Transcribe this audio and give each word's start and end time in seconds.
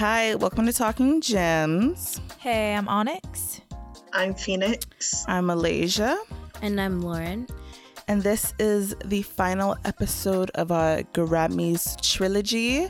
Hi, 0.00 0.34
welcome 0.36 0.64
to 0.64 0.72
Talking 0.72 1.20
Gems. 1.20 2.22
Hey, 2.38 2.74
I'm 2.74 2.88
Onyx. 2.88 3.60
I'm 4.14 4.32
Phoenix. 4.32 5.26
I'm 5.28 5.44
Malaysia. 5.44 6.18
And 6.62 6.80
I'm 6.80 7.02
Lauren. 7.02 7.46
And 8.08 8.22
this 8.22 8.54
is 8.58 8.94
the 9.04 9.20
final 9.20 9.76
episode 9.84 10.50
of 10.54 10.72
our 10.72 11.02
Grammys 11.12 12.00
trilogy. 12.00 12.88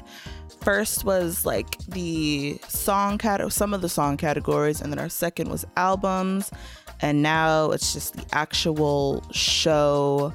First 0.61 1.05
was 1.05 1.45
like 1.45 1.77
the 1.89 2.61
song 2.69 3.19
cat, 3.19 3.41
some 3.53 3.75
of 3.75 3.83
the 3.83 3.89
song 3.89 4.17
categories, 4.17 4.81
and 4.81 4.93
then 4.93 5.01
our 5.01 5.09
second 5.09 5.51
was 5.51 5.65
albums, 5.77 6.53
and 7.01 7.25
now 7.25 7.73
it's 7.73 7.93
just 7.93 8.15
the 8.15 8.27
actual 8.31 9.25
show. 9.33 10.33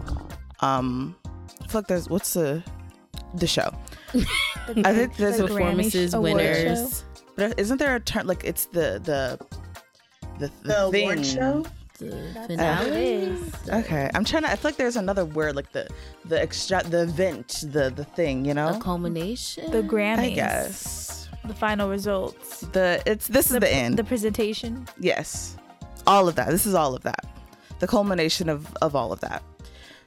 Um, 0.60 1.16
I 1.26 1.68
feel 1.68 1.80
like 1.80 1.88
there's 1.88 2.10
what's 2.10 2.34
the 2.34 2.62
the 3.34 3.48
show? 3.48 3.74
I 4.84 4.94
think 4.94 5.16
there's 5.18 5.38
the 5.38 5.46
a 5.46 5.48
Performances, 5.48 6.14
Grammy 6.14 6.22
winners. 6.22 7.00
show. 7.00 7.06
But 7.36 7.60
isn't 7.60 7.78
there 7.78 7.96
a 7.96 8.00
term 8.00 8.28
like 8.28 8.44
it's 8.44 8.66
the 8.68 9.00
the 9.04 9.40
the, 10.40 10.48
the, 10.64 10.68
The 10.68 10.92
thing? 10.92 11.04
award 11.10 11.26
show? 11.26 11.66
The 11.98 12.46
finale. 12.48 12.90
what 12.90 12.94
it 12.98 13.04
is. 13.04 13.54
Okay, 13.70 14.10
I'm 14.14 14.26
trying 14.26 14.44
to. 14.44 14.52
I 14.52 14.56
feel 14.58 14.70
like 14.70 14.78
there's 14.78 14.96
another 14.98 15.24
word 15.26 15.56
like 15.56 15.72
the 15.72 15.88
the 16.26 16.42
extra 16.42 16.84
the 16.84 17.04
event 17.04 17.64
the 17.72 17.90
the 17.90 18.04
thing. 18.04 18.46
You 18.46 18.52
A 18.52 18.56
know. 18.56 18.80
culmination. 18.80 19.72
The 19.72 19.82
Grammys. 19.82 20.20
I 20.20 20.30
guess 20.32 21.30
The 21.46 21.54
final 21.54 21.90
results. 21.90 22.62
the 22.74 23.02
it's 23.06 23.28
this 23.28 23.50
is 23.52 23.60
the, 23.60 23.72
end. 23.74 23.98
The 23.98 24.04
presentation. 24.04 24.88
yes, 25.00 25.56
all 26.08 26.28
of 26.28 26.36
that. 26.36 26.50
This 26.50 26.66
is 26.66 26.74
all 26.74 26.96
of 26.96 27.04
that. 27.04 27.26
The 27.80 27.88
culmination 27.88 28.50
of 28.50 28.74
of 28.82 28.96
all 28.96 29.12
of 29.14 29.20
that. 29.22 29.42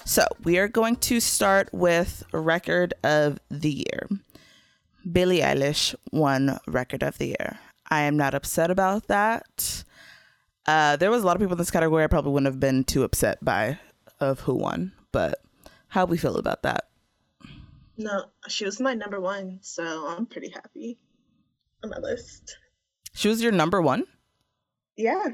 So 0.08 0.24
we 0.42 0.56
are 0.56 0.68
going 0.68 0.96
to 0.96 1.20
start 1.20 1.68
with 1.70 2.24
record 2.32 2.94
of 3.04 3.38
the 3.50 3.84
year. 3.86 4.08
Billie 5.12 5.40
Eilish 5.40 5.94
won 6.10 6.58
record 6.66 7.02
of 7.02 7.18
the 7.18 7.26
year. 7.26 7.58
I 7.90 8.04
am 8.04 8.16
not 8.16 8.32
upset 8.32 8.70
about 8.70 9.08
that. 9.08 9.84
Uh, 10.64 10.96
there 10.96 11.10
was 11.10 11.22
a 11.22 11.26
lot 11.26 11.36
of 11.36 11.40
people 11.40 11.52
in 11.52 11.58
this 11.58 11.70
category 11.70 12.04
I 12.04 12.06
probably 12.06 12.32
wouldn't 12.32 12.50
have 12.50 12.58
been 12.58 12.84
too 12.84 13.02
upset 13.04 13.44
by 13.44 13.80
of 14.18 14.40
who 14.40 14.54
won, 14.54 14.92
but 15.12 15.42
how 15.88 16.06
do 16.06 16.10
we 16.10 16.16
feel 16.16 16.38
about 16.38 16.62
that? 16.62 16.88
No, 17.98 18.30
she 18.48 18.64
was 18.64 18.80
my 18.80 18.94
number 18.94 19.20
one, 19.20 19.58
so 19.60 20.06
I'm 20.08 20.24
pretty 20.24 20.48
happy 20.48 20.98
on 21.84 21.90
my 21.90 21.98
list. 21.98 22.56
She 23.12 23.28
was 23.28 23.42
your 23.42 23.52
number 23.52 23.82
one. 23.82 24.04
Yeah. 24.96 25.32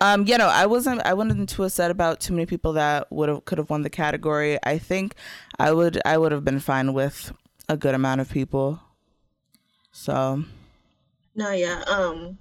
Um, 0.00 0.26
you 0.26 0.38
know, 0.38 0.46
I 0.48 0.66
wasn't 0.66 1.02
I 1.04 1.14
wasn't 1.14 1.48
too 1.48 1.64
upset 1.64 1.90
about 1.90 2.20
too 2.20 2.32
many 2.32 2.46
people 2.46 2.72
that 2.74 3.10
would 3.10 3.28
have 3.28 3.44
could 3.44 3.58
have 3.58 3.70
won 3.70 3.82
the 3.82 3.90
category. 3.90 4.58
I 4.62 4.78
think 4.78 5.14
I 5.58 5.72
would 5.72 6.00
I 6.04 6.18
would 6.18 6.32
have 6.32 6.44
been 6.44 6.60
fine 6.60 6.92
with 6.92 7.32
a 7.68 7.76
good 7.76 7.94
amount 7.94 8.20
of 8.20 8.30
people. 8.30 8.80
So 9.92 10.44
No, 11.34 11.50
yeah. 11.50 11.82
Um, 11.86 12.38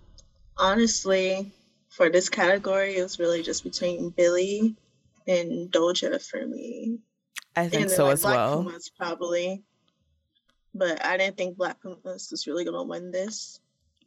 honestly, 0.58 1.52
for 1.90 2.10
this 2.10 2.30
category, 2.30 2.98
it 2.98 3.04
was 3.04 3.20
really 3.20 3.42
just 3.44 3.64
between 3.64 4.10
Billie 4.12 4.76
and 5.28 5.72
Doja 5.72 6.24
for 6.24 6.46
me. 6.46 7.00
I 7.56 7.68
think 7.68 7.90
so 7.90 8.06
like, 8.06 8.14
as 8.14 8.22
Black 8.22 8.36
well. 8.36 8.64
Pumas 8.64 8.90
probably. 8.96 9.64
But 10.76 11.04
I 11.04 11.18
didn't 11.18 11.38
think 11.38 11.58
Black 11.58 11.82
Pumas 11.82 12.30
was 12.30 12.46
really 12.46 12.64
gonna 12.64 12.84
win 12.84 13.10
this 13.12 13.60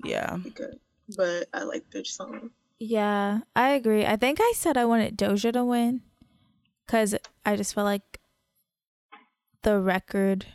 Yeah. 0.05 0.37
because, 0.37 0.77
but 1.17 1.49
I 1.53 1.65
like 1.65 1.91
their 1.91 2.05
song. 2.05 2.51
Yeah, 2.81 3.41
I 3.55 3.71
agree. 3.73 4.07
I 4.07 4.17
think 4.17 4.39
I 4.41 4.53
said 4.57 4.79
I 4.79 4.87
wanted 4.87 5.19
Doja 5.19 5.53
to 5.53 5.65
win 5.65 6.01
because 6.87 7.15
I 7.45 7.57
just 7.57 7.75
felt 7.75 7.85
like 7.85 8.21
the 9.63 9.79
record. 9.79 10.47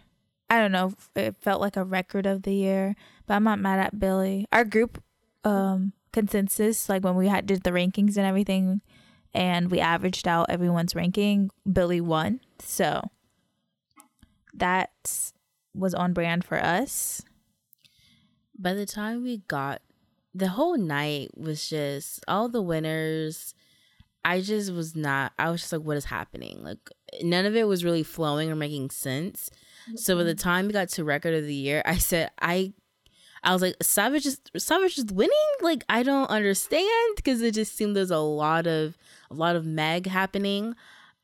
I 0.49 0.59
don't 0.59 0.71
know. 0.71 0.93
It 1.15 1.35
felt 1.39 1.61
like 1.61 1.77
a 1.77 1.83
record 1.83 2.25
of 2.25 2.43
the 2.43 2.53
year, 2.53 2.95
but 3.27 3.35
I'm 3.35 3.43
not 3.43 3.59
mad 3.59 3.79
at 3.79 3.99
Billie. 3.99 4.47
Our 4.51 4.65
group 4.65 5.03
um 5.43 5.93
consensus, 6.11 6.89
like 6.89 7.03
when 7.03 7.15
we 7.15 7.27
had 7.27 7.45
did 7.45 7.63
the 7.63 7.71
rankings 7.71 8.17
and 8.17 8.25
everything, 8.25 8.81
and 9.33 9.69
we 9.69 9.79
averaged 9.79 10.27
out 10.27 10.49
everyone's 10.49 10.95
ranking, 10.95 11.51
Billie 11.71 12.01
won. 12.01 12.39
So 12.59 13.11
that 14.53 15.31
was 15.75 15.93
on 15.93 16.13
brand 16.13 16.43
for 16.43 16.57
us. 16.57 17.21
By 18.57 18.73
the 18.73 18.85
time 18.85 19.23
we 19.23 19.39
got 19.47 19.81
the 20.35 20.49
whole 20.49 20.77
night 20.77 21.29
was 21.37 21.69
just 21.69 22.23
all 22.27 22.49
the 22.49 22.61
winners. 22.61 23.55
I 24.25 24.41
just 24.41 24.73
was 24.73 24.95
not. 24.95 25.31
I 25.39 25.49
was 25.49 25.61
just 25.61 25.71
like, 25.71 25.83
what 25.83 25.97
is 25.97 26.05
happening? 26.05 26.61
Like 26.61 26.89
none 27.23 27.45
of 27.45 27.55
it 27.55 27.67
was 27.67 27.85
really 27.85 28.03
flowing 28.03 28.51
or 28.51 28.55
making 28.55 28.89
sense. 28.89 29.49
So 29.95 30.17
by 30.17 30.23
the 30.23 30.31
mm-hmm. 30.31 30.39
time 30.39 30.67
we 30.67 30.73
got 30.73 30.89
to 30.89 31.03
record 31.05 31.35
of 31.35 31.45
the 31.45 31.55
year, 31.55 31.81
I 31.85 31.97
said 31.97 32.29
I. 32.39 32.73
I 33.43 33.53
was 33.53 33.61
like, 33.61 33.75
Savage 33.79 34.25
is 34.25 34.41
Savage 34.57 34.97
is 34.97 35.05
winning. 35.05 35.31
Like 35.61 35.83
I 35.87 36.01
don't 36.01 36.29
understand 36.31 37.15
because 37.15 37.43
it 37.43 37.53
just 37.53 37.77
seemed 37.77 37.95
there's 37.95 38.09
a 38.09 38.17
lot 38.17 38.65
of 38.65 38.97
a 39.29 39.35
lot 39.35 39.55
of 39.55 39.67
Meg 39.67 40.07
happening. 40.07 40.75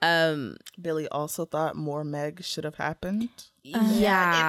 Um, 0.03 0.57
Billie 0.81 1.07
also 1.09 1.45
thought 1.45 1.75
more 1.75 2.03
Meg 2.03 2.43
should 2.43 2.63
have 2.63 2.75
happened. 2.75 3.29
yeah, 3.63 3.75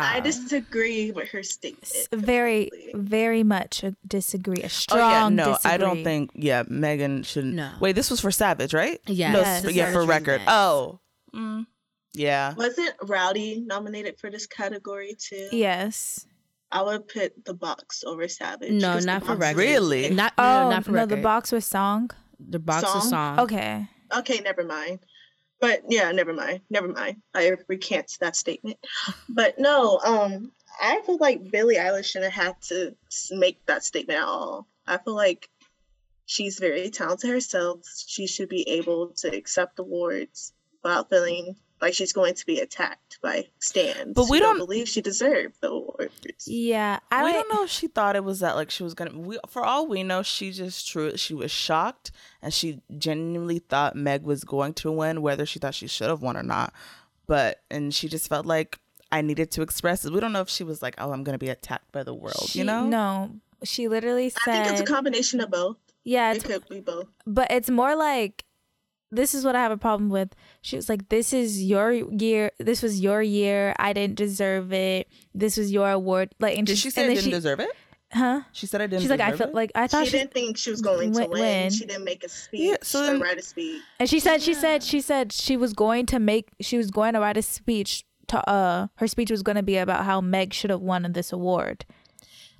And 0.09 0.17
I 0.17 0.21
disagree 0.21 1.11
with 1.11 1.29
her 1.29 1.43
statement. 1.43 1.93
Very, 2.13 2.71
completely. 2.71 3.01
very 3.03 3.43
much 3.43 3.85
a 3.85 3.95
disagree. 4.07 4.62
A 4.62 4.69
strong 4.71 5.01
oh 5.01 5.11
yeah, 5.11 5.29
no, 5.29 5.45
disagree. 5.53 5.71
I 5.73 5.77
don't 5.77 6.05
think 6.05 6.31
yeah, 6.35 6.62
Megan 6.69 7.23
shouldn't. 7.23 7.55
No. 7.55 7.71
Wait, 7.81 7.93
this 7.93 8.11
was 8.11 8.21
for 8.21 8.31
Savage, 8.31 8.73
right? 8.73 8.99
Yeah, 9.07 9.33
No, 9.33 9.41
Yes. 9.41 9.65
s- 9.67 9.75
yeah, 9.75 9.93
for 9.93 10.05
record. 10.07 10.41
Remix. 10.41 10.45
Oh. 10.49 11.01
Mm, 11.35 11.67
yeah. 12.15 12.55
Wasn't 12.55 12.95
Roddy 13.03 13.61
nominated 13.61 14.19
for 14.19 14.31
this 14.31 14.47
category 14.47 15.15
too? 15.19 15.49
Yes. 15.53 16.27
I 16.71 16.81
would 16.81 17.07
put 17.09 17.45
the 17.45 17.53
box 17.53 18.03
over 18.05 18.27
Savage. 18.29 18.73
No, 18.73 18.95
'cause 18.95 19.03
The 19.03 19.07
not 19.12 19.27
for 19.27 19.35
record. 19.37 19.59
Really? 19.59 20.09
not 20.09 20.33
no, 20.39 20.45
Oh 20.45 20.71
not 20.71 20.85
for 20.87 20.93
no, 20.93 21.01
record. 21.03 21.19
the 21.19 21.23
box 21.23 21.53
was 21.53 21.67
song. 21.67 22.11
the 22.41 22.59
box 22.59 22.85
of 22.85 23.03
Song? 23.03 23.11
song. 23.11 23.41
Okay. 23.41 23.87
Okay, 24.17 24.41
never 24.41 24.65
mind. 24.65 25.01
But 25.62 25.84
yeah, 25.89 26.11
never 26.11 26.33
mind. 26.33 26.62
Never 26.71 26.89
mind. 26.89 27.23
I 27.33 27.53
recant 27.69 28.19
that 28.21 28.34
statement. 28.34 28.78
But 29.28 29.61
no, 29.61 30.00
um, 30.05 30.50
I 30.83 31.00
feel 31.06 31.19
like 31.19 31.53
Billie 31.53 31.77
Eilish 31.77 32.06
shouldn't 32.06 32.33
have 32.33 32.59
to 32.62 32.97
make 33.31 33.65
that 33.67 33.84
statement 33.84 34.19
at 34.19 34.27
all. 34.27 34.67
I 34.89 34.99
feel 34.99 35.15
like 35.15 35.49
she's 36.27 36.59
very 36.59 36.91
talented 36.91 37.31
herself. 37.31 37.78
She 38.09 38.27
should 38.27 38.49
be 38.49 38.69
able 38.71 39.11
to 39.19 39.28
accept 39.28 39.78
awards 39.78 40.53
without 40.83 41.09
feeling 41.09 41.55
like 41.82 41.93
she's 41.93 42.12
going 42.15 42.32
to 42.34 42.47
be 42.47 42.60
attacked 42.60 43.19
by 43.20 43.48
stans. 43.59 44.15
But 44.15 44.31
we 44.31 44.38
who 44.38 44.44
don't- 44.44 44.56
believe 44.59 44.88
she 44.88 45.03
deserved 45.03 45.56
the 45.60 45.69
awards. 45.70 46.47
Yeah, 46.47 47.00
I 47.10 47.25
we 47.25 47.32
don't 47.32 47.53
know 47.53 47.65
if 47.65 47.70
she 47.70 47.88
thought 47.88 48.16
it 48.16 48.25
was 48.25 48.41
that 48.41 48.54
like 48.56 48.70
she 48.70 48.82
was 48.84 48.94
gonna 48.94 49.19
we, 49.19 49.38
for 49.48 49.65
all 49.65 49.87
we 49.87 50.03
know 50.03 50.22
she 50.22 50.50
just 50.53 50.88
true 50.88 51.16
she 51.16 51.34
was 51.34 51.50
shocked 51.50 52.10
and 52.41 52.54
she 52.54 52.81
genuinely 52.97 53.59
thought 53.59 53.94
meg 53.97 54.22
was 54.22 54.44
going 54.44 54.72
to 54.75 54.91
win 54.93 55.20
whether 55.20 55.44
she 55.44 55.59
thought 55.59 55.75
she 55.75 55.87
should 55.88 56.09
have 56.09 56.22
won 56.22 56.37
or 56.37 56.43
not 56.43 56.72
but 57.26 57.60
and 57.70 57.94
she 57.94 58.09
just 58.09 58.28
felt 58.28 58.47
like 58.47 58.78
i 59.10 59.20
needed 59.20 59.50
to 59.50 59.62
express 59.62 60.04
it 60.04 60.12
we 60.12 60.20
don't 60.20 60.32
know 60.32 60.41
if 60.41 60.49
she 60.49 60.64
was 60.64 60.82
like 60.82 60.94
oh 60.99 61.12
i'm 61.12 61.22
gonna 61.25 61.38
be 61.38 61.49
attacked 61.49 61.91
by 61.93 62.03
the 62.03 62.14
world 62.14 62.47
She- 62.49 62.60
you 62.60 62.64
know 62.64 62.87
No, 62.87 63.31
she 63.64 63.88
literally 63.88 64.31
said. 64.31 64.41
I 64.54 64.62
think 64.64 64.72
it's 64.72 64.81
a 64.81 64.93
combination 64.93 65.41
of 65.41 65.50
both. 65.50 65.76
"Yeah, 66.04 66.32
It 66.32 66.43
could 66.44 66.69
be 66.69 66.81
both. 66.81 67.06
but 67.26 67.50
it's 67.53 67.70
more 67.70 67.94
like." 67.94 68.44
This 69.12 69.34
is 69.34 69.45
what 69.45 69.55
I 69.55 69.61
have 69.62 69.71
a 69.73 69.77
problem 69.77 70.09
with. 70.09 70.34
She 70.62 70.75
was 70.77 70.89
like, 70.89 71.09
"This 71.11 71.33
is 71.33 71.62
your 71.62 71.93
year. 71.93 72.50
This 72.59 72.83
was 72.83 72.99
your 73.00 73.23
year. 73.23 73.75
I 73.78 73.93
didn't 73.93 74.17
deserve 74.17 74.73
it. 74.73 75.06
This 75.34 75.56
was 75.56 75.71
your 75.71 75.91
award." 75.91 76.31
Like, 76.41 76.56
and 76.59 76.67
did 76.67 76.78
she 76.78 76.91
say 76.91 77.03
and 77.05 77.12
i 77.12 77.15
didn't 77.15 77.31
deserve 77.31 77.61
it 77.61 77.71
Huh? 78.15 78.43
she 78.53 78.67
said 78.67 78.81
i 78.83 78.87
didn't 78.87 79.00
She's 79.03 79.11
like, 79.11 79.21
I 79.21 79.31
deserve 79.31 79.39
feel 79.39 79.49
it? 79.49 79.55
like 79.55 79.73
I 79.75 79.87
thought 79.87 80.05
She 80.05 80.11
she, 80.12 80.19
didn't 80.19 80.33
think 80.33 80.59
she 80.59 80.71
was 80.71 80.81
going 80.83 81.12
to 81.12 81.21
win- 81.21 81.31
win. 81.31 81.41
win. 81.41 81.71
She 81.71 81.87
didn't 81.87 82.05
make 82.05 82.25
a 82.25 82.28
speech 82.28 82.61
Yeah, 82.61 82.77
so 82.83 83.05
then- 83.06 83.21
write 83.21 83.39
a 83.39 83.43
speech. 83.43 83.81
And 84.00 84.09
she 84.09 84.19
said 84.21 84.43
she 84.43 84.55
said 84.55 84.83
she 84.83 85.00
said 85.00 85.33
she 85.33 85.56
was 85.56 85.73
going 85.73 86.06
to 86.06 86.19
make 86.19 86.49
she 86.61 86.76
was 86.76 86.91
going 86.91 87.14
to 87.14 87.20
write 87.20 87.37
a 87.37 87.43
speech 87.43 88.05
to 88.29 88.38
uh 88.49 88.88
her 88.97 89.06
speech 89.09 89.31
was 89.31 89.43
going 89.43 89.56
to 89.56 89.62
be 89.62 89.76
about 89.79 90.05
how 90.05 90.20
Meg 90.20 90.53
should 90.55 90.70
have 90.70 90.81
won 90.81 91.11
this 91.12 91.32
award. 91.32 91.85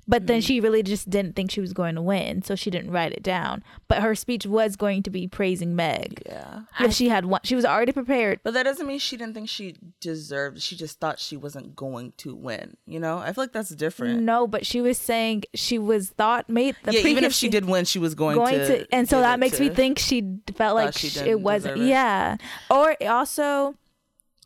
But 0.07 0.27
then 0.27 0.39
mm-hmm. 0.39 0.45
she 0.45 0.59
really 0.59 0.83
just 0.83 1.09
didn't 1.09 1.35
think 1.35 1.51
she 1.51 1.61
was 1.61 1.73
going 1.73 1.95
to 1.95 2.01
win, 2.01 2.41
so 2.43 2.55
she 2.55 2.69
didn't 2.69 2.91
write 2.91 3.13
it 3.13 3.23
down. 3.23 3.63
But 3.87 4.01
her 4.01 4.15
speech 4.15 4.45
was 4.45 4.75
going 4.75 5.03
to 5.03 5.09
be 5.09 5.27
praising 5.27 5.75
Meg. 5.75 6.21
yeah 6.25 6.61
If 6.79 6.93
she 6.93 7.09
had 7.09 7.25
won, 7.25 7.39
she 7.43 7.55
was 7.55 7.65
already 7.65 7.91
prepared. 7.91 8.39
but 8.43 8.53
that 8.53 8.63
doesn't 8.63 8.85
mean 8.85 8.99
she 8.99 9.17
didn't 9.17 9.33
think 9.33 9.49
she 9.49 9.75
deserved 9.99 10.61
she 10.61 10.75
just 10.75 10.99
thought 10.99 11.19
she 11.19 11.37
wasn't 11.37 11.75
going 11.75 12.13
to 12.17 12.35
win 12.35 12.75
you 12.85 12.99
know 12.99 13.19
i 13.19 13.31
feel 13.31 13.43
like 13.43 13.51
that's 13.51 13.69
different 13.69 14.21
No, 14.21 14.47
but 14.47 14.65
she 14.65 14.81
was 14.81 14.97
saying 14.97 15.43
she 15.53 15.77
was 15.79 16.09
thought 16.09 16.49
made 16.49 16.75
the 16.83 16.93
yeah 16.93 17.07
even 17.07 17.23
if 17.23 17.33
she 17.33 17.49
did 17.49 17.65
win 17.65 17.85
she 17.85 17.99
was 17.99 18.15
going, 18.15 18.37
going 18.37 18.55
to, 18.55 18.85
to, 18.85 18.87
and 18.93 19.07
so 19.07 19.21
that 19.21 19.39
makes 19.39 19.59
me 19.59 19.69
think 19.69 19.99
she 19.99 20.39
felt 20.55 20.75
like 20.75 20.93
she 20.97 21.07
it 21.19 21.39
wasn't 21.39 21.79
it. 21.79 21.85
yeah 21.85 22.37
or 22.69 22.95
also 23.07 23.75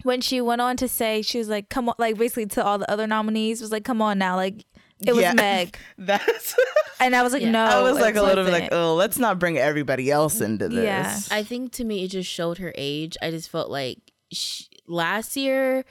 when 0.04 0.22
she 0.22 0.40
went 0.42 0.62
on 0.62 0.78
to 0.78 0.88
say 0.88 1.22
she 1.22 1.38
was 1.38 1.50
like 1.50 1.70
come 1.70 1.90
on 1.90 1.96
like 1.98 2.18
basically 2.18 2.46
to 2.46 2.64
all 2.64 2.78
the 2.78 2.90
other 2.92 3.08
nominees 3.08 3.62
was 3.62 3.72
like 3.72 3.84
come 3.84 4.02
on 4.02 4.18
now 4.18 4.36
like 4.36 4.66
it 5.06 5.14
was 5.14 5.22
Yeah. 5.22 5.34
meg 5.36 5.78
that's 5.98 6.56
and 7.00 7.16
i 7.16 7.22
was 7.24 7.34
like 7.34 7.42
Yeah. 7.42 7.52
no 7.52 7.66
I 7.66 7.82
was 7.82 8.00
like 8.00 8.16
a 8.16 8.22
little 8.24 8.44
bit 8.44 8.54
like, 8.54 8.70
oh, 8.72 8.96
let's 8.96 9.20
not 9.20 9.40
bring 9.40 9.58
everybody 9.58 10.10
else 10.10 10.42
into 10.42 10.70
this. 10.70 10.84
Yeah. 10.84 11.20
I 11.30 11.44
think 11.44 11.72
to 11.74 11.84
me 11.84 12.04
it 12.04 12.10
just 12.10 12.30
showed 12.30 12.58
her 12.58 12.74
age. 12.76 13.18
I 13.22 13.32
just 13.32 13.50
felt 13.50 13.70
like 13.70 14.00
sh 14.32 14.64
last 14.88 15.36
year 15.36 15.86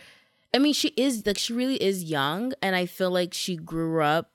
I 0.57 0.59
mean, 0.59 0.73
she 0.73 0.89
is 0.97 1.27
like 1.27 1.37
she 1.37 1.53
really 1.53 1.77
is 1.77 2.05
young, 2.05 2.55
and 2.63 2.75
I 2.75 2.87
feel 2.87 3.11
like 3.11 3.35
she 3.35 3.57
grew 3.57 4.03
up 4.03 4.31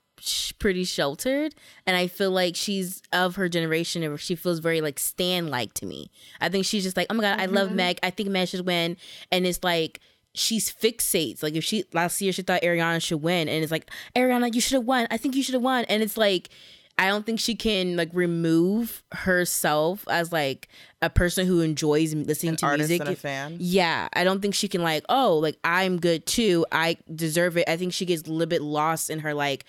pretty 0.59 0.83
sheltered, 0.83 1.55
and 1.87 1.97
I 1.97 2.05
feel 2.05 2.29
like 2.29 2.55
she's 2.55 3.01
of 3.11 3.37
her 3.37 3.49
generation, 3.49 4.03
and 4.03 4.19
she 4.19 4.35
feels 4.35 4.59
very 4.59 4.81
like 4.81 4.99
Stan 4.99 5.47
like 5.47 5.73
to 5.75 5.87
me. 5.87 6.11
I 6.39 6.49
think 6.49 6.65
she's 6.65 6.83
just 6.83 6.95
like, 6.95 7.07
oh 7.09 7.15
my 7.15 7.23
god, 7.23 7.41
I 7.41 7.45
love 7.45 7.69
mm-hmm. 7.69 7.77
Meg. 7.77 7.99
I 8.03 8.11
think 8.11 8.29
Meg 8.29 8.49
should 8.49 8.67
win, 8.67 8.97
and 9.31 9.47
it's 9.47 9.63
like 9.63 9.99
she's 10.33 10.71
fixates. 10.71 11.41
Like 11.43 11.55
if 11.55 11.63
she 11.63 11.83
last 11.93 12.21
year 12.21 12.31
she 12.33 12.41
thought 12.41 12.61
Ariana 12.61 13.01
should 13.01 13.21
win, 13.21 13.47
and 13.49 13.63
it's 13.63 13.71
like 13.71 13.89
Ariana, 14.15 14.53
you 14.53 14.61
should 14.61 14.75
have 14.75 14.85
won. 14.85 15.07
I 15.11 15.17
think 15.17 15.35
you 15.35 15.43
should 15.43 15.53
have 15.53 15.63
won, 15.63 15.85
and 15.85 16.01
it's 16.03 16.17
like. 16.17 16.49
I 16.97 17.07
don't 17.07 17.25
think 17.25 17.39
she 17.39 17.55
can 17.55 17.95
like 17.95 18.09
remove 18.13 19.01
herself 19.11 20.05
as 20.07 20.31
like 20.31 20.67
a 21.01 21.09
person 21.09 21.47
who 21.47 21.61
enjoys 21.61 22.13
listening 22.13 22.51
An 22.51 22.57
to 22.57 22.77
music. 22.77 22.99
and 22.99 23.09
a 23.09 23.15
fan. 23.15 23.55
Yeah, 23.59 24.07
I 24.13 24.23
don't 24.23 24.39
think 24.39 24.53
she 24.53 24.67
can 24.67 24.83
like, 24.83 25.03
oh, 25.09 25.37
like 25.37 25.57
I'm 25.63 25.99
good 25.99 26.27
too. 26.27 26.63
I 26.71 26.97
deserve 27.15 27.57
it. 27.57 27.67
I 27.67 27.75
think 27.77 27.93
she 27.93 28.05
gets 28.05 28.27
a 28.27 28.31
little 28.31 28.45
bit 28.45 28.61
lost 28.61 29.09
in 29.09 29.19
her 29.19 29.33
like, 29.33 29.65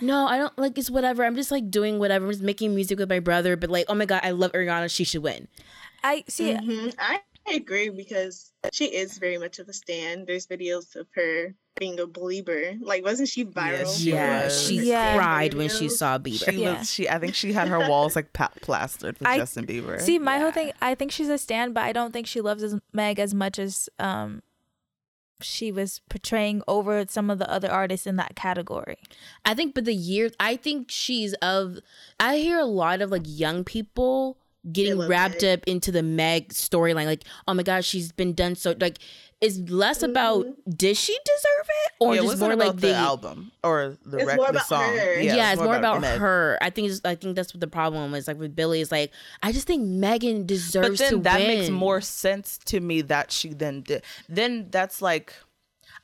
no, 0.00 0.26
I 0.26 0.38
don't 0.38 0.56
like 0.58 0.78
it's 0.78 0.90
whatever. 0.90 1.24
I'm 1.24 1.34
just 1.34 1.50
like 1.50 1.70
doing 1.72 1.98
whatever. 1.98 2.26
I'm 2.26 2.30
just 2.30 2.42
making 2.44 2.72
music 2.74 3.00
with 3.00 3.08
my 3.08 3.20
brother, 3.20 3.56
but 3.56 3.68
like, 3.68 3.86
oh 3.88 3.94
my 3.94 4.04
god, 4.04 4.20
I 4.22 4.30
love 4.30 4.52
Ariana. 4.52 4.88
She 4.88 5.02
should 5.02 5.24
win. 5.24 5.48
I 6.04 6.22
see. 6.28 6.52
Mhm. 6.52 6.94
I 7.00 7.20
agree 7.54 7.88
because 7.90 8.52
she 8.72 8.86
is 8.86 9.18
very 9.18 9.38
much 9.38 9.58
of 9.58 9.68
a 9.68 9.72
stan. 9.72 10.24
There's 10.26 10.46
videos 10.46 10.96
of 10.96 11.06
her 11.14 11.54
being 11.78 12.00
a 12.00 12.06
believer. 12.06 12.72
Like, 12.80 13.04
wasn't 13.04 13.28
she 13.28 13.44
viral? 13.44 13.78
Yes, 13.80 13.98
she 13.98 14.10
yeah, 14.10 14.44
was. 14.44 14.62
she 14.66 14.74
Yeah. 14.76 14.82
Stan 15.12 15.18
cried 15.18 15.54
when 15.54 15.68
she 15.68 15.88
saw 15.88 16.18
Bieber. 16.18 16.50
She 16.50 16.62
Yeah. 16.62 16.78
was 16.78 16.90
she 16.92 17.08
I 17.08 17.18
think 17.18 17.34
she 17.34 17.52
had 17.52 17.68
her 17.68 17.88
walls 17.88 18.16
like 18.16 18.32
pa- 18.32 18.52
plastered 18.62 19.18
with 19.18 19.28
I- 19.28 19.38
Justin 19.38 19.66
Bieber. 19.66 20.00
See, 20.00 20.18
my 20.18 20.38
whole 20.38 20.52
thing, 20.52 20.72
I 20.80 20.94
think 20.94 21.12
she's 21.12 21.28
a 21.28 21.38
stan, 21.38 21.72
but 21.72 21.84
I 21.84 21.92
don't 21.92 22.12
think 22.12 22.26
she 22.26 22.40
loves 22.40 22.62
as 22.62 22.76
Meg 22.92 23.18
as 23.18 23.34
much 23.34 23.58
as 23.58 23.88
um 23.98 24.42
she 25.42 25.70
was 25.70 26.00
portraying 26.08 26.62
over 26.66 27.04
some 27.08 27.28
of 27.28 27.38
the 27.38 27.50
other 27.50 27.70
artists 27.70 28.06
in 28.06 28.16
that 28.16 28.34
category. 28.36 28.96
I 29.44 29.52
think, 29.52 29.74
but 29.74 29.84
the 29.84 29.94
year, 29.94 30.30
I 30.40 30.56
think 30.56 30.90
she's 30.90 31.34
of. 31.34 31.78
I 32.18 32.38
hear 32.38 32.58
a 32.58 32.64
lot 32.64 33.02
of 33.02 33.10
like 33.10 33.24
young 33.26 33.62
people 33.62 34.38
getting 34.72 34.98
wrapped 35.06 35.42
Meg. 35.42 35.58
up 35.60 35.64
into 35.66 35.92
the 35.92 36.02
Meg 36.02 36.50
storyline. 36.50 37.06
Like, 37.06 37.24
oh 37.46 37.54
my 37.54 37.62
gosh, 37.62 37.86
she's 37.86 38.12
been 38.12 38.34
done 38.34 38.54
so. 38.54 38.74
Like, 38.80 38.98
it's 39.40 39.58
less 39.70 40.02
about 40.02 40.46
mm-hmm. 40.46 40.70
did 40.70 40.96
she 40.96 41.12
deserve 41.24 41.68
it, 41.68 41.92
or 42.00 42.14
yeah, 42.14 42.22
just 42.22 42.40
more 42.40 42.52
about 42.52 42.68
like 42.68 42.76
the 42.76 42.86
they. 42.88 42.94
album 42.94 43.52
or 43.62 43.96
the, 44.04 44.16
It's 44.16 44.26
rec- 44.26 44.36
more 44.38 44.50
the 44.50 44.60
song. 44.60 44.80
her. 44.96 45.20
Yeah, 45.20 45.52
it's, 45.52 45.60
more 45.60 45.76
about, 45.76 46.00
Meg. 46.00 46.18
her. 46.18 46.58
I 46.62 46.70
think. 46.70 46.88
It's, 46.88 47.02
I 47.04 47.16
think 47.16 47.36
that's 47.36 47.52
what 47.52 47.60
the 47.60 47.66
problem 47.66 48.14
is. 48.14 48.26
Like 48.26 48.38
with 48.38 48.56
Billie, 48.56 48.80
is 48.80 48.90
like 48.90 49.12
I 49.42 49.52
just 49.52 49.66
think 49.66 49.86
Megan 49.86 50.46
deserves. 50.46 50.88
But 50.88 50.90
deserves 50.92 50.98
then 50.98 51.10
to 51.18 51.22
that 51.24 51.38
win. 51.40 51.48
makes 51.48 51.70
more 51.70 52.00
sense 52.00 52.58
to 52.64 52.80
me 52.80 53.02
that 53.02 53.30
she 53.30 53.50
then 53.50 53.82
did. 53.82 54.04
Then 54.28 54.68
that's 54.70 55.02
like, 55.02 55.34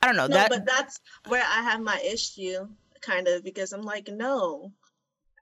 I 0.03 0.07
don't 0.07 0.17
know 0.17 0.27
No, 0.27 0.35
that. 0.35 0.51
but 0.51 0.67
that's 0.67 1.01
where 1.29 1.43
I 1.43 1.63
have 1.63 1.81
my 1.81 2.01
issue, 2.05 2.69
kind 3.01 3.29
of, 3.29 3.43
because 3.45 3.73
I'm 3.73 3.83
like, 3.83 4.09
no. 4.09 4.73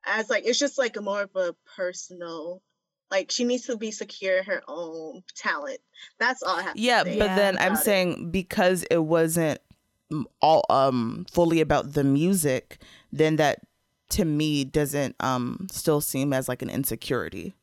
As 0.07 0.31
like, 0.31 0.47
it's 0.47 0.59
just 0.61 0.79
like 0.79 0.97
a 0.97 1.03
more 1.03 1.23
of 1.23 1.35
a 1.35 1.55
personal, 1.77 2.63
like 3.11 3.31
she 3.31 3.45
needs 3.45 3.67
to 3.67 3.77
be 3.77 3.91
secure 3.91 4.43
her 4.43 4.63
own 4.69 5.23
talent. 5.35 5.79
That's 6.19 6.43
all 6.43 6.57
I 6.59 6.63
have. 6.63 6.77
yeah, 6.77 7.03
to 7.03 7.11
say 7.13 7.19
but 7.19 7.35
then 7.37 7.59
I'm 7.59 7.75
it. 7.75 7.79
saying 7.79 8.31
because 8.31 8.85
it 8.91 8.99
wasn't 9.05 9.61
all 10.41 10.65
um 10.71 11.27
fully 11.31 11.61
about 11.61 11.93
the 11.93 12.05
music, 12.05 12.79
then 13.13 13.37
that 13.37 13.61
to 14.11 14.25
me 14.25 14.65
doesn't 14.65 15.15
um 15.21 15.67
still 15.71 16.01
seem 16.01 16.33
as 16.33 16.49
like 16.49 16.63
an 16.63 16.71
insecurity. 16.71 17.55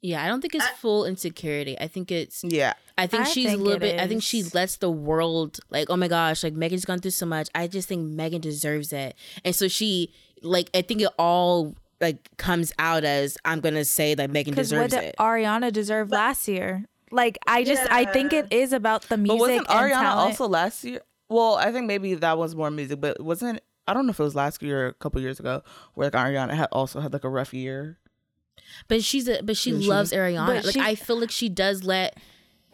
Yeah, 0.00 0.22
I 0.22 0.28
don't 0.28 0.40
think 0.40 0.54
it's 0.54 0.64
I- 0.64 0.74
full 0.74 1.04
insecurity. 1.04 1.76
I 1.78 1.88
think 1.88 2.12
it's. 2.12 2.44
Yeah, 2.44 2.74
I 2.96 3.08
think 3.08 3.24
I 3.26 3.30
she's 3.30 3.46
think 3.48 3.60
a 3.60 3.62
little 3.62 3.76
it 3.78 3.96
bit. 3.96 4.00
I 4.00 4.06
think 4.06 4.22
she 4.22 4.38
is. 4.38 4.54
lets 4.54 4.76
the 4.76 4.90
world 4.90 5.58
like, 5.70 5.90
oh 5.90 5.96
my 5.96 6.06
gosh, 6.06 6.44
like 6.44 6.52
Megan's 6.54 6.84
gone 6.84 7.00
through 7.00 7.10
so 7.10 7.26
much. 7.26 7.48
I 7.54 7.66
just 7.66 7.88
think 7.88 8.06
Megan 8.08 8.40
deserves 8.40 8.92
it, 8.92 9.16
and 9.44 9.54
so 9.56 9.66
she 9.66 10.12
like. 10.40 10.70
I 10.72 10.82
think 10.82 11.00
it 11.02 11.08
all 11.18 11.74
like 12.00 12.28
comes 12.36 12.72
out 12.78 13.04
as 13.04 13.36
I'm 13.44 13.60
gonna 13.60 13.84
say 13.84 14.14
that 14.14 14.30
Megan 14.30 14.52
Because 14.54 14.72
what 14.72 14.90
deserves 14.90 14.94
did 14.94 15.08
it. 15.10 15.16
Ariana 15.18 15.72
deserve 15.72 16.10
last 16.10 16.46
year? 16.48 16.84
Like, 17.10 17.38
I 17.46 17.64
just, 17.64 17.90
I 17.90 18.04
think 18.04 18.32
it 18.34 18.46
is 18.52 18.72
about 18.74 19.02
the 19.08 19.16
music. 19.16 19.38
but 19.38 19.40
wasn't 19.40 19.58
and 19.60 19.68
Ariana 19.68 20.00
talent. 20.00 20.18
also 20.30 20.46
last 20.46 20.84
year? 20.84 21.00
Well, 21.30 21.54
I 21.56 21.72
think 21.72 21.86
maybe 21.86 22.14
that 22.14 22.36
was 22.38 22.54
more 22.54 22.70
music, 22.70 23.00
but 23.00 23.20
wasn't 23.20 23.60
I 23.86 23.94
don't 23.94 24.04
know 24.06 24.10
if 24.10 24.20
it 24.20 24.22
was 24.22 24.34
last 24.34 24.62
year 24.62 24.84
or 24.84 24.88
a 24.88 24.94
couple 24.94 25.20
years 25.22 25.40
ago 25.40 25.62
where 25.94 26.10
like 26.10 26.12
Ariana 26.14 26.52
had 26.52 26.68
also 26.72 27.00
had 27.00 27.12
like 27.12 27.24
a 27.24 27.28
rough 27.30 27.54
year. 27.54 27.98
but 28.88 29.02
she's 29.02 29.26
a 29.28 29.42
but 29.42 29.56
she 29.56 29.70
Didn't 29.70 29.84
she? 29.84 29.88
loves 29.88 30.12
Ariana. 30.12 30.46
But 30.46 30.64
like 30.66 30.74
she- 30.74 30.80
I 30.80 30.94
feel 30.94 31.18
like 31.18 31.30
she 31.30 31.48
does 31.48 31.82
let 31.84 32.16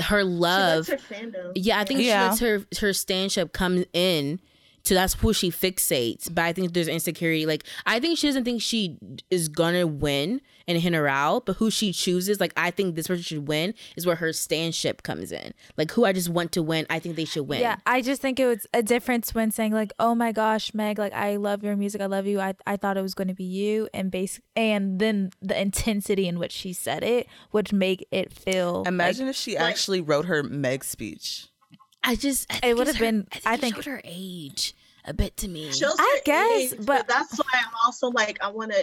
her 0.02 0.20
She 0.22 0.24
love. 0.24 0.88
lets 0.88 1.02
her 1.02 1.14
fandom. 1.14 1.52
yeah, 1.54 1.78
I 1.78 1.84
think 1.84 2.00
Yeah. 2.00 2.24
she 2.24 2.28
lets 2.28 2.40
her 2.40 2.58
her 2.86 2.92
standship 2.92 3.52
come 3.52 3.84
in. 3.92 4.40
So 4.84 4.94
that's 4.94 5.14
who 5.14 5.32
she 5.32 5.50
fixates. 5.50 6.32
But 6.32 6.44
I 6.44 6.52
think 6.52 6.74
there's 6.74 6.88
insecurity. 6.88 7.46
Like 7.46 7.64
I 7.86 8.00
think 8.00 8.18
she 8.18 8.26
doesn't 8.26 8.44
think 8.44 8.60
she 8.62 8.98
is 9.30 9.48
gonna 9.48 9.86
win 9.86 10.40
and 10.68 10.78
hit 10.78 10.92
her 10.94 11.08
out. 11.08 11.46
But 11.46 11.56
who 11.56 11.70
she 11.70 11.92
chooses, 11.92 12.38
like 12.40 12.52
I 12.56 12.70
think 12.70 12.94
this 12.94 13.06
person 13.08 13.22
should 13.22 13.48
win, 13.48 13.74
is 13.96 14.04
where 14.06 14.16
her 14.16 14.28
standship 14.30 15.02
comes 15.02 15.32
in. 15.32 15.52
Like 15.76 15.90
who 15.92 16.04
I 16.04 16.12
just 16.12 16.28
want 16.28 16.52
to 16.52 16.62
win, 16.62 16.86
I 16.90 16.98
think 16.98 17.16
they 17.16 17.24
should 17.24 17.48
win. 17.48 17.60
Yeah, 17.60 17.76
I 17.86 18.02
just 18.02 18.20
think 18.20 18.38
it 18.38 18.46
was 18.46 18.66
a 18.74 18.82
difference 18.82 19.34
when 19.34 19.50
saying 19.50 19.72
like, 19.72 19.92
"Oh 19.98 20.14
my 20.14 20.32
gosh, 20.32 20.74
Meg, 20.74 20.98
like 20.98 21.14
I 21.14 21.36
love 21.36 21.62
your 21.64 21.76
music, 21.76 22.00
I 22.00 22.06
love 22.06 22.26
you. 22.26 22.40
I 22.40 22.54
I 22.66 22.76
thought 22.76 22.96
it 22.96 23.02
was 23.02 23.14
going 23.14 23.28
to 23.28 23.34
be 23.34 23.44
you," 23.44 23.88
and 23.94 24.10
base 24.10 24.38
and 24.54 24.98
then 24.98 25.30
the 25.40 25.58
intensity 25.60 26.28
in 26.28 26.38
which 26.38 26.52
she 26.52 26.72
said 26.74 27.02
it 27.02 27.26
would 27.52 27.72
make 27.72 28.06
it 28.10 28.32
feel. 28.32 28.80
like- 28.80 28.88
Imagine 28.88 29.28
if 29.28 29.36
she 29.36 29.54
like- 29.56 29.62
actually 29.70 30.00
wrote 30.02 30.26
her 30.26 30.42
Meg 30.42 30.84
speech. 30.84 31.48
I 32.04 32.16
just 32.16 32.52
I 32.62 32.68
It 32.68 32.76
would've 32.76 32.98
been- 32.98 33.26
I 33.32 33.34
think, 33.36 33.46
I 33.46 33.56
think- 33.56 33.74
showed 33.76 33.84
her 33.86 34.00
age 34.04 34.74
a 35.04 35.12
bit 35.14 35.36
to 35.38 35.48
me. 35.48 35.70
I 35.82 36.20
guess, 36.24 36.72
age, 36.72 36.86
but- 36.86 37.08
that's 37.08 37.36
why 37.38 37.44
I'm 37.54 37.72
also 37.86 38.08
like, 38.08 38.42
I 38.42 38.48
want 38.48 38.72
to 38.72 38.82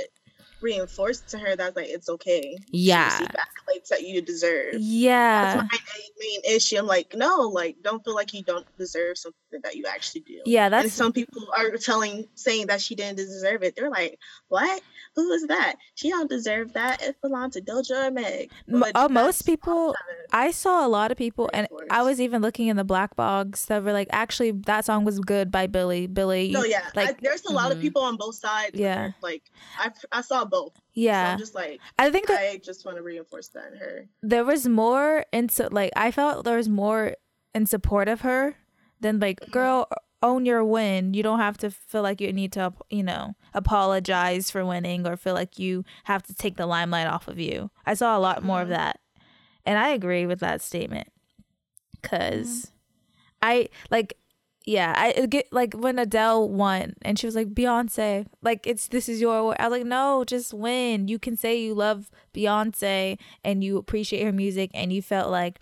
reinforce 0.61 1.19
to 1.21 1.37
her 1.37 1.55
that 1.55 1.75
like 1.75 1.87
it's 1.89 2.09
okay. 2.09 2.57
Yeah. 2.71 3.11
receive 3.13 3.27
accolades 3.29 3.87
that 3.89 4.01
you 4.03 4.21
deserve. 4.21 4.75
yeah, 4.79 5.55
That's 5.55 5.71
my 5.71 5.79
main 6.19 6.55
issue. 6.55 6.77
I'm 6.77 6.87
like, 6.87 7.15
no, 7.15 7.41
like, 7.53 7.77
don't 7.83 8.03
feel 8.03 8.15
like 8.15 8.33
you 8.33 8.43
don't 8.43 8.65
deserve 8.77 9.17
something 9.17 9.59
that 9.63 9.75
you 9.75 9.85
actually 9.87 10.21
do. 10.21 10.39
yeah. 10.45 10.65
and 10.65 10.73
That's 10.73 10.93
some 10.93 11.11
people 11.13 11.47
are 11.57 11.71
telling, 11.77 12.27
saying 12.35 12.67
that 12.67 12.81
she 12.81 12.95
didn't 12.95 13.17
deserve 13.17 13.63
it. 13.63 13.75
They're 13.75 13.89
like, 13.89 14.19
what? 14.49 14.81
Who 15.15 15.29
is 15.31 15.47
that? 15.47 15.75
She 15.95 16.09
don't 16.09 16.29
deserve 16.29 16.73
that. 16.73 17.01
It 17.03 17.17
belongs 17.21 17.55
to 17.55 17.61
Doja 17.61 18.07
or 18.07 18.11
Meg. 18.11 18.49
But 18.67 18.91
oh, 18.95 19.09
most 19.09 19.41
people- 19.43 19.93
I 20.31 20.51
saw 20.51 20.85
a 20.85 20.89
lot 20.89 21.11
of 21.11 21.17
people, 21.17 21.49
and 21.53 21.67
I 21.89 22.03
was 22.03 22.21
even 22.21 22.41
looking 22.41 22.67
in 22.67 22.77
the 22.77 22.85
black 22.85 23.18
box 23.18 23.65
that 23.65 23.83
were 23.83 23.91
like, 23.91 24.07
actually, 24.11 24.51
that 24.51 24.85
song 24.85 25.03
was 25.03 25.19
good 25.19 25.51
by 25.51 25.68
Billie. 25.68 26.07
Billie, 26.07 26.51
No, 26.51 26.63
yeah. 26.63 26.83
like 26.95 27.09
I, 27.09 27.15
there's 27.21 27.44
a 27.45 27.51
lot 27.51 27.71
of 27.73 27.80
Mhm. 27.80 27.81
people 27.81 28.01
on 28.03 28.15
both 28.15 28.35
sides. 28.35 28.71
Yeah. 28.80 28.91
Yeah. 28.91 29.11
Like, 29.21 29.44
I, 29.77 29.91
I 30.11 30.21
saw 30.21 30.44
both. 30.51 30.75
So 30.75 30.81
yeah. 30.93 31.31
I'm 31.33 31.39
just 31.39 31.55
like, 31.55 31.79
I 31.97 32.11
think 32.11 32.27
that 32.27 32.39
I 32.39 32.57
just 32.57 32.85
want 32.85 32.97
to 32.97 33.03
reinforce 33.03 33.47
that 33.55 33.71
in 33.73 33.79
her. 33.79 34.07
there 34.21 34.45
was 34.45 34.67
more 34.67 35.25
into 35.33 35.67
like 35.71 35.91
I 35.95 36.11
felt 36.11 36.45
there 36.45 36.57
was 36.57 36.69
more 36.69 37.15
in 37.55 37.65
support 37.65 38.07
of 38.07 38.21
her 38.21 38.55
than 38.99 39.19
like 39.19 39.39
Mm-hmm. 39.39 39.51
girl 39.51 39.87
own 40.23 40.45
your 40.45 40.63
win. 40.63 41.15
You 41.15 41.23
don't 41.23 41.39
have 41.39 41.57
to 41.59 41.71
feel 41.71 42.03
like 42.03 42.21
you 42.21 42.31
need 42.31 42.51
to 42.53 42.73
you 42.91 43.01
know 43.03 43.33
apologize 43.55 44.51
for 44.51 44.63
winning 44.63 45.07
or 45.07 45.17
feel 45.17 45.33
like 45.33 45.57
you 45.57 45.83
have 46.03 46.21
to 46.23 46.33
take 46.35 46.57
the 46.57 46.67
limelight 46.67 47.07
off 47.07 47.27
of 47.27 47.39
you. 47.39 47.71
I 47.87 47.95
saw 47.95 48.15
a 48.15 48.21
lot 48.21 48.43
more 48.43 48.61
of 48.61 48.67
Mhm. 48.67 48.77
that, 48.77 48.99
and 49.65 49.79
I 49.79 49.89
agree 49.89 50.27
with 50.27 50.39
that 50.41 50.61
statement 50.61 51.07
because 52.01 52.65
Mm-hmm. 52.65 52.75
I 53.41 53.69
like. 53.89 54.17
Yeah, 54.65 54.94
I 54.95 55.25
get 55.25 55.51
like 55.51 55.73
when 55.73 55.97
Adele 55.97 56.47
won 56.47 56.94
and 57.01 57.18
she 57.18 57.25
was 57.25 57.35
like 57.35 57.53
Beyonce, 57.53 58.27
like 58.44 58.68
it's 58.68 58.87
this 58.89 59.09
is 59.09 59.19
your 59.19 59.37
award. 59.37 59.57
I 59.59 59.68
was 59.68 59.80
like, 59.80 59.87
no, 59.87 60.23
just 60.23 60.53
win. 60.53 61.07
You 61.07 61.18
can 61.18 61.35
say 61.35 61.59
you 61.59 61.73
love 61.73 62.11
Beyonce 62.33 63.18
and 63.44 63.63
you 63.63 63.77
appreciate 63.77 64.23
her 64.23 64.31
music 64.31 64.69
and 64.75 64.94
you 64.94 65.01
felt 65.01 65.31
like, 65.31 65.59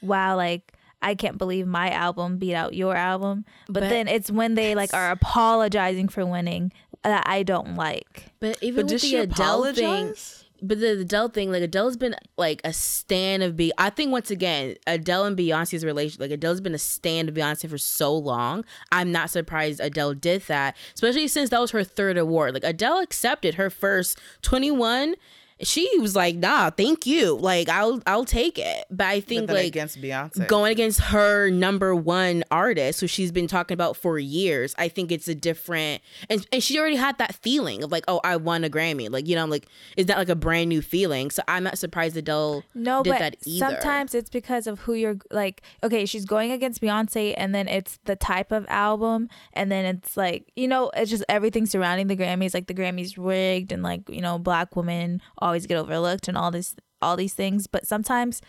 wow, 0.00 0.36
like 0.36 0.74
I 1.02 1.14
can't 1.16 1.38
believe 1.38 1.66
my 1.66 1.90
album 1.90 2.38
beat 2.38 2.54
out 2.54 2.74
your 2.74 2.94
album. 2.94 3.44
But, 3.66 3.80
But 3.80 3.88
then 3.88 4.06
it's 4.06 4.30
when 4.30 4.54
they 4.54 4.76
like 4.76 4.94
are 4.94 5.10
apologizing 5.10 6.08
for 6.08 6.24
winning 6.24 6.72
that 7.02 7.24
I 7.26 7.42
don't 7.42 7.74
like. 7.74 8.26
But 8.40 8.62
even 8.62 8.86
But 8.86 8.92
with 8.92 9.00
did 9.00 9.00
the 9.00 9.06
she 9.08 9.16
Adele 9.16 9.64
thing, 9.74 9.84
apologize? 9.84 10.44
But 10.62 10.80
the 10.80 11.00
Adele 11.00 11.28
thing, 11.28 11.52
like 11.52 11.62
Adele's 11.62 11.96
been 11.96 12.14
like 12.36 12.60
a 12.64 12.72
stan 12.72 13.42
of 13.42 13.56
Be. 13.56 13.72
I 13.78 13.90
think 13.90 14.10
once 14.10 14.30
again, 14.30 14.76
Adele 14.86 15.24
and 15.24 15.36
Beyonce's 15.36 15.84
relation, 15.84 16.20
like 16.20 16.30
Adele's 16.30 16.60
been 16.60 16.74
a 16.74 16.78
stan 16.78 17.28
of 17.28 17.34
Beyonce 17.34 17.68
for 17.68 17.78
so 17.78 18.16
long. 18.16 18.64
I'm 18.90 19.12
not 19.12 19.30
surprised 19.30 19.80
Adele 19.80 20.14
did 20.14 20.42
that, 20.42 20.76
especially 20.94 21.28
since 21.28 21.50
that 21.50 21.60
was 21.60 21.72
her 21.72 21.84
third 21.84 22.16
award. 22.16 22.54
Like 22.54 22.64
Adele 22.64 23.00
accepted 23.00 23.54
her 23.54 23.70
first 23.70 24.18
21 24.42 25.16
she 25.62 25.88
was 25.98 26.14
like, 26.14 26.36
"Nah, 26.36 26.70
thank 26.70 27.06
you. 27.06 27.36
Like, 27.36 27.68
I'll 27.68 28.02
I'll 28.06 28.24
take 28.24 28.58
it." 28.58 28.84
But 28.90 29.06
I 29.06 29.20
think 29.20 29.46
But 29.46 29.54
then 29.54 29.62
like 29.62 29.66
against 29.68 30.00
Beyonce. 30.00 30.46
going 30.48 30.72
against 30.72 31.00
her 31.00 31.50
number 31.50 31.94
one 31.94 32.44
artist 32.50 33.00
who 33.00 33.06
she's 33.06 33.32
been 33.32 33.46
talking 33.46 33.74
about 33.74 33.96
for 33.96 34.18
years 34.18 34.74
i 34.78 34.88
think 34.88 35.10
it's 35.12 35.28
a 35.28 35.34
different 35.34 36.02
and, 36.28 36.46
and 36.52 36.62
she 36.62 36.78
already 36.78 36.96
had 36.96 37.16
that 37.18 37.34
feeling 37.36 37.82
of 37.82 37.90
like 37.92 38.04
oh 38.08 38.20
i 38.24 38.36
won 38.36 38.64
a 38.64 38.68
grammy 38.70 39.10
like 39.10 39.26
you 39.26 39.34
know 39.34 39.44
like 39.46 39.66
is 39.96 40.06
that 40.06 40.18
like 40.18 40.28
a 40.28 40.34
brand 40.36 40.68
new 40.68 40.82
feeling 40.82 41.30
so 41.30 41.42
i'm 41.48 41.64
not 41.64 41.78
surprised 41.78 42.16
adele 42.16 42.62
No, 42.74 43.02
did 43.02 43.10
but 43.10 43.18
that 43.18 43.36
either 43.44 43.58
sometimes 43.70 44.14
it's 44.14 44.30
because 44.30 44.66
of 44.66 44.80
who 44.80 44.94
you're 44.94 45.16
like. 45.30 45.62
Okay, 45.82 46.06
she's 46.06 46.24
going 46.24 46.50
against 46.52 46.80
Beyonce, 46.82 47.34
and 47.36 47.54
then 47.54 47.68
it's 47.68 47.98
the 48.04 48.16
type 48.16 48.52
of 48.52 48.66
album, 48.68 49.28
and 49.52 49.70
then 49.70 49.84
it's 49.84 50.16
like 50.16 50.50
you 50.56 50.68
know, 50.68 50.90
it's 50.96 51.10
just 51.10 51.24
everything 51.28 51.66
surrounding 51.66 52.06
the 52.06 52.16
Grammys. 52.16 52.54
Like 52.54 52.66
the 52.66 52.74
Grammys 52.74 53.14
rigged, 53.16 53.72
and 53.72 53.82
like 53.82 54.08
you 54.08 54.20
know, 54.20 54.38
black 54.38 54.76
women 54.76 55.20
always 55.46 55.66
get 55.66 55.78
overlooked, 55.78 56.28
and 56.28 56.36
all 56.36 56.50
this, 56.50 56.76
all 57.00 57.16
these 57.16 57.34
things. 57.34 57.66
But 57.66 57.86
sometimes 57.86 58.40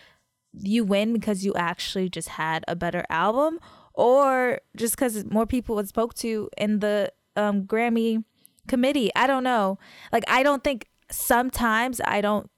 you 0.52 0.84
win 0.84 1.12
because 1.12 1.44
you 1.44 1.54
actually 1.54 2.08
just 2.08 2.30
had 2.30 2.64
a 2.68 2.76
better 2.76 3.04
album, 3.08 3.58
or 3.94 4.60
just 4.76 4.94
because 4.94 5.24
more 5.26 5.46
people 5.46 5.76
was 5.76 5.88
spoke 5.88 6.14
to 6.14 6.48
in 6.56 6.80
the 6.80 7.12
um, 7.36 7.64
Grammy 7.64 8.24
committee. 8.66 9.10
I 9.16 9.26
don't 9.26 9.44
know. 9.44 9.78
Like 10.12 10.24
I 10.28 10.42
don't 10.42 10.62
think 10.62 10.86
sometimes 11.10 12.00
I 12.04 12.20
don't 12.20 12.50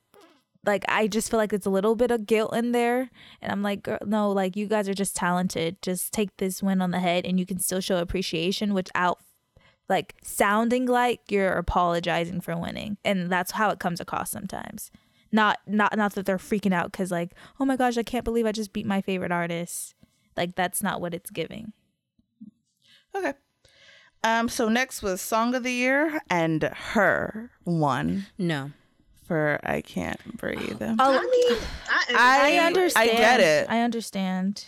like 0.65 0.85
I 0.89 1.07
just 1.07 1.31
feel 1.31 1.39
like 1.39 1.53
it's 1.53 1.67
a 1.67 1.71
little 1.71 1.95
bit 1.95 2.11
of 2.11 2.27
guilt 2.27 2.55
in 2.55 2.73
there, 2.73 3.11
and 3.41 3.53
I'm 3.53 3.63
like, 3.63 3.83
girl, 3.83 3.99
no, 4.05 4.31
like 4.31 4.57
you 4.57 4.67
guys 4.67 4.89
are 4.89 4.95
just 4.95 5.17
talented. 5.17 5.81
Just 5.83 6.13
take 6.13 6.37
this 6.37 6.63
win 6.63 6.83
on 6.83 6.91
the 6.91 7.01
head, 7.01 7.25
and 7.25 7.39
you 7.39 7.47
can 7.47 7.59
still 7.59 7.81
show 7.81 7.99
appreciation 7.99 8.75
without 8.75 9.21
like 9.91 10.15
sounding 10.23 10.87
like 10.87 11.21
you're 11.31 11.53
apologizing 11.59 12.41
for 12.41 12.57
winning, 12.57 12.97
and 13.05 13.31
that's 13.31 13.51
how 13.51 13.69
it 13.69 13.79
comes 13.79 14.01
across 14.01 14.31
sometimes. 14.31 14.91
Not 15.33 15.59
not 15.67 15.95
not 15.97 16.15
that 16.15 16.25
they're 16.25 16.39
freaking 16.39 16.73
out 16.73 16.91
because 16.93 17.11
like, 17.11 17.35
oh 17.61 17.65
my 17.67 17.77
gosh, 17.77 17.99
I 17.99 18.03
can't 18.03 18.25
believe 18.25 18.47
I 18.47 18.53
just 18.53 18.73
beat 18.73 18.87
my 18.87 19.03
favorite 19.03 19.31
artist. 19.33 19.95
Like 20.37 20.55
that's 20.55 20.83
not 20.83 21.01
what 21.03 21.13
it's 21.13 21.31
giving. 21.31 21.73
Okay. 23.15 23.35
Um. 24.25 24.49
So 24.49 24.69
next 24.69 25.03
was 25.03 25.21
Song 25.21 25.55
of 25.55 25.63
the 25.63 25.73
Year, 25.73 26.21
and 26.31 26.63
H.E.R. 26.65 27.51
won 27.65 28.27
no 28.39 28.71
for 29.27 29.59
"I 29.65 29.81
Can't 29.81 30.37
Breathe." 30.37 30.81
Oh, 30.83 30.95
I 30.99 31.21
mean, 31.21 31.59
I, 31.89 32.05
I- 32.17 32.55
I 32.63 32.67
understand. 32.67 33.11
I 33.11 33.13
get 33.15 33.41
it. 33.41 33.67
I 33.71 33.81
understand. 33.81 34.67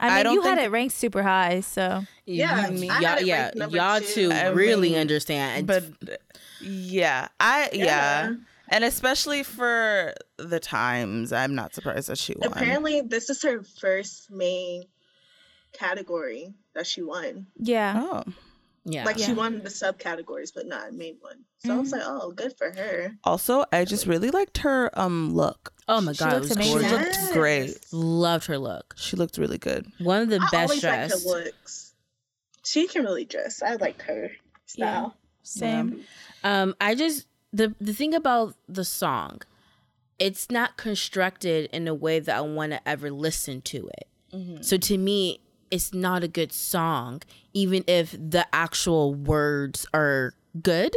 I 0.00 0.08
I 0.08 0.14
mean, 0.16 0.24
don't 0.24 0.34
you 0.34 0.42
had 0.42 0.58
it 0.58 0.70
ranked 0.70 0.94
super 0.94 1.22
high, 1.22 1.60
so 1.60 2.04
Yeah, 2.26 2.68
You- 2.68 2.90
I 2.90 3.00
y'all, 3.00 3.08
had 3.10 3.26
yeah 3.26 3.50
y'all 3.54 4.00
two. 4.00 4.30
two 4.30 4.52
really 4.54 4.90
mean, 4.90 4.98
understand 4.98 5.66
but 5.66 5.84
yeah, 6.60 7.28
I 7.38 7.68
yeah. 7.72 7.84
Yeah. 7.84 8.34
and 8.70 8.82
especially 8.84 9.42
for 9.44 10.14
the 10.38 10.58
times, 10.58 11.32
I'm 11.32 11.54
not 11.54 11.74
surprised 11.74 12.08
that 12.08 12.18
she 12.18 12.34
won. 12.36 12.50
apparently 12.52 13.02
this 13.02 13.30
is 13.30 13.42
her 13.42 13.62
first 13.62 14.30
main 14.30 14.84
category 15.72 16.54
that 16.74 16.86
she 16.86 17.02
won. 17.02 17.46
yeah. 17.56 17.94
Oh, 17.96 18.24
yeah 18.84 19.04
Like 19.04 19.18
Yeah. 19.18 19.26
she 19.26 19.32
won 19.32 19.62
the 19.62 19.68
subcategories, 19.70 20.52
but 20.54 20.66
not 20.66 20.92
main 20.92 21.16
one. 21.20 21.44
So 21.58 21.74
I 21.74 21.78
was 21.78 21.88
Mhm. 21.88 21.92
like, 21.92 22.02
oh, 22.04 22.30
good 22.32 22.56
for 22.58 22.70
her. 22.70 23.16
also, 23.24 23.64
I 23.72 23.84
just 23.84 24.06
really 24.06 24.30
liked 24.30 24.58
her 24.58 24.90
um 24.98 25.34
look. 25.34 25.72
oh 25.88 26.00
my 26.00 26.12
She 26.12 26.18
god 26.18 26.32
it 26.32 26.36
looks 26.36 26.48
was 26.50 26.56
amazing. 26.56 26.78
She 26.80 26.88
gorgeous. 26.88 27.22
looked 27.22 27.32
great. 27.32 27.86
loved 27.92 28.46
her 28.46 28.58
look 28.58 28.94
She 28.96 29.16
looked 29.16 29.38
really 29.38 29.58
good. 29.58 29.86
one 29.98 30.22
of 30.22 30.28
the 30.28 30.36
I 30.40 30.48
best 30.50 30.54
always 30.54 30.80
dressed 30.80 31.26
looks. 31.26 31.92
She 32.64 32.86
can 32.86 33.02
really 33.04 33.24
dress. 33.26 33.62
I 33.62 33.74
like 33.76 34.00
her 34.02 34.30
style. 34.66 35.16
Same. 35.42 36.02
Um, 36.42 36.74
I 36.80 36.94
just 36.94 37.26
the 37.52 37.74
the 37.80 37.92
thing 37.92 38.14
about 38.14 38.54
the 38.68 38.84
song, 38.84 39.42
it's 40.18 40.50
not 40.50 40.76
constructed 40.76 41.68
in 41.72 41.86
a 41.88 41.94
way 41.94 42.18
that 42.20 42.34
I 42.36 42.40
want 42.40 42.72
to 42.72 42.88
ever 42.88 43.10
listen 43.10 43.60
to 43.62 43.88
it. 43.98 44.08
So 44.64 44.76
to 44.78 44.98
me, 44.98 45.38
it's 45.74 45.92
not 45.92 46.22
a 46.22 46.28
good 46.28 46.52
song, 46.52 47.22
even 47.52 47.84
if 47.86 48.12
the 48.12 48.44
actual 48.52 49.14
words 49.14 49.86
are 49.92 50.34
good. 50.62 50.94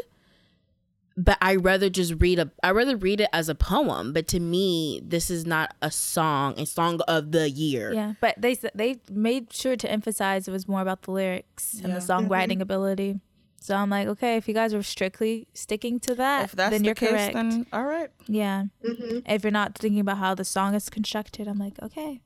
But 1.20 1.40
I 1.42 1.56
rather 1.56 1.90
just 1.90 2.14
read 2.20 2.38
a 2.38 2.52
I 2.62 2.70
rather 2.72 2.96
read 2.96 3.20
it 3.22 3.30
as 3.34 3.50
a 3.50 3.56
poem. 3.56 4.14
But 4.14 4.28
to 4.34 4.40
me, 4.40 5.02
this 5.04 5.32
is 5.32 5.48
not 5.48 5.76
a 5.82 5.90
song, 5.90 6.60
a 6.60 6.66
song 6.68 7.02
of 7.08 7.32
the 7.32 7.50
year. 7.50 7.92
Yeah, 7.92 8.14
but 8.22 8.36
they 8.38 8.54
they 8.76 8.98
made 9.10 9.52
sure 9.52 9.76
to 9.76 9.90
emphasize 9.92 10.48
it 10.48 10.52
was 10.52 10.68
more 10.68 10.82
about 10.82 11.02
the 11.02 11.12
lyrics 11.12 11.74
and 11.82 11.88
Yeah. 11.90 11.96
the 12.00 12.06
songwriting 12.06 12.62
ability. 12.62 13.20
So 13.60 13.74
I'm 13.76 13.90
like, 13.90 14.08
okay, 14.08 14.38
if 14.38 14.48
you 14.48 14.54
guys 14.54 14.76
are 14.76 14.84
strictly 14.84 15.48
sticking 15.56 16.00
to 16.02 16.14
that, 16.16 16.46
If 16.46 16.52
that's 16.52 16.70
then 16.72 16.82
the 16.84 16.86
you're 16.90 16.96
case, 16.96 17.10
correct. 17.10 17.34
then 17.34 17.66
all 17.74 17.86
right. 17.86 18.12
yeah. 18.28 18.66
hmm 18.86 19.20
If 19.26 19.44
you're 19.44 19.50
not 19.62 19.76
thinking 19.76 20.00
about 20.00 20.20
how 20.20 20.36
the 20.36 20.46
song 20.46 20.76
is 20.76 20.88
constructed, 20.88 21.48
I'm 21.48 21.58
like, 21.58 21.82
okay, 21.82 22.22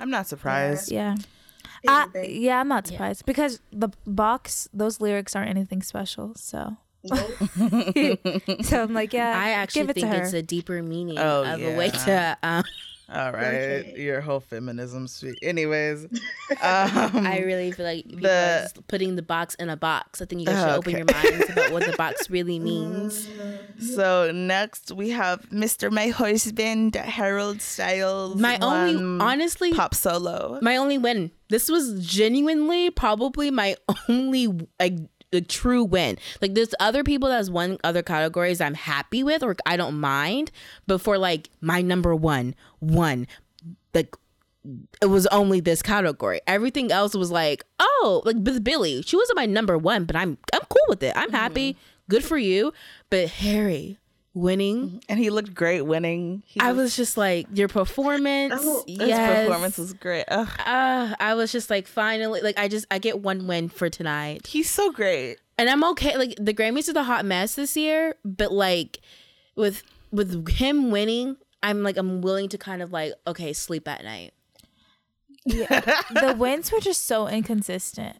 I'm 0.00 0.08
not 0.08 0.26
surprised. 0.26 0.90
yeah. 0.90 1.16
I, 1.86 2.06
yeah, 2.24 2.60
I'm 2.60 2.68
not 2.68 2.86
Yeah. 2.86 2.92
surprised 2.92 3.26
because 3.26 3.60
the 3.72 3.88
box, 4.06 4.68
those 4.72 5.00
lyrics 5.00 5.36
aren't 5.36 5.50
anything 5.50 5.82
special. 5.82 6.32
So, 6.36 6.76
Nope. 7.04 7.30
so 8.64 8.82
I'm 8.82 8.92
like, 8.92 9.12
yeah, 9.12 9.32
I 9.38 9.50
actually 9.50 9.82
give 9.82 9.90
it 9.90 9.94
think 9.94 10.06
to 10.10 10.16
her. 10.16 10.22
it's 10.24 10.32
a 10.32 10.42
deeper 10.42 10.82
meaning 10.82 11.18
Oh, 11.18 11.44
of 11.44 11.62
a 11.62 11.76
way 11.76 11.90
to 11.90 12.36
um, 12.42 12.64
All 13.10 13.32
right, 13.32 13.44
Okay. 13.54 13.94
your 13.96 14.20
whole 14.20 14.40
feminism 14.40 15.06
speak. 15.08 15.38
Anyways, 15.42 16.04
um, 16.50 17.26
I 17.26 17.42
really 17.44 17.72
feel 17.72 17.86
like 17.86 18.04
people 18.04 18.20
the- 18.20 18.28
are 18.28 18.62
just 18.64 18.86
putting 18.86 19.16
the 19.16 19.22
box 19.22 19.54
in 19.54 19.70
a 19.70 19.76
box. 19.78 20.20
I 20.20 20.26
think 20.26 20.40
you 20.42 20.46
guys 20.46 20.60
should 20.62 20.76
open 20.78 20.92
your 20.96 21.06
minds 21.06 21.48
about 21.50 21.72
what 21.72 21.86
the 21.86 21.96
box 21.96 22.28
really 22.30 22.58
means. 22.58 23.26
so 23.94 24.30
next 24.32 24.92
we 24.92 25.08
have 25.10 25.40
Mr. 25.50 25.90
My 25.90 26.08
Husband, 26.08 26.94
Harold 26.96 27.62
Styles. 27.62 28.36
My 28.36 28.58
only, 28.60 29.24
honestly, 29.24 29.72
pop 29.72 29.94
solo. 29.94 30.58
my 30.60 30.76
only 30.76 30.98
win. 30.98 31.30
This 31.48 31.70
was 31.70 32.04
genuinely 32.06 32.90
probably 32.90 33.50
my 33.50 33.74
only 34.08 34.48
like 34.78 34.98
a 35.32 35.40
true 35.40 35.84
win. 35.84 36.18
Like 36.40 36.54
there's 36.54 36.74
other 36.80 37.04
people 37.04 37.28
that's 37.28 37.50
won 37.50 37.78
other 37.84 38.02
categories 38.02 38.60
I'm 38.60 38.74
happy 38.74 39.22
with 39.22 39.42
or 39.42 39.56
I 39.66 39.76
don't 39.76 40.00
mind, 40.00 40.50
but 40.86 41.00
for 41.00 41.18
like 41.18 41.50
my 41.60 41.82
number 41.82 42.14
one, 42.14 42.54
one, 42.80 43.26
like 43.94 44.14
it 45.00 45.06
was 45.06 45.26
only 45.28 45.60
this 45.60 45.82
category. 45.82 46.40
Everything 46.46 46.92
else 46.92 47.14
was 47.14 47.30
like, 47.30 47.64
oh, 47.78 48.22
like 48.24 48.36
with 48.36 48.64
Billie, 48.64 49.02
she 49.02 49.16
wasn't 49.16 49.36
my 49.36 49.46
number 49.46 49.78
one, 49.78 50.04
but 50.04 50.16
I'm 50.16 50.38
I'm 50.52 50.62
cool 50.68 50.84
with 50.88 51.02
it. 51.02 51.12
I'm 51.16 51.30
happy. 51.30 51.74
Mm-hmm. 51.74 52.10
Good 52.10 52.24
for 52.24 52.38
you. 52.38 52.72
But 53.10 53.28
Harry 53.28 53.98
winning, 54.34 55.02
and 55.08 55.18
he 55.18 55.30
looked 55.30 55.54
great 55.54 55.82
winning. 55.82 56.42
He 56.46 56.60
I 56.60 56.72
was 56.72 56.96
just 56.96 57.16
like 57.16 57.46
your 57.52 57.68
performance. 57.68 58.54
Oh, 58.56 58.84
his 58.86 59.08
yes. 59.08 59.46
performance 59.46 59.78
was 59.78 59.92
great. 59.94 60.24
Ugh, 60.28 60.48
Uh, 60.64 61.14
I 61.18 61.34
was 61.34 61.50
just 61.52 61.70
like 61.70 61.86
finally 61.86 62.40
like 62.40 62.58
I 62.58 62.68
just 62.68 62.86
I 62.90 62.98
get 62.98 63.20
one 63.20 63.46
win 63.46 63.68
for 63.68 63.88
tonight. 63.90 64.46
he's 64.46 64.70
so 64.70 64.90
great. 64.92 65.38
And 65.56 65.68
I'm 65.68 65.82
okay. 65.84 66.16
Like 66.16 66.34
the 66.40 66.54
Grammys 66.54 66.88
are 66.88 66.92
the 66.92 67.02
hot 67.04 67.24
mess 67.24 67.54
this 67.56 67.76
year, 67.76 68.14
but 68.24 68.52
like 68.52 69.00
with 69.56 69.82
with 70.12 70.48
him 70.48 70.90
winning, 70.90 71.36
I'm 71.62 71.82
like 71.82 71.96
I'm 71.96 72.20
willing 72.20 72.48
to 72.50 72.58
kind 72.58 72.80
of 72.82 72.92
like 72.92 73.12
okay, 73.26 73.52
sleep 73.52 73.88
at 73.88 74.04
night. 74.04 74.32
Yeah. 75.44 75.80
The 76.12 76.34
wins 76.38 76.70
were 76.70 76.80
just 76.80 77.06
so 77.06 77.26
inconsistent 77.26 78.18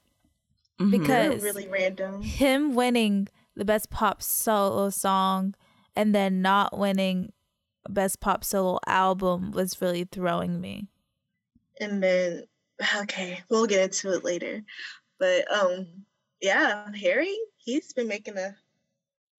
Mhm. 0.80 0.90
They're 0.90 1.00
because 1.00 1.42
really 1.42 1.68
random. 1.68 2.22
him 2.22 2.74
winning 2.74 3.28
the 3.56 3.64
best 3.64 3.90
pop 3.90 4.22
solo 4.22 4.90
song 4.90 5.54
and 5.98 6.14
then 6.14 6.40
not 6.40 6.78
winning 6.78 7.32
best 7.88 8.20
pop 8.20 8.44
solo 8.44 8.78
album 8.86 9.50
was 9.50 9.82
really 9.82 10.04
throwing 10.04 10.60
me. 10.60 10.86
And 11.80 12.00
then, 12.00 12.44
okay, 13.00 13.40
we'll 13.50 13.66
get 13.66 13.82
into 13.82 14.14
it 14.14 14.24
later. 14.24 14.62
But 15.18 15.52
um, 15.52 15.88
yeah, 16.40 16.86
Harry, 16.94 17.36
he's 17.56 17.92
been 17.92 18.06
making 18.06 18.38
a 18.38 18.54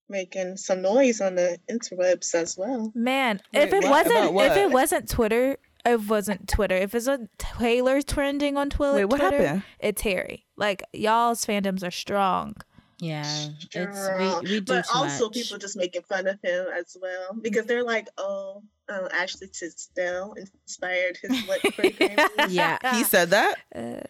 making 0.09 0.57
some 0.57 0.81
noise 0.81 1.21
on 1.21 1.35
the 1.35 1.57
interwebs 1.71 2.35
as 2.35 2.57
well. 2.57 2.91
Man, 2.93 3.39
Wait, 3.53 3.63
if 3.63 3.73
it 3.73 3.83
what? 3.83 4.05
wasn't 4.05 4.35
if 4.41 4.57
it 4.57 4.71
wasn't 4.71 5.09
Twitter, 5.09 5.55
it 5.85 6.01
wasn't 6.09 6.49
Twitter. 6.49 6.75
If 6.75 6.93
it's 6.93 7.07
a 7.07 7.29
Taylor 7.37 8.01
trending 8.01 8.57
on 8.57 8.69
Twitter, 8.69 8.95
Wait, 8.95 9.05
what 9.05 9.21
Twitter, 9.21 9.37
happened? 9.37 9.63
It's 9.79 10.01
Harry. 10.01 10.45
Like 10.57 10.83
y'all's 10.91 11.45
fandoms 11.45 11.87
are 11.87 11.91
strong. 11.91 12.55
Yeah, 12.99 13.47
it's 13.73 14.09
we, 14.43 14.49
we 14.49 14.59
do 14.59 14.61
but 14.61 14.85
too 14.85 14.91
also 14.93 15.25
much. 15.25 15.33
people 15.33 15.57
just 15.57 15.77
making 15.77 16.01
fun 16.03 16.27
of 16.27 16.37
him 16.43 16.65
as 16.77 16.97
well 17.01 17.33
because 17.41 17.65
they're 17.65 17.83
like, 17.83 18.07
oh, 18.17 18.61
uh, 18.89 19.07
Ashley 19.13 19.47
Tisdale 19.47 20.33
inspired 20.35 21.17
his 21.21 21.47
look 21.47 21.61
for 21.73 21.81
the 21.83 21.91
Grammys. 21.91 22.47
yeah. 22.49 22.77
He 22.95 23.03
said 23.05 23.29
that. 23.29 23.55
Uh, 23.73 24.01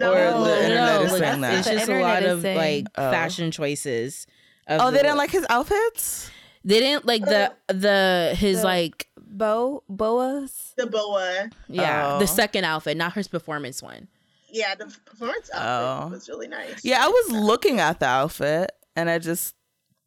No, 0.00 0.12
Or 0.12 0.44
the 0.44 0.62
internet 0.64 1.02
is 1.02 1.12
saying 1.18 1.40
that. 1.40 1.54
It's 1.58 1.68
just 1.68 1.88
a 1.88 2.00
lot 2.00 2.22
of 2.22 2.42
saying- 2.42 2.56
like 2.56 2.86
Oh. 2.96 3.10
fashion 3.10 3.50
choices. 3.50 4.26
of 4.68 4.80
Oh, 4.82 4.90
they 4.92 4.98
didn't 5.02 5.16
like 5.16 5.30
his 5.30 5.46
outfits. 5.48 6.30
They 6.64 6.78
didn't 6.78 7.06
like 7.06 7.24
the 7.24 7.52
the 7.68 8.34
his 8.38 8.58
The- 8.58 8.64
like 8.64 9.08
Bo 9.18 9.82
Boas. 9.88 10.74
the 10.76 10.86
boa. 10.86 11.48
yeah 11.68 12.14
Oh. 12.14 12.18
the 12.18 12.26
second 12.26 12.64
outfit, 12.64 12.96
not 12.96 13.14
his 13.14 13.26
performance 13.28 13.82
one. 13.82 14.08
Yeah, 14.50 14.74
the 14.74 14.86
performance 15.04 15.50
outfit 15.52 16.06
Oh. 16.06 16.08
was 16.10 16.28
really 16.28 16.48
nice. 16.48 16.84
Yeah, 16.84 17.04
I 17.04 17.08
was 17.08 17.32
looking 17.32 17.80
at 17.80 18.00
the 18.00 18.06
outfit 18.06 18.70
and 18.96 19.08
I 19.10 19.18
just 19.18 19.54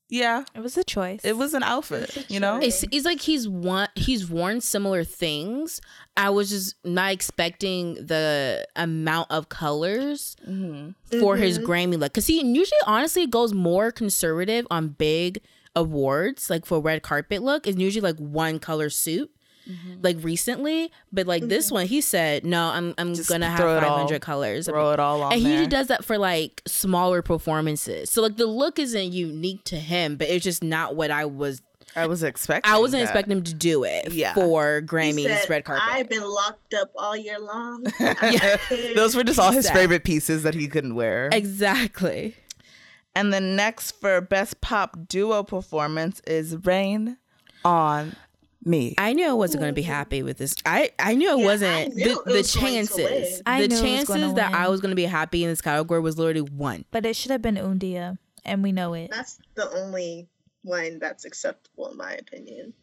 Yeah, 0.09 0.43
It 0.53 0.59
was 0.59 0.75
a 0.77 0.83
choice. 0.83 1.21
it 1.23 1.37
was 1.37 1.53
an 1.53 1.63
outfit. 1.63 2.17
It's 2.17 2.29
You 2.29 2.39
know. 2.41 2.57
It's, 2.61 2.83
it's 2.91 3.05
like 3.05 3.21
he's 3.21 3.47
one 3.47 3.87
he's 3.95 4.29
worn 4.29 4.59
similar 4.59 5.03
things. 5.05 5.79
I 6.17 6.29
was 6.31 6.49
just 6.49 6.75
not 6.83 7.13
expecting 7.13 7.93
the 7.95 8.67
amount 8.75 9.31
of 9.31 9.47
colors 9.49 10.35
Mm-hmm. 10.45 11.19
for 11.21 11.37
his 11.37 11.59
Mhm. 11.59 11.63
Grammy 11.65 11.97
look 11.99 12.11
because 12.13 12.27
he 12.27 12.43
usually 12.45 12.81
honestly 12.85 13.25
goes 13.27 13.53
more 13.53 13.89
conservative 13.91 14.67
on 14.69 14.89
big 14.89 15.41
awards 15.75 16.49
like 16.49 16.65
for 16.65 16.81
red 16.81 17.01
carpet 17.01 17.41
look 17.41 17.65
is 17.65 17.77
usually 17.77 18.01
like 18.01 18.17
one 18.19 18.59
color 18.59 18.89
suit 18.89 19.31
Mm-hmm. 19.71 20.01
like 20.01 20.17
recently 20.21 20.91
but 21.13 21.27
like 21.27 21.43
this 21.47 21.67
mm-hmm. 21.67 21.75
one 21.75 21.85
he 21.87 22.01
said 22.01 22.43
no 22.45 22.65
i'm 22.67 22.93
i'm 22.97 23.13
Just 23.15 23.29
gonna 23.29 23.49
have 23.49 23.57
throw 23.59 23.77
it 23.77 23.83
all- 23.83 23.97
500 23.99 24.21
colors 24.21 24.65
throw 24.67 24.91
it 24.91 24.99
all 24.99 25.21
on 25.23 25.31
and 25.31 25.39
he 25.41 25.43
there. 25.47 25.51
usually 25.53 25.69
does 25.69 25.87
that 25.87 26.03
for 26.03 26.17
like 26.17 26.61
smaller 26.67 27.21
performances 27.21 28.09
so 28.09 28.21
like 28.21 28.37
the 28.37 28.45
look 28.47 28.79
isn't 28.79 29.11
unique 29.13 29.63
to 29.65 29.77
him 29.77 30.15
but 30.17 30.27
it's 30.27 30.43
just 30.43 30.63
not 30.63 30.95
what 30.95 31.09
i 31.11 31.25
was 31.25 31.61
I 31.95 32.07
was 32.07 32.23
expecting. 32.23 32.71
i 32.71 32.77
wasn't 32.77 33.01
that. 33.01 33.09
expecting 33.09 33.37
him 33.37 33.43
to 33.43 33.53
do 33.53 33.83
it 33.83 34.11
Yeah. 34.13 34.33
for 34.33 34.81
grammys 34.81 35.25
said, 35.25 35.49
red 35.49 35.65
carpet 35.65 35.83
I've 35.87 36.09
been 36.09 36.23
locked 36.23 36.73
up 36.73 36.89
all 36.95 37.15
year 37.17 37.37
long. 37.39 37.85
Yeah. 37.99 38.57
Those 38.95 39.15
were 39.15 39.23
just 39.25 39.39
all 39.39 39.51
his 39.51 39.65
Sad. 39.65 39.75
favorite 39.75 40.03
pieces 40.05 40.43
that 40.43 40.53
he 40.53 40.67
couldn't 40.69 40.95
wear. 40.95 41.29
exactly 41.33 42.35
And 43.13 43.33
the 43.33 43.41
next 43.41 43.91
for 43.99 44.21
best 44.21 44.61
pop 44.61 45.07
duo 45.09 45.43
performance 45.43 46.21
is 46.25 46.55
Rain 46.65 47.17
on 47.65 48.15
Me. 48.63 48.93
I 48.97 49.13
knew 49.13 49.27
I 49.27 49.33
wasn't 49.33 49.61
going 49.61 49.71
to 49.71 49.75
be 49.75 49.81
happy 49.81 50.21
with 50.21 50.37
this. 50.37 50.53
I 50.65 50.91
I 50.99 51.15
knew 51.15 51.31
I 51.31 51.35
Yeah, 51.35 51.45
wasn't. 51.45 51.95
knew 51.95 52.03
the 52.05 52.11
it 52.11 52.25
the 52.25 52.31
was 52.33 52.55
going 52.55 52.65
chances. 52.75 53.41
I 53.45 53.61
the 53.61 53.67
knew 53.69 53.75
it 53.75 53.81
was 53.99 54.07
gonna 54.07 54.19
chances 54.19 54.33
that 54.35 54.53
I 54.53 54.67
was 54.69 54.81
going 54.81 54.91
to 54.91 54.95
be 54.95 55.05
happy 55.05 55.43
in 55.43 55.49
this 55.49 55.61
category 55.61 55.99
was 55.99 56.17
literally 56.19 56.41
one. 56.41 56.85
but 56.91 57.05
it 57.05 57.15
should 57.15 57.31
have 57.31 57.41
been 57.41 57.57
Un 57.57 57.79
Día, 57.79 58.19
and 58.45 58.61
we 58.61 58.71
know 58.71 58.93
it. 58.93 59.09
That's 59.11 59.39
the 59.55 59.67
only 59.77 60.27
one 60.63 60.99
that's 60.99 61.25
acceptable 61.25 61.89
in 61.89 61.97
my 61.97 62.13
opinion. 62.13 62.73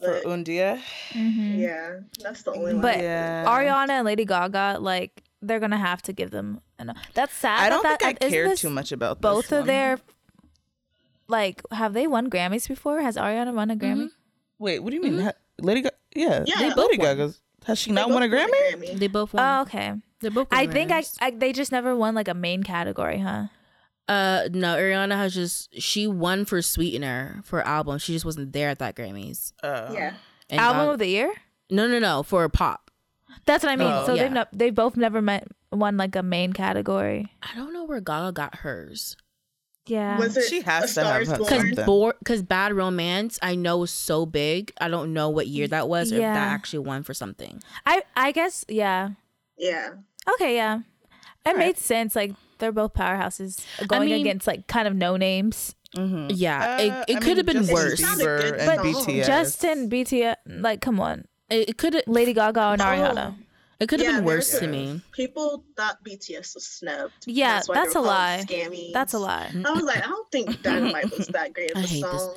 for 0.00 0.20
But, 0.24 0.26
Un 0.26 0.44
Día. 0.44 0.80
Mhm. 1.12 1.58
yeah, 1.60 2.00
that's 2.20 2.42
the 2.42 2.52
only 2.52 2.72
one. 2.74 2.82
But 2.82 2.98
Yeah. 2.98 3.44
Ariana 3.46 3.90
and 3.90 4.04
Lady 4.04 4.24
Gaga, 4.24 4.78
like 4.80 5.22
they're 5.40 5.60
gonna 5.60 5.78
have 5.78 6.02
to 6.02 6.12
give 6.12 6.32
them. 6.32 6.60
An, 6.80 6.92
that's 7.14 7.32
sad. 7.32 7.60
I 7.60 7.68
don't 7.70 7.82
that, 7.84 8.00
think 8.00 8.18
that, 8.18 8.26
I 8.26 8.28
care 8.28 8.54
too 8.56 8.70
much 8.70 8.90
about 8.90 9.20
Both 9.20 9.44
this 9.44 9.52
of 9.52 9.58
one. 9.60 9.66
their, 9.68 9.98
like, 11.28 11.62
have 11.70 11.92
they 11.94 12.06
won 12.08 12.28
Grammys 12.28 12.66
before? 12.68 13.00
Has 13.02 13.16
Ariana 13.16 13.54
won 13.54 13.70
a 13.70 13.76
Grammy? 13.76 14.10
Wait, 14.58 14.78
what 14.80 14.90
do 14.90 14.96
you 14.96 15.02
mean? 15.02 15.18
Ha- 15.20 15.32
Lady 15.60 15.82
Gaga? 15.82 15.94
Yeah, 16.14 16.44
Yeah, 16.46 16.54
Lady 16.56 16.68
they 16.68 16.74
both 16.74 16.90
won. 16.90 16.98
Gaga's. 16.98 17.40
Has 17.66 17.78
she 17.78 17.90
They 17.90 17.94
not 17.94 18.10
won 18.10 18.22
a 18.22 18.28
won 18.28 18.30
Grammy? 18.48 18.98
They 18.98 19.06
both 19.08 19.32
won. 19.34 19.42
Oh, 19.44 19.62
okay. 19.62 19.92
They 20.20 20.28
both. 20.28 20.48
I 20.50 20.64
won 20.64 20.72
think 20.72 20.92
I, 20.92 21.02
I 21.20 21.30
they 21.30 21.52
just 21.52 21.72
never 21.72 21.94
won 21.96 22.14
like 22.14 22.28
a 22.28 22.34
main 22.34 22.62
category, 22.62 23.18
huh? 23.18 23.46
Uh, 24.08 24.48
no, 24.52 24.76
Ariana 24.76 25.16
has 25.16 25.34
just 25.34 25.74
she 25.80 26.06
won 26.06 26.44
for 26.44 26.62
Sweetener 26.62 27.42
for 27.44 27.60
album. 27.66 27.98
She 27.98 28.12
just 28.12 28.24
wasn't 28.24 28.52
there 28.52 28.68
at 28.70 28.78
that 28.78 28.94
Grammys. 28.94 29.52
Uh, 29.62 29.90
yeah. 29.92 30.14
And 30.48 30.60
Album 30.60 30.82
Gaga- 30.82 30.90
of 30.92 30.98
the 31.00 31.08
year. 31.08 31.32
no, 31.70 31.88
no, 31.88 31.98
no, 31.98 32.22
for 32.22 32.48
pop. 32.48 32.90
That's 33.46 33.64
what 33.64 33.72
I 33.72 33.76
mean. 33.76 33.88
Oh, 33.90 34.06
so 34.06 34.14
yeah. 34.14 34.22
they've 34.22 34.32
not, 34.32 34.48
they 34.52 34.70
both 34.70 34.96
never 34.96 35.20
met 35.20 35.48
won 35.72 35.96
like 35.96 36.14
a 36.16 36.22
main 36.22 36.52
category. 36.52 37.26
I 37.42 37.54
don't 37.56 37.72
know 37.72 37.84
where 37.84 38.00
Gaga 38.00 38.32
got 38.32 38.54
hers. 38.58 39.16
Yeah. 39.86 40.18
Was 40.18 40.36
it 40.36 40.48
She 40.48 40.60
has 40.62 40.96
A 40.96 41.00
to 41.02 41.06
have 41.06 41.26
her- 41.28 41.36
Born? 41.38 41.48
Cause, 41.48 41.76
Something. 41.76 42.12
Cause 42.24 42.42
Bad 42.42 42.72
Romance, 42.72 43.38
I 43.42 43.54
know 43.54 43.78
was 43.78 43.90
so 43.90 44.26
big. 44.26 44.72
I 44.80 44.88
don't 44.88 45.12
know 45.12 45.28
what 45.30 45.46
year 45.46 45.68
that 45.68 45.88
was, 45.88 46.12
or 46.12 46.16
if 46.16 46.20
Yeah. 46.22 46.34
that 46.34 46.52
actually 46.52 46.80
won 46.80 47.02
for 47.02 47.14
something. 47.14 47.62
I 47.84 48.02
I 48.16 48.32
guess 48.32 48.64
yeah. 48.68 49.10
Yeah. 49.58 49.90
Okay, 50.34 50.56
yeah. 50.56 50.80
It 51.44 51.50
Alright. 51.50 51.58
made 51.58 51.78
sense. 51.78 52.16
Like 52.16 52.32
they're 52.58 52.72
both 52.72 52.94
powerhouses 52.94 53.64
going 53.86 54.10
mean- 54.10 54.20
against 54.22 54.46
like 54.46 54.66
kind 54.66 54.88
of 54.88 54.94
no 54.94 55.16
names. 55.16 55.74
mhm. 55.94 56.30
Yeah, 56.34 56.76
Uh, 56.78 57.04
it, 57.08 57.16
it 57.16 57.20
could 57.22 57.36
have 57.36 57.46
been 57.46 57.58
Justin 57.58 57.74
worse. 57.74 57.92
It's 57.94 58.02
not 58.02 58.18
Bieber 58.18 58.58
and 58.58 58.94
song. 58.94 59.04
BTS. 59.06 59.26
Justin, 59.26 59.88
BTS, 59.90 60.34
like 60.46 60.80
come 60.80 60.98
on, 61.00 61.26
It, 61.48 61.70
it 61.70 61.78
could. 61.78 62.02
Lady 62.08 62.32
Gaga 62.32 62.60
and 62.60 62.82
Oh. 62.82 62.84
Ariana. 62.84 63.34
It 63.78 63.88
could 63.88 64.00
have 64.00 64.08
Yeah, 64.10 64.16
been 64.16 64.24
worse 64.24 64.50
there's 64.52 64.62
to 64.62 64.68
me. 64.68 65.02
People 65.12 65.64
thought 65.76 66.02
BTS 66.02 66.54
was 66.54 66.66
snubbed. 66.66 67.12
Yeah, 67.26 67.60
why 67.66 67.74
they 67.74 67.80
that's 67.80 67.94
a 67.94 68.00
lie. 68.00 68.44
Scammies. 68.48 68.92
That's 68.92 69.12
a 69.12 69.18
lie. 69.18 69.50
I 69.64 69.70
was 69.72 69.82
like, 69.84 69.98
I 70.02 70.08
don't 70.08 70.30
think 70.32 70.62
Dynamite 70.62 71.10
was 71.16 71.26
that 71.28 71.52
great 71.52 71.72
of 71.72 71.78
I 71.78 71.80
a 71.80 71.86
hate 71.86 72.02
this. 72.02 72.22
song. 72.22 72.36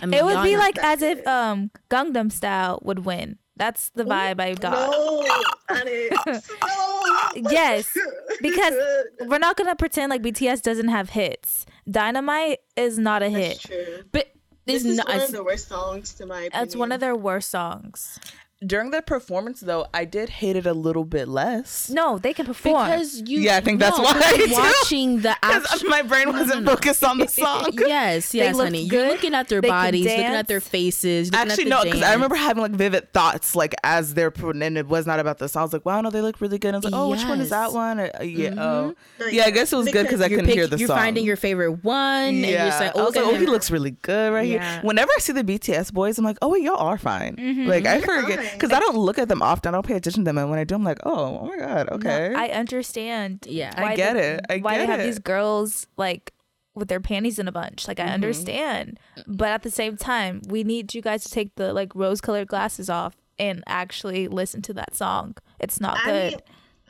I 0.00 0.06
mean, 0.06 0.14
It 0.20 0.24
would 0.24 0.42
be 0.44 0.56
like 0.56 0.74
that 0.76 0.84
as 0.98 1.02
if 1.02 1.18
good. 1.18 1.26
um 1.26 1.70
Gangnam 1.90 2.30
Style 2.30 2.78
would 2.84 3.04
win. 3.04 3.38
That's 3.56 3.88
the 3.90 4.04
vibe 4.04 4.38
I 4.38 4.52
got. 4.54 4.90
No, 4.90 5.24
no. 5.74 7.50
Yes, 7.50 7.96
because 8.42 8.74
We're 9.20 9.38
not 9.38 9.56
gonna 9.56 9.76
pretend 9.76 10.10
like 10.10 10.22
BTS 10.22 10.62
doesn't 10.62 10.88
have 10.88 11.10
hits. 11.10 11.66
Dynamite 11.90 12.58
is 12.76 12.98
not 12.98 13.22
a 13.22 13.30
That's 13.30 13.44
hit. 13.46 13.60
true. 13.60 14.04
but 14.12 14.28
This 14.66 14.82
it's 14.82 14.84
is 14.92 14.96
not. 14.98 15.08
one 15.08 15.20
of 15.20 15.32
the 15.32 15.44
worst 15.44 15.68
songs 15.68 16.14
to 16.14 16.26
my 16.26 16.42
opinion. 16.42 16.62
It's 16.62 16.76
one 16.76 16.92
of 16.92 17.00
their 17.00 17.16
worst 17.16 17.50
songs. 17.50 18.18
During 18.64 18.90
the 18.90 19.02
performance, 19.02 19.60
though, 19.60 19.86
I 19.92 20.06
did 20.06 20.30
hate 20.30 20.56
it 20.56 20.64
a 20.64 20.72
little 20.72 21.04
bit 21.04 21.28
less. 21.28 21.90
No, 21.90 22.16
they 22.16 22.32
can 22.32 22.46
perform. 22.46 22.86
because 22.88 23.20
you. 23.20 23.40
Yeah, 23.40 23.58
I 23.58 23.60
think 23.60 23.80
that's 23.80 23.98
no, 23.98 24.04
why 24.04 24.14
because 24.14 24.32
I 24.32 24.46
do. 24.46 24.52
watching 24.54 25.20
the 25.20 25.36
'Cause 25.42 25.66
actual. 25.74 25.90
my 25.90 26.00
brain 26.00 26.32
wasn't 26.32 26.64
focused 26.64 27.04
on 27.04 27.18
the 27.18 27.28
song. 27.28 27.68
Yes, 27.76 28.32
yes, 28.32 28.54
looked 28.56 28.68
honey. 28.68 28.88
good. 28.88 28.96
You're 28.96 29.08
looking 29.12 29.34
at 29.34 29.48
their 29.48 29.60
They 29.60 29.68
can 29.68 29.76
bodies, 29.76 30.06
looking 30.06 30.24
at 30.24 30.48
their 30.48 30.62
faces. 30.62 31.30
looking 31.30 31.38
at 31.38 31.48
Actually, 31.50 31.64
the 31.64 31.70
no, 31.70 31.84
because 31.84 31.98
I 32.00 32.04
dance. 32.06 32.14
remember 32.14 32.36
having 32.36 32.62
like 32.62 32.72
vivid 32.72 33.12
thoughts, 33.12 33.54
like 33.54 33.74
as 33.84 34.14
they're 34.14 34.30
putting 34.30 34.62
in. 34.62 34.78
It 34.78 34.86
was 34.88 35.06
not 35.06 35.20
about 35.20 35.36
the 35.36 35.50
song. 35.50 35.60
I 35.60 35.64
was 35.64 35.72
like, 35.74 35.84
"Wow, 35.84 36.00
no, 36.00 36.08
they 36.08 36.22
look 36.22 36.40
really 36.40 36.58
good." 36.58 36.68
And 36.68 36.76
I 36.76 36.78
was 36.78 36.84
like, 36.86 36.94
"Oh, 36.94 37.10
which 37.10 37.24
one 37.24 37.42
is 37.42 37.50
that 37.50 37.64
Yes. 37.66 37.72
one?" 37.74 38.00
Or, 38.00 38.10
uh, 38.18 38.22
yeah, 38.22 38.50
Mhm. 38.52 38.58
oh, 38.58 38.94
No, 39.20 39.26
yeah. 39.26 39.44
I 39.44 39.50
guess 39.50 39.70
it 39.70 39.76
was 39.76 39.90
good 39.90 40.04
because 40.04 40.22
I 40.22 40.28
You're 40.28 40.38
couldn't 40.38 40.54
hear 40.54 40.64
pick- 40.64 40.70
the 40.70 40.78
You're 40.78 40.88
song. 40.88 40.96
finding 40.96 41.26
your 41.26 41.36
favorite 41.36 41.84
one. 41.84 42.24
And 42.24 42.38
you're 42.38 42.48
yeah, 42.52 42.68
just 42.68 42.80
like, 42.80 42.96
I 42.96 43.02
was 43.04 43.14
like, 43.14 43.26
"Oh, 43.26 43.34
he 43.34 43.44
looks 43.44 43.70
really 43.70 43.90
good 44.00 44.32
right 44.32 44.48
Yeah. 44.48 44.72
here." 44.76 44.80
Whenever 44.82 45.10
I 45.14 45.20
see 45.20 45.34
the 45.34 45.44
BTS 45.44 45.90
boys, 45.92 46.16
I'm 46.16 46.24
like, 46.24 46.38
"Oh, 46.40 46.48
wait, 46.48 46.62
y'all 46.62 46.76
are 46.78 46.96
fine." 46.96 47.36
Mhm. 47.36 47.66
Like 47.66 47.84
I 47.84 48.00
forget 48.00 48.38
fine. 48.38 48.55
Because 48.56 48.72
I 48.72 48.80
don't 48.80 48.96
look 48.96 49.18
at 49.18 49.28
them 49.28 49.42
often. 49.42 49.74
I 49.74 49.76
don't 49.76 49.86
pay 49.86 49.94
attention 49.96 50.24
to 50.24 50.28
them, 50.28 50.38
and 50.38 50.50
when 50.50 50.58
I 50.58 50.64
do, 50.64 50.74
I'm 50.74 50.84
like, 50.84 50.98
"Oh, 51.04 51.40
oh 51.42 51.46
my 51.46 51.56
god, 51.56 51.88
okay." 51.90 52.32
I 52.34 52.48
understand. 52.48 53.46
Yeah. 53.48 53.72
I 53.76 53.94
get 53.96 54.14
the- 54.14 54.18
it. 54.34 54.40
I 54.48 54.54
get 54.54 54.58
it 54.58 54.64
why 54.64 54.74
get 54.74 54.78
they 54.80 54.86
have 54.86 55.00
it. 55.00 55.04
these 55.04 55.18
girls 55.18 55.86
like 55.96 56.32
with 56.74 56.88
their 56.88 57.00
panties 57.00 57.38
in 57.38 57.48
a 57.48 57.52
bunch. 57.52 57.88
Like 57.88 57.98
I 58.00 58.06
Mhm. 58.08 58.12
understand, 58.14 59.00
but 59.26 59.48
at 59.48 59.62
the 59.62 59.70
same 59.70 59.96
time, 59.96 60.42
we 60.48 60.62
need 60.64 60.94
you 60.94 61.00
guys 61.02 61.24
to 61.24 61.30
take 61.30 61.54
the 61.56 61.72
like 61.72 61.94
rose-colored 61.94 62.48
glasses 62.48 62.90
off 62.90 63.16
and 63.38 63.62
actually 63.66 64.28
listen 64.28 64.60
to 64.62 64.74
that 64.74 64.94
song. 64.94 65.36
It's 65.58 65.80
not 65.80 65.98
I 65.98 66.04
good. 66.10 66.30
mean, 66.32 66.40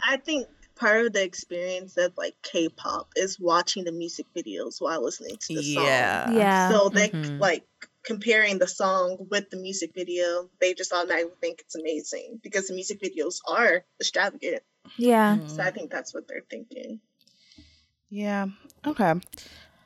I 0.03 0.17
think 0.19 0.49
part 0.75 1.07
of 1.07 1.13
the 1.13 1.23
experience 1.23 1.97
of 1.97 2.13
like 2.19 2.35
K-pop 2.43 3.09
is 3.17 3.39
watching 3.41 3.85
the 3.85 3.93
music 3.93 4.27
videos 4.37 4.81
while 4.81 5.03
listening 5.03 5.37
to 5.41 5.55
the 5.55 5.63
song. 5.75 5.85
yeah, 5.85 6.31
yeah. 6.33 6.71
So 6.71 6.89
they 6.89 7.09
Mhm. 7.11 7.41
like 7.41 7.65
comparing 8.07 8.59
the 8.59 8.69
song 8.69 9.27
with 9.31 9.51
the 9.51 9.57
music 9.57 9.91
video, 9.95 10.49
they 10.61 10.73
just 10.73 10.93
automatically 10.93 11.33
think 11.41 11.61
it's 11.61 11.75
amazing 11.75 12.41
because 12.43 12.69
the 12.69 12.75
music 12.75 13.01
videos 13.03 13.39
are 13.49 13.85
extravagant. 14.01 14.63
yeah. 14.97 15.45
So 15.47 15.63
I 15.63 15.71
think 15.73 15.91
that's 15.91 16.15
what 16.15 16.29
they're 16.29 16.45
thinking. 16.49 17.01
Yeah. 18.09 18.47
Okay. 18.87 19.15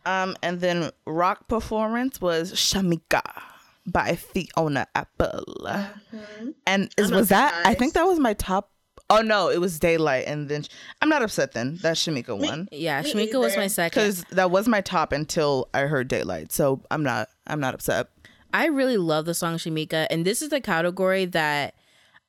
Um, 0.04 0.36
and 0.42 0.60
then 0.60 0.90
rock 1.06 1.48
performance 1.48 2.20
was 2.20 2.52
Shameika 2.52 3.22
by 3.86 4.16
Fiona 4.16 4.86
Apple. 4.94 5.44
Mhm. 5.64 6.54
And 6.66 6.94
is 6.96 7.10
I'm 7.10 7.16
was 7.16 7.28
that 7.30 7.66
I 7.66 7.74
think 7.74 7.94
that 7.94 8.04
was 8.04 8.18
my 8.18 8.34
top 8.34 8.70
Oh 9.10 9.22
no, 9.22 9.50
it 9.50 9.60
was 9.60 9.78
Daylight 9.80 10.24
and 10.26 10.48
then 10.48 10.64
I'm 11.02 11.08
not 11.08 11.22
upset 11.22 11.52
then 11.52 11.78
that 11.82 11.96
Shameika 11.96 12.38
Me- 12.38 12.46
won. 12.48 12.68
Yeah, 12.70 13.02
Me 13.02 13.12
Shameika 13.12 13.40
was 13.40 13.56
my 13.56 13.66
second. 13.66 14.00
Because 14.00 14.24
that 14.30 14.50
was 14.50 14.68
my 14.68 14.80
top 14.80 15.12
until 15.12 15.68
I 15.74 15.80
heard 15.80 16.06
Daylight. 16.08 16.52
So 16.52 16.80
I'm 16.90 17.02
not 17.02 17.28
I'm 17.46 17.60
not 17.60 17.74
upset. 17.74 18.08
I 18.52 18.66
really 18.66 18.96
love 18.96 19.26
the 19.26 19.34
song 19.34 19.56
Shameika, 19.56 20.06
and 20.10 20.24
this 20.24 20.42
is 20.42 20.48
the 20.48 20.60
category 20.60 21.24
that 21.26 21.74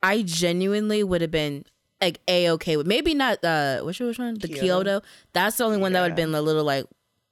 I 0.04 0.24
genuinely 0.24 1.04
would 1.04 1.22
have 1.22 1.32
been 1.32 1.66
like 2.02 2.20
a 2.28 2.50
okay 2.52 2.78
with. 2.78 2.88
Maybe 2.88 3.14
not 3.14 3.44
uh 3.44 3.82
which 3.82 4.00
which 4.00 4.18
one 4.18 4.34
the 4.40 4.48
Kyoto. 4.48 4.62
Kyoto. 4.62 5.02
That's 5.34 5.58
the 5.58 5.66
only 5.66 5.78
one 5.78 5.94
that 5.94 6.02
would 6.02 6.12
have 6.12 6.16
been 6.16 6.34
a 6.34 6.42
little 6.42 6.64
like 6.64 6.86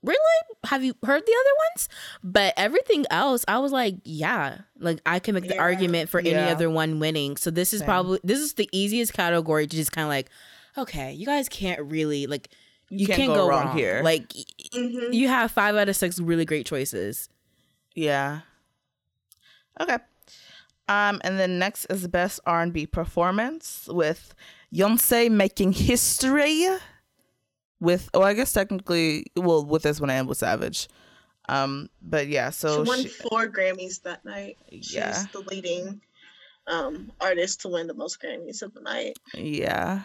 really. 0.03 0.17
Have 0.65 0.83
you 0.83 0.93
heard 1.03 1.21
the 1.25 1.31
other 1.39 1.55
ones? 1.71 1.89
But 2.23 2.53
everything 2.57 3.05
else, 3.09 3.45
I 3.47 3.59
was 3.59 3.71
like, 3.71 3.95
yeah, 4.03 4.59
like 4.77 4.99
I 5.05 5.19
can 5.19 5.35
make 5.35 5.47
the 5.47 5.55
Yeah. 5.55 5.62
argument 5.62 6.09
for 6.09 6.19
any 6.19 6.35
other 6.35 6.69
one 6.69 6.99
winning. 6.99 7.38
So 7.38 7.49
this 7.51 7.73
is 7.73 7.79
Same. 7.79 7.85
probably 7.88 8.19
this 8.23 8.39
is 8.39 8.53
the 8.55 8.67
easiest 8.71 9.13
category 9.13 9.67
to 9.67 9.75
just 9.75 9.91
kind 9.91 10.03
of 10.03 10.09
like, 10.09 10.29
okay, 10.77 11.13
you 11.13 11.25
guys 11.25 11.47
can't 11.49 11.81
really 11.91 12.27
like. 12.27 12.49
You, 12.91 13.05
can't, 13.05 13.27
go, 13.27 13.47
wrong, 13.47 13.77
here. 13.77 14.01
Like 14.03 14.29
Mhm. 14.73 15.13
you 15.13 15.27
have 15.27 15.51
five 15.51 15.75
out 15.75 15.89
of 15.89 15.95
six 15.95 16.19
really 16.19 16.43
great 16.43 16.65
choices. 16.65 17.29
Yeah. 17.93 18.39
Okay. 19.79 19.97
Um, 20.88 21.21
and 21.23 21.38
then 21.39 21.59
next 21.59 21.85
is 21.85 22.07
best 22.07 22.39
R 22.47 22.62
and 22.63 22.73
B 22.73 22.88
performance 22.88 23.88
with 23.91 24.33
Yoncé 24.73 25.29
making 25.29 25.73
history. 25.73 26.65
With 27.79 28.09
oh, 28.13 28.21
I 28.21 28.33
guess 28.33 28.51
technically, 28.51 29.27
well, 29.35 29.65
with 29.65 29.83
this 29.83 30.01
one 30.01 30.09
I 30.09 30.15
am 30.15 30.27
with 30.27 30.37
Savage. 30.39 30.87
Um, 31.47 31.89
but 32.01 32.27
yeah, 32.27 32.49
so 32.51 32.83
she 32.83 32.87
won 32.89 33.01
she- 33.03 33.07
four 33.07 33.47
Grammys 33.47 34.01
that 34.03 34.23
night. 34.25 34.57
She's 34.71 34.93
Yeah. 34.93 35.25
the 35.31 35.39
leading 35.39 36.01
um, 36.67 37.11
artist 37.19 37.61
to 37.61 37.69
win 37.69 37.87
the 37.87 37.93
most 37.95 38.21
Grammys 38.21 38.61
of 38.61 38.73
the 38.73 38.81
night. 38.81 39.17
yeah. 39.33 40.01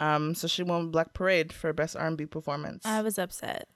Um, 0.00 0.34
so 0.34 0.48
she 0.48 0.62
won 0.62 0.90
Black 0.90 1.12
Parade 1.12 1.52
for 1.52 1.72
best 1.72 1.96
R 1.96 2.06
and 2.06 2.16
B 2.16 2.26
performance. 2.26 2.84
I 2.84 3.02
was 3.02 3.18
upset. 3.18 3.68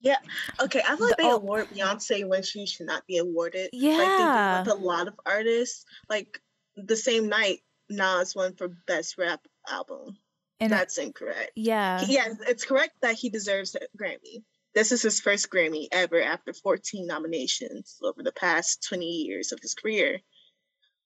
Yeah. 0.00 0.16
Okay, 0.60 0.80
I 0.86 0.96
feel 0.96 1.06
like 1.06 1.16
The- 1.16 1.22
they 1.22 1.28
oh. 1.28 1.36
award 1.36 1.68
Beyonce 1.74 2.26
when 2.28 2.42
she 2.42 2.66
should 2.66 2.86
not 2.86 3.06
be 3.06 3.18
awarded. 3.18 3.70
Yeah. 3.72 3.96
Like 3.96 4.64
they 4.66 4.70
do 4.72 4.76
with 4.76 4.82
a 4.82 4.86
lot 4.86 5.08
of 5.08 5.14
artists. 5.26 5.84
Like 6.08 6.40
the 6.76 6.96
same 6.96 7.28
night, 7.28 7.60
Nas 7.88 8.34
won 8.34 8.54
for 8.54 8.68
best 8.68 9.16
rap 9.18 9.40
album. 9.68 10.18
And 10.60 10.72
That's 10.72 10.98
incorrect. 10.98 11.52
yeah. 11.54 12.04
Yes, 12.06 12.36
it's 12.46 12.64
correct 12.64 12.94
that 13.02 13.14
he 13.14 13.30
deserves 13.30 13.76
a 13.76 13.80
Grammy. 13.96 14.42
This 14.74 14.92
is 14.92 15.02
his 15.02 15.20
first 15.20 15.50
Grammy 15.50 15.88
ever 15.92 16.20
after 16.20 16.52
14 16.52 17.06
nominations 17.06 17.98
over 18.02 18.22
the 18.22 18.32
past 18.32 18.84
20 18.88 19.04
years 19.06 19.52
of 19.52 19.60
his 19.60 19.74
career. 19.74 20.20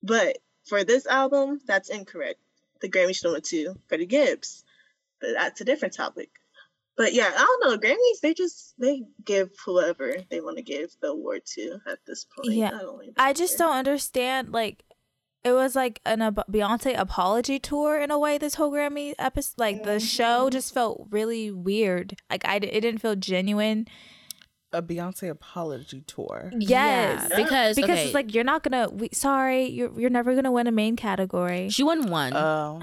But 0.02 0.38
for 0.66 0.84
this 0.84 1.06
album, 1.06 1.60
that's 1.66 1.90
incorrect. 1.90 2.40
The 2.80 2.88
Grammy 2.88 3.14
should 3.14 3.26
have 3.26 3.32
went 3.32 3.44
to 3.46 3.74
Freddie 3.88 4.06
Gibbs. 4.06 4.64
But 5.20 5.34
that's 5.34 5.60
a 5.60 5.64
different 5.64 5.94
topic. 5.94 6.30
But 6.96 7.14
yeah, 7.14 7.30
I 7.34 7.38
don't 7.38 7.70
know. 7.70 7.78
Grammys, 7.78 8.20
they 8.20 8.34
just 8.34 8.74
they 8.78 9.02
give 9.24 9.50
whoever 9.64 10.14
they 10.30 10.40
want 10.40 10.58
to 10.58 10.62
give 10.62 10.90
the 11.00 11.08
award 11.08 11.42
to 11.54 11.78
at 11.86 12.00
this 12.06 12.26
point. 12.26 12.54
Yeah. 12.54 12.78
I, 13.16 13.28
I 13.28 13.32
just 13.32 13.56
don't 13.56 13.76
understand. 13.76 14.52
Like, 14.52 14.84
it 15.44 15.52
was 15.52 15.74
like 15.74 16.00
an 16.06 16.22
ab- 16.22 16.44
Beyonce 16.50 16.96
apology 16.98 17.58
tour 17.58 17.98
in 18.00 18.10
a 18.10 18.18
way. 18.18 18.38
This 18.38 18.54
whole 18.54 18.70
Grammy 18.70 19.14
episode, 19.18 19.54
like 19.58 19.82
the 19.84 19.98
show, 20.00 20.46
Mhm. 20.48 20.52
just 20.52 20.72
felt 20.74 21.06
really 21.10 21.50
weird. 21.50 22.16
Like 22.30 22.46
I, 22.46 22.58
d- 22.58 22.68
it 22.68 22.80
didn't 22.80 23.00
feel 23.00 23.16
genuine. 23.16 23.86
A 24.72 24.80
Beyonce 24.80 25.28
apology 25.28 26.02
tour. 26.06 26.50
Yes, 26.58 27.26
Yeah, 27.30 27.36
because 27.36 27.76
because 27.76 27.90
okay, 27.90 28.04
it's 28.06 28.14
like 28.14 28.32
you're 28.34 28.44
not 28.44 28.62
gonna. 28.62 28.88
We, 28.90 29.10
sorry, 29.12 29.66
you're 29.66 29.92
you're 30.00 30.08
never 30.10 30.34
gonna 30.34 30.52
win 30.52 30.66
a 30.66 30.72
main 30.72 30.96
category. 30.96 31.68
she 31.68 31.82
won 31.82 32.06
one. 32.08 32.32
Oh. 32.34 32.80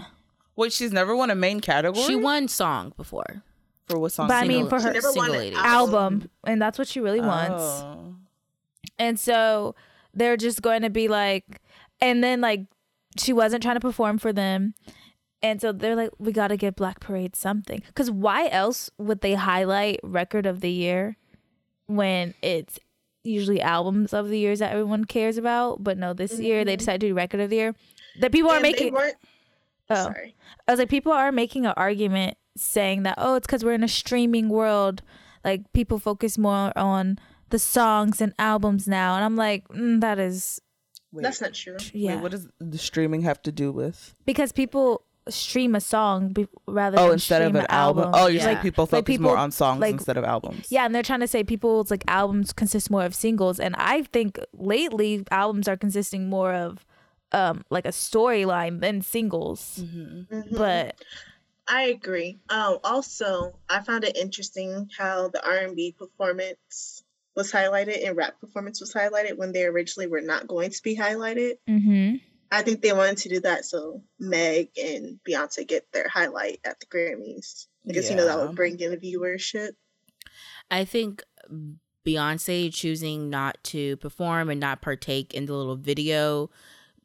Wait, 0.56 0.74
she's 0.74 0.92
never 0.92 1.16
won 1.16 1.32
a 1.32 1.36
main 1.36 1.62
category? 1.62 2.04
she 2.06 2.16
won 2.16 2.48
song 2.50 2.92
before. 2.98 3.44
for 3.88 3.98
what 3.98 4.12
song? 4.12 4.28
But 4.28 4.44
I 4.44 4.48
mean, 4.48 4.68
for 4.70 4.80
her 4.80 4.92
never 4.94 5.12
won 5.14 5.32
single 5.32 5.48
an 5.48 5.66
album, 5.66 6.30
and 6.44 6.62
that's 6.62 6.78
what 6.78 6.88
she 6.88 7.00
really 7.00 7.22
wants. 7.22 7.64
Oh. 7.64 8.16
And 9.00 9.20
so 9.20 9.74
they're 10.14 10.38
just 10.38 10.62
going 10.62 10.82
to 10.84 10.90
be 10.90 11.08
like, 11.08 11.62
and 12.02 12.24
then 12.24 12.42
like 12.42 12.62
she 13.18 13.34
wasn't 13.34 13.64
trying 13.64 13.76
to 13.76 13.80
perform 13.82 14.18
for 14.18 14.32
them. 14.34 14.74
And 15.42 15.62
so 15.62 15.72
they're 15.72 15.96
like, 15.96 16.10
we 16.20 16.32
got 16.34 16.50
to 16.50 16.58
give 16.58 16.76
Black 16.76 17.00
Parade 17.00 17.36
something. 17.36 17.82
Because 17.88 18.12
why 18.12 18.50
else 18.50 18.90
would 18.98 19.22
they 19.22 19.36
highlight 19.36 20.00
record 20.04 20.46
of 20.46 20.60
the 20.60 20.70
year 20.70 21.16
when 21.88 22.34
it's 22.42 22.78
usually 23.24 23.62
albums 23.62 24.14
of 24.14 24.28
the 24.30 24.38
years 24.38 24.60
that 24.60 24.72
everyone 24.74 25.06
cares 25.06 25.38
about? 25.38 25.82
But 25.84 25.98
no, 25.98 26.14
this 26.14 26.38
year 26.40 26.66
they 26.66 26.76
Mhm. 26.76 26.80
decided 26.80 27.02
to 27.02 27.08
do 27.08 27.14
record 27.14 27.40
of 27.40 27.50
the 27.50 27.56
year. 27.56 27.76
That 28.20 28.32
people 28.34 28.52
are 28.52 28.58
And 28.58 28.66
they 28.66 28.72
making. 28.74 28.96
Oh. 29.92 29.96
Sorry. 29.96 30.36
I 30.68 30.72
was 30.74 30.80
like, 30.80 30.90
people 30.90 31.12
are 31.14 31.32
making 31.32 31.66
an 31.66 31.74
argument 31.78 32.38
saying 32.58 33.04
that, 33.04 33.16
oh, 33.18 33.36
it's 33.36 33.48
because 33.48 33.64
we're 33.64 33.74
in 33.74 33.84
a 33.84 33.88
streaming 33.88 34.50
world. 34.50 35.02
Like, 35.46 35.72
people 35.74 36.00
focus 36.00 36.38
more 36.38 36.78
on 36.78 37.18
the 37.50 37.60
songs 37.60 38.20
and 38.22 38.34
albums 38.38 38.88
now. 38.90 39.16
And 39.16 39.24
I'm 39.24 39.36
like, 39.38 39.68
mm, 39.70 40.02
that 40.02 40.20
is, 40.20 40.60
Wait, 41.12 41.24
That's 41.24 41.42
not 41.42 41.54
true. 41.54 41.78
yeah. 41.94 42.16
wait, 42.16 42.22
what 42.22 42.32
does 42.32 42.48
the 42.60 42.78
streaming 42.78 43.22
have 43.24 43.42
to 43.44 43.52
do 43.52 43.72
with? 43.72 44.14
because 44.26 44.52
people 44.52 45.04
stream 45.28 45.76
a 45.76 45.82
song 45.82 46.30
be- 46.34 46.48
rather 46.68 46.98
Oh, 46.98 47.04
than 47.06 47.14
instead 47.14 47.42
of 47.44 47.50
stream 47.50 47.60
an 47.62 47.68
album. 47.70 48.10
Oh, 48.16 48.26
you're 48.28 48.42
saying 48.42 48.58
Yeah. 48.58 48.62
people 48.64 48.86
Like, 48.86 48.90
focus 48.92 49.14
people- 49.14 49.28
more 49.28 49.38
on 49.38 49.52
songs 49.52 49.80
like- 49.82 49.94
instead 49.94 50.18
of 50.18 50.24
albums. 50.24 50.68
Yeah, 50.72 50.86
and 50.86 50.96
they're 50.96 51.04
trying 51.04 51.20
to 51.20 51.28
say 51.28 51.44
people's 51.44 51.92
like 51.92 52.04
albums 52.08 52.52
consist 52.54 52.90
more 52.90 53.04
of 53.06 53.14
singles, 53.14 53.60
and 53.60 53.76
I 53.78 54.04
think 54.04 54.40
lately 54.54 55.24
albums 55.30 55.68
are 55.68 55.78
consisting 55.78 56.30
more 56.30 56.54
of 56.54 56.86
um 57.32 57.64
like 57.70 57.86
a 57.86 57.90
storyline 57.90 58.82
than 58.82 59.02
singles. 59.04 59.80
Mhm. 59.84 60.28
Mhm. 60.30 60.58
But 60.58 60.96
I 61.68 61.84
agree. 61.84 62.40
Um, 62.50 62.80
also, 62.84 63.54
I 63.70 63.82
found 63.84 64.04
it 64.04 64.18
interesting 64.18 64.90
how 64.98 65.28
the 65.28 65.46
R 65.46 65.58
and 65.58 65.76
B 65.76 65.92
performance 65.96 67.04
was 67.40 67.52
highlighted 67.52 68.06
and 68.06 68.18
rap 68.18 68.40
performance 68.42 68.82
was 68.82 68.94
highlighted 68.94 69.38
when 69.38 69.54
they 69.54 69.64
originally 69.64 70.08
were 70.08 70.22
not 70.22 70.46
going 70.46 70.70
to 70.70 70.84
be 70.84 70.96
highlighted. 70.96 71.54
hmm 71.68 72.16
I 72.52 72.64
think 72.64 72.82
they 72.82 72.94
wanted 72.94 73.18
to 73.18 73.30
do 73.30 73.40
that 73.42 73.64
so 73.64 74.02
Meg 74.20 74.70
and 74.76 75.20
Beyonce 75.28 75.68
get 75.68 75.86
their 75.94 76.08
highlight 76.08 76.60
at 76.66 76.80
the 76.80 76.88
Grammys 76.88 77.68
because 77.86 78.10
you 78.10 78.16
know 78.16 78.26
that 78.26 78.40
would 78.40 78.56
bring 78.56 78.80
in 78.80 78.92
viewership. 79.00 79.70
I 80.72 80.84
think 80.84 81.24
Beyonce 82.06 82.74
choosing 82.74 83.30
not 83.30 83.64
to 83.66 83.98
perform 83.98 84.50
and 84.50 84.60
not 84.60 84.82
partake 84.82 85.36
in 85.36 85.46
the 85.46 85.54
little 85.54 85.76
video 85.76 86.50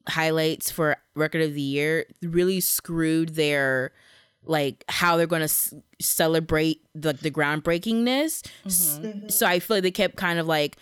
highlights 0.09 0.70
for 0.70 0.97
record 1.14 1.42
of 1.42 1.55
the 1.55 1.61
year 1.61 2.07
really 2.23 2.61
screwed 2.61 3.35
their 3.35 3.92
like 4.46 4.85
how 4.88 5.16
they're 5.16 5.26
going 5.26 5.40
to 5.40 5.44
s- 5.44 5.72
celebrate 6.00 6.80
the 6.94 7.12
the 7.12 7.30
groundbreakingness. 7.30 8.46
S- 8.66 8.98
Mhm. 9.02 9.30
So 9.30 9.46
I 9.46 9.59
feel 9.59 9.76
like 9.78 9.83
they 9.85 9.90
kept 9.90 10.16
kind 10.16 10.38
of 10.38 10.46
like 10.46 10.76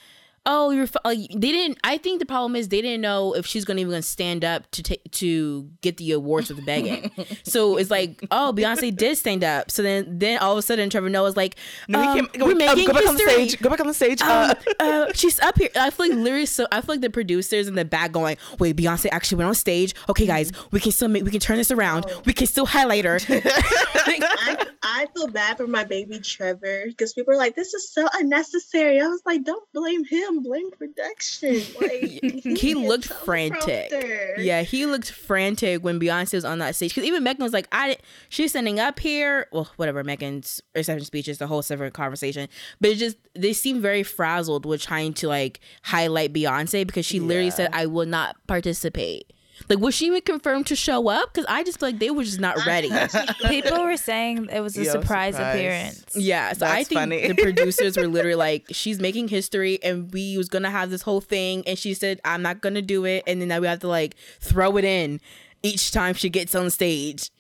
oh 0.47 0.71
you're 0.71 0.85
f-, 0.85 0.97
like 1.05 1.19
they 1.31 1.53
didn't 1.53 1.79
i 1.85 1.97
think 1.97 2.19
the 2.19 2.27
problem 2.27 2.57
is 2.57 2.69
they 2.69 2.83
didn't 2.83 3.01
know 3.01 3.33
if 3.35 3.47
she's 3.47 3.65
gonna 3.65 3.81
even 3.81 3.91
gonna 3.91 4.03
stand 4.03 4.45
up 4.45 4.69
to 4.73 4.83
take 4.83 5.03
to 5.13 5.69
get 5.83 5.97
the 5.99 6.11
awards 6.13 6.49
with 6.53 6.65
begging 6.67 7.11
so 7.45 7.77
it's 7.77 7.91
like 7.91 8.21
oh 8.31 8.53
beyonce 8.55 8.95
did 8.95 9.17
stand 9.17 9.45
up 9.45 9.71
so 9.71 9.83
then 9.83 10.19
then 10.19 10.39
all 10.39 10.53
of 10.53 10.59
a 10.59 10.63
sudden 10.63 10.91
trevor 10.91 11.09
noah's 11.09 11.37
like 11.37 11.57
No, 11.89 12.01
he 12.01 12.07
um, 12.09 12.27
came- 12.27 12.41
go, 12.41 12.47
we're 12.47 12.53
uh, 12.53 12.55
making 12.55 12.87
go 12.87 12.93
back 12.93 13.07
on 13.07 13.15
the 13.17 13.23
history 13.23 13.47
stage. 13.49 13.63
Go 13.63 13.71
back 13.71 13.81
on 13.81 13.87
the 13.87 13.95
stage. 13.95 14.21
um, 14.23 14.29
Uh, 14.29 14.55
uh, 14.81 15.13
she's 15.15 15.39
up 15.41 15.59
here. 15.59 15.69
I 15.77 15.91
feel 15.91 16.09
like 16.09 16.17
literally, 16.19 16.47
so 16.47 16.67
I 16.73 16.81
feel 16.81 16.95
like 16.95 17.01
the 17.01 17.11
producers 17.11 17.69
in 17.69 17.75
the 17.75 17.85
back 17.85 18.13
going, 18.13 18.37
"Wait, 18.59 18.77
Beyonce 18.77 19.09
actually 19.13 19.39
went 19.39 19.49
on 19.49 19.55
stage. 19.55 19.95
Okay, 20.09 20.27
guys, 20.27 20.53
we 20.71 20.81
can 20.81 20.93
still 20.93 21.09
make, 21.09 21.25
we 21.25 21.31
can 21.31 21.41
turn 21.41 21.57
this 21.57 21.71
around. 21.71 22.07
We 22.25 22.33
can 22.33 22.47
still 22.47 22.67
highlight 22.67 23.05
her." 23.05 23.19
I, 23.29 24.67
I 24.83 25.07
feel 25.15 25.29
bad 25.29 25.57
for 25.57 25.67
my 25.67 25.85
baby 25.85 26.19
Trevor 26.21 26.85
because 26.87 27.13
people 27.13 27.35
are 27.35 27.37
like, 27.37 27.55
"This 27.57 27.75
is 27.75 27.91
so 27.93 28.07
unnecessary." 28.19 29.01
I 29.01 29.07
was 29.07 29.23
like, 29.27 29.45
"Don't 29.45 29.71
blame 29.73 30.05
him. 30.05 30.32
Blame 30.41 30.71
production." 30.71 31.61
Like 31.81 32.59
He 32.59 32.73
a 32.73 32.79
looked 32.79 33.07
frantic. 33.07 33.91
yeah, 34.39 34.63
he 34.63 34.87
looked 34.87 35.11
frantic 35.11 35.83
when 35.85 35.99
Beyonce 36.01 36.35
was 36.35 36.45
on 36.45 36.59
that 36.61 36.75
stage 36.77 36.95
because 36.95 37.05
even 37.07 37.23
Megan 37.23 37.43
was 37.43 37.53
like, 37.53 37.67
"I, 37.73 37.97
she's 38.29 38.51
standing 38.51 38.79
up 38.81 38.99
here." 38.99 39.47
Well, 39.53 39.71
whatever. 39.77 40.03
Megan's 40.05 40.61
reception 40.75 41.05
speech 41.05 41.29
is 41.29 41.41
a 41.41 41.47
whole 41.47 41.63
separate 41.63 41.93
conversation, 41.95 42.49
but 42.81 42.91
it 42.91 42.97
just 42.97 43.17
they 43.35 43.53
seem 43.53 43.81
very 43.81 44.03
frazzled 44.03 44.65
with 44.65 44.81
trying 44.83 45.13
to 45.15 45.29
like 45.29 45.61
highlight 45.83 46.33
Beyonce 46.33 46.87
because 46.87 47.05
she 47.07 47.21
literally 47.21 47.47
Yeah. 47.49 47.55
said, 47.55 47.71
"I 47.73 47.87
will 47.87 48.07
not 48.07 48.37
participate." 48.47 49.33
Like, 49.69 49.79
was 49.79 49.95
she 49.95 50.07
even 50.07 50.21
confirmed 50.23 50.67
to 50.67 50.77
show 50.77 51.09
up? 51.09 51.33
Because 51.33 51.47
I 51.49 51.63
just 51.63 51.79
feel 51.79 51.91
like 51.91 51.99
they 51.99 52.11
were 52.11 52.25
just 52.25 52.41
not 52.41 52.65
ready. 52.67 52.91
people 53.49 53.83
were 53.85 53.97
saying 53.97 54.49
it 54.53 54.61
was 54.61 54.77
a 54.77 54.85
Yo, 54.85 54.91
surprise, 54.93 55.35
surprise. 55.35 55.55
appearance. 55.55 56.05
Yeah, 56.15 56.53
so 56.53 56.67
I 56.67 56.85
think 56.85 57.01
funny. 57.01 57.29
the 57.29 57.35
producers 57.35 57.97
were 57.97 58.07
literally 58.09 58.35
like, 58.35 58.65
"She's 58.71 59.01
making 59.01 59.29
history, 59.29 59.79
and 59.83 60.13
we 60.13 60.37
was 60.37 60.49
gonna 60.49 60.71
have 60.71 60.91
this 60.91 61.03
whole 61.03 61.21
thing," 61.21 61.63
and 61.67 61.79
she 61.79 61.95
said, 61.95 62.21
"I'm 62.25 62.43
not 62.43 62.61
gonna 62.61 62.83
do 62.83 63.05
it," 63.05 63.25
and 63.27 63.41
then 63.41 63.49
now 63.49 63.61
we 63.61 63.67
have 63.67 63.81
to 63.81 63.89
like 63.89 64.17
throw 64.41 64.77
it 64.79 64.85
in 64.85 65.21
each 65.63 65.93
time 65.93 66.15
she 66.15 66.29
gets 66.29 66.55
on 66.55 66.71
stage. 66.71 67.31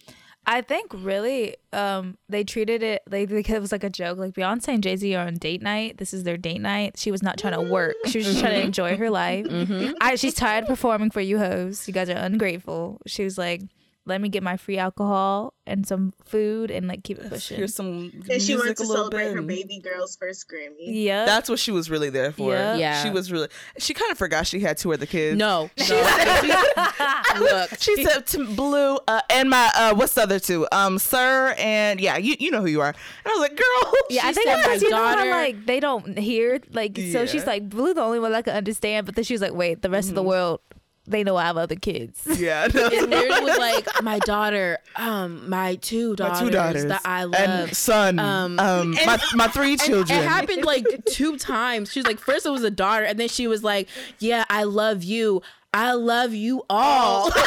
I 0.45 0.61
think 0.61 0.93
really, 0.93 1.57
um, 1.73 2.19
they 2.29 2.43
treated 2.43 2.83
it 2.83 3.03
like 3.09 3.29
because 3.29 3.55
it 3.55 3.61
was 3.61 3.71
like 3.71 3.85
a 3.85 3.91
joke. 3.91 4.19
Like 4.19 4.35
Beyonce 4.35 4.69
and 4.69 4.83
Jay 4.83 4.97
Z 4.97 5.15
are 5.15 5.27
on 5.27 5.35
date 5.35 5.63
night. 5.63 5.99
This 5.99 6.13
is 6.13 6.25
their 6.25 6.37
date 6.37 6.61
night. 6.61 6.99
She 6.99 7.13
was 7.13 7.23
not 7.23 7.39
trying 7.39 7.55
to 7.55 7.63
work. 7.63 7.95
She 8.07 8.19
was 8.19 8.27
just 8.27 8.41
trying 8.41 8.61
to 8.61 8.67
enjoy 8.67 8.97
her 8.97 9.09
life. 9.09 9.47
Mm-hmm. 9.47 9.93
I, 10.01 10.17
she's 10.17 10.35
tired 10.35 10.65
of 10.65 10.69
performing 10.69 11.11
for 11.11 11.21
you 11.21 11.39
hoes. 11.39 11.87
You 11.87 11.95
guys 11.95 12.11
are 12.11 12.17
ungrateful. 12.17 13.01
She 13.07 13.23
was 13.23 13.39
like, 13.39 13.63
let 14.05 14.21
me 14.21 14.29
get 14.29 14.43
my 14.43 14.57
free 14.57 14.79
alcohol 14.79 15.55
and 15.65 15.87
some 15.87 16.13
food 16.25 16.73
and 16.73 16.89
like 16.89 17.05
keep 17.05 17.19
it 17.21 17.29
pushing. 17.29 17.57
here's 17.57 17.73
some 17.75 18.11
And 18.29 18.43
she 18.43 18.57
wanted 18.57 18.77
to 18.79 18.87
celebrate 18.87 19.27
bit. 19.27 19.35
her 19.37 19.43
baby 19.43 19.79
girl's 19.79 20.17
first 20.17 20.49
Grammy. 20.49 20.75
Yeah. 20.81 21.25
That's 21.25 21.49
what 21.49 21.61
she 21.61 21.71
was 21.71 21.89
really 21.89 22.11
there 22.11 22.33
for. 22.33 22.53
Yeah. 22.53 22.75
Yeah. 22.77 23.03
She 23.05 23.11
was 23.11 23.31
really. 23.31 23.47
She 23.79 23.95
kind 23.95 24.11
of 24.11 24.19
forgot 24.19 24.47
she 24.49 24.59
had 24.59 24.77
two 24.77 24.93
other 24.93 25.07
kids. 25.07 25.39
No, 25.39 25.71
She 25.77 25.95
no. 25.95 26.03
said, 26.03 27.39
look, 27.39 27.71
she 27.79 28.05
said 28.05 28.27
to 28.29 28.45
Blue 28.57 28.99
uh, 29.07 29.21
and 29.31 29.49
my 29.49 29.71
uh, 29.77 29.95
what's 29.95 30.15
the 30.15 30.23
other 30.23 30.41
two? 30.41 30.67
Um, 30.73 30.99
Sir 30.99 31.55
and 31.57 32.01
yeah, 32.01 32.17
you 32.17 32.35
you 32.41 32.51
know 32.51 32.61
who 32.61 32.67
you 32.67 32.81
are. 32.81 32.89
And 32.89 32.97
I 33.27 33.31
was 33.31 33.41
like, 33.41 33.57
girl. 33.57 33.93
yeah, 34.11 34.23
I 34.25 34.33
think 34.33 34.49
said 34.49 34.57
that's 34.57 34.83
my 34.83 34.89
you 34.89 34.91
know 34.91 35.07
how 35.07 35.31
like 35.31 35.65
they 35.67 35.79
don't 35.79 36.19
hear 36.19 36.61
like 36.73 36.99
so 37.13 37.25
she's 37.27 37.47
like 37.47 37.69
Blue 37.69 37.95
the 37.95 38.03
only 38.03 38.19
one 38.19 38.33
that 38.33 38.45
can 38.45 38.57
understand, 38.57 39.07
but 39.07 39.15
then 39.15 39.23
she 39.25 39.35
was 39.35 39.41
like, 39.43 39.55
wait, 39.55 39.83
the 39.83 39.91
rest 39.91 40.09
of 40.09 40.17
the 40.17 40.23
world 40.25 40.61
they 41.07 41.25
know 41.25 41.37
I 41.37 41.45
have 41.45 41.57
other 41.57 41.75
kids. 41.77 42.21
Yeah. 42.39 42.69
no. 42.73 42.87
it 42.87 43.09
literally 43.09 43.41
was 43.45 43.59
like 43.59 43.87
my 44.03 44.19
daughter, 44.21 44.79
um, 44.97 45.49
my 45.51 45.75
two 45.77 46.11
my 46.11 46.15
daughters, 46.17 46.41
two 46.41 46.51
daughters 46.51 46.85
that 46.87 47.03
I 47.05 47.25
love. 47.25 47.35
and 47.41 47.77
son. 47.77 48.19
Um, 48.19 48.59
Um, 48.59 48.93
my 49.07 49.19
my 49.35 49.49
three 49.49 49.77
children. 49.77 50.19
It 50.19 50.25
happened 50.25 50.65
like 50.65 50.87
two 51.07 51.37
times. 51.39 51.93
She 51.93 52.01
was 52.01 52.07
like, 52.07 52.19
first 52.21 52.47
it 52.47 52.51
was 52.51 52.65
a 52.65 52.71
daughter, 52.71 53.05
and 53.05 53.19
then 53.19 53.29
she 53.29 53.47
was 53.47 53.63
like, 53.65 53.89
"Yeah, 54.19 54.45
I 54.51 54.65
love 54.65 55.03
you. 55.05 55.43
I 55.75 55.93
love 55.95 56.33
you 56.35 56.63
all." 56.71 57.31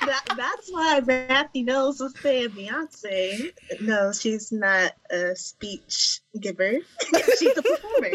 that, 0.00 0.22
that's 0.36 0.70
why 0.70 1.00
Matthew 1.06 1.64
Knowles 1.64 2.00
was 2.00 2.14
saying 2.20 2.50
Beyonce. 2.50 3.52
No, 3.80 4.12
she's 4.12 4.52
not 4.52 4.92
a 5.10 5.34
speech 5.36 6.20
giver. 6.40 6.78
she's 7.38 7.56
a 7.56 7.62
performer. 7.62 8.10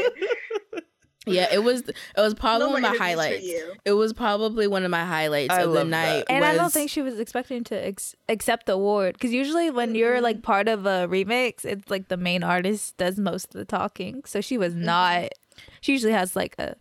Yeah, 1.27 1.47
it 1.51 1.59
was. 1.59 1.81
It 1.81 1.95
was 2.15 2.33
probably 2.33 2.67
No 2.67 2.73
one 2.73 2.85
of 2.85 2.91
my 2.91 2.97
highlights. 2.97 3.45
It 3.85 3.93
was 3.93 4.13
probably 4.13 4.67
one 4.67 4.83
of 4.83 4.91
my 4.91 5.05
highlights 5.05 5.53
I 5.53 5.61
of 5.61 5.73
the 5.73 5.83
night. 5.83 6.25
that. 6.27 6.31
And 6.31 6.45
I 6.45 6.55
don't 6.55 6.71
think 6.71 6.89
she 6.89 7.01
was 7.01 7.19
expecting 7.19 7.63
to 7.65 7.87
ex- 7.87 8.15
accept 8.29 8.65
the 8.65 8.73
award 8.73 9.13
because 9.13 9.33
usually 9.33 9.69
when 9.69 9.95
you're 9.95 10.21
like 10.21 10.41
part 10.41 10.67
of 10.67 10.85
a 10.85 11.07
remix, 11.07 11.65
it's 11.65 11.89
like 11.89 12.07
the 12.07 12.17
main 12.17 12.43
artist 12.43 12.97
does 12.97 13.17
most 13.17 13.53
of 13.53 13.59
the 13.59 13.65
talking. 13.65 14.23
So 14.25 14.41
she 14.41 14.57
was 14.57 14.73
not. 14.73 15.29
She 15.81 15.91
usually 15.93 16.13
has 16.13 16.35
like 16.35 16.55
a. 16.59 16.75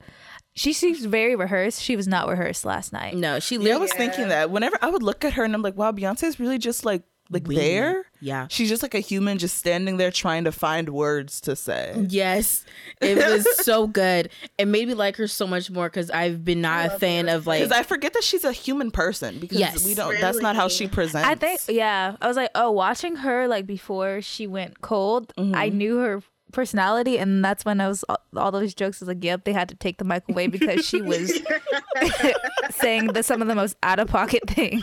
She 0.54 0.72
seems 0.72 1.04
very 1.04 1.36
rehearsed. 1.36 1.82
She 1.82 1.96
was 1.96 2.08
not 2.08 2.28
rehearsed 2.28 2.64
last 2.64 2.92
night. 2.92 3.14
No, 3.14 3.40
she. 3.40 3.56
Yeah, 3.56 3.74
I 3.74 3.78
was 3.78 3.92
thinking 3.92 4.28
that 4.28 4.50
whenever 4.50 4.78
I 4.80 4.88
would 4.88 5.02
look 5.02 5.24
at 5.24 5.34
her 5.34 5.44
and 5.44 5.54
I'm 5.54 5.60
like, 5.62 5.76
wow, 5.76 5.92
Beyonce's 5.92 6.40
really 6.40 6.58
just 6.58 6.84
like 6.84 7.02
like 7.30 7.46
Winging 7.46 7.64
there. 7.64 8.04
Yeah. 8.20 8.46
She's 8.48 8.68
just 8.68 8.82
like 8.82 8.94
a 8.94 9.00
human 9.00 9.38
just 9.38 9.56
standing 9.56 9.96
there 9.96 10.10
trying 10.10 10.44
to 10.44 10.52
find 10.52 10.88
words 10.88 11.40
to 11.42 11.56
say. 11.56 12.06
Yes, 12.08 12.64
it 13.00 13.16
was 13.16 13.46
so 13.64 13.86
good. 13.86 14.30
It 14.58 14.66
made 14.66 14.88
me 14.88 14.94
like 14.94 15.16
her 15.16 15.26
so 15.26 15.46
much 15.46 15.70
more 15.70 15.88
because 15.88 16.10
I've 16.10 16.44
been 16.44 16.60
not 16.60 16.86
a 16.86 16.88
love 16.90 17.00
fan 17.00 17.28
of 17.28 17.46
like. 17.46 17.60
Because 17.60 17.76
I 17.76 17.82
forget 17.82 18.12
that 18.14 18.24
she's 18.24 18.44
a 18.44 18.52
human 18.52 18.90
person 18.90 19.38
because 19.38 19.58
Yes. 19.58 19.84
we 19.84 19.94
don't 19.94 20.20
that's 20.20 20.40
not 20.40 20.56
how 20.56 20.68
she 20.68 20.88
presents. 20.88 21.28
I 21.28 21.34
think 21.34 21.60
yeah. 21.68 22.16
I 22.20 22.28
was 22.28 22.36
like, 22.36 22.50
oh, 22.54 22.70
watching 22.70 23.16
her 23.16 23.48
like 23.48 23.66
before 23.66 24.20
she 24.22 24.46
went 24.46 24.80
cold, 24.80 25.32
I 25.36 25.42
mm-hmm. 25.42 25.78
knew 25.78 25.98
her 25.98 26.22
personality, 26.52 27.18
and 27.18 27.44
that's 27.44 27.64
when 27.64 27.80
I 27.80 27.88
was 27.88 28.04
all, 28.08 28.18
all 28.36 28.50
those 28.50 28.74
jokes. 28.74 29.00
was 29.00 29.08
like, 29.08 29.22
yep, 29.22 29.44
they 29.44 29.52
had 29.52 29.68
to 29.68 29.74
take 29.74 29.98
the 29.98 30.04
mic 30.04 30.22
away 30.28 30.46
because 30.46 30.86
she 30.86 31.02
was 31.02 31.32
saying 32.70 33.08
the, 33.08 33.22
some 33.22 33.42
of 33.42 33.48
the 33.48 33.54
most 33.54 33.76
out 33.82 33.98
of 33.98 34.08
pocket 34.08 34.42
things. 34.48 34.82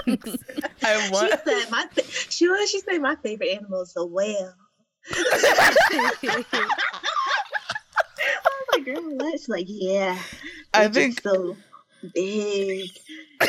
I 0.83 1.07
She 1.07 1.51
said 1.51 1.71
my 1.71 1.85
fa- 1.91 2.03
she 2.29 2.47
was 2.47 2.69
she 2.69 2.79
said 2.81 3.01
my 3.01 3.15
favorite 3.23 3.49
animal 3.49 3.81
is 3.81 3.93
a 3.95 4.05
whale. 4.05 4.53
I 5.11 6.45
was 8.45 8.67
like, 8.73 8.85
girl, 8.85 9.01
what? 9.17 9.31
She's 9.33 9.49
like, 9.49 9.65
yeah. 9.67 10.17
I 10.73 10.87
think- 10.87 11.21
so 11.21 11.55
big. 12.13 12.89
I 13.41 13.45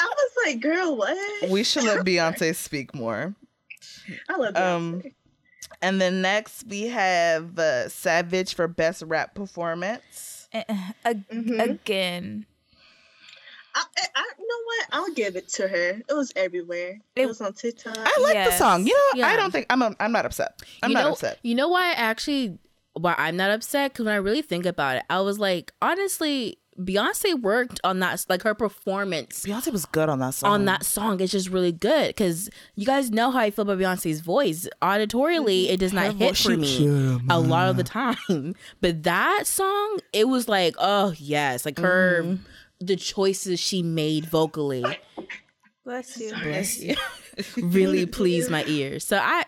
was 0.00 0.30
like, 0.46 0.60
girl, 0.60 0.96
what? 0.96 1.50
we 1.50 1.64
should 1.64 1.84
let 1.84 2.04
Beyonce 2.04 2.54
speak 2.54 2.94
more. 2.94 3.34
I 4.28 4.36
love 4.36 4.56
um, 4.56 5.02
Beyonce. 5.02 5.12
And 5.80 6.00
then 6.00 6.22
next 6.22 6.64
we 6.68 6.82
have 6.88 7.58
uh, 7.58 7.88
Savage 7.88 8.54
for 8.54 8.68
best 8.68 9.02
rap 9.06 9.34
performance. 9.34 10.48
A- 10.54 10.64
Mhm. 11.32 11.60
Again, 11.62 12.46
I, 13.74 13.82
I, 13.98 14.06
I, 14.14 14.24
you 14.38 14.46
know 14.46 14.64
what? 14.66 14.86
I'll 14.92 15.14
give 15.14 15.34
it 15.36 15.48
to 15.54 15.66
her. 15.66 16.02
It 16.06 16.12
was 16.14 16.30
everywhere. 16.36 16.98
It, 17.16 17.22
It- 17.22 17.26
was 17.26 17.40
on 17.40 17.54
TikTok. 17.54 17.96
I 17.96 18.20
like 18.22 18.34
the 18.50 18.50
song. 18.52 18.86
You 18.86 18.94
know, 19.14 19.24
I 19.26 19.36
don't 19.36 19.50
think 19.50 19.66
I'm. 19.70 19.80
A, 19.82 19.94
I'm 19.98 20.12
not 20.12 20.26
upset. 20.26 20.60
I'm 20.82 20.90
you 20.90 20.94
not 20.94 21.04
know, 21.04 21.12
upset. 21.12 21.38
You 21.42 21.54
know 21.54 21.68
why? 21.68 21.90
I 21.90 21.94
actually, 21.94 22.58
why 22.92 23.14
I'm 23.16 23.36
not 23.36 23.50
upset 23.50 23.92
because 23.92 24.04
when 24.04 24.14
I 24.14 24.18
really 24.18 24.42
think 24.42 24.66
about 24.66 24.96
it, 24.98 25.04
I 25.08 25.20
was 25.22 25.38
like, 25.38 25.72
honestly, 25.80 26.58
Beyonce 26.80 27.40
worked 27.40 27.80
on 27.84 27.98
that, 28.00 28.24
like 28.30 28.42
her 28.42 28.54
performance 28.54 29.44
Beyonce 29.44 29.70
was 29.70 29.84
good 29.84 30.08
on 30.08 30.20
that 30.20 30.32
song. 30.34 30.50
on 30.52 30.64
that 30.64 30.84
song 30.86 31.20
it's 31.20 31.30
just 31.32 31.50
really 31.50 31.70
good 31.72 32.08
because 32.08 32.48
you 32.76 32.86
guys 32.86 33.10
know 33.10 33.30
how 33.30 33.40
I 33.40 33.50
feel 33.50 33.64
about 33.68 33.78
Beyonce's 33.78 34.20
voice. 34.20 34.66
Auditorially, 34.80 35.68
it 35.68 35.78
does 35.80 35.92
not 35.92 36.06
Her 36.06 36.12
hit 36.12 36.36
for 36.36 36.64
she- 36.64 36.86
me 36.86 37.20
a 37.28 37.38
lot 37.38 37.68
of 37.68 37.76
the 37.76 37.84
time. 37.84 38.54
But 38.80 39.02
that 39.02 39.46
song, 39.46 39.98
it 40.12 40.28
was 40.28 40.48
like, 40.48 40.74
oh 40.78 41.12
yes, 41.18 41.64
like 41.66 41.78
her, 41.78 42.22
Mm-hmm. 42.24 42.42
the 42.86 42.96
choices 42.96 43.60
she 43.60 43.82
made 43.82 44.24
vocally 44.26 44.84
bless 45.84 46.16
you. 46.16 46.32
Bless 46.42 46.78
you. 46.80 46.96
really 47.62 48.06
pleased 48.06 48.50
my 48.50 48.64
ears. 48.64 49.04
So 49.06 49.18
I. 49.18 49.44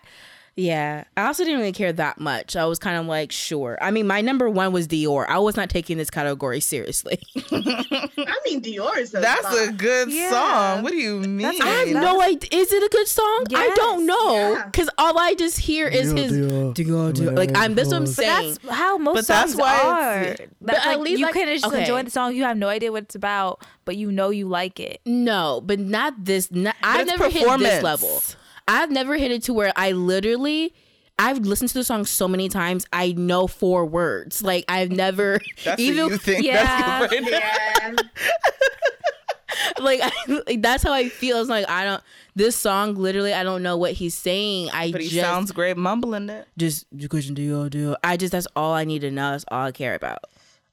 Yeah, 0.56 1.02
I 1.16 1.26
also 1.26 1.42
didn't 1.42 1.58
really 1.58 1.72
care 1.72 1.92
that 1.92 2.20
much. 2.20 2.54
I 2.54 2.64
was 2.66 2.78
kind 2.78 2.96
of 2.96 3.06
like, 3.06 3.32
sure. 3.32 3.76
I 3.82 3.90
mean, 3.90 4.06
my 4.06 4.20
number 4.20 4.48
one 4.48 4.72
was 4.72 4.86
Dior. 4.86 5.26
I 5.28 5.38
was 5.40 5.56
not 5.56 5.68
taking 5.68 5.98
this 5.98 6.10
category 6.10 6.60
seriously. 6.60 7.18
I 7.50 8.38
mean, 8.44 8.62
Dior 8.62 8.96
is 8.98 9.12
a 9.14 9.20
That's 9.20 9.52
a 9.68 9.72
good 9.72 10.12
Yeah. 10.12 10.30
song. 10.30 10.82
What 10.84 10.92
do 10.92 10.96
you 10.96 11.18
mean? 11.18 11.38
That's- 11.38 11.60
I 11.60 11.66
have 11.66 11.88
That's- 11.88 12.04
no 12.04 12.22
idea. 12.22 12.48
Is 12.52 12.72
it 12.72 12.82
a 12.84 12.88
good 12.88 13.08
song? 13.08 13.46
I 13.54 13.72
don't 13.74 14.00
Yes. 14.00 14.06
know 14.08 14.52
Yeah. 14.52 14.64
because 14.66 14.88
all 14.96 15.18
I 15.18 15.34
just 15.34 15.58
hear 15.58 15.88
is 15.88 16.12
his 16.12 16.30
Dior, 16.30 16.72
Dior. 16.72 17.36
Like 17.36 17.56
I'm. 17.56 17.74
That's 17.74 17.88
what 17.88 17.96
I'm 17.96 18.04
But 18.04 18.12
saying. 18.14 18.58
that's 18.62 18.76
how 18.76 18.96
most 18.98 19.14
But 19.14 19.26
that's 19.26 19.50
songs 19.52 19.60
why 19.60 19.80
are. 19.80 20.22
it's- 20.22 20.38
That's 20.38 20.50
But 20.60 20.74
at 20.76 20.86
like, 20.86 20.98
least, 20.98 21.18
you 21.18 21.26
like- 21.26 21.34
can 21.34 21.48
just 21.48 21.66
okay. 21.66 21.80
enjoy 21.80 22.02
the 22.04 22.10
song. 22.10 22.34
You 22.34 22.44
have 22.44 22.56
no 22.56 22.68
idea 22.68 22.92
what 22.92 23.02
it's 23.04 23.14
about, 23.16 23.60
but 23.84 23.96
you 23.96 24.12
know 24.12 24.30
you 24.30 24.46
like 24.48 24.78
it. 24.78 25.00
No, 25.04 25.60
but 25.64 25.78
not 25.80 26.24
this. 26.24 26.50
Not, 26.52 26.76
I've 26.82 27.06
never 27.06 27.28
hit 27.28 27.44
this 27.58 27.82
level. 27.82 28.22
I've 28.66 28.90
never 28.90 29.16
hit 29.16 29.30
it 29.30 29.42
to 29.44 29.54
where 29.54 29.72
I 29.76 29.92
literally. 29.92 30.74
I've 31.18 31.38
listened 31.38 31.68
to 31.70 31.74
the 31.74 31.84
song 31.84 32.04
so 32.06 32.26
many 32.26 32.48
times. 32.48 32.86
I 32.92 33.12
know 33.12 33.46
four 33.46 33.86
words. 33.86 34.42
Like 34.42 34.64
I've 34.68 34.90
never 34.90 35.38
That's 35.64 35.80
even 35.80 36.08
you 36.10 36.18
think. 36.18 36.44
Yeah. 36.44 37.08
Yeah. 37.12 37.92
like, 39.80 40.00
I, 40.02 40.10
like 40.46 40.62
that's 40.62 40.82
how 40.82 40.92
I 40.92 41.08
feel. 41.08 41.38
It's 41.40 41.48
like 41.48 41.68
I 41.68 41.84
don't. 41.84 42.02
This 42.34 42.56
song 42.56 42.96
literally, 42.96 43.32
I 43.32 43.44
don't 43.44 43.62
know 43.62 43.76
what 43.76 43.92
he's 43.92 44.14
saying. 44.14 44.70
I 44.72 44.90
But 44.90 45.02
he 45.02 45.08
just 45.08 45.20
sounds 45.20 45.52
great 45.52 45.76
mumbling 45.76 46.28
it. 46.28 46.48
just 46.56 46.86
question 47.08 47.36
Dior 47.36 47.70
Dior. 47.70 47.94
I 48.02 48.16
just 48.16 48.32
that's 48.32 48.48
all 48.56 48.72
I 48.72 48.84
need 48.84 49.00
to 49.02 49.10
know. 49.10 49.30
That's 49.32 49.44
all 49.48 49.66
I 49.66 49.72
care 49.72 49.94
about. 49.94 50.24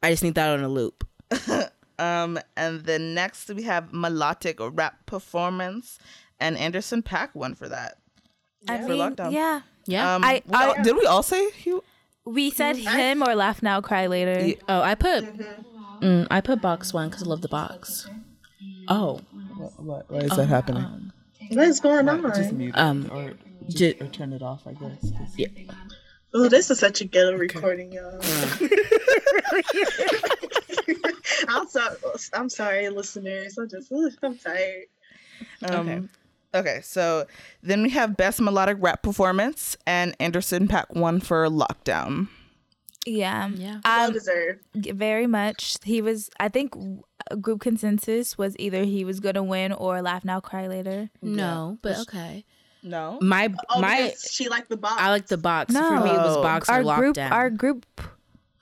I 0.01 0.09
just 0.09 0.23
need 0.23 0.33
that 0.35 0.49
on 0.49 0.63
a 0.63 0.69
loop. 0.69 1.07
Um, 1.99 2.39
and 2.57 2.83
then 2.85 3.13
next 3.13 3.47
we 3.53 3.61
have 3.63 3.93
melodic 3.93 4.57
rap 4.59 5.05
performance, 5.05 5.99
and 6.41 6.57
Anderson 6.57 7.01
.Paak 7.03 7.29
won 7.33 7.55
for 7.55 7.69
that. 7.69 7.97
I 8.67 8.79
For 8.79 8.89
mean, 8.89 8.99
lockdown. 8.99 9.31
yeah. 9.31 9.61
Yeah. 9.85 10.15
Um, 10.15 10.23
I- 10.23 10.41
we 10.45 10.53
all- 10.55 10.75
I- 10.77 10.81
did 10.83 10.95
we 10.97 11.05
all 11.05 11.23
say 11.23 11.49
he? 11.51 11.79
We 12.25 12.49
said 12.51 12.75
him 12.75 13.23
or 13.23 13.33
laugh 13.35 13.63
now, 13.63 13.81
cry 13.81 14.05
later. 14.07 14.45
Yeah. 14.45 14.55
oh, 14.69 14.81
I 14.81 14.95
put. 14.95 15.23
Mm, 16.01 16.27
I 16.29 16.41
put 16.41 16.61
box 16.61 16.93
one 16.93 17.09
because 17.09 17.23
I 17.23 17.27
love 17.27 17.41
the 17.41 17.47
box. 17.47 18.07
Oh, 18.87 19.21
What, 19.77 20.09
why 20.11 20.19
is 20.19 20.35
that 20.35 20.47
happening? 20.47 21.11
What's 21.51 21.79
going 21.79 22.07
on? 22.09 22.21
mute 22.57 22.77
um, 22.77 23.09
or, 23.11 23.33
ju- 23.69 23.93
or 23.99 24.07
turn 24.07 24.33
it 24.33 24.41
off. 24.43 24.65
I 24.67 24.73
guess. 24.73 25.11
yeah. 25.37 25.47
Oh, 26.33 26.47
this 26.47 26.69
is 26.71 26.79
such 26.79 27.01
a 27.01 27.05
ghetto 27.05 27.35
recording, 27.37 27.91
y'all. 27.91 28.19
I'm 31.49 31.67
sorry. 31.67 31.95
I'm 32.33 32.49
sorry, 32.49 32.89
listeners. 32.89 33.57
I'm 33.57 33.69
just. 33.69 33.91
I'm 34.23 34.37
tired. 34.37 34.85
Um, 35.63 35.89
okay. 35.89 36.01
So 36.83 37.25
then 37.63 37.83
we 37.83 37.89
have 37.91 38.17
best 38.17 38.41
melodic 38.41 38.77
rap 38.79 39.01
performance, 39.03 39.77
and 39.87 40.15
Anderson 40.19 40.67
.Paak 40.67 40.93
won 40.95 41.19
for 41.19 41.47
Lockdown. 41.47 42.27
Yeah. 43.05 43.49
Yeah. 43.55 43.79
Well 43.83 44.07
Um, 44.07 44.13
deserved. 44.13 44.59
very 44.75 45.27
much. 45.27 45.77
He 45.83 46.01
was. 46.01 46.29
I 46.39 46.49
think 46.49 46.73
group 47.39 47.61
consensus 47.61 48.37
was 48.37 48.55
either 48.59 48.83
he 48.83 49.03
was 49.05 49.19
gonna 49.19 49.43
win 49.43 49.71
or 49.71 50.01
laugh 50.01 50.23
now, 50.25 50.39
cry 50.39 50.67
later. 50.67 51.09
No, 51.21 51.77
but 51.81 51.97
okay. 52.01 52.45
No. 52.83 53.17
My 53.21 53.53
Oh, 53.69 53.79
my. 53.79 54.13
she 54.19 54.49
liked 54.49 54.69
the 54.69 54.77
box. 54.77 54.95
I 54.99 55.09
like 55.09 55.27
the 55.27 55.37
box. 55.37 55.73
No. 55.73 55.81
For 55.87 55.99
me, 56.03 56.09
it 56.11 56.17
was 56.17 56.37
box 56.37 56.69
or 56.69 56.73
Our 56.73 56.83
group. 56.99 57.15
lockdown. 57.15 57.31
Our 57.31 57.49
group. 57.49 57.85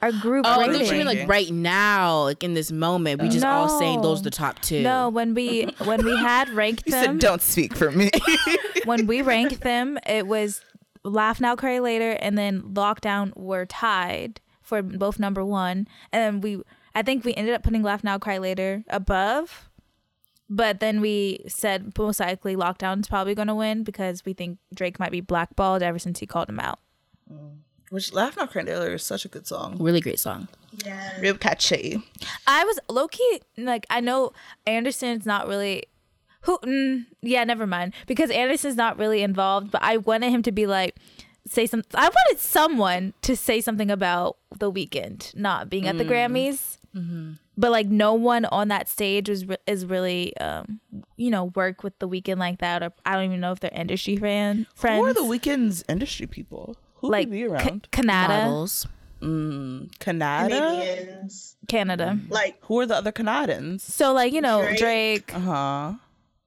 Our 0.02 0.14
group. 0.14 0.46
Oh, 0.48 0.62
I 0.62 0.72
thought 0.72 0.86
you 0.86 0.92
mean 0.94 1.06
like 1.06 1.28
right 1.28 1.52
now, 1.52 2.24
like 2.24 2.44
in 2.44 2.54
this 2.54 2.72
moment. 2.72 3.22
We 3.22 3.28
just 3.28 3.46
all 3.46 3.80
saying 3.80 4.02
those 4.02 4.22
are 4.22 4.24
the 4.24 4.30
top 4.30 4.60
two. 4.60 4.82
No, 4.82 5.10
when 5.10 5.34
we 5.34 5.64
when 5.84 6.06
we 6.06 6.16
had 6.16 6.50
ranked 6.56 6.84
You 6.86 6.92
them, 6.92 7.04
said 7.04 7.20
don't 7.20 7.42
speak 7.42 7.76
for 7.76 7.92
me. 7.92 8.10
when 8.86 9.08
we 9.08 9.22
ranked 9.22 9.62
them, 9.62 10.00
it 10.08 10.26
was 10.26 10.62
Laugh 11.04 11.42
Now 11.42 11.56
Cry 11.58 11.80
Later 11.80 12.12
and 12.12 12.38
then 12.38 12.62
Lockdown 12.62 13.36
were 13.36 13.66
tied 13.66 14.40
for 14.62 14.82
both 14.82 15.20
number 15.20 15.44
one. 15.44 15.88
And 16.14 16.22
then 16.24 16.42
we 16.42 16.64
I 16.96 17.02
think 17.02 17.26
we 17.26 17.34
ended 17.34 17.54
up 17.54 17.64
putting 17.64 17.84
Laugh 17.84 18.04
Now 18.04 18.18
Cry 18.18 18.38
Later 18.38 18.86
above. 18.88 19.70
But 20.50 20.80
then 20.80 21.02
we 21.02 21.44
said 21.48 21.96
most 21.98 22.20
likely 22.22 22.56
Lockdown's 22.56 23.10
probably 23.10 23.36
gonna 23.36 23.54
win 23.54 23.84
because 23.84 24.24
we 24.24 24.32
think 24.32 24.60
Drake 24.74 24.98
might 24.98 25.12
be 25.12 25.22
blackballed 25.22 25.84
ever 25.84 26.00
since 26.00 26.20
he 26.20 26.26
called 26.26 26.48
him 26.48 26.60
out. 26.62 26.80
Mm. 27.32 27.58
Which 27.89 28.13
Laugh 28.13 28.38
Not 28.38 28.52
Cry 28.52 28.62
Later 28.63 28.93
is 28.93 29.04
such 29.04 29.25
a 29.25 29.28
good 29.28 29.47
song. 29.47 29.78
really 29.80 30.02
great 30.02 30.19
song. 30.19 30.47
Yeah. 30.86 31.19
Real 31.19 31.38
catchy. 31.38 32.02
I 32.47 32.63
was 32.63 32.80
low 32.89 33.08
key 33.08 33.41
like 33.58 33.86
I 33.89 33.99
know 33.99 34.32
Anderson's 34.67 35.25
not 35.25 35.47
really 35.47 35.84
who 36.41 36.58
mm, 36.60 37.06
yeah 37.21 37.43
never 37.43 37.67
mind 37.67 37.93
because 38.08 38.30
Anderson's 38.32 38.75
not 38.75 38.97
really 38.97 39.23
involved 39.23 39.71
but 39.71 39.82
I 39.84 39.97
wanted 39.97 40.32
him 40.32 40.43
to 40.43 40.52
be 40.52 40.67
like 40.67 40.95
say 41.47 41.65
some 41.65 41.84
I 41.95 42.04
wanted 42.08 42.39
someone 42.39 43.13
to 43.23 43.36
say 43.36 43.60
something 43.62 43.89
about 43.91 44.38
the 44.58 44.71
Weeknd 44.71 45.36
not 45.36 45.69
being 45.69 45.88
at 45.88 45.97
the 45.97 46.06
Grammys 46.06 46.78
but 47.58 47.71
like 47.71 47.88
no 47.88 48.13
one 48.13 48.45
on 48.45 48.69
that 48.69 48.88
stage 48.88 49.28
was 49.30 49.45
re- 49.45 49.58
is 49.67 49.86
really 49.86 50.36
um 50.38 50.80
you 51.17 51.30
know 51.30 51.45
work 51.56 51.84
with 51.84 51.97
the 51.99 52.08
Weeknd 52.08 52.38
like 52.38 52.60
that 52.60 52.84
or 52.84 52.93
I 53.06 53.15
don't 53.15 53.25
even 53.25 53.39
know 53.39 53.52
if 53.52 53.60
they're 53.60 53.71
industry 53.73 54.15
fan 54.15 54.65
friends 54.75 54.99
Who 55.02 55.06
are 55.08 55.13
the 55.13 55.21
Weeknd's 55.21 55.84
industry 55.89 56.28
people? 56.28 56.78
Who 57.00 57.10
like 57.12 57.26
could 57.28 57.32
be 57.32 57.44
Ca- 57.48 57.54
around? 57.54 57.88
Canada 57.92 58.46
Models. 58.46 58.88
Mm, 59.22 60.00
Canada. 60.00 60.56
Canadians. 60.60 61.56
Canada 61.68 62.18
Like, 62.30 62.58
Who 62.64 62.80
are 62.80 62.86
the 62.86 62.96
other 62.96 63.12
Canadians? 63.12 63.84
so 63.84 64.14
like 64.14 64.32
you 64.34 64.42
know 64.42 64.62
Drake. 64.78 65.28
Drake 65.28 65.36
Uh 65.36 65.40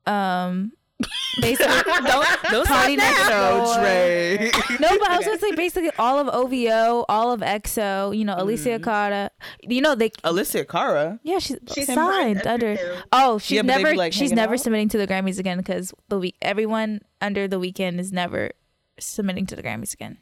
huh. 0.07 0.11
um 0.13 0.73
basically 1.41 1.83
don't 2.05 2.27
don't 2.51 2.67
Party 2.67 2.95
next 2.97 3.29
now. 3.29 3.51
door. 3.65 3.77
No, 3.83 4.89
No, 4.89 4.99
but 4.99 5.11
I 5.11 5.17
was 5.17 5.27
gonna 5.27 5.39
say 5.39 5.51
basically 5.53 5.91
all 5.99 6.19
of 6.21 6.29
OVO, 6.29 7.05
all 7.09 7.33
of 7.33 7.41
XO, 7.41 8.17
you 8.17 8.25
know, 8.25 8.35
Alicia 8.39 8.79
Mm. 8.79 8.85
Cara. 8.85 9.31
You 9.63 9.81
know, 9.81 9.95
they 9.97 10.11
Alessia 10.23 10.67
Cara. 10.69 11.19
yeah, 11.25 11.39
she's, 11.41 11.59
She's 11.75 11.87
signed 11.87 11.97
signed 11.99 12.47
under. 12.47 12.71
under. 12.73 13.03
Oh, 13.13 13.39
she's 13.39 13.57
Yeah, 13.57 13.63
but 13.63 13.69
they 13.75 13.79
be, 13.79 13.83
never 13.85 13.97
like, 13.97 14.13
she's 14.13 14.33
never 14.33 14.55
out? 14.55 14.61
submitting 14.61 14.89
to 14.91 14.99
the 14.99 15.07
Grammys 15.09 15.39
again 15.41 15.59
because 15.59 15.93
the 16.09 16.19
week 16.21 16.37
everyone 16.41 17.01
under 17.21 17.49
the 17.49 17.59
Weeknd 17.59 17.99
is 17.99 18.13
never 18.13 18.53
submitting 19.01 19.47
to 19.47 19.57
the 19.57 19.63
Grammys 19.63 19.93
again. 19.95 20.19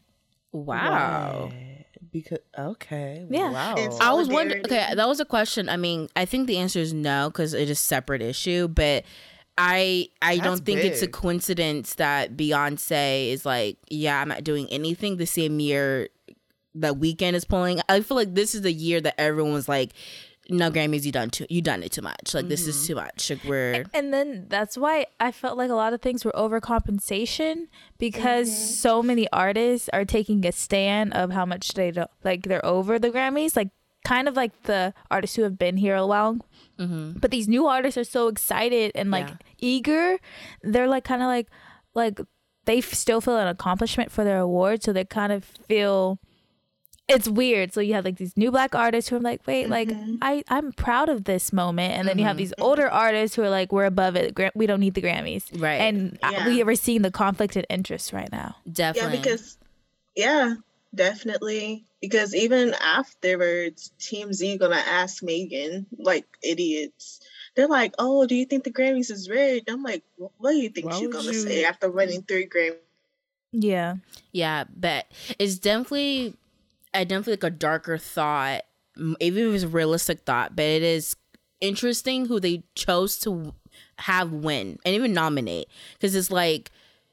Wow. 0.52 1.50
Because 2.12 2.38
okay. 2.58 3.24
Yeah. 3.30 3.50
Wow. 3.50 3.98
I 4.00 4.12
was 4.12 4.28
wondering. 4.28 4.64
Okay, 4.64 4.94
that 4.94 5.08
was 5.08 5.20
a 5.20 5.24
question. 5.24 5.68
I 5.68 5.76
mean, 5.76 6.08
I 6.16 6.24
think 6.24 6.46
the 6.48 6.56
answer 6.58 6.80
is 6.80 6.92
no 6.92 7.30
because 7.30 7.54
it 7.54 7.62
is 7.62 7.70
a 7.70 7.74
separate 7.76 8.22
issue. 8.22 8.66
But 8.66 9.04
I 9.56 10.08
I 10.20 10.36
That's 10.36 10.46
don't 10.46 10.64
think 10.64 10.80
it's 10.80 11.02
a 11.02 11.08
coincidence 11.08 11.94
that 11.96 12.36
Beyonce 12.36 13.30
is 13.30 13.46
like, 13.46 13.78
yeah, 13.88 14.20
I'm 14.20 14.28
not 14.28 14.42
doing 14.42 14.66
anything 14.70 15.18
the 15.18 15.26
same 15.26 15.60
year 15.60 16.08
that 16.76 16.94
Weeknd 16.94 17.34
is 17.34 17.44
pulling. 17.44 17.80
I 17.88 18.00
feel 18.00 18.16
like 18.16 18.34
this 18.34 18.54
is 18.54 18.62
the 18.62 18.72
year 18.72 19.00
that 19.00 19.20
everyone 19.20 19.52
was 19.52 19.68
like, 19.68 19.92
no 20.50 20.70
Grammys, 20.70 21.04
you 21.04 21.12
done 21.12 21.30
too, 21.30 21.46
you 21.48 21.62
done 21.62 21.82
it 21.82 21.92
too 21.92 22.02
much. 22.02 22.34
Like 22.34 22.48
this 22.48 22.66
is 22.66 22.76
mm-hmm. 22.76 22.86
too 22.86 22.94
much. 22.96 23.30
Like 23.30 23.44
we're 23.44 23.84
And 23.94 24.12
then 24.12 24.46
that's 24.48 24.76
why 24.76 25.06
I 25.18 25.32
felt 25.32 25.56
like 25.56 25.70
a 25.70 25.74
lot 25.74 25.92
of 25.92 26.02
things 26.02 26.24
were 26.24 26.32
overcompensation 26.32 27.68
because 27.98 28.48
mm-hmm. 28.48 28.72
so 28.72 29.02
many 29.02 29.28
artists 29.32 29.88
are 29.92 30.04
taking 30.04 30.44
a 30.46 30.52
stand 30.52 31.14
of 31.14 31.30
how 31.30 31.46
much 31.46 31.74
they 31.74 31.90
don't 31.90 32.10
like 32.24 32.42
they're 32.44 32.64
over 32.64 32.98
the 32.98 33.10
Grammys, 33.10 33.56
like 33.56 33.70
kind 34.04 34.28
of 34.28 34.36
like 34.36 34.52
the 34.64 34.94
artists 35.10 35.36
who 35.36 35.42
have 35.42 35.58
been 35.58 35.76
here 35.76 35.94
a 35.94 36.06
while. 36.06 36.38
Mm-hmm. 36.78 37.18
But 37.18 37.30
these 37.30 37.48
new 37.48 37.66
artists 37.66 37.98
are 37.98 38.04
so 38.04 38.28
excited 38.28 38.92
and 38.94 39.10
like 39.10 39.28
Yeah. 39.28 39.36
eager. 39.58 40.18
They're 40.62 40.88
like 40.88 41.04
kind 41.04 41.22
of 41.22 41.26
like 41.26 41.48
like 41.94 42.20
they 42.64 42.78
f- 42.78 42.94
still 42.94 43.20
feel 43.20 43.36
an 43.36 43.48
accomplishment 43.48 44.10
for 44.12 44.24
their 44.24 44.38
award, 44.38 44.82
so 44.82 44.92
they 44.92 45.04
kind 45.04 45.32
of 45.32 45.44
feel 45.44 46.18
it's 47.10 47.28
weird. 47.28 47.72
So 47.72 47.80
you 47.80 47.94
have 47.94 48.04
like 48.04 48.16
these 48.16 48.36
new 48.36 48.50
black 48.50 48.74
artists 48.74 49.10
who 49.10 49.16
are 49.16 49.20
like, 49.20 49.46
wait, 49.46 49.68
like 49.68 49.88
mm-hmm. 49.88 50.16
I 50.22 50.44
I'm 50.48 50.72
proud 50.72 51.08
of 51.08 51.24
this 51.24 51.52
moment, 51.52 51.94
and 51.94 52.08
then 52.08 52.18
you 52.18 52.24
have 52.24 52.36
mm-hmm. 52.36 52.38
these 52.38 52.54
older 52.58 52.88
artists 52.88 53.36
who 53.36 53.42
are 53.42 53.50
like, 53.50 53.72
we're 53.72 53.84
above 53.84 54.16
it. 54.16 54.34
Gra- 54.34 54.52
We 54.54 54.66
don't 54.66 54.80
need 54.80 54.94
the 54.94 55.02
Grammys, 55.02 55.44
Right. 55.60 55.80
And 55.80 56.18
Yeah. 56.22 56.46
we 56.46 56.62
are 56.62 56.74
seeing 56.74 57.02
the 57.02 57.10
conflict 57.10 57.56
in 57.56 57.64
interest 57.64 58.12
right 58.12 58.30
now. 58.30 58.56
definitely 58.70 59.16
Yeah, 59.16 59.22
because 59.22 59.58
yeah, 60.16 60.54
definitely. 60.94 61.84
Because 62.00 62.34
even 62.34 62.74
afterwards, 62.80 63.92
TMZ 64.00 64.58
gonna 64.58 64.76
ask 64.76 65.22
Megan 65.22 65.86
like 65.98 66.26
idiots. 66.42 67.20
They're 67.56 67.68
like, 67.68 67.94
"Oh, 67.98 68.26
do 68.26 68.34
you 68.34 68.46
think 68.46 68.64
the 68.64 68.70
Grammys 68.72 69.10
is 69.10 69.28
rigged?" 69.28 69.68
I'm 69.68 69.82
like, 69.82 70.02
"What 70.16 70.52
do 70.52 70.56
you 70.56 70.70
think 70.70 70.86
Why 70.86 70.98
she's 70.98 71.08
gonna 71.08 71.32
you- 71.32 71.40
say 71.40 71.64
after 71.64 71.90
winning 71.90 72.22
three 72.22 72.46
Grammys?" 72.46 72.78
Yeah, 73.52 73.96
Yeah, 74.32 74.64
but 74.74 75.06
it's 75.38 75.58
definitely, 75.58 76.34
I 76.92 77.04
definitely 77.04 77.34
like 77.34 77.44
a 77.44 77.50
darker 77.50 77.98
thought, 77.98 78.62
m- 78.96 79.16
even 79.20 79.48
if 79.48 79.54
it's 79.54 79.64
a 79.64 79.68
realistic 79.68 80.20
thought, 80.20 80.56
but 80.56 80.64
it 80.64 80.82
is 80.82 81.16
interesting 81.60 82.26
who 82.26 82.40
they 82.40 82.64
chose 82.74 83.18
to 83.20 83.54
have 83.98 84.32
win 84.32 84.78
and 84.84 84.94
even 84.94 85.12
nominate. 85.12 85.68
Because 85.94 86.14
it's 86.14 86.30
like 86.30 86.70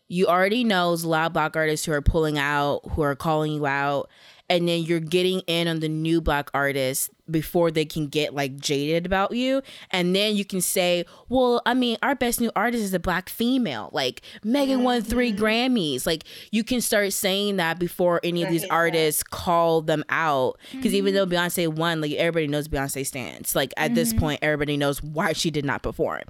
you 0.08 0.28
already 0.28 0.64
know 0.64 0.92
a 0.92 0.96
lot 0.96 1.28
of 1.28 1.34
black 1.34 1.56
artists 1.56 1.86
who 1.86 1.92
are 1.92 2.02
pulling 2.02 2.38
out, 2.38 2.82
who 2.92 3.02
are 3.02 3.16
calling 3.16 3.52
you 3.52 3.66
out, 3.66 4.10
and 4.50 4.68
then 4.68 4.84
you're 4.84 5.00
getting 5.00 5.42
in 5.42 5.68
on 5.68 5.80
the 5.80 5.90
new 5.90 6.22
black 6.22 6.50
artists 6.54 7.10
before 7.30 7.72
they 7.72 7.86
can 7.86 8.08
get 8.08 8.34
like 8.34 8.58
jaded 8.58 9.06
about 9.06 9.36
you. 9.36 9.62
And 9.92 10.16
then 10.16 10.36
you 10.36 10.46
can 10.46 10.62
say 10.62 11.06
well 11.30 11.62
i 11.66 11.74
mean 11.74 11.98
our 12.02 12.16
best 12.16 12.40
new 12.40 12.52
artist 12.56 12.84
is 12.84 12.94
a 12.94 13.00
black 13.00 13.30
female. 13.30 13.90
Like 13.92 14.22
megan 14.44 14.84
won 14.84 15.02
three 15.02 15.34
mm-hmm. 15.34 15.44
grammys. 15.44 16.06
Like 16.06 16.24
you 16.52 16.64
can 16.64 16.82
start 16.82 17.14
saying 17.14 17.58
that 17.58 17.80
before 17.80 18.20
any 18.24 18.44
of 18.44 18.50
these 18.50 18.66
artists 18.66 19.24
call 19.24 19.82
them 19.82 20.04
out. 20.10 20.58
Because 20.72 20.94
even 20.94 21.14
though 21.14 21.26
mm-hmm. 21.26 21.36
beyonce 21.36 21.68
won 21.68 22.02
like 22.02 22.14
everybody 22.14 22.48
knows 22.48 22.68
beyonce 22.68 23.06
stands. 23.06 23.56
Like 23.56 23.74
at 23.78 23.96
this 23.96 24.10
mm-hmm. 24.10 24.20
point 24.20 24.40
everybody 24.42 24.78
knows 24.78 25.04
why 25.04 25.34
she 25.34 25.52
did 25.52 25.66
not 25.66 25.84
perform. 25.84 26.24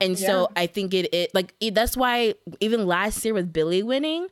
And 0.00 0.18
so 0.18 0.48
i 0.56 0.66
think 0.66 0.94
it, 0.94 1.12
it 1.12 1.34
like 1.34 1.54
it, 1.60 1.74
that's 1.74 1.96
why 1.96 2.34
even 2.60 2.86
last 2.86 3.24
year 3.24 3.34
with 3.34 3.52
billie 3.52 3.82
winning 3.82 4.28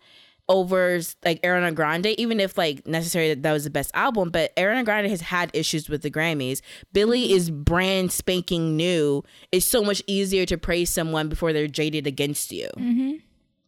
over 0.49 1.01
like 1.25 1.41
Ariana 1.43 1.75
Grande, 1.75 2.07
even 2.19 2.41
if 2.41 2.59
like 2.59 2.87
necessarily 2.87 3.35
that 3.35 3.53
was 3.53 3.65
the 3.65 3.71
best 3.71 3.91
album, 3.95 4.31
but 4.31 4.55
Ariana 4.57 4.85
Grande 4.85 5.09
has 5.09 5.21
had 5.21 5.51
issues 5.55 5.89
with 5.89 6.03
the 6.03 6.11
Grammys. 6.11 6.61
Billie 6.93 7.33
is 7.33 7.51
brand 7.51 8.13
spanking 8.13 8.77
new. 8.77 9.23
It's 9.51 9.67
so 9.67 9.83
much 9.83 10.03
easier 10.07 10.45
to 10.47 10.59
praise 10.59 10.91
someone 10.91 11.29
before 11.29 11.53
they're 11.53 11.69
jaded 11.69 12.07
against 12.07 12.53
you. 12.53 12.69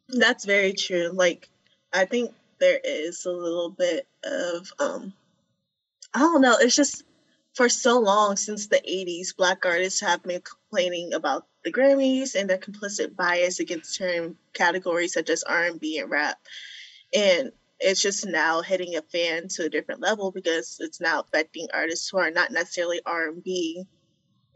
That's 0.08 0.44
very 0.44 0.72
true. 0.72 1.10
Like, 1.12 1.48
I 1.92 2.04
think 2.04 2.34
there 2.60 2.80
is 2.82 3.24
a 3.24 3.30
little 3.32 3.70
bit 3.70 4.06
of 4.24 4.72
um, 4.78 5.12
I 6.12 6.20
don't 6.20 6.40
know. 6.40 6.56
It's 6.60 6.76
just 6.76 7.04
for 7.54 7.68
so 7.68 7.98
long 7.98 8.36
since 8.36 8.66
the 8.66 8.80
'80s, 8.88 9.36
black 9.36 9.64
artists 9.64 10.00
have 10.00 10.22
been 10.22 10.42
complaining 10.42 11.14
about 11.14 11.46
the 11.64 11.72
Grammys 11.72 12.34
and 12.34 12.48
their 12.48 12.58
complicit 12.58 13.16
bias 13.16 13.60
against 13.60 13.94
certain 13.94 14.36
categories 14.52 15.12
such 15.14 15.30
as 15.30 15.42
R&B 15.44 15.98
and 15.98 16.10
rap, 16.10 16.38
and 17.14 17.52
it's 17.80 18.00
just 18.02 18.26
now 18.26 18.62
hitting 18.62 18.96
a 18.96 19.02
fan 19.02 19.48
to 19.48 19.64
a 19.64 19.68
different 19.68 20.00
level 20.00 20.30
because 20.30 20.76
it's 20.80 21.00
now 21.00 21.20
affecting 21.20 21.68
artists 21.74 22.08
who 22.08 22.18
are 22.18 22.30
not 22.30 22.52
necessarily 22.52 23.00
R&B 23.04 23.84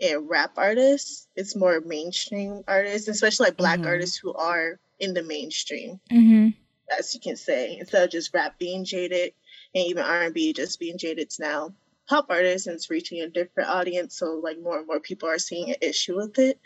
and 0.01 0.29
rap 0.29 0.53
artists. 0.57 1.27
It's 1.35 1.57
more 1.57 1.81
mainstream 1.81 2.63
artists, 2.69 3.09
especially 3.09 3.47
like 3.47 3.57
black 3.57 3.81
Mhm. 3.81 3.87
artists 3.87 4.17
who 4.17 4.33
are 4.35 4.79
in 5.01 5.15
the 5.15 5.23
mainstream, 5.23 6.01
mm-hmm. 6.11 6.51
as 6.97 7.15
you 7.15 7.21
can 7.21 7.37
say, 7.37 7.77
instead 7.79 8.05
of 8.05 8.11
just 8.11 8.33
rap 8.33 8.59
being 8.59 8.85
jaded 8.85 9.33
and 9.75 9.87
even 9.87 10.05
R&B 10.05 10.53
just 10.53 10.79
being 10.79 10.99
jaded. 10.99 11.19
It's 11.19 11.41
now 11.41 11.75
pop 12.09 12.27
artists 12.31 12.67
and 12.67 12.75
it's 12.77 12.91
reaching 12.91 13.21
a 13.21 13.29
different 13.29 13.69
audience. 13.69 14.17
So 14.17 14.41
like 14.43 14.59
more 14.61 14.79
and 14.79 14.87
more 14.87 15.01
people 15.01 15.29
are 15.29 15.39
seeing 15.39 15.71
an 15.71 15.77
issue 15.83 16.17
with 16.17 16.39
it. 16.39 16.59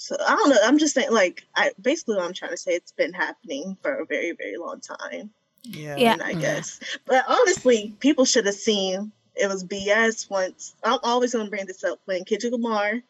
So 0.00 0.16
I 0.24 0.36
don't 0.36 0.50
know. 0.50 0.56
I'm 0.62 0.78
just 0.78 0.94
saying, 0.94 1.10
like, 1.10 1.42
I 1.56 1.72
basically 1.82 2.14
what 2.14 2.24
I'm 2.24 2.32
trying 2.32 2.52
to 2.52 2.56
say. 2.56 2.70
It's 2.70 2.92
been 2.92 3.12
happening 3.12 3.76
for 3.82 3.94
a 3.96 4.06
very, 4.06 4.30
very 4.30 4.56
long 4.56 4.80
time. 4.80 5.30
Yeah. 5.64 5.96
Yeah. 5.96 6.12
and 6.12 6.22
I 6.22 6.30
mm-hmm. 6.30 6.40
guess. 6.40 6.78
But 7.04 7.24
honestly, 7.26 7.96
people 7.98 8.24
should 8.24 8.46
have 8.46 8.54
seen 8.54 9.10
it 9.34 9.48
was 9.48 9.64
BS 9.64 10.30
once. 10.30 10.76
I'm 10.84 11.00
always 11.02 11.32
going 11.32 11.46
to 11.46 11.50
bring 11.50 11.66
this 11.66 11.82
up 11.82 11.98
when 12.04 12.24
Kendrick 12.24 12.52
Lamar 12.52 13.00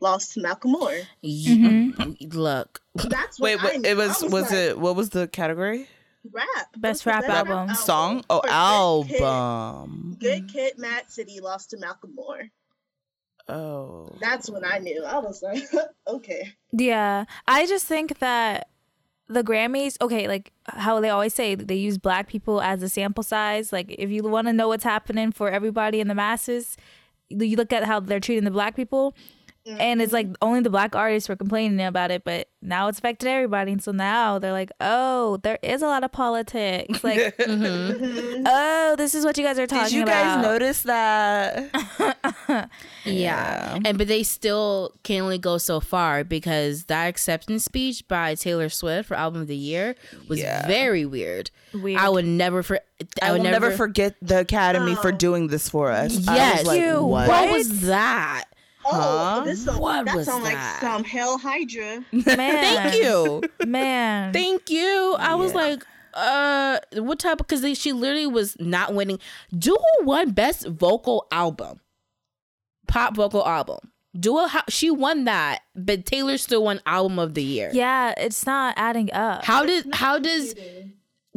lost 0.00 0.34
to 0.34 0.40
Macklemore. 0.40 1.02
Mm-hmm. 1.24 2.10
Y- 2.10 2.16
Look, 2.30 2.80
That's 2.94 3.40
what 3.40 3.46
Wait, 3.46 3.60
I 3.60 3.66
wait 3.66 3.80
knew. 3.80 3.88
it 3.90 3.96
was 3.96 4.22
I 4.22 4.26
was 4.28 4.42
like, 4.44 4.52
it 4.52 4.78
what 4.78 4.94
was 4.94 5.10
the 5.10 5.26
category? 5.26 5.88
rap 6.32 6.46
Best 6.76 7.04
It 7.04 7.10
was 7.10 7.24
the 7.24 7.28
rap 7.28 7.48
album. 7.48 7.74
Song? 7.74 8.24
Oh, 8.30 8.40
For 9.02 9.08
Good 9.08 9.16
Kid- 9.16 9.22
album. 9.22 10.16
Good 10.20 10.48
Kid, 10.48 10.78
Mad 10.78 11.10
City 11.10 11.40
lost 11.40 11.70
to 11.70 11.76
Macklemore. 11.76 12.50
Oh. 13.48 14.08
That's 14.20 14.50
when 14.50 14.64
I 14.64 14.78
knew. 14.78 15.04
I 15.04 15.18
was 15.18 15.42
like, 15.42 15.62
okay. 16.08 16.54
Yeah, 16.72 17.24
I 17.46 17.66
just 17.66 17.86
think 17.86 18.18
that 18.18 18.68
the 19.28 19.42
Grammys, 19.42 19.96
okay, 20.00 20.28
like 20.28 20.52
how 20.66 21.00
they 21.00 21.10
always 21.10 21.34
say 21.34 21.54
they 21.54 21.74
use 21.74 21.98
black 21.98 22.28
people 22.28 22.60
as 22.60 22.82
a 22.82 22.88
sample 22.88 23.24
size. 23.24 23.72
Like 23.72 23.94
if 23.98 24.10
you 24.10 24.22
want 24.22 24.46
to 24.46 24.52
know 24.52 24.68
what's 24.68 24.84
happening 24.84 25.32
for 25.32 25.50
everybody 25.50 26.00
in 26.00 26.08
the 26.08 26.14
masses, 26.14 26.76
you 27.28 27.56
look 27.56 27.72
at 27.72 27.84
how 27.84 28.00
they're 28.00 28.20
treating 28.20 28.44
the 28.44 28.50
black 28.50 28.76
people. 28.76 29.14
And 29.68 30.00
it's 30.00 30.12
like 30.12 30.28
only 30.40 30.60
the 30.60 30.70
black 30.70 30.94
artists 30.94 31.28
were 31.28 31.36
complaining 31.36 31.84
about 31.84 32.10
it, 32.10 32.22
but 32.24 32.48
now 32.62 32.88
it's 32.88 32.98
affected 32.98 33.28
everybody. 33.28 33.72
And 33.72 33.82
so 33.82 33.90
now 33.92 34.38
they're 34.38 34.52
like, 34.52 34.70
oh, 34.80 35.38
there 35.38 35.58
is 35.62 35.82
a 35.82 35.86
lot 35.86 36.04
of 36.04 36.12
politics. 36.12 37.02
Like, 37.02 37.18
mm-hmm. 37.38 37.64
Mm-hmm. 37.64 38.42
oh, 38.46 38.94
this 38.96 39.14
is 39.14 39.24
what 39.24 39.36
you 39.38 39.44
guys 39.44 39.58
are 39.58 39.66
talking 39.66 39.76
about 39.76 39.88
Did 39.90 39.96
you 39.96 40.02
about. 40.02 40.36
guys 40.36 40.44
notice 40.44 40.82
that? 40.82 42.70
yeah. 43.04 43.78
And 43.84 43.98
but 43.98 44.08
they 44.08 44.22
still 44.22 44.92
can 45.02 45.22
only 45.22 45.38
go 45.38 45.58
so 45.58 45.80
far 45.80 46.24
because 46.24 46.84
that 46.84 47.06
acceptance 47.06 47.64
speech 47.64 48.06
by 48.08 48.34
Taylor 48.34 48.68
Swift 48.68 49.08
for 49.08 49.14
album 49.16 49.42
of 49.42 49.48
the 49.48 49.56
year 49.56 49.94
was 50.28 50.40
Yeah. 50.40 50.66
very 50.66 51.04
weird. 51.04 51.50
Weird. 51.74 52.00
I 52.00 52.08
would 52.08 52.24
never 52.26 52.62
for 52.62 52.80
I, 53.20 53.32
will 53.32 53.42
never, 53.42 53.70
forget 53.72 54.14
the 54.22 54.40
Academy 54.40 54.94
for 54.94 55.08
Oh. 55.08 55.16
doing 55.16 55.48
this 55.48 55.68
for 55.68 55.90
us. 55.90 56.26
I 56.26 56.34
Yes. 56.36 56.58
was 56.60 56.66
like, 56.68 56.80
You- 56.80 57.02
what? 57.04 57.28
What 57.28 57.50
was 57.52 57.82
that? 57.82 58.44
Oh, 58.86 58.92
Huh? 59.38 59.44
this 59.44 59.64
song, 59.64 59.78
What 59.80 60.06
that 60.06 60.16
was 60.16 60.26
sound 60.26 60.44
like 60.44 60.58
some 60.80 61.04
Hail 61.04 61.38
Hydra. 61.38 62.04
Man. 62.12 62.24
Thank 62.36 62.94
you. 63.02 63.42
Man. 63.66 64.32
Thank 64.32 64.70
you. 64.70 65.16
I 65.18 65.34
was 65.34 65.54
like, 65.54 65.84
uh, 66.14 66.78
what 66.94 67.18
type 67.18 67.40
of? 67.40 67.46
Because 67.46 67.78
she 67.78 67.92
literally 67.92 68.26
was 68.26 68.56
not 68.58 68.94
winning. 68.94 69.18
Dua 69.56 69.76
won 70.02 70.30
best 70.30 70.66
vocal 70.66 71.26
album, 71.30 71.80
pop 72.88 73.16
vocal 73.16 73.46
album. 73.46 73.78
Dua, 74.18 74.48
how, 74.48 74.62
she 74.70 74.90
won 74.90 75.24
that, 75.24 75.60
but 75.74 76.06
Taylor 76.06 76.38
still 76.38 76.64
won 76.64 76.80
album 76.86 77.18
of 77.18 77.34
the 77.34 77.42
year. 77.42 77.70
yeah, 77.74 78.14
it's 78.16 78.46
not 78.46 78.72
adding 78.78 79.12
up. 79.12 79.44
How 79.44 79.66
did 79.66 79.94
how 79.94 80.18
does 80.18 80.54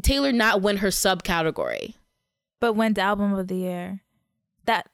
Taylor 0.02 0.32
not 0.32 0.62
win 0.62 0.78
her 0.78 0.88
subcategory? 0.90 1.96
but 2.62 2.74
went 2.74 2.96
to 2.96 3.02
album 3.02 3.34
of 3.34 3.48
the 3.48 3.56
year. 3.56 4.02
That 4.66 4.88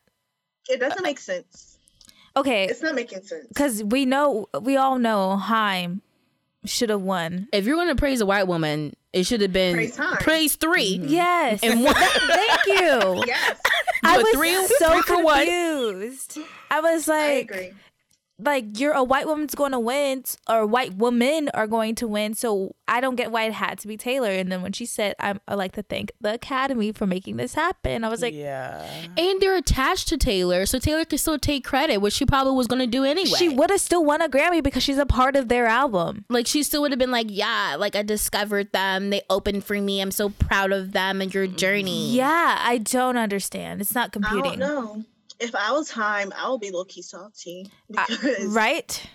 It 0.70 0.80
doesn't 0.80 1.04
make 1.04 1.20
sense. 1.20 1.75
Okay, 2.36 2.66
It's 2.66 2.82
not 2.82 2.96
making 2.96 3.24
sense. 3.24 3.48
because 3.48 3.84
we 3.84 4.06
know 4.06 4.48
we 4.62 4.78
all 4.78 4.98
know 5.00 5.38
Haim 5.38 6.02
should 6.66 6.90
have 6.90 7.02
won. 7.02 7.48
If 7.54 7.66
you're 7.66 7.78
gonna 7.78 7.96
praise 7.96 8.22
a 8.22 8.26
white 8.26 8.48
woman, 8.48 8.96
it 9.14 9.26
should 9.26 9.42
have 9.42 9.54
been 9.54 9.76
Praise 9.76 10.00
praise 10.20 10.56
3 10.56 10.98
mm-hmm. 11.00 11.08
Yes. 11.10 11.60
And 11.64 11.84
one, 11.84 11.94
Thank 11.98 12.66
you. 12.68 13.24
Yes, 13.28 13.60
I 14.04 14.18
was 14.18 14.30
three- 14.34 14.68
so 14.80 14.92
three 14.94 15.02
for 15.04 15.24
one. 15.24 15.46
confused. 15.46 16.38
I 16.72 16.80
was 16.82 17.08
I 17.08 17.14
like, 17.36 17.52
agree. 17.52 17.72
Like 18.38 18.80
you're 18.80 18.94
a 18.94 19.04
white 19.04 19.26
woman's 19.28 19.56
going 19.56 19.72
to 19.72 19.80
win, 19.80 20.24
or 20.50 20.66
white 20.66 20.96
women 20.96 21.50
are 21.54 21.68
going 21.68 21.96
to 21.96 22.08
win. 22.08 22.34
So 22.34 22.76
I 22.88 23.02
don't 23.02 23.16
get 23.16 23.32
why 23.32 23.44
it 23.44 23.54
had 23.54 23.80
to 23.80 23.88
be 23.88 23.98
Taylor. 23.98 24.30
And 24.30 24.52
then 24.52 24.62
when 24.62 24.74
she 24.74 24.86
said, 24.86 25.16
I'm, 25.20 25.40
"I 25.48 25.56
like 25.56 25.74
to 25.74 25.84
thank 25.84 26.12
the 26.20 26.34
Academy 26.34 26.92
for 26.92 27.08
making 27.08 27.38
this 27.38 27.54
happen," 27.54 28.04
I 28.04 28.10
was 28.10 28.22
like, 28.22 28.34
yeah. 28.34 28.86
and 29.18 29.42
they're 29.42 29.56
attached 29.56 30.08
to 30.10 30.18
Taylor, 30.18 30.66
so 30.66 30.80
Taylor 30.80 31.06
can 31.06 31.18
still 31.18 31.40
take 31.40 31.64
credit, 31.64 31.98
which 32.00 32.14
she 32.14 32.26
probably 32.26 32.54
was 32.54 32.68
gonna 32.68 32.88
do 32.88 33.04
anyway. 33.04 33.38
she 33.38 33.50
would 33.50 33.70
have 33.70 33.82
still 33.82 34.04
won 34.04 34.22
a 34.22 34.30
Grammy 34.30 34.62
because 34.62 34.84
she's 34.84 34.98
a 34.98 35.06
part 35.06 35.36
of 35.36 35.48
their 35.48 35.66
album. 35.68 36.26
like 36.30 36.48
she 36.48 36.64
still 36.64 36.82
would 36.82 36.92
have 36.92 37.00
been 37.00 37.12
like, 37.12 37.28
yeah, 37.30 37.76
like 37.80 37.96
I 37.96 38.02
discovered 38.04 38.72
them, 38.72 39.10
they 39.10 39.22
opened 39.30 39.64
for 39.64 39.80
me, 39.80 40.02
I'm 40.02 40.12
so 40.12 40.30
proud 40.30 40.72
of 40.72 40.92
them 40.92 41.22
and 41.22 41.34
your 41.34 41.48
journey. 41.48 42.12
Yeah, 42.14 42.58
I 42.60 42.80
don't 42.80 43.18
understand. 43.18 43.82
It's 43.82 43.96
not 43.96 44.10
I 44.16 44.20
don't 44.20 44.24
computing, 44.24 44.60
know. 44.60 45.06
If 45.40 45.54
I 45.56 45.72
was 45.74 45.90
Haim, 45.92 46.32
I 46.36 46.50
would 46.50 46.62
be 46.62 46.72
low 46.72 46.86
key 46.86 47.02
salty 47.02 47.70
I- 47.98 48.06
because 48.10 48.46
right? 48.56 49.10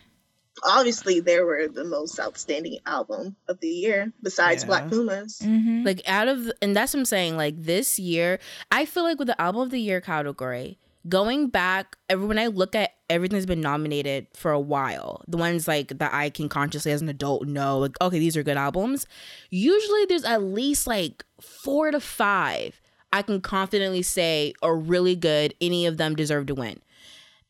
obviously 0.64 1.20
they 1.20 1.40
were 1.40 1.68
the 1.68 1.84
most 1.84 2.20
outstanding 2.20 2.78
album 2.84 3.34
of 3.48 3.58
the 3.60 3.68
year 3.68 4.12
besides 4.22 4.62
Yeah. 4.62 4.66
Black 4.66 4.88
Pumas. 4.90 5.40
Mm-hmm. 5.42 5.84
Like 5.84 6.02
out 6.06 6.28
of 6.28 6.50
and 6.60 6.76
that's 6.76 6.92
what 6.92 7.00
I'm 7.00 7.04
saying. 7.06 7.36
Like 7.36 7.54
this 7.62 7.98
year, 7.98 8.38
I 8.70 8.84
feel 8.84 9.04
like 9.04 9.18
with 9.18 9.28
the 9.28 9.40
album 9.40 9.62
of 9.62 9.70
the 9.70 9.80
year 9.80 10.00
category, 10.02 10.78
going 11.08 11.48
back, 11.48 11.96
when 12.10 12.38
I 12.38 12.48
look 12.48 12.74
at 12.74 12.90
everything 13.08 13.36
that's 13.38 13.46
been 13.46 13.62
nominated 13.62 14.26
for 14.34 14.50
a 14.52 14.60
while, 14.60 15.22
the 15.26 15.38
ones 15.38 15.66
like 15.66 15.96
that 15.98 16.12
I 16.12 16.28
can 16.30 16.48
consciously 16.50 16.92
as 16.92 17.00
an 17.00 17.08
adult 17.08 17.46
know, 17.46 17.78
like 17.78 17.98
okay, 18.02 18.18
these 18.18 18.36
are 18.36 18.42
good 18.42 18.58
albums. 18.58 19.06
Usually, 19.48 20.04
there's 20.06 20.24
at 20.24 20.42
least 20.42 20.86
like 20.86 21.24
four 21.40 21.90
to 21.90 22.00
five 22.00 22.79
I 23.12 23.22
can 23.22 23.40
confidently 23.40 24.02
say 24.02 24.54
are 24.62 24.76
really 24.76 25.16
good. 25.16 25.54
Any 25.60 25.86
of 25.86 25.96
them 25.96 26.14
deserve 26.14 26.46
to 26.46 26.54
win. 26.54 26.80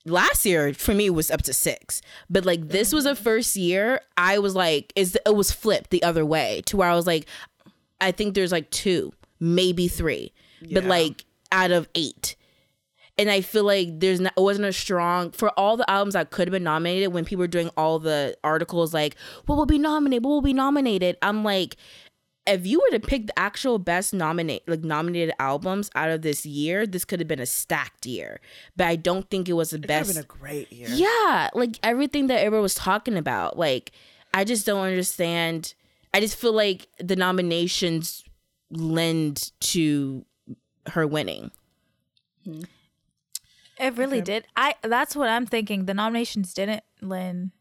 Last 0.06 0.46
year 0.46 0.72
for 0.72 0.94
me 0.94 1.10
was 1.10 1.30
up 1.30 1.42
to 1.42 1.52
six. 1.52 2.00
But 2.30 2.46
like 2.46 2.68
this 2.68 2.92
was 2.92 3.04
a 3.06 3.14
first 3.14 3.56
year 3.56 4.00
i 4.16 4.38
was 4.38 4.54
like 4.54 4.92
is 4.96 5.18
it 5.26 5.34
was 5.34 5.50
flipped 5.52 5.90
the 5.90 6.02
other 6.02 6.24
way 6.24 6.62
to 6.66 6.76
where 6.76 6.88
i 6.88 6.94
was 6.94 7.06
like 7.06 7.26
i 8.00 8.10
think 8.12 8.34
there's 8.34 8.52
like 8.52 8.70
two 8.70 9.12
maybe 9.40 9.88
three 9.88 10.32
but 10.72 10.84
like 10.84 11.24
out 11.52 11.70
of 11.70 11.88
eight. 11.94 12.36
And 13.18 13.30
i 13.30 13.40
feel 13.42 13.64
like 13.64 14.00
there's 14.00 14.20
not 14.20 14.32
it 14.36 14.40
wasn't 14.40 14.66
a 14.66 14.72
strong 14.72 15.30
for 15.32 15.50
all 15.58 15.76
the 15.76 15.88
albums 15.90 16.14
that 16.14 16.30
could 16.30 16.48
have 16.48 16.52
been 16.52 16.64
nominated 16.64 17.12
when 17.12 17.24
people 17.24 17.42
were 17.42 17.48
doing 17.48 17.70
all 17.76 17.98
the 17.98 18.36
articles 18.42 18.94
like 18.94 19.16
what 19.46 19.56
will 19.56 19.66
be 19.66 19.78
nominated? 19.78 20.24
What 20.24 20.30
will 20.30 20.42
be 20.42 20.54
nominated? 20.54 21.18
I'm 21.20 21.44
like 21.44 21.76
if 22.46 22.66
you 22.66 22.80
were 22.80 22.98
to 22.98 23.06
pick 23.06 23.26
the 23.26 23.38
actual 23.38 23.78
best 23.78 24.12
nominate 24.14 24.66
like 24.68 24.82
nominated 24.82 25.34
albums 25.38 25.90
out 25.94 26.10
of 26.10 26.22
this 26.22 26.44
year, 26.46 26.86
this 26.86 27.04
could 27.04 27.20
have 27.20 27.28
been 27.28 27.40
a 27.40 27.46
stacked 27.46 28.06
year. 28.06 28.40
But 28.76 28.86
I 28.88 28.96
don't 28.96 29.28
think 29.30 29.48
it 29.48 29.52
was 29.52 29.70
the 29.70 29.76
It 29.76 29.82
could 29.82 29.90
have 29.90 30.06
best. 30.06 30.14
been 30.14 30.24
a 30.24 30.26
great 30.26 30.72
year. 30.72 30.88
yeah, 30.90 31.50
like 31.54 31.78
everything 31.82 32.26
that 32.28 32.40
everyone 32.40 32.62
was 32.62 32.74
talking 32.74 33.16
about. 33.16 33.58
Like 33.58 33.92
I 34.34 34.44
just 34.44 34.64
don't 34.66 34.84
understand. 34.86 35.74
I 36.14 36.20
just 36.20 36.36
feel 36.36 36.52
like 36.52 36.88
the 36.98 37.14
nominations 37.16 38.24
lend 38.70 39.52
to 39.60 40.24
her 40.86 41.06
winning. 41.06 41.50
It 43.78 43.96
really 43.96 44.20
did. 44.20 44.46
I 44.56 44.74
that's 44.82 45.16
what 45.16 45.28
I'm 45.28 45.46
thinking. 45.46 45.86
The 45.86 45.94
nominations 45.94 46.52
didn't 46.52 46.82
lend 47.00 47.52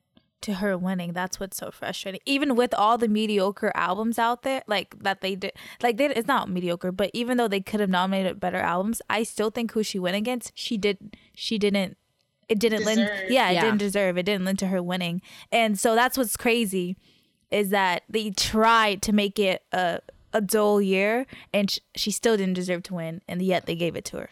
to 0.41 0.55
her 0.55 0.77
winning. 0.77 1.13
That's 1.13 1.39
what's 1.39 1.57
so 1.57 1.71
frustrating. 1.71 2.21
Even 2.25 2.55
with 2.55 2.73
all 2.73 2.97
the 2.97 3.07
mediocre 3.07 3.71
albums 3.75 4.17
out 4.17 4.43
there, 4.43 4.63
like 4.67 4.97
that 5.03 5.21
they 5.21 5.35
did, 5.35 5.53
like 5.81 5.97
they, 5.97 6.05
it's 6.07 6.27
not 6.27 6.49
mediocre, 6.49 6.91
but 6.91 7.11
even 7.13 7.37
though 7.37 7.47
they 7.47 7.61
could 7.61 7.79
have 7.79 7.89
nominated 7.89 8.39
better 8.39 8.57
albums, 8.57 9.01
I 9.09 9.23
still 9.23 9.49
think 9.49 9.71
who 9.73 9.83
she 9.83 9.99
went 9.99 10.15
against, 10.15 10.51
she 10.55 10.77
did, 10.77 11.17
she 11.35 11.57
didn't. 11.57 11.97
It 12.47 12.57
didn't 12.59 12.83
lend. 12.83 12.99
Yeah, 13.29 13.49
it 13.51 13.53
Yeah. 13.55 13.61
didn't 13.61 13.77
deserve. 13.77 14.17
It 14.17 14.23
didn't 14.23 14.43
lend 14.45 14.57
to 14.59 14.67
her 14.67 14.81
winning, 14.81 15.21
and 15.51 15.77
so 15.79 15.93
that's 15.93 16.17
what's 16.17 16.35
crazy, 16.35 16.97
is 17.51 17.69
that 17.69 18.01
they 18.09 18.31
tried 18.31 19.01
to 19.03 19.13
make 19.13 19.37
it 19.37 19.63
a 19.71 19.99
a 20.33 20.41
dull 20.41 20.79
year, 20.81 21.25
and 21.53 21.69
sh- 21.71 21.79
she 21.95 22.11
still 22.11 22.37
didn't 22.37 22.53
deserve 22.53 22.83
to 22.83 22.93
win, 22.95 23.21
and 23.27 23.41
yet 23.41 23.65
they 23.65 23.75
gave 23.75 23.95
it 23.95 24.05
to 24.05 24.17
her. 24.17 24.29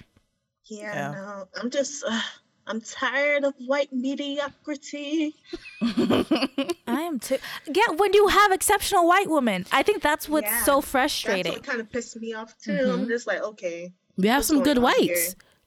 Yeah, 0.66 0.94
Yeah. 0.94 1.12
no, 1.12 1.48
I'm 1.62 1.70
just, 1.72 2.04
uh, 2.08 2.22
I'm 2.68 2.82
tired 2.82 3.44
of 3.46 3.54
white 3.66 3.92
mediocrity. 3.94 5.36
I 5.82 6.78
am 6.88 7.20
too. 7.20 7.38
Yeah, 7.68 7.92
when 7.96 8.14
you 8.14 8.28
have 8.28 8.52
exceptional 8.52 9.08
white 9.08 9.30
women, 9.30 9.66
I 9.72 9.84
think 9.84 10.02
that's 10.02 10.28
what's 10.30 10.48
Yeah. 10.48 10.64
so 10.64 10.76
That's 10.76 10.88
frustrating. 10.92 11.54
what 11.54 11.64
kind 11.64 11.80
of 11.80 11.92
pissed 11.92 12.18
me 12.18 12.34
off 12.34 12.58
too. 12.60 12.72
Mm-hmm. 12.72 12.92
I'm 13.02 13.08
just 13.08 13.28
like, 13.28 13.42
okay, 13.42 13.94
We 14.18 14.28
have 14.28 14.44
some 14.46 14.64
good 14.64 14.80
whites. 14.80 15.00
here? 15.00 15.18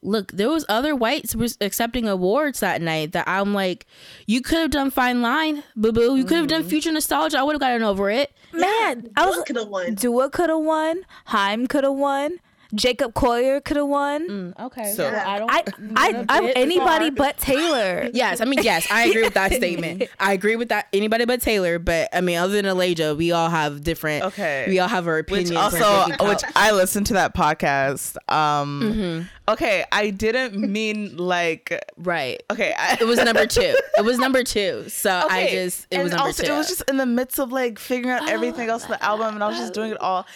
Look, 0.02 0.32
there 0.32 0.48
was 0.48 0.64
other 0.68 0.96
whites 0.96 1.34
was 1.36 1.58
accepting 1.60 2.08
awards 2.08 2.60
that 2.60 2.80
night 2.80 3.12
that 3.12 3.28
I'm 3.28 3.52
like, 3.52 3.86
you 4.26 4.40
could 4.40 4.58
have 4.58 4.70
done 4.70 4.90
Fine 4.90 5.20
Line, 5.20 5.62
boo 5.76 5.92
boo. 5.92 6.16
You 6.16 6.24
could 6.24 6.38
have 6.38 6.46
done 6.48 6.64
Future 6.64 6.90
Nostalgia. 6.90 7.38
I 7.38 7.42
would 7.42 7.52
have 7.52 7.60
gotten 7.60 7.82
over 7.82 8.08
it. 8.10 8.32
Man, 8.54 9.10
I 9.16 9.26
was 9.26 9.42
could 9.44 9.56
have 9.56 9.68
won. 9.68 9.94
Dua 9.94 10.30
could 10.30 10.48
have 10.48 10.60
won. 10.60 11.02
Haim 11.26 11.66
could 11.66 11.84
have 11.84 11.92
won. 11.94 12.38
Jacob 12.74 13.14
Collier 13.14 13.60
could 13.60 13.76
have 13.76 13.86
won. 13.88 14.54
okay. 14.58 14.92
So- 14.92 15.10
Yeah. 15.10 15.24
I, 15.26 15.38
don't. 15.38 15.50
I, 15.96 16.24
I'm 16.28 16.50
anybody 16.56 17.10
but 17.10 17.36
Taylor. 17.38 18.08
Yes, 18.20 18.40
I 18.40 18.44
mean 18.44 18.60
yes, 18.62 18.86
I 18.90 19.04
agree 19.06 19.22
with 19.22 19.34
that 19.34 19.52
statement. 19.52 20.04
I 20.20 20.32
agree 20.32 20.56
with 20.56 20.68
that. 20.70 20.88
Anybody 20.92 21.24
but 21.24 21.40
Taylor, 21.40 21.78
but 21.78 22.08
I 22.12 22.20
mean, 22.20 22.36
other 22.38 22.52
than 22.54 22.66
Elijah, 22.66 23.14
we 23.14 23.32
all 23.32 23.48
have 23.48 23.82
different. 23.82 24.24
Okay. 24.24 24.64
we 24.68 24.78
all 24.78 24.88
have 24.88 25.06
our 25.06 25.18
opinions. 25.18 25.50
Which 25.50 25.58
also, 25.58 26.06
which 26.28 26.42
I 26.56 26.72
listened 26.72 27.06
to 27.06 27.14
that 27.14 27.34
podcast. 27.34 28.16
Um, 28.32 28.80
Mm-hmm. 28.80 29.22
Okay, 29.52 29.84
I 29.90 30.10
didn't 30.10 30.56
mean 30.56 31.16
like. 31.16 31.76
right. 31.96 32.40
Okay, 32.52 32.72
I, 32.78 32.98
It 33.00 33.04
was 33.06 33.18
number 33.18 33.46
two. 33.46 33.74
It 33.98 34.04
was 34.04 34.18
number 34.18 34.44
two. 34.44 34.88
So 34.88 35.10
I 35.10 35.48
just 35.50 35.86
it 35.90 35.96
and 35.96 36.02
was 36.04 36.12
number 36.12 36.26
also, 36.28 36.42
two. 36.44 36.52
It 36.52 36.56
was 36.56 36.68
just 36.68 36.82
in 36.88 36.96
the 36.96 37.06
midst 37.06 37.38
of 37.40 37.50
like 37.52 37.78
figuring 37.78 38.16
out 38.16 38.28
everything 38.30 38.68
else 38.68 38.84
in 38.84 38.90
the 38.92 39.02
album, 39.04 39.34
and 39.34 39.42
I 39.44 39.48
was 39.48 39.58
just 39.58 39.74
doing 39.74 39.90
it 39.90 40.00
all. 40.00 40.26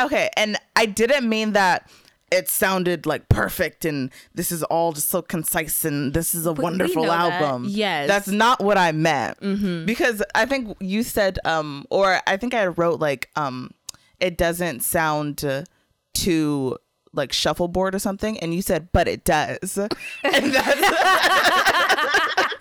Okay, 0.00 0.30
and 0.36 0.56
I 0.76 0.86
didn't 0.86 1.28
mean 1.28 1.52
that 1.52 1.88
it 2.32 2.48
sounded 2.48 3.06
like 3.06 3.28
perfect 3.28 3.84
and 3.84 4.10
this 4.34 4.50
is 4.50 4.64
all 4.64 4.92
just 4.92 5.08
so 5.08 5.22
concise 5.22 5.84
and 5.84 6.12
this 6.14 6.34
is 6.34 6.46
a 6.46 6.52
we 6.52 6.62
wonderful 6.64 7.04
know 7.04 7.08
that. 7.10 7.40
album. 7.40 7.66
Yes. 7.68 8.08
that's 8.08 8.26
not 8.26 8.60
what 8.62 8.76
I 8.76 8.90
meant. 8.90 9.38
Because 9.86 10.20
I 10.34 10.44
think 10.46 10.76
you 10.80 11.04
said, 11.04 11.38
um, 11.44 11.86
or 11.90 12.18
I 12.26 12.36
think 12.36 12.54
I 12.54 12.66
wrote 12.66 12.98
like, 12.98 13.30
um, 13.36 13.70
it 14.18 14.36
doesn't 14.36 14.80
sound 14.80 15.44
uh, 15.44 15.64
too 16.12 16.76
like 17.12 17.32
shuffleboard 17.32 17.94
or 17.94 18.00
something, 18.00 18.36
and 18.40 18.52
you 18.52 18.62
said, 18.62 18.88
but 18.92 19.06
it 19.06 19.22
does, 19.24 19.78
and 20.24 20.52
that's. 20.52 20.80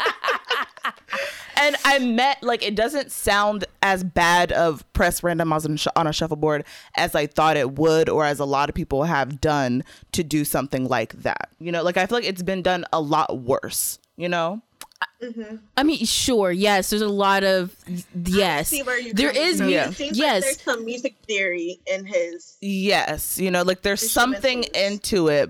And 1.63 1.77
I 1.85 1.99
met 1.99 2.43
like 2.43 2.61
it 2.61 2.75
doesn't 2.75 3.09
sound 3.09 3.63
as 3.81 4.03
bad 4.03 4.51
of 4.51 4.83
press 4.91 5.21
randomize 5.21 5.63
on, 5.63 5.77
sh- 5.77 5.87
on 5.95 6.07
a 6.07 6.11
shuffleboard 6.11 6.65
as 6.95 7.15
I 7.15 7.25
thought 7.25 7.55
it 7.55 7.77
would, 7.77 8.09
or 8.09 8.25
as 8.25 8.39
a 8.39 8.45
lot 8.45 8.67
of 8.67 8.75
people 8.75 9.03
have 9.03 9.39
done 9.39 9.85
to 10.11 10.25
do 10.25 10.43
something 10.43 10.89
like 10.89 11.13
that. 11.23 11.51
You 11.59 11.71
know, 11.71 11.81
like 11.81 11.95
I 11.95 12.05
feel 12.05 12.17
like 12.17 12.27
it's 12.27 12.43
been 12.43 12.63
done 12.63 12.83
a 12.91 12.99
lot 12.99 13.39
worse. 13.39 13.97
You 14.17 14.27
know, 14.27 14.61
mm-hmm. 15.21 15.55
I 15.77 15.83
mean, 15.83 16.05
sure, 16.05 16.51
yes. 16.51 16.89
There's 16.89 17.01
a 17.01 17.07
lot 17.07 17.45
of 17.45 17.73
yes. 18.13 18.67
See 18.67 18.83
where 18.83 18.99
you're 18.99 19.13
There 19.13 19.31
coming 19.31 19.47
is 19.47 19.57
from. 19.59 19.69
Yeah. 19.69 19.89
It 19.89 19.95
seems 19.95 20.17
yes. 20.17 20.33
like 20.33 20.43
there's 20.43 20.61
some 20.61 20.85
music 20.85 21.15
theory 21.25 21.79
in 21.87 22.05
his. 22.05 22.57
yes, 22.59 23.39
you 23.39 23.49
know, 23.49 23.61
like 23.63 23.83
there's 23.83 24.11
something 24.11 24.63
into 24.75 25.29
it 25.29 25.49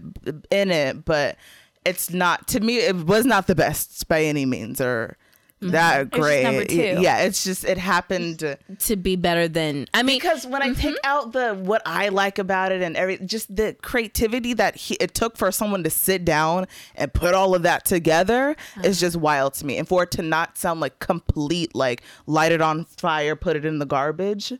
in 0.51 0.69
it, 0.69 1.05
but 1.05 1.37
it's 1.85 2.11
not 2.11 2.47
to 2.49 2.59
me. 2.59 2.77
It 2.77 2.95
was 3.07 3.25
not 3.25 3.47
the 3.47 3.55
best 3.55 4.07
by 4.07 4.23
any 4.23 4.45
means, 4.45 4.79
or 4.79 5.17
Mm-hmm. 5.63 5.71
that 5.71 6.11
just 6.11 6.21
great. 6.21 6.71
Yeah, 6.71 7.19
it's 7.19 7.43
just 7.43 7.63
it 7.63 7.77
happened. 7.77 8.57
to 8.79 8.95
be 8.95 9.15
better 9.15 9.47
than 9.47 9.87
I 9.93 10.03
mean 10.03 10.17
because 10.17 10.45
when 10.45 10.61
I 10.61 10.73
take 10.73 10.95
mm-hmm. 10.95 11.05
out 11.05 11.33
the 11.33 11.53
what 11.53 11.81
I 11.85 12.09
like 12.09 12.39
about 12.39 12.71
it 12.71 12.81
and 12.81 12.95
every 12.95 13.17
just 13.19 13.53
the 13.55 13.75
creativity 13.81 14.53
that 14.53 14.75
he, 14.75 14.95
it 14.95 15.13
took 15.13 15.37
for 15.37 15.51
someone 15.51 15.83
to 15.83 15.89
sit 15.89 16.25
down 16.25 16.67
and 16.95 17.13
put 17.13 17.33
all 17.33 17.55
of 17.55 17.63
that 17.63 17.85
together 17.85 18.55
is 18.83 18.97
uh-huh. 18.97 19.07
just 19.07 19.17
wild 19.17 19.53
to 19.55 19.65
me, 19.65 19.77
and 19.77 19.87
for 19.87 20.03
it 20.03 20.11
to 20.11 20.21
not 20.21 20.57
sound 20.57 20.79
like 20.79 20.99
complete 20.99 21.73
like 21.75 22.03
light 22.27 22.51
it 22.51 22.61
on 22.61 22.85
fire, 22.85 23.35
put 23.35 23.55
it 23.55 23.65
in 23.65 23.79
the 23.79 23.85
garbage, 23.85 24.53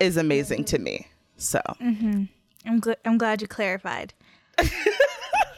is 0.00 0.16
amazing 0.16 0.64
to 0.64 0.76
mm-hmm. 0.76 0.84
me. 0.84 1.06
So 1.36 1.60
I'm 1.78 2.80
gl- 2.80 2.96
I'm 3.04 3.18
glad 3.18 3.42
you 3.42 3.48
clarified. 3.48 4.14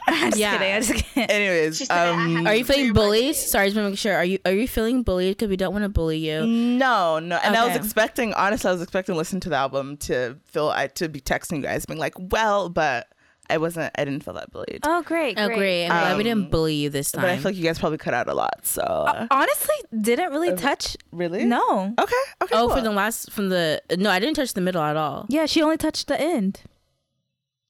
I'm 0.07 0.29
just 0.31 0.37
Yeah. 0.37 0.57
kidding. 0.57 0.73
I'm 0.73 0.81
just 0.81 0.93
kidding. 1.13 1.29
anyways, 1.29 1.77
She 1.77 1.87
um, 1.89 2.35
have 2.37 2.45
Are 2.47 2.55
you 2.55 2.65
feeling 2.65 2.93
bullied? 2.93 3.35
Sorry, 3.35 3.67
just 3.67 3.75
want 3.75 3.85
to 3.87 3.89
make 3.91 3.99
sure. 3.99 4.15
Are 4.15 4.25
you 4.25 4.39
are 4.45 4.51
you 4.51 4.67
feeling 4.67 5.03
bullied? 5.03 5.37
Because 5.37 5.49
we 5.49 5.57
don't 5.57 5.73
want 5.73 5.83
to 5.83 5.89
bully 5.89 6.17
you. 6.19 6.45
no, 6.45 7.19
no, 7.19 7.37
and 7.37 7.55
I 7.55 7.67
was 7.67 7.75
expecting 7.75 8.33
honestly, 8.33 8.69
I 8.69 8.73
was 8.73 8.81
expecting 8.81 9.13
to 9.13 9.17
listen 9.17 9.39
to 9.41 9.49
the 9.49 9.55
album 9.55 9.97
to 9.97 10.37
feel 10.45 10.69
I 10.69 10.87
to 10.87 11.09
be 11.09 11.19
texting 11.21 11.57
you 11.57 11.63
guys 11.63 11.85
being 11.85 11.99
like, 11.99 12.13
well, 12.17 12.69
but 12.69 13.07
I 13.47 13.57
wasn't. 13.57 13.91
I 13.95 14.03
didn't 14.05 14.23
feel 14.23 14.33
that 14.35 14.51
bullied. 14.51 14.79
Oh, 14.83 15.03
great, 15.03 15.37
Oh, 15.39 15.45
great. 15.47 15.57
great. 15.59 15.83
I'm 15.85 15.89
glad 15.89 16.17
we 16.17 16.23
Um, 16.31 16.39
didn't 16.39 16.51
bully 16.51 16.73
you 16.75 16.89
this 16.89 17.11
time. 17.11 17.21
but 17.21 17.29
I 17.29 17.35
feel 17.37 17.45
like 17.51 17.55
you 17.55 17.63
guys 17.63 17.77
probably 17.77 17.99
cut 17.99 18.13
out 18.15 18.27
a 18.27 18.33
lot. 18.33 18.65
So 18.65 18.81
uh, 18.81 19.27
Honestly, 19.29 19.75
didn't 20.01 20.31
really 20.31 20.55
touch. 20.55 20.97
really, 21.11 21.45
No. 21.45 21.93
Okay. 21.99 22.13
Okay. 22.41 22.55
oh, 22.55 22.67
cool. 22.67 22.69
for 22.75 22.81
the 22.81 22.89
last, 22.89 23.31
from 23.31 23.49
the, 23.49 23.81
no, 23.97 24.09
I 24.09 24.17
didn't 24.19 24.35
touch 24.35 24.53
the 24.55 24.61
middle 24.61 24.81
at 24.81 24.97
all. 24.97 25.27
Yeah, 25.29 25.45
she 25.45 25.61
only 25.61 25.77
touched 25.77 26.07
the 26.07 26.19
end 26.19 26.61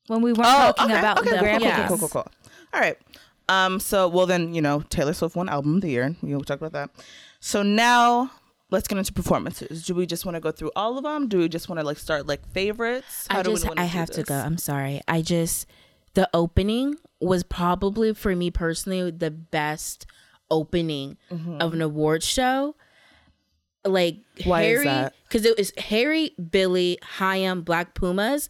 when 0.08 0.22
we 0.22 0.34
weren't 0.34 0.48
Oh, 0.48 0.72
talking 0.76 0.92
okay, 0.92 1.00
about 1.00 1.20
okay, 1.20 1.30
the 1.32 1.38
Grammys. 1.38 1.88
cool, 1.88 1.98
cool, 1.98 2.10
cool, 2.10 2.24
cool. 2.24 2.28
All 2.74 2.80
right. 2.80 2.98
Um. 3.50 3.80
So, 3.80 4.08
well, 4.08 4.26
then 4.26 4.54
you 4.54 4.62
know, 4.62 4.82
Taylor 4.90 5.14
Swift 5.14 5.36
won 5.36 5.50
album 5.50 5.76
of 5.76 5.82
the 5.82 5.90
year. 5.90 6.16
We'll 6.22 6.42
talk 6.42 6.60
about 6.62 6.74
that. 6.74 6.90
So 7.40 7.62
now 7.64 8.32
let's 8.72 8.88
get 8.88 8.98
into 8.98 9.14
performances. 9.14 9.86
Do 9.86 9.94
we 9.94 10.06
just 10.08 10.26
want 10.26 10.36
to 10.36 10.42
go 10.42 10.52
through 10.52 10.72
all 10.76 10.98
of 10.98 11.04
them? 11.04 11.28
Do 11.28 11.38
we 11.38 11.48
just 11.48 11.70
want 11.70 11.80
to 11.80 11.86
like 11.86 11.98
start 12.00 12.26
like 12.26 12.46
favorites? 12.52 13.28
I 13.30 13.44
do 13.44 13.52
just, 13.52 13.68
I 13.78 13.84
have 13.86 14.10
to 14.12 14.24
go. 14.24 14.34
I'm 14.36 14.58
sorry. 14.58 15.02
I 15.08 15.22
just, 15.22 15.68
the 16.16 16.28
opening 16.34 16.96
was 17.20 17.44
probably 17.44 18.14
for 18.16 18.36
me 18.36 18.50
personally 18.50 19.12
the 19.12 19.30
best 19.32 20.08
opening 20.50 21.18
Mm-hmm. 21.32 21.58
of 21.62 21.74
an 21.74 21.82
award 21.84 22.24
show. 22.24 22.76
Like 23.84 24.18
Why 24.46 24.64
Harry, 24.64 25.10
because 25.28 25.46
it 25.46 25.56
was 25.60 25.72
Harry, 25.78 26.32
Billie, 26.50 26.98
Haim, 27.18 27.62
Black 27.62 27.94
Pumas. 27.94 28.50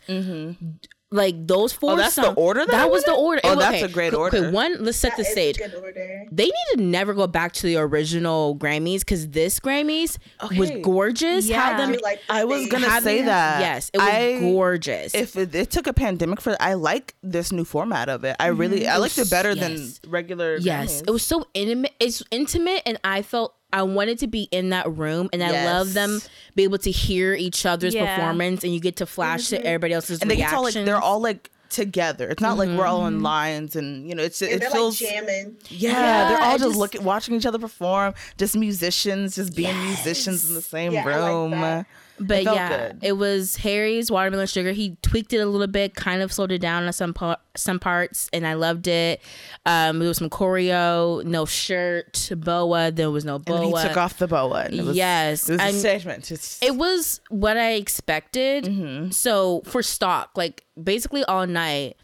Like 1.15 1.47
those 1.47 1.73
oh, 1.73 1.77
four. 1.79 1.91
Oh, 1.93 1.95
that's 1.95 2.15
the 2.15 2.33
order 2.33 2.61
that 2.65 2.71
That 2.71 2.91
was 2.91 3.03
the 3.05 3.13
order. 3.13 3.39
Oh, 3.45 3.53
It- 3.53 3.59
that's 3.59 3.75
okay, 3.75 3.83
a 3.85 3.87
great 3.87 4.13
order. 4.13 4.37
okay, 4.37 4.51
one, 4.51 4.83
let's 4.83 4.97
set 4.97 5.15
the 5.15 5.23
That 5.23 5.27
is 5.29 5.31
stage 5.31 5.57
good 5.57 5.73
order. 5.75 6.25
they 6.31 6.45
need 6.45 6.67
to 6.75 6.81
never 6.81 7.13
go 7.13 7.25
back 7.25 7.53
to 7.53 7.63
the 7.63 7.77
original 7.77 8.55
Grammys 8.57 8.99
because 8.99 9.29
this 9.29 9.59
Grammys 9.61 10.17
was 10.57 10.69
Okay. 10.69 10.81
gorgeous. 10.81 11.49
How 11.49 11.77
them 11.77 11.95
like 12.03 12.19
I 12.29 12.43
was 12.43 12.67
gonna 12.67 12.99
say 13.01 13.17
them- 13.19 13.27
that. 13.27 13.61
Yes, 13.61 13.89
it 13.93 13.97
was 13.99 14.07
I- 14.07 14.39
gorgeous. 14.41 15.15
If 15.15 15.35
it, 15.37 15.55
it 15.55 15.71
took 15.71 15.87
a 15.87 15.93
pandemic 15.93 16.41
for, 16.41 16.57
I 16.59 16.73
like 16.73 17.15
this 17.23 17.51
new 17.53 17.63
format 17.65 18.09
of 18.09 18.23
it. 18.25 18.35
I 18.39 18.47
really, 18.47 18.85
I 18.87 18.97
liked 18.97 19.17
it 19.17 19.29
better 19.29 19.53
Yes. 19.53 19.99
than 20.01 20.11
regular. 20.11 20.57
yes, 20.57 21.01
Grammys. 21.01 21.07
it 21.07 21.11
was 21.11 21.23
so 21.23 21.47
intimate. 21.53 21.93
It's 21.99 22.21
intimate, 22.29 22.81
and 22.85 22.99
I 23.05 23.21
felt 23.21 23.54
I 23.73 23.83
wanted 23.83 24.19
to 24.19 24.27
be 24.27 24.43
in 24.51 24.69
that 24.69 24.89
room, 24.95 25.29
and 25.33 25.43
I 25.43 25.65
love 25.65 25.93
them 25.93 26.21
be 26.55 26.63
able 26.63 26.77
to 26.79 26.91
hear 26.91 27.33
each 27.33 27.65
other's 27.65 27.93
Yeah. 27.93 28.15
performance, 28.15 28.63
and 28.63 28.73
you 28.73 28.79
get 28.79 28.95
to 28.97 29.05
flash 29.05 29.49
to 29.49 29.57
mm-hmm. 29.57 29.67
everybody 29.67 29.93
else's 29.93 30.21
and 30.21 30.31
they 30.31 30.37
get 30.37 30.49
to 30.49 30.55
all 30.55 30.63
like 30.63 30.75
reactions. 30.75 30.85
they're 30.85 31.01
all 31.01 31.19
like 31.19 31.51
together. 31.69 32.29
It's 32.29 32.41
not 32.41 32.57
like 32.57 32.69
we're 32.69 32.85
all 32.85 33.05
in 33.07 33.15
mm-hmm. 33.15 33.23
lines 33.23 33.75
and 33.75 34.07
you 34.07 34.15
know 34.15 34.23
it's 34.23 34.41
And 34.41 34.51
it 34.51 34.59
they're 34.61 34.69
feels 34.69 35.01
like 35.01 35.09
jamming. 35.11 35.57
yeah, 35.67 35.91
Yeah, 35.91 36.29
they're 36.29 36.41
all 36.41 36.57
just, 36.57 36.69
just- 36.69 36.77
looking 36.77 37.03
watching 37.03 37.35
each 37.35 37.45
other 37.45 37.59
perform, 37.59 38.13
just 38.37 38.55
musicians, 38.55 39.35
just 39.35 39.55
being 39.55 39.77
musicians 39.83 40.47
in 40.47 40.55
the 40.55 40.61
same 40.61 40.93
Yeah, 40.93 41.01
I 41.01 41.19
like 41.19 41.29
room. 41.31 41.51
that. 41.51 41.85
But 42.19 42.43
yeah, 42.43 42.87
good. 42.93 42.99
it 43.01 43.11
was 43.13 43.57
Harry's 43.57 44.09
watermelon 44.09 44.47
sugar. 44.47 44.71
He 44.71 44.97
tweaked 45.01 45.33
it 45.33 45.37
a 45.37 45.45
little 45.45 45.67
bit, 45.67 45.95
kind 45.95 46.21
of 46.21 46.31
slowed 46.31 46.51
it 46.51 46.59
down 46.59 46.85
on 46.85 46.93
some 46.93 47.13
par- 47.13 47.39
some 47.55 47.79
parts, 47.79 48.29
and 48.31 48.47
I 48.47 48.53
loved 48.53 48.87
it. 48.87 49.21
Um, 49.65 49.99
there 49.99 50.07
was 50.07 50.17
some 50.17 50.29
choreo, 50.29 51.23
no 51.25 51.45
shirt, 51.45 52.31
boa. 52.37 52.91
There 52.91 53.11
was 53.11 53.25
no 53.25 53.39
boa. 53.39 53.59
then 53.59 53.67
he 53.67 53.87
took 53.87 53.97
off 53.97 54.17
the 54.17 54.27
boa. 54.27 54.63
And 54.65 54.73
it 54.75 54.85
was, 54.85 54.95
Yes, 54.95 55.49
it 55.49 55.53
was 55.53 55.75
a 55.75 55.79
statement. 55.79 56.31
It's, 56.31 56.61
It 56.61 56.75
was 56.75 57.19
what 57.29 57.57
I 57.57 57.73
expected. 57.73 58.65
Mm-hmm. 58.65 59.11
So 59.11 59.61
for 59.65 59.83
stock, 59.83 60.31
like 60.35 60.63
basically 60.81 61.23
all 61.25 61.45
night, 61.45 61.97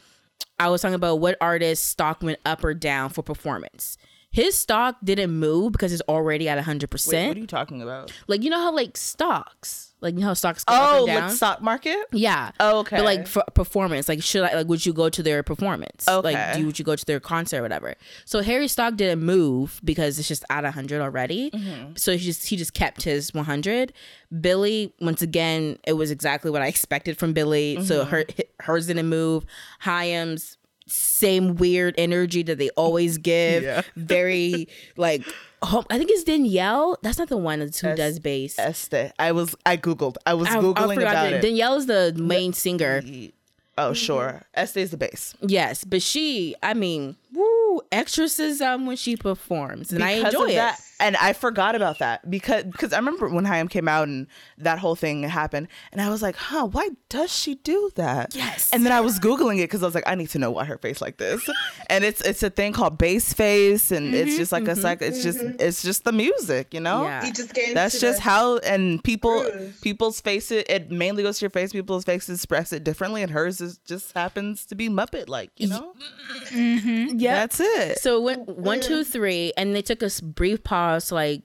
I 0.59 0.70
was 0.70 0.82
talking 0.82 0.95
about 0.95 1.20
what 1.20 1.38
artist 1.41 1.86
stock 1.86 2.22
went 2.22 2.39
up 2.45 2.64
or 2.64 2.74
down 2.74 3.09
for 3.09 3.24
performance. 3.24 3.97
His 4.32 4.57
stock 4.57 4.95
didn't 5.03 5.32
move 5.32 5.74
because 5.74 5.91
it's 5.91 6.01
already 6.07 6.47
at 6.47 6.57
hundred 6.59 6.93
wait, 6.93 7.28
what 7.28 7.38
are 7.38 7.39
you 7.39 7.47
talking 7.47 7.82
about? 7.82 8.14
Like 8.28 8.43
you 8.43 8.49
know 8.49 8.59
how 8.59 8.74
like 8.74 8.95
stocks, 8.95 9.90
like 10.02 10.16
you 10.16 10.22
know 10.22 10.28
how 10.28 10.34
stocks 10.34 10.64
go 10.64 10.74
up 10.74 10.82
Oh, 10.93 10.97
and 10.99 11.08
down. 11.08 11.22
like 11.30 11.32
stock 11.38 11.62
market. 11.62 11.97
Yeah. 12.12 12.52
Oh, 12.60 12.80
okay. 12.80 12.97
But 12.97 13.06
like 13.06 13.28
for 13.28 13.43
performance, 13.54 14.10
like 14.10 14.22
should 14.24 14.43
I 14.43 14.56
like 14.56 14.68
would 14.68 14.86
you 14.86 14.93
go 14.93 15.10
to 15.10 15.22
their 15.24 15.43
performance? 15.43 16.08
Okay. 16.08 16.34
Like 16.34 16.56
do 16.58 16.66
would 16.66 16.80
you 16.80 16.86
go 16.86 16.95
to 16.95 17.06
their 17.06 17.20
concert 17.20 17.60
or 17.60 17.62
whatever? 17.62 17.95
So 18.26 18.41
Harry 18.41 18.68
Stock 18.68 18.95
didn't 18.95 19.24
move 19.24 19.80
because 19.84 20.18
it's 20.20 20.28
just 20.28 20.43
at 20.49 20.66
hundred 20.66 21.02
already. 21.02 21.52
Mm-hmm. 21.52 21.93
So 21.97 22.14
he 22.14 22.18
just 22.18 22.47
he 22.47 22.58
just 22.58 22.74
kept 22.74 23.04
his 23.04 23.34
one 23.34 23.45
hundred. 23.45 23.93
Billie 24.39 24.93
once 25.02 25.22
again, 25.22 25.78
it 25.86 25.93
was 25.93 26.10
exactly 26.12 26.49
what 26.52 26.62
I 26.62 26.68
expected 26.68 27.18
from 27.18 27.34
Billie. 27.34 27.84
So 27.86 28.02
Mm-hmm. 28.02 28.10
her 28.12 28.26
hers 28.62 28.88
didn't 28.88 29.08
move. 29.08 29.45
Haim's 29.82 30.58
same 30.88 31.56
weird 31.56 31.95
energy 31.97 32.43
that 32.43 32.58
they 32.58 32.70
always 32.72 33.18
give. 33.18 33.64
Yeah. 33.64 33.82
Very 33.95 34.68
like 34.97 35.24
I 35.62 35.97
think 35.97 36.09
it's 36.12 36.24
Danielle. 36.24 36.97
That's 37.03 37.20
not 37.20 37.30
the 37.30 37.38
one 37.38 37.59
that's 37.59 37.80
who 37.80 37.89
Es- 37.89 37.97
does 37.97 38.20
bass. 38.20 38.57
Este. 38.57 39.12
I 39.20 39.32
was. 39.32 39.55
I 39.66 39.78
googled. 39.78 40.18
I 40.26 40.34
was 40.34 40.47
I- 40.49 40.57
I 40.57 40.62
googling 40.62 40.95
forgot 40.95 41.12
about 41.12 41.24
that 41.24 41.34
it. 41.34 41.41
Danielle 41.41 41.76
is 41.76 41.86
the 41.86 42.14
main 42.18 42.53
singer. 42.53 43.01
Oh, 43.78 43.82
mm-hmm. 43.82 43.93
sure. 43.93 44.41
Este 44.53 44.78
is 44.78 44.91
the 44.91 44.97
bass. 44.97 45.34
Yes, 45.41 45.84
but 45.84 46.01
she, 46.01 46.55
I 46.62 46.74
mean, 46.74 47.16
woo, 47.34 47.82
exorcism 47.91 48.68
um, 48.68 48.86
when 48.86 48.97
she 48.97 49.16
performs, 49.16 49.93
and 49.93 50.03
I 50.03 50.12
enjoy 50.12 50.49
it. 50.49 50.55
that. 50.55 50.80
And 51.02 51.18
I 51.18 51.34
forgot 51.34 51.74
about 51.74 51.97
that 51.99 52.30
because 52.30 52.64
because 52.66 52.93
I 52.93 52.97
remember 52.97 53.28
when 53.28 53.43
Haim 53.45 53.68
came 53.68 53.88
out 53.88 54.08
and 54.08 54.28
that 54.60 54.78
whole 54.78 54.95
thing 54.95 55.24
happened, 55.24 55.68
and 55.91 55.99
I 55.99 56.10
was 56.10 56.22
like, 56.22 56.36
huh, 56.36 56.68
why 56.68 56.89
does 57.10 57.36
she 57.36 57.56
do 57.56 57.91
that? 57.95 58.36
Yes. 58.36 58.70
And 58.72 58.86
then 58.86 58.91
I 58.91 59.02
was 59.02 59.20
googling 59.20 59.58
it 59.58 59.64
because 59.64 59.82
I 59.82 59.88
was 59.88 59.95
like, 59.95 60.08
I 60.08 60.14
need 60.14 60.30
to 60.30 60.39
know 60.39 60.52
why 60.52 60.66
her 60.66 60.78
face 60.78 61.02
like 61.02 61.18
this. 61.18 61.49
and 61.89 62.04
it's 62.04 62.22
it's 62.22 62.43
a 62.43 62.52
thing 62.52 62.72
called 62.74 62.99
bass 62.99 63.34
face, 63.34 63.91
and 63.91 64.14
it's 64.14 64.30
mm-hmm, 64.30 64.38
just 64.38 64.52
like 64.52 64.64
a 64.64 64.72
mm-hmm, 64.72 64.82
sec. 64.82 65.02
It's 65.02 65.24
just 65.24 65.39
mm-hmm. 65.39 65.58
it's 65.60 65.82
just 65.82 66.04
the 66.04 66.12
music, 66.12 66.72
you 66.72 66.80
know. 66.80 67.04
Yeah. 67.04 67.26
You 67.26 67.34
just 67.34 67.54
get 67.54 67.74
That's 67.74 67.99
just 67.99 68.20
the- 68.20 68.30
how 68.30 68.58
and 68.60 69.04
people 69.04 69.41
groove. 69.41 69.80
people's 69.82 70.22
faces 70.22 70.64
it 70.70 70.91
mainly 70.91 71.24
goes 71.24 71.39
to 71.39 71.45
your 71.45 71.49
face. 71.49 71.72
People's 71.72 72.04
faces 72.04 72.39
express 72.39 72.72
it 72.72 72.84
differently, 72.84 73.24
and 73.24 73.32
hers 73.32 73.60
is 73.60 73.80
just 73.80 74.14
happens 74.14 74.68
to 74.68 74.76
be 74.76 74.88
Muppet 74.88 75.28
like, 75.30 75.49
you 75.58 75.68
know. 75.68 75.93
Yeah. 76.52 77.36
That's 77.36 77.60
it. 77.60 77.99
So 77.99 78.18
it 78.18 78.24
went 78.24 78.47
one, 78.49 78.82
two, 78.82 79.04
three, 79.04 79.52
and 79.58 79.76
they 79.76 79.82
took 79.82 80.04
a 80.04 80.10
brief 80.22 80.64
pause 80.64 80.90
to 80.99 81.15
like 81.15 81.41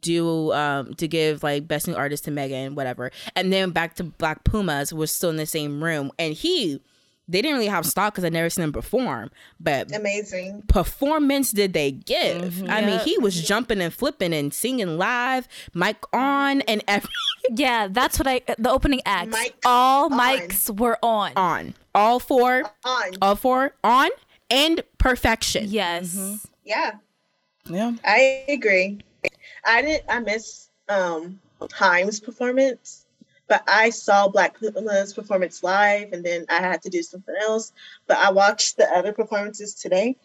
do 0.00 0.52
um 0.52 0.94
to 0.94 1.06
give 1.06 1.42
like 1.42 1.68
best 1.68 1.86
new 1.86 1.94
artist 1.94 2.24
to 2.24 2.30
Megan, 2.30 2.74
whatever, 2.74 3.10
and 3.34 3.52
then 3.52 3.70
back 3.70 3.94
to 3.96 4.04
Black 4.04 4.44
Pumas 4.44 4.92
was 4.92 5.10
still 5.12 5.30
in 5.30 5.36
the 5.36 5.46
same 5.46 5.82
room, 5.82 6.10
and 6.18 6.34
he. 6.34 6.80
They 7.28 7.42
didn't 7.42 7.56
really 7.56 7.66
have 7.66 7.84
stock 7.84 8.14
because 8.14 8.24
I 8.24 8.28
never 8.28 8.48
seen 8.48 8.62
him 8.62 8.72
perform, 8.72 9.32
but 9.58 9.92
amazing. 9.92 10.62
performance 10.68 11.50
did 11.50 11.72
they 11.72 11.90
give? 11.90 12.62
I 12.70 12.82
mean, 12.86 13.00
he 13.00 13.18
was 13.18 13.42
jumping 13.42 13.80
and 13.80 13.92
flipping 13.92 14.32
and 14.32 14.54
singing 14.54 14.96
live, 14.96 15.48
mic 15.74 15.96
on, 16.12 16.60
and 16.60 16.84
every 16.88 17.10
Yeah, 17.50 17.88
that's 17.90 18.20
what 18.20 18.28
I. 18.28 18.42
The 18.58 18.70
opening 18.70 19.00
act. 19.04 19.32
Mic 19.32 19.56
all 19.64 20.04
on. 20.04 20.20
mics 20.20 20.70
were 20.78 21.00
on. 21.02 21.32
on 21.34 21.74
all 21.96 22.20
four, 22.20 22.62
On. 22.84 23.10
all 23.20 23.34
four 23.34 23.74
on 23.82 24.10
and 24.48 24.82
perfection. 24.98 25.64
Yes. 25.68 26.46
Yeah. 26.64 26.92
Yeah. 27.68 27.92
I 28.04 28.44
agree. 28.48 28.98
I 29.64 29.82
didn't. 29.82 30.04
I 30.08 30.20
miss 30.20 30.70
um 30.88 31.40
Haim's 31.72 32.20
performance, 32.20 33.06
but 33.48 33.62
I 33.66 33.90
saw 33.90 34.28
Black 34.28 34.58
Puma's 34.58 35.14
performance 35.14 35.62
live, 35.62 36.12
and 36.12 36.24
then 36.24 36.46
I 36.48 36.60
had 36.60 36.82
to 36.82 36.90
do 36.90 37.02
something 37.02 37.34
else. 37.40 37.72
But 38.06 38.18
I 38.18 38.30
watched 38.30 38.76
the 38.76 38.86
other 38.92 39.12
performances 39.12 39.74
today, 39.74 40.16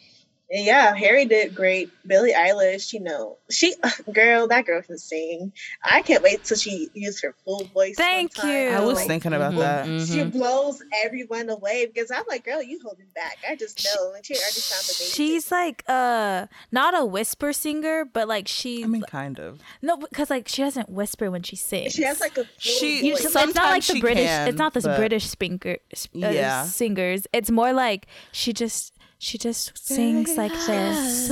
yeah, 0.51 0.93
Harry 0.95 1.25
did 1.25 1.55
great. 1.55 1.89
Billie 2.05 2.33
Eilish, 2.33 2.91
you 2.93 2.99
know, 2.99 3.37
she 3.49 3.73
girl, 4.13 4.47
that 4.47 4.65
girl 4.65 4.81
can 4.81 4.97
sing. 4.97 5.53
I 5.83 6.01
can't 6.01 6.21
wait 6.21 6.43
till 6.43 6.57
she 6.57 6.89
used 6.93 7.21
her 7.23 7.33
full 7.45 7.63
voice. 7.73 7.95
Thank 7.95 8.35
sometime. 8.35 8.51
you. 8.55 8.69
I 8.69 8.79
was 8.81 8.97
Like, 8.97 9.07
thinking 9.07 9.33
about 9.33 9.53
Mhm, 9.53 9.59
that. 9.59 9.85
mhm. 9.85 10.13
She 10.13 10.23
blows 10.25 10.83
everyone 11.05 11.49
away 11.49 11.85
because 11.85 12.11
I'm 12.11 12.23
like, 12.27 12.43
girl, 12.43 12.61
you 12.61 12.79
holding 12.83 13.05
back. 13.15 13.37
I 13.49 13.55
just 13.55 13.83
know, 13.85 14.13
and 14.13 14.25
she 14.25 14.33
already 14.33 14.51
sounds 14.59 14.89
amazing. 14.99 15.13
She's 15.15 15.51
like 15.51 15.83
uh 15.87 16.47
not 16.71 16.99
a 16.99 17.05
whisper 17.05 17.53
singer, 17.53 18.03
but 18.03 18.27
like 18.27 18.47
she 18.47 18.83
I 18.83 18.87
mean, 18.87 19.03
kind 19.03 19.39
of. 19.39 19.59
no 19.81 19.97
because 19.97 20.29
like 20.29 20.47
she 20.47 20.61
doesn't 20.63 20.89
whisper 20.89 21.31
when 21.31 21.43
she 21.43 21.55
sings. 21.55 21.93
she 21.93 22.03
has 22.03 22.19
like 22.19 22.33
a 22.37 22.43
full 22.43 22.47
She- 22.57 23.05
You- 23.07 23.15
voice. 23.15 23.31
so 23.31 23.39
it's 23.41 23.55
not 23.55 23.69
like 23.71 23.85
the 23.85 23.99
British. 24.01 24.25
can, 24.25 24.47
it's 24.49 24.57
not 24.57 24.73
this 24.73 24.83
but- 24.85 24.97
British 24.97 25.27
speaker, 25.29 25.77
uh, 25.93 25.97
Yeah. 26.29 26.63
singers. 26.65 27.25
It's 27.31 27.49
more 27.51 27.71
like 27.73 28.07
she 28.33 28.51
just 28.53 28.90
she 29.23 29.37
just 29.37 29.77
sings 29.77 30.35
like 30.35 30.51
this. 30.65 31.29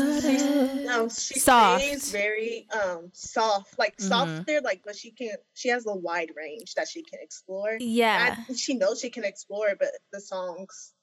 No, 0.85 1.09
she 1.09 1.39
Soft. 1.39 1.83
stays 1.83 2.11
very 2.11 2.67
um 2.71 3.09
soft, 3.13 3.77
like 3.79 3.97
Mhm. 3.97 4.07
softer, 4.09 4.61
like 4.61 4.81
but 4.85 4.95
she 4.95 5.09
can't. 5.11 5.39
she 5.55 5.69
has 5.69 5.85
a 5.87 5.95
wide 5.95 6.31
range 6.37 6.75
that 6.75 6.87
she 6.87 7.01
can 7.01 7.19
explore. 7.21 7.77
Yeah. 7.79 8.35
I, 8.47 8.53
she 8.53 8.75
knows 8.75 8.99
she 8.99 9.09
can 9.09 9.23
explore, 9.25 9.75
but 9.77 9.89
the 10.13 10.21
songs 10.21 10.93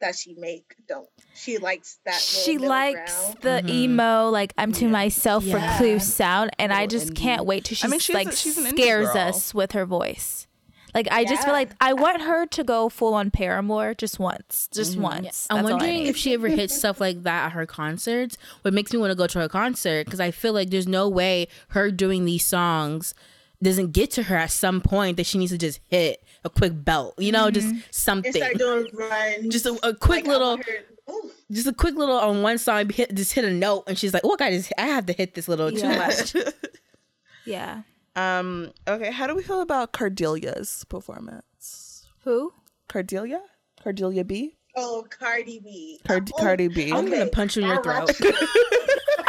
that 0.00 0.16
she 0.16 0.34
make 0.38 0.74
don't. 0.88 1.08
She 1.34 1.58
likes 1.58 1.98
that. 2.06 2.14
she 2.18 2.56
likes 2.56 3.12
ground. 3.12 3.36
the 3.42 3.62
Mhm. 3.68 3.74
emo 3.74 4.30
like 4.30 4.54
i'm 4.56 4.72
to 4.72 4.86
Yeah. 4.86 4.90
myself 4.90 5.44
Yeah. 5.44 5.72
recluse 5.72 6.04
sound 6.10 6.50
and 6.58 6.72
i 6.72 6.86
just 6.86 7.08
indie. 7.10 7.16
can't 7.16 7.44
wait 7.44 7.66
till 7.66 7.76
she 7.76 7.86
I 7.86 7.90
mean, 7.90 8.00
she's 8.00 8.14
like 8.14 8.28
a- 8.28 8.36
she's 8.36 8.56
scares 8.70 9.08
us 9.10 9.52
with 9.52 9.72
her 9.72 9.84
voice 9.84 10.46
like 10.94 11.08
i 11.10 11.24
just 11.24 11.44
feel 11.44 11.52
like 11.52 11.70
i 11.80 11.92
want 11.92 12.22
her 12.22 12.46
to 12.46 12.64
go 12.64 12.88
full 12.88 13.14
on 13.14 13.30
paramore 13.30 13.94
just 13.94 14.18
once 14.18 14.68
just 14.72 14.92
Mm-hmm. 14.92 15.02
once 15.02 15.46
I'm 15.50 15.56
That's 15.58 15.64
all 15.64 15.68
I 15.68 15.72
wondering 15.72 16.06
if 16.06 16.16
she 16.16 16.34
ever 16.34 16.48
hits 16.48 16.76
stuff 16.76 17.00
like 17.00 17.22
that 17.24 17.46
at 17.46 17.52
her 17.52 17.66
concerts. 17.66 18.36
What 18.62 18.74
makes 18.74 18.92
me 18.92 18.98
want 18.98 19.10
to 19.10 19.14
go 19.14 19.26
to 19.26 19.38
her 19.40 19.48
concert 19.48 20.04
because 20.06 20.20
I 20.20 20.30
feel 20.30 20.52
like 20.52 20.70
there's 20.70 20.86
no 20.88 21.08
way 21.08 21.48
her 21.68 21.90
doing 21.90 22.24
these 22.24 22.44
songs 22.44 23.14
doesn't 23.62 23.92
get 23.92 24.10
to 24.12 24.24
her 24.24 24.36
at 24.36 24.50
some 24.50 24.80
point 24.80 25.16
that 25.18 25.26
she 25.26 25.38
needs 25.38 25.52
to 25.52 25.58
just 25.58 25.80
hit 25.88 26.22
a 26.44 26.50
quick 26.50 26.72
belt, 26.84 27.14
you 27.18 27.30
know, 27.30 27.50
just 27.50 27.68
something. 27.90 28.32
start 28.32 28.56
doing 28.58 28.88
runs. 28.94 29.48
Just 29.52 29.66
a, 29.66 29.78
a 29.86 29.94
quick 29.94 30.24
Like, 30.24 30.32
little 30.32 30.48
want 30.56 30.64
her- 30.64 31.12
Ooh, 31.12 31.30
just 31.50 31.66
a 31.66 31.72
quick 31.72 31.94
little 31.96 32.16
on 32.16 32.42
one 32.42 32.56
song 32.58 32.88
hit 32.88 33.14
just 33.14 33.32
hit 33.32 33.44
a 33.44 33.50
note 33.52 33.84
and 33.86 33.98
she's 33.98 34.14
like, 34.14 34.22
"Oh, 34.24 34.36
I 34.40 34.50
just 34.52 34.72
I 34.78 34.86
have 34.86 35.06
to 35.06 35.12
hit 35.12 35.34
this 35.34 35.46
little 35.48 35.70
too 35.70 35.88
much." 35.88 36.34
Yeah. 37.44 37.82
Um. 38.20 38.72
Okay. 38.88 39.10
How 39.10 39.26
do 39.26 39.34
we 39.34 39.42
feel 39.42 39.60
about 39.60 39.92
Cardelia's 39.92 40.84
performance? 40.88 42.06
Who? 42.24 42.52
Cardelia. 42.88 43.40
Cardelia 43.84 44.26
B. 44.26 44.56
Oh, 44.76 45.06
Cardi 45.10 45.58
B. 45.60 46.00
Card- 46.06 46.30
Oh, 46.34 46.38
Cardi 46.40 46.68
B. 46.68 46.92
I'm 46.92 47.08
gonna 47.10 47.26
punch 47.32 47.56
you 47.56 47.62
in 47.62 47.68
your 47.68 47.82
throat. 47.82 48.10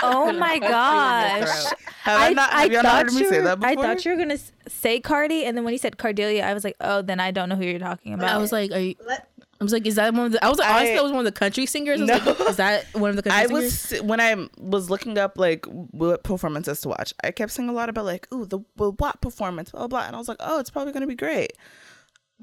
Oh 0.04 0.32
my 0.34 0.58
gosh. 0.60 1.66
Have 2.02 2.22
I, 2.22 2.34
not? 2.34 2.52
Have 2.52 2.72
y'all 2.72 2.84
not 2.84 3.04
heard 3.06 3.14
me 3.14 3.24
say 3.26 3.42
that 3.42 3.60
before? 3.60 3.70
I 3.72 3.76
thought 3.76 4.04
you 4.04 4.12
were 4.12 4.18
gonna 4.18 4.38
say 4.68 5.00
Cardi, 5.00 5.46
and 5.46 5.56
then 5.56 5.64
when 5.64 5.74
you 5.74 5.78
said 5.78 5.98
Cardelia, 5.98 6.44
I 6.44 6.54
was 6.56 6.64
like, 6.64 6.76
oh, 6.82 7.02
then 7.04 7.20
I 7.20 7.30
don't 7.32 7.50
know 7.50 7.56
who 7.56 7.66
you're 7.66 7.80
talking 7.80 8.14
about. 8.14 8.30
I 8.30 8.38
was 8.38 8.52
like, 8.52 8.72
"Are 8.72 8.80
you?" 8.80 8.96
Let- 9.06 9.30
I 9.62 9.64
was 9.64 9.72
like, 9.74 9.86
"Is 9.86 9.96
that 9.96 10.14
one 10.14 10.26
of 10.26 10.32
the?" 10.32 10.44
I 10.44 10.50
was 10.50 10.58
like, 10.58 10.68
honestly, 10.70 10.92
I- 10.92 10.96
that 10.96 11.04
was 11.04 11.12
one 11.12 11.20
of 11.20 11.26
the 11.34 11.40
country 11.40 11.66
singers. 11.68 12.02
I 12.02 12.04
was 12.04 12.26
No. 12.26 12.32
like, 12.32 12.50
"Is 12.50 12.58
that 12.58 12.86
one 12.94 13.10
of 13.12 13.16
the 13.16 13.22
country 13.22 13.40
I 13.42 13.46
singers?" 13.46 13.92
was 13.92 14.02
when 14.02 14.20
I 14.20 14.48
was 14.58 14.90
looking 14.90 15.18
up 15.20 15.38
like 15.38 15.66
what 15.68 16.24
performances 16.24 16.82
to 16.82 16.90
watch. 16.90 17.14
I 17.24 17.30
kept 17.32 17.52
seeing 17.52 17.70
a 17.70 17.74
lot 17.74 17.88
about 17.88 18.06
like, 18.06 18.28
ooh, 18.34 18.46
the, 18.46 18.60
the 18.76 18.92
what 18.92 19.22
performance, 19.22 19.70
blah, 19.72 19.82
blah 19.82 19.88
blah, 20.00 20.08
and 20.08 20.16
I 20.16 20.20
was 20.20 20.28
like, 20.28 20.38
oh, 20.40 20.60
it's 20.60 20.70
probably 20.72 20.92
gonna 20.94 21.06
be 21.08 21.16
great. 21.16 21.54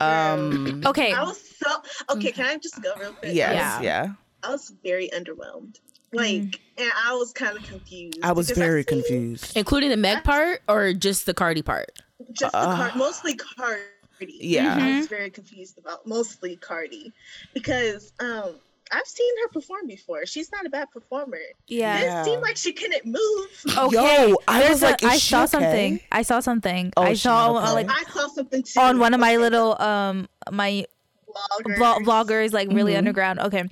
Um. 0.00 0.82
okay. 0.86 1.12
I 1.12 1.24
was 1.24 1.42
so 1.58 1.70
okay. 2.14 2.30
Can 2.30 2.46
I 2.46 2.56
just 2.56 2.80
go 2.82 2.94
real 3.00 3.12
quick? 3.12 3.34
Yes. 3.34 3.54
Yeah. 3.54 3.82
Yeah. 3.82 4.12
I 4.44 4.52
was 4.52 4.72
very 4.84 5.08
underwhelmed. 5.10 5.80
Like, 6.12 6.60
and 6.78 6.90
I 7.04 7.14
was 7.14 7.32
kind 7.32 7.56
of 7.56 7.64
confused. 7.64 8.18
I 8.22 8.32
was 8.32 8.46
because 8.46 8.58
very 8.58 8.82
seen 8.82 9.02
confused. 9.02 9.56
Including 9.56 9.90
the 9.90 9.96
Meg 9.96 10.22
part 10.24 10.62
or 10.68 10.92
just 10.94 11.26
the 11.26 11.34
Cardi 11.34 11.60
part? 11.62 11.90
Just 12.32 12.52
the 12.52 12.58
car- 12.58 12.92
mostly 12.96 13.34
Cardi. 13.34 13.82
Yeah. 14.20 14.76
I 14.80 14.96
was 14.98 15.06
very 15.06 15.30
confused 15.30 15.78
about 15.78 16.06
mostly 16.06 16.56
Cardi 16.56 17.12
because 17.54 18.12
um 18.20 18.54
I've 18.90 19.06
seen 19.06 19.30
her 19.42 19.48
perform 19.50 19.86
before. 19.86 20.24
She's 20.24 20.50
not 20.50 20.64
a 20.64 20.70
bad 20.70 20.90
performer. 20.90 21.36
yeah. 21.66 22.00
Yeah. 22.00 22.20
It 22.22 22.24
seemed 22.24 22.40
like 22.42 22.56
she 22.56 22.72
couldn't 22.72 23.04
move. 23.04 23.76
Okay. 23.76 23.94
Yo, 24.30 24.36
I 24.48 24.60
There's 24.60 24.70
was 24.70 24.82
a- 24.82 24.86
like, 24.86 25.02
is 25.02 25.08
I 25.10 25.16
she 25.18 25.28
saw 25.28 25.42
okay? 25.42 25.46
something. 25.50 26.00
I 26.10 26.22
saw 26.22 26.40
something. 26.40 26.92
Oh, 26.96 27.02
I 27.02 27.12
saw 27.14 27.58
okay. 27.62 27.72
like 27.72 27.90
I 27.90 28.04
saw 28.10 28.28
something 28.28 28.62
too 28.62 28.80
on 28.80 28.98
one 28.98 29.12
of 29.14 29.20
my 29.20 29.36
little 29.36 29.80
um 29.82 30.26
my 30.50 30.86
Bloggers. 31.28 31.76
vlog- 31.76 32.04
vloggers, 32.04 32.52
like 32.54 32.68
really 32.72 32.92
Mm-hmm. 32.92 32.98
underground. 32.98 33.40
Okay, 33.40 33.64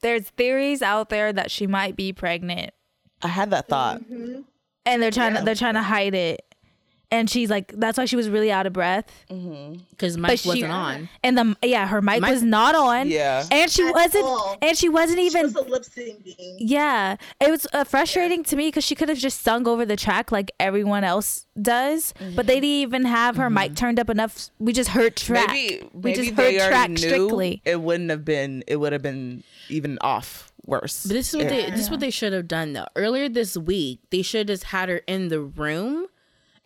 there's 0.00 0.28
theories 0.30 0.82
out 0.82 1.08
there 1.10 1.32
that 1.32 1.50
she 1.52 1.66
might 1.68 1.94
be 1.96 2.12
pregnant, 2.12 2.72
I 3.22 3.28
had 3.28 3.50
that 3.50 3.68
thought. 3.68 4.00
Mm-hmm. 4.02 4.40
and 4.84 5.02
they're 5.02 5.12
trying 5.12 5.34
Yeah. 5.34 5.38
to 5.40 5.44
they're 5.44 5.54
trying 5.54 5.74
to 5.74 5.82
hide 5.82 6.14
it. 6.14 6.42
And 7.10 7.30
she's 7.30 7.50
like, 7.50 7.72
that's 7.72 7.96
why 7.98 8.04
she 8.04 8.16
was 8.16 8.28
really 8.28 8.50
out 8.50 8.66
of 8.66 8.72
breath. 8.72 9.06
Because 9.28 10.16
Mike 10.18 10.40
she- 10.40 10.48
wasn't 10.48 10.72
on. 10.72 11.08
And 11.22 11.38
the 11.38 11.56
yeah, 11.62 11.86
her 11.86 12.02
mic 12.02 12.20
Mic- 12.20 12.30
was 12.32 12.42
not 12.42 12.74
on. 12.74 13.08
Yeah. 13.08 13.44
and 13.50 13.70
she 13.70 13.86
At 13.86 13.94
wasn't. 13.94 14.24
all. 14.24 14.58
And 14.60 14.76
she 14.76 14.88
wasn't 14.88 15.20
She 15.20 15.26
even. 15.26 15.42
was 15.44 15.54
a 15.54 15.62
lip 15.62 15.82
syncing. 15.84 16.56
Yeah, 16.58 17.16
it 17.40 17.50
was 17.50 17.66
uh, 17.72 17.84
frustrating 17.84 18.42
to 18.44 18.56
me 18.56 18.68
because 18.68 18.82
she 18.84 18.94
could 18.96 19.08
have 19.08 19.18
just 19.18 19.42
sung 19.42 19.68
over 19.68 19.86
the 19.86 19.94
track 19.96 20.32
like 20.32 20.50
everyone 20.58 21.04
else 21.04 21.46
does, 21.60 22.12
but 22.34 22.46
they 22.48 22.56
didn't 22.56 22.64
even 22.64 23.04
have 23.04 23.36
her 23.36 23.48
mic 23.50 23.76
turned 23.76 24.00
up 24.00 24.10
enough. 24.10 24.50
We 24.58 24.72
just 24.72 24.90
heard 24.90 25.16
track. 25.16 25.48
Maybe 25.50 25.88
we 25.92 26.12
just 26.12 26.34
they 26.34 26.58
heard 26.58 26.68
track 26.68 26.90
knew 26.90 26.96
strictly. 26.96 27.62
It 27.64 27.80
wouldn't 27.80 28.10
have 28.10 28.24
been. 28.24 28.64
It 28.66 28.76
would 28.76 28.92
have 28.92 29.02
been 29.02 29.44
even 29.68 29.96
off 30.00 30.52
worse. 30.64 31.04
But 31.06 31.12
this 31.14 31.28
is 31.28 31.36
what 31.36 31.44
if- 31.46 31.50
they 31.50 31.70
this 31.70 31.80
is 31.82 31.90
what 31.90 32.00
they 32.00 32.10
should 32.10 32.32
have 32.32 32.48
done 32.48 32.72
though. 32.72 32.86
Earlier 32.96 33.28
this 33.28 33.56
week, 33.56 34.00
they 34.10 34.22
should 34.22 34.48
have 34.48 34.54
just 34.58 34.64
had 34.64 34.88
her 34.88 35.02
in 35.06 35.28
the 35.28 35.40
room 35.40 36.06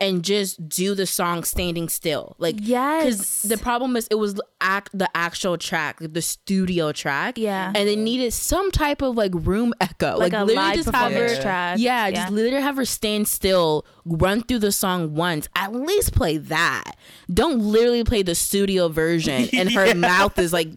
and 0.01 0.25
just 0.25 0.67
do 0.69 0.95
the 0.95 1.05
song 1.07 1.45
standing 1.45 1.89
still. 1.89 2.35
Like 2.39 2.57
Yes. 2.59 3.43
the 3.43 3.59
problem 3.59 3.97
is 3.97 4.07
it 4.11 4.15
was 4.15 4.41
act 4.63 4.91
the 4.95 5.09
actual 5.15 5.59
track, 5.59 6.01
like 6.01 6.13
the 6.15 6.23
studio 6.23 6.93
track. 6.93 7.37
Yeah. 7.39 7.73
And 7.75 7.87
they 7.89 7.97
needed 7.97 8.33
some 8.33 8.71
type 8.71 9.03
of 9.03 9.17
like 9.17 9.33
room 9.35 9.75
echo. 9.81 10.17
like, 10.17 10.33
a 10.33 10.45
literally 10.45 10.55
live 10.69 10.77
just 10.77 10.91
have 10.91 11.13
her 11.13 11.41
track. 11.41 11.79
yeah, 11.79 12.11
just 12.11 12.33
literally 12.33 12.63
have 12.63 12.77
her 12.77 12.85
stand 12.85 13.29
still, 13.29 13.85
run 14.05 14.43
through 14.43 14.61
the 14.61 14.73
song 14.73 15.15
once. 15.15 15.49
At 15.55 15.73
least 15.75 16.15
play 16.15 16.39
that. 16.39 16.97
Don't 17.33 17.59
literally 17.61 18.05
play 18.05 18.23
the 18.23 18.35
studio 18.35 18.89
version 18.89 19.49
and 19.53 19.71
her 19.73 19.95
mouth 19.95 20.39
is 20.39 20.53
like 20.53 20.69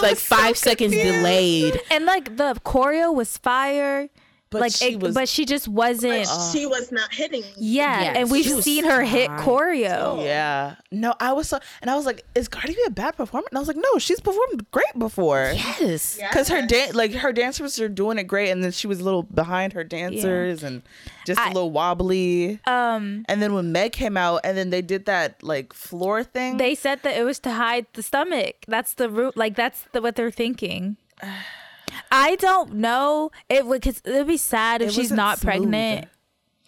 like 0.00 0.16
so 0.16 0.36
five 0.36 0.56
seconds 0.56 0.92
confused. 0.94 1.16
delayed. 1.18 1.80
and 1.90 2.04
like 2.06 2.36
the 2.36 2.54
choreo 2.64 3.14
was 3.14 3.36
fire. 3.36 4.08
But 4.54 4.60
like, 4.62 4.72
she 4.72 4.92
it- 4.92 5.00
was- 5.00 5.14
but 5.14 5.28
she 5.28 5.44
just 5.44 5.68
wasn't. 5.68 6.26
But 6.26 6.50
she 6.52 6.66
was 6.66 6.90
not 6.90 7.12
hitting. 7.12 7.44
yeah, 7.56 8.00
Yes, 8.02 8.16
and 8.16 8.30
we've 8.30 8.62
seen 8.64 8.84
her 8.84 9.02
hit 9.02 9.30
choreo. 9.30 10.24
Yeah. 10.24 10.76
No, 10.90 11.14
I 11.20 11.32
was 11.32 11.48
so, 11.48 11.58
and 11.82 11.90
I 11.90 11.96
was 11.96 12.06
like, 12.06 12.24
is 12.34 12.48
Cardi 12.48 12.74
B 12.74 12.82
a 12.86 12.90
bad 12.90 13.16
performer? 13.16 13.46
And 13.50 13.56
I 13.58 13.60
was 13.60 13.68
like, 13.68 13.76
no, 13.76 13.98
she's 13.98 14.20
performed 14.20 14.64
great 14.70 14.98
before. 14.98 15.52
Yes. 15.54 16.16
Because 16.18 16.48
her 16.48 16.62
dance 16.62 16.94
like 16.94 17.12
her 17.12 17.32
dancers 17.32 17.80
are 17.80 17.88
doing 17.88 18.18
it 18.18 18.24
great, 18.24 18.50
and 18.50 18.62
then 18.64 18.72
she 18.72 18.86
was 18.86 19.00
a 19.00 19.04
little 19.04 19.22
behind 19.24 19.72
her 19.74 19.84
dancers 19.84 20.62
and 20.62 20.82
just 21.26 21.40
a 21.40 21.44
I- 21.44 21.48
little 21.48 21.70
wobbly. 21.70 22.60
Um, 22.66 23.24
And 23.28 23.40
then 23.42 23.54
when 23.54 23.72
Meg 23.72 23.92
came 23.92 24.16
out, 24.16 24.40
and 24.44 24.56
then 24.56 24.70
they 24.70 24.82
did 24.82 25.06
that 25.06 25.42
like 25.42 25.72
floor 25.72 26.22
thing. 26.24 26.56
they 26.58 26.74
said 26.74 27.02
that 27.02 27.16
it 27.16 27.24
was 27.24 27.38
to 27.40 27.50
hide 27.52 27.86
the 27.94 28.02
stomach. 28.02 28.64
That's 28.68 28.94
the 28.94 29.08
root. 29.08 29.36
Like 29.36 29.56
that's 29.56 29.84
the 29.92 30.00
what 30.00 30.16
they're 30.16 30.30
thinking. 30.30 30.96
I 32.10 32.36
don't 32.36 32.74
know. 32.74 33.30
It 33.48 33.66
would 33.66 33.82
cause 33.82 34.00
it'd 34.04 34.26
be 34.26 34.36
sad 34.36 34.82
if 34.82 34.88
It 34.88 34.92
she's 34.92 35.10
wasn't 35.10 35.38
smooth. 35.38 35.42
pregnant. 35.42 36.08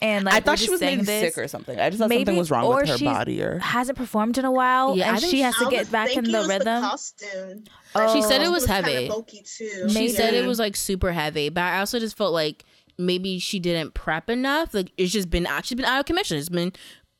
And 0.03 0.27
like 0.27 0.35
I 0.35 0.41
thought 0.41 0.59
she 0.59 0.69
was 0.71 0.81
maybe 0.83 1.03
this. 1.03 1.35
sick 1.35 1.43
or 1.43 1.49
something. 1.49 1.81
I 1.81 1.89
just 1.89 1.99
thought 1.99 2.11
something 2.11 2.37
was 2.37 2.51
wrong 2.51 2.67
or 2.67 2.83
with 2.83 2.89
her 2.91 2.99
body 2.99 3.43
or 3.43 3.59
hasn't 3.61 3.97
performed 3.97 4.37
in 4.37 4.45
a 4.45 4.51
while, 4.53 4.95
Yeah, 4.95 5.07
I 5.07 5.09
and 5.13 5.21
think 5.21 5.31
she 5.31 5.41
has 5.41 5.55
I 5.59 5.65
to 5.65 5.71
get 5.71 5.91
back 5.91 6.15
in 6.15 6.25
the 6.25 6.31
it 6.31 6.39
was 6.39 6.49
rhythm. 6.49 6.83
costume. 6.83 7.65
Oh. 7.95 8.15
She 8.15 8.21
said 8.21 8.43
oh. 8.43 8.45
it 8.45 8.51
was 8.51 8.67
kinda 8.67 8.91
heavy. 8.91 9.09
bulky 9.09 9.43
too. 9.43 9.89
She 9.89 10.11
said 10.11 10.35
it 10.35 10.47
was 10.47 10.59
like 10.59 10.77
super 10.77 11.13
heavy, 11.13 11.49
but 11.49 11.63
I 11.63 11.79
also 11.79 11.99
just 11.99 12.15
felt 12.17 12.35
like 12.35 12.65
maybe 12.99 13.39
she 13.39 13.59
didn't 13.59 13.95
prep 13.95 14.29
enough. 14.29 14.75
Like 14.75 14.93
it's 14.99 15.13
just 15.13 15.31
been 15.31 15.47
she's 15.65 15.77
been 15.77 15.87
out 15.87 16.01
of 16.01 16.05
commission. 16.05 16.37
It's 16.37 16.51
been 16.51 16.73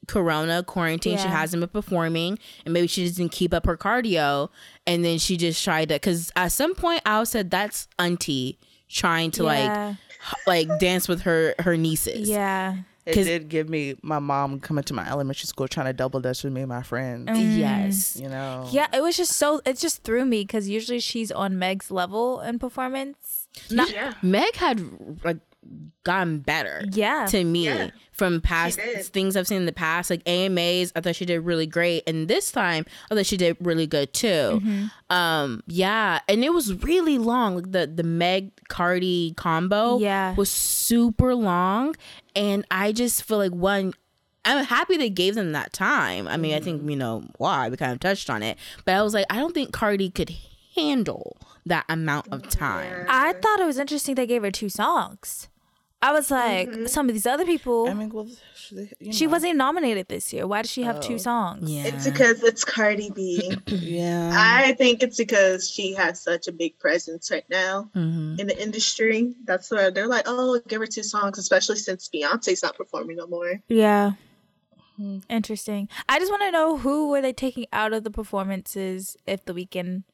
corona 0.07 0.63
quarantine. 0.63 1.19
She 1.19 1.29
hasn't 1.29 1.61
been 1.61 1.69
performing, 1.69 2.39
and 2.65 2.73
maybe 2.75 2.87
she 2.87 3.05
just 3.05 3.17
didn't 3.17 3.33
keep 3.33 3.53
up 3.55 3.67
her 3.67 3.77
cardio. 3.77 4.49
And 4.87 5.05
then 5.05 5.19
she 5.19 5.37
just 5.37 5.63
tried 5.65 5.89
to 5.89 5.95
because 5.97 6.31
at 6.37 6.53
some 6.53 6.75
point 6.75 7.03
I 7.07 7.23
said 7.25 7.51
that's 7.51 7.89
auntie 7.99 8.59
trying 8.89 9.31
to 9.33 9.45
Yeah. 9.45 9.95
like 10.47 10.69
like 10.71 10.79
dance 10.81 11.09
with 11.09 11.23
her 11.23 11.55
her 11.61 11.77
nieces. 11.77 12.29
yeah. 12.29 12.77
it 13.05 13.15
'cause- 13.15 13.27
did 13.27 13.49
give 13.49 13.69
me 13.69 13.95
my 14.03 14.19
mom 14.19 14.59
coming 14.59 14.83
to 14.83 14.93
my 14.93 15.09
elementary 15.09 15.47
school 15.47 15.69
trying 15.69 15.87
to 15.87 15.93
double 15.93 16.19
dutch 16.19 16.43
with 16.43 16.53
me 16.53 16.63
and 16.63 16.69
my 16.69 16.83
friends. 16.83 17.29
Yes. 17.57 18.17
You 18.17 18.29
know. 18.29 18.65
Mm. 18.67 18.73
Yeah, 18.73 18.87
it 18.93 19.01
was 19.01 19.17
just 19.17 19.33
so 19.35 19.61
it 19.65 19.79
just 19.79 20.03
threw 20.03 20.25
me 20.25 20.43
because 20.43 20.69
usually 20.69 20.99
she's 20.99 21.31
on 21.31 21.57
Meg's 21.57 21.93
level 21.93 22.41
in 22.41 22.59
performance. 22.59 23.47
Not, 23.71 23.93
Yeah. 23.93 24.15
Meg 24.23 24.57
had 24.57 24.83
like 25.23 25.39
gotten 26.05 26.39
better. 26.39 26.85
Yeah. 26.93 27.27
To 27.31 27.43
me 27.45 27.65
Yeah. 27.65 27.91
from 28.13 28.41
past 28.41 28.79
things 29.13 29.37
I've 29.37 29.47
seen 29.49 29.59
in 29.59 29.67
the 29.67 29.73
past, 29.73 30.09
like 30.11 30.23
AMAs, 30.27 30.93
I 30.95 31.01
thought 31.01 31.17
she 31.17 31.25
did 31.27 31.41
really 31.41 31.67
great, 31.67 32.05
and 32.07 32.29
this 32.29 32.53
time 32.53 32.85
I 33.11 33.15
thought 33.15 33.27
she 33.27 33.37
did 33.37 33.57
really 33.61 33.87
good 33.87 34.13
too. 34.13 34.61
Mm-hmm. 34.63 34.87
Um, 35.15 35.63
yeah, 35.67 36.21
and 36.29 36.45
it 36.45 36.53
was 36.53 36.75
really 36.83 37.19
long. 37.19 37.57
Like 37.57 37.73
the 37.73 37.87
the 37.87 38.05
Meg 38.05 38.53
Cardi 38.69 39.35
combo, 39.37 39.99
Yeah. 39.99 40.35
was 40.37 40.51
super 40.51 41.35
long, 41.35 41.97
and 42.35 42.65
I 42.71 42.93
just 42.93 43.23
feel 43.25 43.39
like 43.39 43.53
one. 43.53 43.93
I'm 44.49 44.65
happy 44.65 44.97
they 44.97 45.11
gave 45.11 45.35
them 45.35 45.51
that 45.53 45.73
time. 45.73 46.29
I 46.29 46.37
mean, 46.37 46.53
I 46.55 46.59
Mm-hmm. 46.59 46.65
think 46.65 46.91
you 46.91 46.97
know 46.97 47.25
why 47.39 47.69
we 47.69 47.77
kind 47.77 47.91
of 47.91 47.99
touched 47.99 48.31
on 48.31 48.45
it, 48.45 48.57
but 48.85 48.95
I 48.95 49.03
was 49.03 49.13
like, 49.13 49.27
I 49.29 49.39
don't 49.39 49.53
think 49.53 49.73
Cardi 49.73 50.09
could 50.09 50.33
handle 50.77 51.37
that 51.65 51.85
amount 51.89 52.29
of 52.31 52.49
time. 52.49 53.07
I 53.09 53.33
thought 53.33 53.59
it 53.59 53.67
was 53.67 53.79
interesting 53.79 54.15
they 54.15 54.25
gave 54.27 54.43
her 54.45 54.53
two 54.53 54.69
songs. 54.69 55.49
I 56.03 56.13
was 56.13 56.31
like, 56.31 56.69
Mm-hmm. 56.69 56.87
some 56.87 57.09
of 57.09 57.15
these 57.15 57.27
other 57.27 57.47
people, 57.47 57.89
I 57.89 57.95
mean, 57.95 58.11
well, 58.11 58.29
she, 58.55 58.91
you 59.01 59.13
she 59.13 59.27
wasn't 59.27 59.49
even 59.51 59.59
nominated 59.59 60.09
this 60.09 60.31
year. 60.33 60.47
Why 60.47 60.63
does 60.63 60.71
she 60.71 60.83
have 60.83 60.97
Oh. 60.99 61.01
two 61.01 61.19
songs? 61.19 61.71
Yeah, 61.71 61.85
It's 61.87 62.05
because 62.05 62.43
it's 62.43 62.65
Cardi 62.65 63.11
B. 63.11 63.57
Yeah. 63.67 64.31
I 64.35 64.73
think 64.75 65.03
it's 65.03 65.17
because 65.17 65.69
she 65.71 65.95
has 65.95 66.23
such 66.23 66.49
a 66.49 66.53
big 66.53 66.79
presence 66.79 67.31
right 67.31 67.49
now 67.49 67.91
Mhm. 67.97 68.39
in 68.39 68.47
the 68.47 68.63
industry. 68.63 69.35
That's 69.45 69.71
why 69.71 69.89
they're 69.91 70.07
like, 70.07 70.25
oh, 70.29 70.61
give 70.69 70.81
her 70.81 70.87
two 70.87 71.03
songs, 71.03 71.39
especially 71.39 71.77
since 71.77 72.09
Beyonce's 72.15 72.63
not 72.63 72.77
performing 72.77 73.17
no 73.17 73.27
more. 73.27 73.63
Yeah. 73.69 74.13
Hmm. 74.97 75.19
Interesting. 75.31 75.89
I 76.09 76.19
just 76.19 76.31
want 76.31 76.43
to 76.43 76.51
know 76.51 76.77
who 76.79 77.09
were 77.09 77.21
they 77.23 77.33
taking 77.33 77.67
out 77.73 77.93
of 77.93 78.05
the 78.05 78.11
performances 78.11 79.17
if 79.27 79.45
the 79.45 79.53
Weeknd 79.55 80.05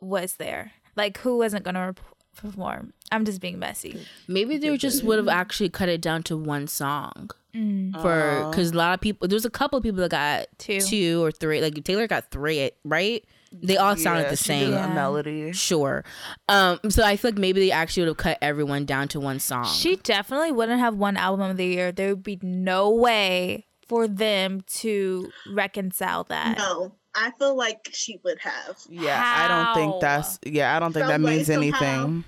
was 0.00 0.34
there? 0.34 0.72
Like 0.96 1.18
who 1.18 1.38
wasn't 1.38 1.64
going 1.64 1.74
to 1.74 1.80
rep- 1.80 2.00
perform? 2.36 2.92
I'm 3.10 3.24
just 3.24 3.40
being 3.40 3.58
messy. 3.58 4.06
Maybe 4.28 4.56
they 4.58 4.76
just 4.76 5.02
would 5.04 5.18
have 5.18 5.28
actually 5.28 5.68
cut 5.68 5.88
it 5.88 6.00
down 6.00 6.22
to 6.24 6.36
one 6.36 6.66
song 6.66 7.30
Mm. 7.54 7.92
for 8.00 8.48
because 8.50 8.70
a 8.70 8.74
lot 8.76 8.94
of 8.94 9.00
people. 9.02 9.28
There's 9.28 9.44
a 9.44 9.50
couple 9.50 9.76
of 9.76 9.82
people 9.82 10.00
that 10.00 10.10
got 10.10 10.46
Two. 10.56 10.80
two 10.80 11.22
or 11.22 11.30
three. 11.30 11.60
Like 11.60 11.82
Taylor 11.84 12.06
got 12.06 12.30
three, 12.30 12.70
right? 12.82 13.22
They 13.52 13.76
all 13.76 13.94
sounded 13.96 14.22
Yeah, 14.22 14.30
the 14.30 14.36
she 14.38 14.44
same. 14.44 14.70
did 14.70 14.74
a 14.76 14.78
Yeah. 14.78 14.94
melody. 14.94 15.52
Sure. 15.52 16.02
Um. 16.48 16.80
So 16.88 17.04
I 17.04 17.16
feel 17.16 17.32
like 17.32 17.38
maybe 17.38 17.60
they 17.60 17.70
actually 17.70 18.04
would 18.04 18.08
have 18.08 18.16
cut 18.16 18.38
everyone 18.40 18.86
down 18.86 19.08
to 19.08 19.20
one 19.20 19.38
song. 19.38 19.66
She 19.66 19.96
definitely 19.96 20.50
wouldn't 20.52 20.80
have 20.80 20.94
one 20.94 21.18
album 21.18 21.50
of 21.50 21.58
the 21.58 21.66
year. 21.66 21.92
There 21.92 22.08
would 22.14 22.22
be 22.22 22.38
no 22.40 22.88
way 22.88 23.66
for 23.86 24.08
them 24.08 24.62
to 24.78 25.30
reconcile 25.50 26.24
that. 26.30 26.56
No, 26.56 26.92
I 27.14 27.30
feel 27.38 27.56
like 27.56 27.88
she 27.92 28.18
would 28.24 28.38
have. 28.40 28.78
Yeah, 28.88 29.22
I 29.22 29.48
don't 29.48 29.74
think 29.74 30.00
that's. 30.00 30.38
Yeah, 30.44 30.76
I 30.76 30.80
don't 30.80 30.92
think 30.92 31.06
that 31.06 31.12
Some 31.14 31.22
way, 31.22 31.36
means 31.36 31.50
anything. 31.50 31.72
somehow. 31.78 32.22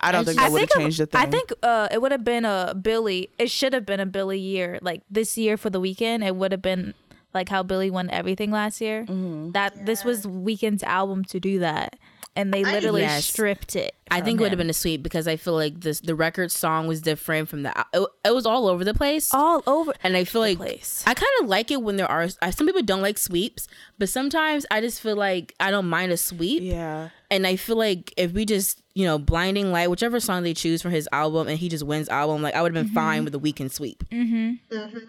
I 0.00 0.12
don't 0.12 0.24
think 0.24 0.38
that 0.38 0.52
would 0.52 0.60
have 0.60 0.70
think- 0.70 0.80
changed 0.82 1.00
a 1.00 1.06
thing. 1.06 1.20
I 1.20 1.26
think 1.26 1.52
uh, 1.62 1.88
it 1.90 2.00
would 2.02 2.12
have 2.12 2.24
been 2.24 2.44
a 2.44 2.74
Billie. 2.80 3.30
It 3.38 3.50
should 3.50 3.72
have 3.72 3.86
been 3.86 4.00
a 4.00 4.06
Billie 4.06 4.38
year. 4.38 4.78
Like 4.82 5.02
this 5.10 5.36
year 5.38 5.56
for 5.56 5.70
the 5.70 5.80
Weeknd, 5.80 6.24
it 6.24 6.36
would 6.36 6.52
have 6.52 6.62
been 6.62 6.94
like 7.34 7.48
how 7.48 7.62
Billie 7.62 7.90
won 7.90 8.08
everything 8.10 8.50
last 8.50 8.80
year. 8.80 9.02
Mm-hmm. 9.04 9.52
That 9.52 9.86
this 9.86 10.04
was 10.04 10.24
Weeknd's 10.26 10.82
album 10.82 11.24
to 11.26 11.40
do 11.40 11.58
that, 11.60 11.96
and 12.36 12.52
they 12.54 12.62
I- 12.64 12.70
literally 12.72 13.00
Yes. 13.02 13.24
stripped 13.24 13.74
it. 13.74 13.94
I 14.10 14.18
from 14.18 14.24
think 14.26 14.40
it 14.40 14.42
would 14.44 14.52
have 14.52 14.58
been 14.58 14.70
a 14.70 14.72
sweep 14.74 15.02
because 15.02 15.26
I 15.26 15.34
feel 15.36 15.54
like 15.54 15.80
this 15.80 15.98
the 16.00 16.14
record 16.14 16.52
song 16.52 16.86
was 16.86 17.00
different 17.00 17.48
from 17.48 17.64
the 17.64 17.72
it, 17.92 18.06
it 18.24 18.34
was 18.34 18.46
all 18.46 18.68
over 18.68 18.84
the 18.84 18.94
place. 18.94 19.34
all 19.34 19.62
over. 19.66 19.92
and 20.04 20.16
I 20.16 20.22
feel 20.24 20.42
like 20.42 20.58
place. 20.58 21.02
I 21.06 21.14
kind 21.14 21.32
of 21.42 21.48
like 21.48 21.72
it 21.72 21.82
when 21.82 21.96
there 21.96 22.08
are 22.10 22.28
I, 22.40 22.50
some 22.50 22.66
people 22.68 22.82
don't 22.82 23.02
like 23.02 23.18
sweeps, 23.18 23.66
but 23.98 24.08
sometimes 24.08 24.64
I 24.70 24.80
just 24.80 25.00
feel 25.00 25.16
like 25.16 25.54
I 25.58 25.70
don't 25.72 25.88
mind 25.88 26.12
a 26.12 26.16
sweep. 26.16 26.62
yeah. 26.62 27.08
And 27.30 27.44
I 27.46 27.56
feel 27.56 27.74
like 27.76 28.14
if 28.16 28.30
we 28.32 28.44
just, 28.44 28.80
you 28.94 29.04
know, 29.04 29.18
blinding 29.18 29.72
light, 29.72 29.90
whichever 29.90 30.20
song 30.20 30.44
they 30.44 30.54
choose 30.54 30.80
for 30.82 30.90
his 30.90 31.08
album 31.10 31.48
and 31.48 31.58
he 31.58 31.68
just 31.68 31.84
wins 31.84 32.08
album, 32.08 32.42
like 32.42 32.54
I 32.54 32.62
would 32.62 32.76
have 32.76 32.84
been 32.86 32.94
fine 32.94 33.24
with 33.24 33.32
the 33.32 33.40
Weeknd 33.40 33.72
sweep. 33.72 34.04
Mm-hmm. 34.12 34.76
I'm 34.78 35.08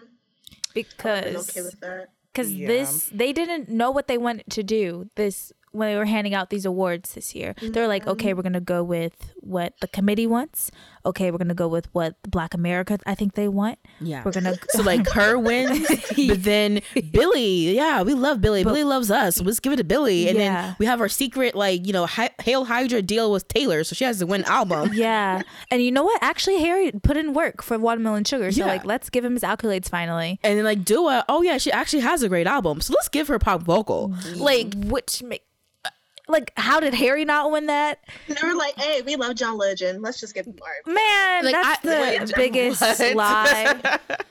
because 0.74 1.48
okay 1.50 1.62
with 1.62 1.78
that. 1.80 2.08
because 2.32 2.52
Yeah. 2.52 2.66
this 2.66 3.10
they 3.12 3.32
didn't 3.32 3.68
know 3.68 3.90
what 3.90 4.08
they 4.08 4.18
wanted 4.18 4.50
to 4.50 4.62
do 4.62 5.08
this 5.14 5.52
when 5.78 5.88
they 5.88 5.96
were 5.96 6.04
handing 6.04 6.34
out 6.34 6.50
these 6.50 6.64
awards 6.64 7.14
this 7.14 7.34
year 7.34 7.54
they 7.62 7.80
were 7.80 7.86
like 7.86 8.02
mm-hmm. 8.02 8.10
okay 8.12 8.34
we're 8.34 8.42
gonna 8.42 8.60
go 8.60 8.82
with 8.82 9.32
what 9.36 9.74
the 9.80 9.88
committee 9.88 10.26
wants 10.26 10.70
okay 11.06 11.30
we're 11.30 11.38
gonna 11.38 11.54
go 11.54 11.68
with 11.68 11.86
what 11.94 12.16
black 12.28 12.52
america 12.54 12.98
i 13.06 13.14
think 13.14 13.34
they 13.34 13.48
want 13.48 13.78
Yeah. 14.00 14.22
we're 14.24 14.32
gonna 14.32 14.54
So 14.70 14.82
like 14.82 15.08
her 15.10 15.38
wins, 15.38 15.88
but 16.28 16.42
then 16.42 16.80
Billie, 17.10 17.74
yeah, 17.74 18.02
we 18.02 18.14
love 18.14 18.40
Billie. 18.40 18.64
Billie 18.64 18.84
loves 18.84 19.10
us. 19.10 19.40
Let's 19.40 19.60
give 19.60 19.72
it 19.72 19.76
to 19.76 19.84
Billie, 19.84 20.28
and 20.28 20.36
Yeah. 20.38 20.62
then 20.62 20.76
we 20.78 20.86
have 20.86 21.00
our 21.00 21.08
secret 21.08 21.54
like 21.54 21.86
you 21.86 21.92
know 21.92 22.06
Hi- 22.06 22.34
Hail 22.42 22.64
Hydra 22.64 23.02
deal 23.02 23.32
with 23.32 23.48
Taylor, 23.48 23.82
so 23.84 23.94
she 23.94 24.04
has 24.04 24.18
to 24.18 24.26
win 24.26 24.44
album. 24.44 24.90
yeah 25.06 25.42
and 25.70 25.82
you 25.82 25.90
know 25.90 26.02
what 26.04 26.22
actually 26.22 26.58
harry 26.60 26.90
put 27.02 27.16
in 27.16 27.32
work 27.32 27.62
for 27.62 27.78
watermelon 27.78 28.24
sugar 28.24 28.50
so 28.52 28.60
Yeah. 28.60 28.66
like 28.66 28.84
let's 28.84 29.08
give 29.10 29.24
him 29.24 29.32
his 29.34 29.42
accolades 29.42 29.88
finally 29.88 30.38
And 30.44 30.56
then 30.58 30.64
like 30.64 30.84
Dua, 30.84 31.24
oh 31.28 31.42
yeah, 31.42 31.58
she 31.58 31.70
actually 31.72 32.00
has 32.02 32.22
a 32.22 32.28
great 32.28 32.46
album, 32.46 32.80
so 32.80 32.92
let's 32.96 33.08
give 33.08 33.28
her 33.28 33.38
pop 33.38 33.62
vocal. 33.62 34.10
Mm. 34.10 34.40
like 34.40 34.74
which 34.92 35.22
make 35.22 35.44
like 36.28 36.52
how 36.56 36.78
did 36.80 36.94
harry 36.94 37.24
not 37.24 37.50
win 37.50 37.66
that 37.66 38.00
They 38.28 38.34
were 38.46 38.54
like, 38.54 38.76
"Hey, 38.76 39.02
we 39.02 39.16
love 39.16 39.34
John 39.34 39.56
Legend. 39.56 40.02
Let's 40.02 40.20
just 40.20 40.34
give 40.34 40.46
him 40.46 40.56
R." 40.62 40.92
man 40.92 41.44
Like, 41.44 41.54
that's 41.54 41.78
I- 41.84 41.88
the 41.88 42.18
wait, 42.26 42.32
biggest 42.36 42.80
what? 42.82 43.14
lie 43.16 43.98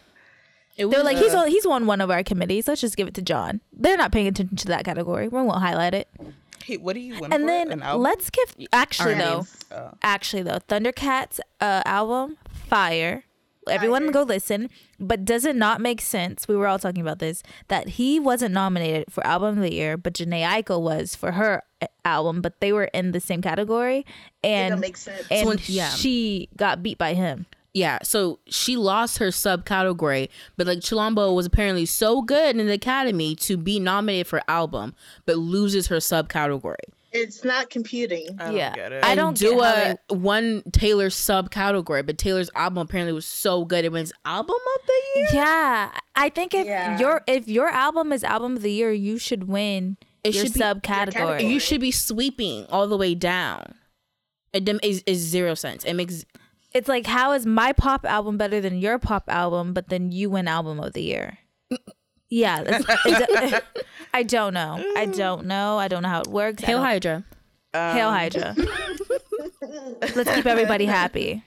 They're 0.78 1.04
like, 1.04 1.18
he's 1.18 1.34
on, 1.34 1.48
he's 1.48 1.66
won 1.66 1.88
one 1.88 2.02
of 2.02 2.12
our 2.12 2.22
committees. 2.24 2.68
Let's 2.68 2.82
just 2.82 2.96
give 2.98 3.08
it 3.08 3.16
to 3.16 3.22
John. 3.24 3.62
They're 3.74 3.98
not 3.98 4.12
paying 4.12 4.28
attention 4.28 4.58
to 4.58 4.68
that 4.68 4.86
category. 4.86 5.28
We 5.28 5.42
won't 5.42 5.60
highlight 5.60 5.96
it. 5.96 6.08
Hey, 6.64 6.78
what 6.78 6.94
do 6.94 7.00
you 7.00 7.20
win 7.20 7.34
And 7.34 7.42
for? 7.44 7.48
then 7.48 7.72
An 7.72 7.82
album? 7.82 8.04
let's 8.04 8.30
give 8.30 8.54
actually 8.72 9.16
R&B. 9.16 9.24
though, 9.24 9.46
Oh. 9.72 9.92
actually 10.04 10.44
though, 10.44 10.60
Thundercat's 10.68 11.40
uh, 11.62 11.82
album 11.86 12.38
fire. 12.54 13.24
Everyone 13.68 14.12
go 14.12 14.22
listen. 14.22 14.70
But 15.00 15.26
does 15.26 15.46
it 15.46 15.56
not 15.56 15.82
make 15.82 16.00
sense? 16.00 16.48
We 16.48 16.56
were 16.56 16.68
all 16.68 16.78
talking 16.80 17.02
about 17.02 17.20
this 17.20 17.42
that 17.70 17.90
he 17.90 18.20
wasn't 18.20 18.54
nominated 18.54 19.12
for 19.12 19.26
album 19.26 19.58
of 19.58 19.64
the 19.64 19.74
year, 19.74 19.98
but 19.98 20.14
Jhené 20.14 20.44
Aiko 20.46 20.80
was 20.80 21.16
for 21.16 21.32
her 21.34 21.64
album, 22.06 22.42
but 22.42 22.60
they 22.62 22.72
were 22.74 22.86
in 22.86 23.12
the 23.12 23.20
same 23.20 23.42
category, 23.42 24.06
and 24.44 24.82
don't 24.82 24.98
sense. 24.98 25.28
and 25.30 25.48
when- 25.48 25.60
yeah. 25.66 25.90
she 25.90 26.50
got 26.58 26.82
beat 26.84 26.98
by 26.98 27.14
him. 27.14 27.46
Yeah, 27.74 28.00
so 28.02 28.40
she 28.48 28.76
lost 28.76 29.20
her 29.20 29.28
subcategory, 29.28 30.30
but 30.56 30.66
like 30.66 30.80
Chilombo 30.80 31.36
was 31.36 31.46
apparently 31.46 31.86
so 31.86 32.22
good 32.24 32.58
in 32.58 32.66
the 32.66 32.74
Academy 32.74 33.36
to 33.36 33.56
be 33.58 33.80
nominated 33.80 34.26
for 34.26 34.42
album, 34.48 34.96
but 35.28 35.38
loses 35.38 35.88
her 35.88 35.98
subcategory. 35.98 36.76
it's 37.12 37.44
not 37.44 37.70
computing. 37.70 38.28
I 38.40 38.46
don't 38.46 38.56
yeah, 38.56 38.76
get 38.76 38.92
it. 38.94 39.04
I 39.04 39.14
don't 39.16 39.38
get 39.40 39.52
how 39.54 39.56
Dua 39.56 39.98
they- 40.10 40.16
won 40.16 40.64
Taylor's 40.72 41.16
subcategory, 41.16 42.04
but 42.06 42.18
Taylor's 42.18 42.50
album 42.56 42.80
apparently 42.80 43.14
was 43.14 43.26
so 43.28 43.64
good 43.64 43.86
it 43.86 43.92
wins 43.92 44.12
album 44.26 44.56
of 44.76 44.86
the 44.88 45.20
year. 45.20 45.28
Yeah, 45.34 45.92
I 46.16 46.30
think 46.30 46.54
if 46.56 46.66
Yeah. 46.66 46.98
your 47.00 47.22
if 47.28 47.48
your 47.48 47.68
album 47.70 48.12
is 48.12 48.24
album 48.24 48.56
of 48.56 48.62
the 48.64 48.72
year, 48.72 48.92
you 48.92 49.18
should 49.20 49.48
win 49.48 49.98
It 50.28 50.36
your 50.36 50.46
should 50.46 50.54
be- 50.54 50.60
subcategory. 50.60 50.84
category. 50.84 51.46
You 51.46 51.60
should 51.60 51.82
be 51.82 51.92
sweeping 51.92 52.66
all 52.70 52.88
the 52.88 52.98
way 52.98 53.16
down. 53.16 53.76
It 54.54 54.66
dem- 54.66 54.80
is, 54.84 55.04
is 55.06 55.20
zero 55.20 55.54
sense. 55.56 55.84
It 55.84 55.94
makes 55.94 56.26
It's 56.74 56.88
like 56.88 57.06
how 57.06 57.34
is 57.34 57.46
my 57.46 57.74
pop 57.74 58.06
album 58.06 58.38
better 58.38 58.60
than 58.62 58.78
your 58.78 58.98
pop 59.00 59.26
album, 59.28 59.74
but 59.74 59.90
then 59.90 60.12
you 60.12 60.30
win 60.30 60.48
album 60.48 60.80
of 60.80 60.94
the 60.94 61.02
year? 61.04 61.38
Yeah, 62.30 62.64
that's, 62.64 62.86
it, 63.06 63.64
I 64.14 64.24
don't 64.24 64.54
know. 64.54 64.84
I 64.98 65.06
don't 65.06 65.46
know. 65.46 65.78
I 65.78 65.88
don't 65.88 66.04
know 66.04 66.10
how 66.10 66.22
it 66.22 66.28
works. 66.28 66.64
Hail 66.64 66.78
don't- 66.78 66.86
Hydra. 66.86 67.24
Hail 67.74 68.10
Hydra. 68.10 68.56
Um, 68.58 69.96
Let's 70.16 70.34
keep 70.34 70.46
everybody 70.46 70.86
happy. 70.86 71.44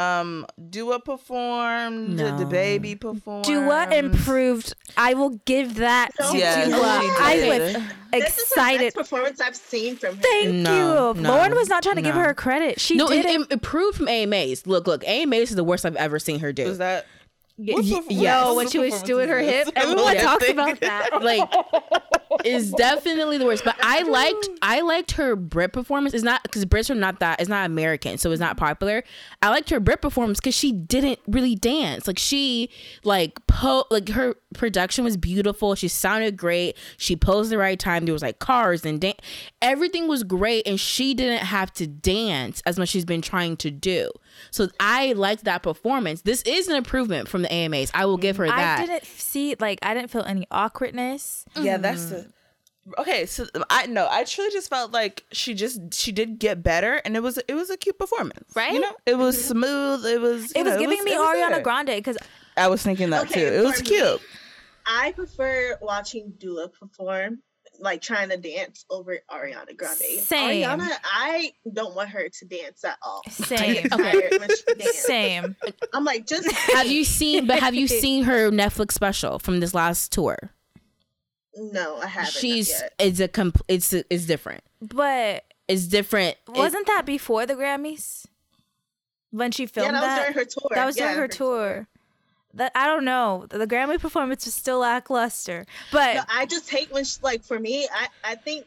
Um, 0.00 0.46
Dua 0.70 0.98
performed. 1.00 2.16
Did 2.16 2.38
the 2.38 2.44
No. 2.44 2.50
baby 2.50 2.94
perform? 2.94 3.42
Dua 3.42 3.88
improved. 3.92 4.74
I 4.96 5.14
will 5.14 5.30
give 5.44 5.74
that 5.76 6.10
to 6.16 6.36
Yes, 6.36 6.68
Dua. 6.68 7.00
she 7.02 7.22
I 7.22 7.36
did. 7.36 7.48
was 7.48 7.82
This 8.12 8.30
is 8.30 8.36
the 8.36 8.42
excited. 8.42 8.84
best 8.94 8.96
performance 8.96 9.40
I've 9.40 9.56
seen 9.56 9.96
from 9.96 10.16
her. 10.16 10.22
Thank 10.22 10.54
No, 10.54 11.12
you. 11.14 11.20
no, 11.22 11.30
Lauren 11.30 11.54
was 11.54 11.68
not 11.68 11.82
trying 11.82 11.96
to 11.96 12.02
give 12.02 12.14
her 12.14 12.32
credit. 12.34 12.80
She 12.80 12.96
No, 12.96 13.08
did 13.08 13.24
it, 13.24 13.28
it. 13.30 13.40
it 13.42 13.52
improved 13.52 13.96
from 13.98 14.08
AMAs. 14.08 14.66
Look, 14.66 14.86
look, 14.86 15.04
AMAs 15.06 15.50
is 15.50 15.56
the 15.56 15.64
worst 15.64 15.84
I've 15.84 15.96
ever 15.96 16.18
seen 16.18 16.40
her 16.40 16.52
do. 16.52 16.64
Was 16.64 16.78
that? 16.78 17.06
Y- 17.60 17.74
What 17.74 18.10
yes. 18.10 18.56
when 18.56 18.68
she 18.68 18.78
was 18.78 18.90
performance 18.90 19.06
doing 19.08 19.28
her 19.28 19.38
hip. 19.38 19.64
this? 19.66 19.72
Everyone 19.76 20.14
Yeah, 20.14 20.22
talks 20.22 20.48
about 20.48 20.80
that. 20.80 21.22
like 21.22 21.48
is 22.44 22.70
definitely 22.78 23.38
the 23.38 23.44
worst. 23.44 23.64
But 23.64 23.76
I 23.82 24.02
liked 24.02 24.48
I 24.62 24.80
liked 24.80 25.12
her 25.12 25.36
Brit 25.36 25.72
performance. 25.72 26.14
It's 26.14 26.24
not 26.24 26.42
because 26.42 26.64
Brits 26.64 26.88
are 26.90 26.94
not 26.94 27.20
that. 27.20 27.40
It's 27.40 27.48
not 27.50 27.66
American, 27.66 28.18
so 28.18 28.30
it's 28.30 28.40
not 28.40 28.56
popular. 28.56 29.04
I 29.42 29.50
liked 29.50 29.70
her 29.70 29.80
Brit 29.80 30.00
performance 30.00 30.40
because 30.40 30.54
she 30.54 30.72
didn't 30.72 31.18
really 31.26 31.54
dance. 31.54 32.06
Like 32.06 32.18
she 32.18 32.70
like 33.04 33.44
po 33.46 33.84
like 33.90 34.08
her 34.10 34.36
production 34.54 35.04
was 35.04 35.16
beautiful. 35.16 35.74
She 35.74 35.88
sounded 35.88 36.36
great. 36.36 36.76
She 36.96 37.16
posed 37.16 37.50
the 37.50 37.58
right 37.58 37.78
time. 37.78 38.04
There 38.04 38.12
was 38.12 38.22
like 38.22 38.38
cars 38.38 38.84
and 38.84 39.00
dan- 39.00 39.14
everything 39.62 40.08
was 40.08 40.22
great, 40.24 40.66
and 40.66 40.78
she 40.78 41.14
didn't 41.14 41.44
have 41.44 41.72
to 41.74 41.86
dance 41.86 42.62
as 42.66 42.78
much 42.78 42.84
as 42.86 42.90
she's 42.90 43.04
been 43.04 43.22
trying 43.22 43.56
to 43.58 43.70
do. 43.70 44.10
So 44.50 44.68
I 44.80 45.12
liked 45.12 45.44
that 45.44 45.62
performance. 45.62 46.22
This 46.22 46.42
is 46.42 46.68
an 46.68 46.76
improvement 46.76 47.28
from 47.28 47.42
the 47.42 47.52
AMAs. 47.52 47.90
I 47.94 48.06
will 48.06 48.16
give 48.18 48.36
her 48.38 48.46
that. 48.46 48.80
I 48.80 48.86
didn't 48.86 49.06
see 49.06 49.54
like 49.60 49.78
I 49.82 49.94
didn't 49.94 50.10
feel 50.10 50.22
any 50.24 50.46
awkwardness. 50.50 51.44
Yeah, 51.58 51.76
that's 51.76 52.06
the. 52.06 52.26
Okay, 52.98 53.26
so 53.26 53.46
I 53.68 53.86
know 53.86 54.08
I 54.10 54.24
truly 54.24 54.50
just 54.50 54.68
felt 54.70 54.90
like 54.90 55.24
she 55.32 55.54
just 55.54 55.94
she 55.94 56.10
did 56.12 56.38
get 56.40 56.62
better, 56.62 56.94
and 57.04 57.14
it 57.14 57.22
was 57.22 57.38
it 57.46 57.54
was 57.54 57.70
a 57.70 57.76
cute 57.76 57.98
performance, 57.98 58.52
Right? 58.56 58.72
You 58.72 58.80
know, 58.80 58.92
it 59.06 59.16
was 59.16 59.42
smooth. 59.44 60.04
It 60.06 60.20
was. 60.20 60.50
It 60.52 60.64
was 60.64 60.74
know, 60.74 60.80
giving 60.80 61.04
me 61.04 61.12
it 61.12 61.18
was 61.18 61.36
Ariana 61.36 61.54
good. 61.56 61.64
Grande 61.64 61.86
because 61.88 62.16
I 62.56 62.68
was 62.68 62.82
thinking 62.82 63.10
that 63.10 63.26
Okay, 63.26 63.48
too. 63.48 63.54
It 63.56 63.62
was 63.62 63.76
for 63.76 63.84
me, 63.84 63.90
cute. 63.90 64.20
I 64.92 65.12
prefer 65.12 65.78
watching 65.80 66.32
Dua 66.38 66.68
perform, 66.68 67.42
like 67.78 68.02
trying 68.02 68.28
to 68.30 68.36
dance 68.36 68.84
over 68.90 69.18
Ariana 69.30 69.76
Grande. 69.76 69.98
Same. 70.20 70.64
Ariana, 70.66 70.88
I 71.04 71.52
don't 71.72 71.94
want 71.94 72.08
her 72.10 72.28
to 72.28 72.44
dance 72.46 72.84
at 72.84 72.98
all. 73.02 73.22
Same, 73.30 73.74
get 73.88 73.90
tired 73.92 74.32
when 74.38 74.48
she 74.48 74.64
dances. 74.78 75.04
same. 75.04 75.56
I'm 75.94 76.04
like, 76.04 76.26
just 76.26 76.50
have 76.74 76.88
you 76.88 77.04
seen 77.04 77.46
but 77.46 77.60
have 77.60 77.74
you 77.74 77.86
seen 77.86 78.24
her 78.24 78.50
netflix 78.50 78.92
special 78.92 79.38
from 79.38 79.60
this 79.60 79.74
last 79.74 80.12
tour 80.12 80.36
no, 81.56 81.98
I 81.98 82.06
haven't. 82.06 82.32
she's 82.32 82.82
it's 82.98 83.18
a 83.20 83.28
compl- 83.28 83.62
it's 83.68 83.92
it's 83.92 84.24
different 84.24 84.62
But 84.80 85.44
it's 85.68 85.86
different 85.86 86.36
wasn't 86.48 86.86
that 86.86 87.04
before 87.06 87.44
the 87.44 87.54
Grammys 87.54 88.24
when 89.30 89.50
she 89.52 89.64
yeah, 89.64 89.68
filmed 89.68 89.94
that 89.94 90.00
was 90.00 90.08
that? 90.08 90.18
during 90.22 90.32
her 90.34 90.44
tour. 90.44 90.68
That 90.74 90.86
was 90.86 90.96
Yeah, 90.96 91.04
during 91.06 91.18
her 91.18 91.28
tour. 91.28 91.88
That 92.54 92.72
I 92.74 92.86
don't 92.86 93.04
know. 93.04 93.46
The 93.48 93.66
Grammy 93.66 94.00
performance 94.00 94.44
was 94.44 94.54
still 94.54 94.80
lackluster, 94.80 95.66
but 95.92 96.14
No, 96.14 96.22
I 96.28 96.46
just 96.46 96.68
hate 96.68 96.90
when 96.92 97.04
she, 97.04 97.18
like 97.22 97.44
for 97.44 97.58
me, 97.58 97.86
I 97.92 98.08
I 98.24 98.34
think 98.34 98.66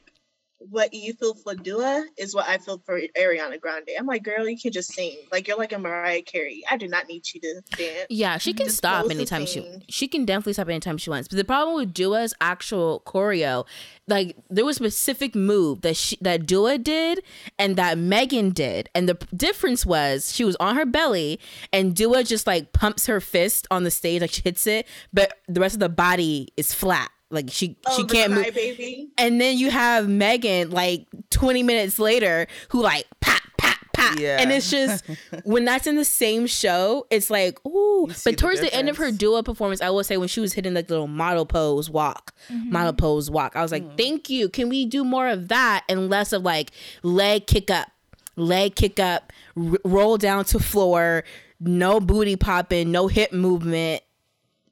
what 0.70 0.93
you 0.93 1.14
feel 1.14 1.34
for 1.34 1.55
Dua 1.55 2.05
is 2.18 2.34
what 2.36 2.47
I 2.47 2.57
feel 2.57 2.82
for 2.86 2.99
Ariana 3.18 3.59
Grande. 3.59 3.89
I'm 3.97 4.05
like, 4.05 4.24
girl, 4.24 4.47
you 4.47 4.57
can 4.57 4.72
just 4.72 4.93
sing. 4.93 5.16
Like 5.32 5.47
you're 5.47 5.57
like 5.57 5.74
a 5.74 5.80
Mariah 5.80 6.22
Carey. 6.22 6.64
I 6.70 6.78
do 6.78 6.88
not 6.88 7.07
need 7.07 7.24
you 7.34 7.41
to 7.41 7.61
dance. 7.78 8.07
yeah 8.09 8.38
she 8.38 8.53
can 8.53 8.66
Just 8.68 8.78
stop 8.78 9.09
anytime 9.09 9.45
she 9.45 9.66
she 9.89 10.07
can 10.07 10.26
definitely 10.26 10.53
stop 10.53 10.70
anytime 10.70 10.97
she 10.97 11.09
wants 11.09 11.28
but 11.28 11.38
the 11.38 11.43
problem 11.43 11.76
with 11.76 11.93
dua's 11.93 12.34
actual 12.41 13.01
choreo 13.05 13.66
like 14.07 14.36
there 14.49 14.66
was 14.66 14.78
a 14.78 14.84
specific 14.84 15.36
move 15.36 15.82
that 15.82 15.95
she 15.95 16.18
that 16.22 16.45
dua 16.45 16.78
did 16.78 17.22
and 17.57 17.76
that 17.76 17.97
megan 17.97 18.49
did 18.51 18.89
and 18.93 19.07
the 19.07 19.16
difference 19.36 19.86
was 19.86 20.34
she 20.34 20.43
was 20.43 20.55
on 20.59 20.76
her 20.76 20.86
belly 20.86 21.39
and 21.72 21.95
dua 21.95 22.24
just 22.24 22.45
like 22.47 22.72
pumps 22.74 23.05
her 23.07 23.20
fist 23.20 23.68
on 23.72 23.84
the 23.84 23.91
stage 23.91 24.22
like 24.22 24.32
she 24.32 24.41
hits 24.43 24.68
it 24.68 24.88
but 25.11 25.39
the 25.47 25.59
rest 25.59 25.76
of 25.76 25.80
the 25.80 25.89
body 25.89 26.49
is 26.57 26.74
flat 26.74 27.09
like 27.34 27.50
she 27.50 27.76
Oh, 27.86 27.98
she 27.98 28.06
can't 28.06 28.34
move 28.34 28.54
baby. 28.54 29.10
And 29.18 29.42
then 29.42 29.58
you 29.58 29.72
have 29.72 30.08
Megan 30.08 30.70
like 30.72 31.08
20 31.32 31.64
minutes 31.64 32.00
later 32.00 32.48
who 32.70 32.82
like 32.82 33.06
pop, 33.20 33.42
pop, 33.58 33.78
pat. 33.94 34.20
Yeah. 34.20 34.38
And 34.40 34.52
it's 34.52 34.70
just 34.70 35.04
when 35.44 35.66
that's 35.66 35.88
in 35.88 35.96
the 35.96 36.06
same 36.06 36.48
show, 36.48 37.08
it's 37.10 37.30
like, 37.30 37.64
ooh. 37.66 38.10
But 38.24 38.38
towards 38.38 38.62
the 38.62 38.74
end 38.74 38.90
of 38.90 38.98
her 38.98 39.06
difference. 39.06 39.18
Dua 39.18 39.44
performance, 39.44 39.82
I 39.82 39.90
will 39.90 40.04
say 40.04 40.18
when 40.18 40.28
she 40.28 40.40
was 40.40 40.54
hitting 40.54 40.74
like 40.74 40.88
the 40.88 40.94
little 40.94 41.08
model 41.08 41.46
pose 41.46 41.90
walk, 41.90 42.34
mm-hmm. 42.50 42.72
model 42.72 42.94
pose 42.94 43.30
walk, 43.30 43.56
I 43.56 43.62
was 43.62 43.72
like, 43.72 43.84
mm-hmm. 43.84 43.96
thank 43.96 44.30
you. 44.30 44.50
Can 44.50 44.70
we 44.70 44.86
do 44.86 45.04
more 45.04 45.28
of 45.28 45.48
that 45.48 45.84
and 45.90 46.10
less 46.10 46.34
of 46.34 46.44
like 46.44 46.72
leg 47.02 47.48
kick 47.48 47.72
up, 47.72 47.90
leg 48.36 48.76
kick 48.76 49.00
up, 49.00 49.34
r- 49.58 49.78
roll 49.84 50.18
down 50.18 50.46
to 50.46 50.60
floor, 50.60 51.24
no 51.60 52.00
booty 52.00 52.36
popping, 52.36 52.92
no 52.92 53.08
hip 53.08 53.32
movement. 53.32 54.04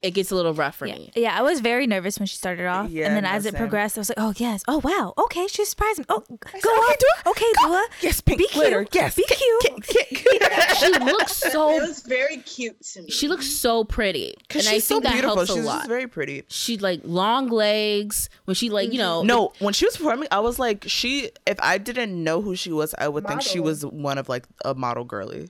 It 0.02 0.12
gets 0.16 0.32
a 0.32 0.36
little 0.36 0.54
rough 0.56 0.78
for 0.78 0.88
Yeah. 0.88 0.96
me. 0.96 1.12
yeah, 1.16 1.38
I 1.38 1.44
was 1.44 1.60
very 1.60 1.86
nervous 1.86 2.18
when 2.18 2.26
she 2.26 2.36
started 2.36 2.66
off, 2.66 2.90
Yeah, 2.90 3.06
and 3.06 3.16
then 3.16 3.24
no, 3.24 3.30
as 3.30 3.46
it 3.46 3.52
same. 3.52 3.60
progressed, 3.60 3.98
I 3.98 4.02
was 4.02 4.10
like, 4.10 4.20
"Oh 4.20 4.34
yes, 4.36 4.64
oh 4.68 4.80
wow, 4.84 5.14
okay, 5.18 5.46
she 5.48 5.64
surprised 5.64 6.00
me. 6.00 6.06
Oh, 6.10 6.22
go 6.28 6.38
okay, 6.44 6.58
on, 6.68 6.96
Dua, 7.00 7.32
okay, 7.32 7.46
Dua, 7.62 7.88
Yes, 8.02 8.20
pink 8.20 8.40
be 8.40 8.48
glitter. 8.52 8.84
cute, 8.86 8.96
Yes, 8.96 9.16
be 9.16 9.24
kick, 9.28 9.38
cute." 9.38 9.84
kick, 9.84 10.08
kick. 10.10 10.42
She 10.80 10.92
looks 10.98 11.34
so 11.52 11.76
It 11.76 11.82
was 11.82 12.02
very 12.02 12.38
cute 12.38 12.82
to 12.94 13.04
me. 13.04 13.10
she 13.12 13.28
looks 13.28 13.46
so 13.46 13.84
pretty. 13.84 14.30
And 14.34 14.44
Because 14.48 14.68
I 14.68 14.72
think 14.72 14.84
so 14.84 15.00
that 15.02 15.12
beautiful. 15.14 15.36
helps 15.36 15.52
a 15.52 15.56
lot. 15.56 15.78
just 15.80 15.88
very 15.90 16.08
pretty. 16.08 16.44
she 16.48 16.78
like 16.78 17.02
long 17.04 17.50
legs 17.50 18.30
when 18.46 18.56
she 18.56 18.70
like 18.72 18.92
you 18.92 19.00
mm-hmm. 19.00 19.28
know 19.28 19.50
No, 19.50 19.54
when 19.60 19.74
she 19.76 19.86
was 19.86 19.98
performing, 19.98 20.28
I 20.32 20.40
was 20.40 20.58
like, 20.58 20.86
she. 20.88 21.30
If 21.46 21.60
I 21.62 21.78
didn't 21.78 22.24
know 22.24 22.42
who 22.42 22.56
she 22.56 22.72
was, 22.72 22.96
I 22.98 23.08
would 23.08 23.28
think 23.28 23.42
she 23.44 23.60
was 23.60 23.86
one 23.86 24.18
of 24.18 24.30
like 24.30 24.46
a 24.66 24.74
model 24.74 25.04
girly. 25.04 25.48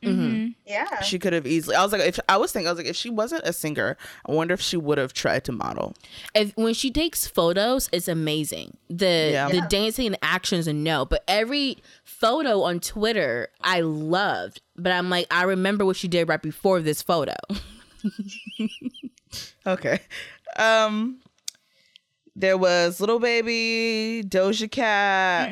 yeah. 0.65 1.01
She 1.01 1.19
could 1.19 1.31
have 1.33 1.47
easily. 1.47 1.75
I 1.77 1.83
was 1.83 1.91
like, 1.93 2.01
if 2.01 2.19
I 2.27 2.35
was 2.37 2.51
thinking, 2.51 2.67
I 2.67 2.71
was 2.71 2.79
like, 2.79 2.87
if 2.87 2.95
she 2.97 3.09
wasn't 3.09 3.43
a 3.45 3.53
singer, 3.53 3.97
I 4.27 4.31
wonder 4.41 4.53
if 4.53 4.61
she 4.61 4.77
would 4.77 4.97
have 4.97 5.13
tried 5.13 5.43
to 5.45 5.51
model. 5.51 5.93
if 6.33 6.51
when 6.57 6.73
she 6.73 6.89
takes 6.91 7.27
photos 7.27 7.89
it's 7.91 8.07
amazing 8.07 8.75
the 8.89 9.29
Yeah. 9.31 9.47
the 9.49 9.55
Yeah. 9.57 9.67
dancing 9.67 10.07
and 10.07 10.17
actions 10.21 10.67
and 10.67 10.83
no 10.83 11.05
but 11.05 11.23
every 11.27 11.77
photo 12.03 12.61
on 12.63 12.79
twitter 12.79 13.49
i 13.61 13.81
loved 13.81 14.61
but 14.75 14.91
i'm 14.91 15.09
like 15.09 15.27
i 15.31 15.43
remember 15.43 15.85
what 15.85 15.95
she 15.95 16.07
did 16.07 16.27
right 16.29 16.41
before 16.41 16.81
this 16.81 17.01
photo 17.01 17.35
Okay. 19.65 19.99
Um, 20.57 21.19
there 22.35 22.57
was 22.57 22.99
little 22.99 23.19
baby 23.19 24.23
Doja 24.27 24.69
Cat. 24.69 25.49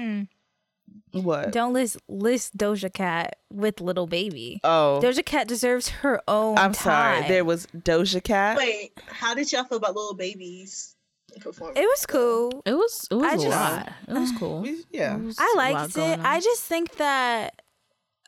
What? 1.12 1.52
Don't 1.52 1.74
list 1.74 1.98
list 2.08 2.56
Doja 2.58 2.94
Cat 2.94 3.38
with 3.52 3.82
little 3.82 4.06
baby. 4.08 4.60
oh, 4.64 5.00
Doja 5.04 5.26
Cat 5.26 5.48
deserves 5.48 5.90
her 5.90 6.22
own. 6.28 6.58
I'm 6.58 6.74
sorry. 6.74 7.28
There 7.28 7.44
was 7.46 7.66
Doja 7.68 8.24
Cat. 8.24 8.58
Wait, 8.58 8.92
how 9.08 9.34
did 9.34 9.52
y'all 9.52 9.64
feel 9.64 9.78
about 9.80 9.96
little 9.96 10.14
babies 10.16 10.96
performance? 11.42 11.80
It 11.80 11.86
was 11.86 12.06
cool. 12.06 12.62
it 12.66 12.74
was 12.74 13.08
it 13.10 13.16
was 13.16 13.26
I 13.26 13.34
a 13.34 13.38
just- 13.38 13.48
lot 13.50 13.94
it 14.08 14.14
was 14.14 14.32
cool 14.38 14.62
We- 14.64 14.84
yeah. 14.92 15.16
It 15.18 15.24
was 15.24 15.38
I 15.40 15.44
a 15.54 15.58
lot 15.58 15.74
liked 15.74 15.98
it. 15.98 16.20
I 16.24 16.40
just 16.40 16.64
think 16.64 16.96
that 16.98 17.62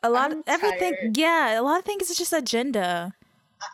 a 0.02 0.10
lot 0.10 0.32
I'm 0.32 0.38
of 0.38 0.44
everything. 0.48 1.12
Yeah, 1.14 1.60
a 1.60 1.62
lot 1.62 1.78
of 1.78 1.84
things 1.84 2.10
is 2.10 2.18
just 2.18 2.32
agenda. 2.32 3.14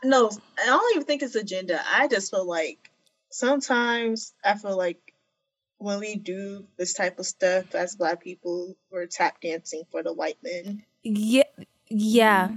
no, 0.04 0.30
I 0.62 0.66
don't 0.66 0.94
even 0.94 1.06
think 1.06 1.22
it's 1.22 1.34
agenda. 1.34 1.80
I 1.90 2.08
just 2.08 2.30
feel 2.30 2.46
like 2.46 2.90
sometimes 3.30 4.32
I 4.44 4.54
feel 4.56 4.76
like 4.76 5.07
when 5.78 6.00
we 6.00 6.16
do 6.16 6.64
this 6.76 6.92
type 6.94 7.18
of 7.18 7.26
stuff 7.26 7.74
as 7.74 7.96
black 7.96 8.22
people, 8.22 8.76
we're 8.90 9.06
tap 9.06 9.40
dancing 9.40 9.82
for 9.90 10.02
the 10.02 10.12
white 10.12 10.38
men. 10.42 10.84
Yeah, 11.02 11.44
yeah. 11.88 12.48
Mm-hmm. 12.48 12.56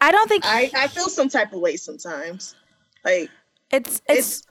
I 0.00 0.10
don't 0.10 0.28
think 0.28 0.44
I, 0.44 0.70
I 0.74 0.88
feel 0.88 1.08
some 1.08 1.28
type 1.28 1.52
of 1.52 1.60
way 1.60 1.76
sometimes. 1.76 2.56
Like 3.04 3.30
it's 3.70 4.02
it's. 4.08 4.18
it's 4.18 4.42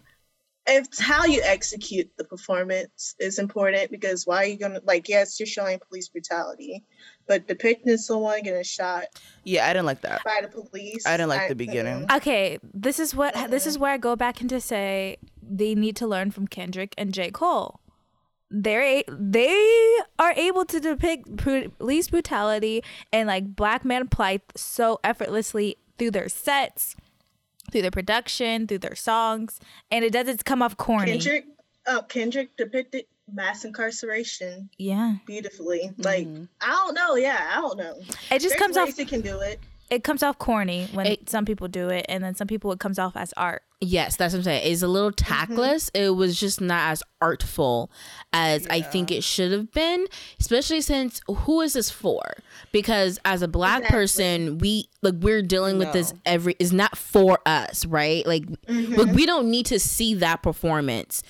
it's 0.67 0.99
how 0.99 1.25
you 1.25 1.41
execute 1.43 2.09
the 2.17 2.23
performance 2.23 3.15
is 3.19 3.39
important 3.39 3.89
because 3.89 4.27
why 4.27 4.43
are 4.43 4.45
you 4.45 4.57
gonna 4.57 4.79
like 4.85 5.09
yes 5.09 5.39
you're 5.39 5.47
showing 5.47 5.79
police 5.89 6.07
brutality 6.09 6.83
but 7.27 7.47
depicting 7.47 7.97
someone 7.97 8.43
getting 8.43 8.61
shot 8.63 9.05
Yeah, 9.43 9.65
I 9.65 9.73
didn't 9.73 9.87
like 9.87 10.01
that. 10.01 10.23
by 10.23 10.39
the 10.43 10.47
police 10.49 11.05
I 11.07 11.17
didn't 11.17 11.29
like 11.29 11.49
the 11.49 11.55
beginning. 11.55 12.05
Okay, 12.11 12.59
this 12.75 12.99
is 12.99 13.15
what 13.15 13.33
this 13.49 13.65
is 13.65 13.79
where 13.79 13.91
I 13.91 13.97
go 13.97 14.15
back 14.15 14.39
into 14.39 14.61
say 14.61 15.17
they 15.51 15.75
need 15.75 15.95
to 15.97 16.07
learn 16.07 16.31
from 16.31 16.47
Kendrick 16.47 16.93
and 16.97 17.13
J. 17.13 17.29
Cole. 17.31 17.79
They're 18.49 18.83
a- 18.83 19.03
they 19.07 19.97
are 20.19 20.33
able 20.35 20.65
to 20.65 20.79
depict 20.79 21.35
pru- 21.37 21.71
police 21.77 22.09
brutality 22.09 22.83
and 23.13 23.27
like 23.27 23.55
black 23.55 23.85
man 23.85 24.07
plight 24.07 24.41
so 24.55 24.99
effortlessly 25.03 25.77
through 25.97 26.11
their 26.11 26.29
sets, 26.29 26.95
through 27.71 27.81
their 27.81 27.91
production, 27.91 28.67
through 28.67 28.79
their 28.79 28.95
songs, 28.95 29.59
and 29.89 30.03
it 30.03 30.11
doesn't 30.11 30.43
come 30.45 30.61
off 30.61 30.75
corny. 30.77 31.11
Kendrick 31.11 31.45
uh, 31.85 32.01
Kendrick 32.03 32.55
depicted 32.57 33.05
mass 33.33 33.63
incarceration 33.63 34.69
Yeah, 34.77 35.15
beautifully 35.25 35.91
like 35.97 36.27
I 36.59 36.69
don't 36.69 36.93
know 36.93 37.15
yeah 37.15 37.49
I 37.55 37.61
don't 37.61 37.77
know 37.77 37.95
it 37.97 38.39
just 38.39 38.49
There's 38.49 38.53
comes 38.55 38.75
off 38.75 38.87
ways 38.87 38.97
he 38.97 39.05
can 39.05 39.21
do 39.21 39.39
it 39.39 39.59
it 39.91 40.05
comes 40.05 40.23
off 40.23 40.39
corny 40.39 40.87
when 40.93 41.05
It- 41.05 41.29
some 41.29 41.43
people 41.43 41.67
do 41.67 41.89
it, 41.89 42.05
and 42.07 42.23
then 42.23 42.33
some 42.33 42.47
people 42.47 42.71
it 42.71 42.79
comes 42.79 42.97
off 42.97 43.17
as 43.17 43.33
art. 43.35 43.61
Yes, 43.81 44.15
that's 44.15 44.33
what 44.33 44.39
I'm 44.39 44.43
saying. 44.43 44.71
It's 44.71 44.83
a 44.83 44.87
little 44.87 45.11
mm-hmm. 45.11 45.25
tactless. 45.25 45.89
It 45.93 46.15
was 46.15 46.39
just 46.39 46.61
not 46.61 46.91
as 46.91 47.03
artful 47.19 47.91
as 48.31 48.65
I 48.67 48.81
think 48.81 49.11
it 49.11 49.23
should 49.23 49.51
have 49.51 49.71
been, 49.71 50.07
especially 50.39 50.81
since 50.81 51.19
who 51.27 51.61
is 51.61 51.73
this 51.73 51.89
for? 51.89 52.21
Because 52.71 53.19
as 53.25 53.41
a 53.41 53.47
black 53.47 53.79
Exactly. 53.79 53.97
person, 53.97 54.57
we 54.59 54.85
like 55.01 55.15
we're 55.19 55.41
dealing 55.41 55.77
with 55.77 55.91
this 55.91 56.13
every 56.25 56.55
is 56.57 56.71
not 56.71 56.97
for 56.97 57.39
us, 57.45 57.85
right? 57.85 58.25
Like 58.25 58.45
mm-hmm. 58.45 58.93
look, 58.93 59.09
we 59.09 59.25
don't 59.25 59.49
need 59.51 59.65
to 59.67 59.79
see 59.79 60.13
that 60.15 60.41
performance 60.41 61.21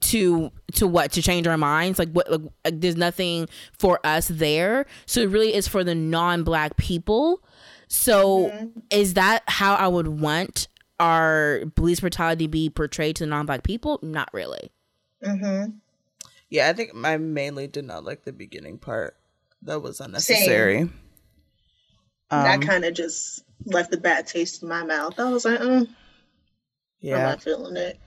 to 0.00 0.50
to 0.74 0.86
what 0.86 1.12
to 1.12 1.22
change 1.22 1.46
our 1.46 1.56
minds 1.56 1.98
like 1.98 2.10
what 2.12 2.30
like, 2.30 2.40
like, 2.64 2.80
there's 2.80 2.96
nothing 2.96 3.48
for 3.72 3.98
us 4.04 4.28
there 4.28 4.86
so 5.06 5.20
it 5.20 5.28
really 5.28 5.54
is 5.54 5.66
for 5.66 5.82
the 5.82 5.94
non-black 5.94 6.76
people 6.76 7.42
so 7.88 8.70
is 8.90 9.14
that 9.14 9.42
how 9.46 9.74
i 9.74 9.88
would 9.88 10.08
want 10.08 10.68
our 11.00 11.62
police 11.74 12.00
brutality 12.00 12.46
be 12.46 12.68
portrayed 12.70 13.16
to 13.16 13.26
non-black 13.26 13.62
people 13.62 13.98
not 14.02 14.28
really 14.32 14.70
mm-hmm. 15.24 15.70
Yeah, 16.50 16.70
I 16.70 16.72
think 16.72 16.92
I 17.04 17.18
mainly 17.18 17.66
did 17.66 17.84
not 17.84 18.04
like 18.04 18.24
the 18.24 18.32
beginning 18.32 18.78
part. 18.78 19.18
That 19.60 19.82
was 19.82 20.00
unnecessary. 20.00 20.88
that 22.30 22.54
Um, 22.54 22.60
kind 22.62 22.86
of 22.86 22.94
just 22.94 23.42
left 23.66 23.92
a 23.92 23.98
bad 23.98 24.26
taste 24.26 24.62
in 24.62 24.68
my 24.70 24.82
mouth 24.82 25.18
I 25.20 25.28
was 25.28 25.44
like 25.44 25.60
mm, 25.60 25.80
I'm 25.80 25.88
yeah. 27.00 27.18
not 27.22 27.42
feeling 27.42 27.76
it 27.76 27.98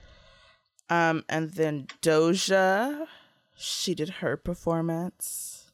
Um, 0.90 1.24
and 1.28 1.52
then 1.52 1.86
Doja, 2.02 3.06
she 3.54 3.94
did 3.94 4.08
her 4.20 4.36
performance. 4.36 5.70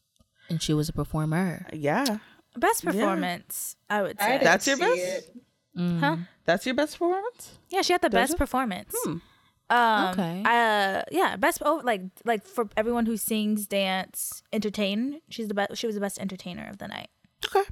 and 0.50 0.60
she 0.62 0.74
was 0.74 0.88
a 0.90 0.92
performer 0.92 1.66
Yeah, 1.72 2.18
Best 2.56 2.84
performance, 2.84 3.76
I 3.88 4.02
would 4.02 4.18
say. 4.20 4.32
didn't 4.32 4.44
That's 4.44 4.66
your 4.66 4.76
best? 4.78 4.98
it. 4.98 5.32
Huh? 6.00 6.16
that's 6.44 6.66
your 6.66 6.74
best 6.74 6.94
performance. 6.98 7.58
Yeah, 7.68 7.82
she 7.82 7.92
had 7.92 8.02
the 8.02 8.10
best 8.10 8.34
Doja? 8.34 8.38
performance. 8.38 8.94
Hmm. 9.04 9.18
Um, 9.70 10.08
Okay. 10.08 10.42
Uh, 10.44 11.02
yeah, 11.12 11.36
best. 11.36 11.58
Oh, 11.64 11.80
like 11.84 12.02
like 12.24 12.44
for 12.46 12.68
everyone 12.76 13.06
who 13.06 13.16
sings, 13.16 13.66
dance, 13.66 14.42
entertain. 14.52 15.20
She's 15.28 15.46
the 15.48 15.54
best. 15.54 15.76
She 15.76 15.86
was 15.86 15.94
the 15.94 16.00
best 16.00 16.18
entertainer 16.18 16.66
of 16.68 16.78
the 16.78 16.88
night. 16.88 17.10
Okay. 17.46 17.68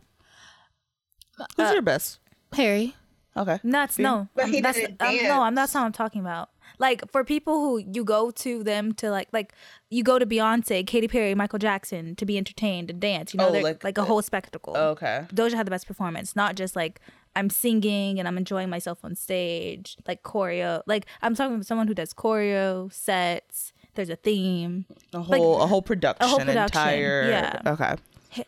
Who's 1.56 1.70
Uh, 1.70 1.72
your 1.72 1.82
best? 1.82 2.18
harry 2.52 2.94
Okay. 3.36 3.58
Nuts. 3.62 3.98
No, 3.98 4.28
But 4.34 4.48
he 4.48 4.60
that's 4.60 4.78
didn't 4.78 5.02
um, 5.02 5.16
no. 5.24 5.42
I'm 5.42 5.54
that's 5.54 5.74
not 5.74 5.80
what 5.80 5.86
I'm 5.86 5.92
talking 5.92 6.20
about. 6.20 6.50
Like 6.78 7.10
for 7.10 7.24
people 7.24 7.60
who 7.60 7.78
you 7.78 8.04
go 8.04 8.30
to 8.30 8.62
them 8.62 8.92
to 8.94 9.10
like 9.10 9.28
like 9.32 9.52
you 9.90 10.02
go 10.02 10.18
to 10.18 10.26
Beyonce, 10.26 10.86
Katy 10.86 11.08
Perry, 11.08 11.34
Michael 11.34 11.58
Jackson 11.58 12.14
to 12.16 12.26
be 12.26 12.36
entertained 12.36 12.90
and 12.90 13.00
dance. 13.00 13.32
You 13.32 13.38
know, 13.38 13.48
Oh, 13.48 13.52
they're 13.52 13.62
like 13.62 13.84
like, 13.84 13.98
a 13.98 14.04
whole 14.04 14.22
spectacle. 14.22 14.76
Okay. 14.76 15.24
Doja 15.32 15.54
had 15.54 15.66
the 15.66 15.70
best 15.70 15.86
performance, 15.86 16.36
not 16.36 16.56
just 16.56 16.76
like 16.76 17.00
I'm 17.34 17.50
singing 17.50 18.18
and 18.18 18.26
I'm 18.26 18.38
enjoying 18.38 18.70
myself 18.70 18.98
on 19.04 19.14
stage, 19.14 19.96
like 20.06 20.22
choreo. 20.22 20.82
Like 20.86 21.06
I'm 21.22 21.34
talking 21.34 21.54
about 21.54 21.66
someone 21.66 21.86
who 21.88 21.94
does 21.94 22.12
choreo 22.14 22.92
sets. 22.92 23.72
There's 23.94 24.10
a 24.10 24.16
theme. 24.16 24.84
A 25.14 25.20
whole 25.20 25.62
a 25.62 25.66
whole 25.66 25.82
production, 25.82 26.24
a 26.24 26.28
whole 26.28 26.38
production, 26.38 26.80
entire. 26.82 27.28
yeah. 27.30 27.60
Okay. 27.66 27.94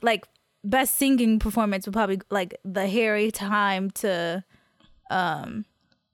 Like 0.03 0.27
best 0.65 0.97
singing 0.97 1.39
performance 1.39 1.87
would 1.87 1.95
probably 1.95 2.21
like 2.31 2.57
the 2.65 2.87
Harry 2.89 3.31
time 3.31 3.91
to 3.93 4.45
um 5.11 5.65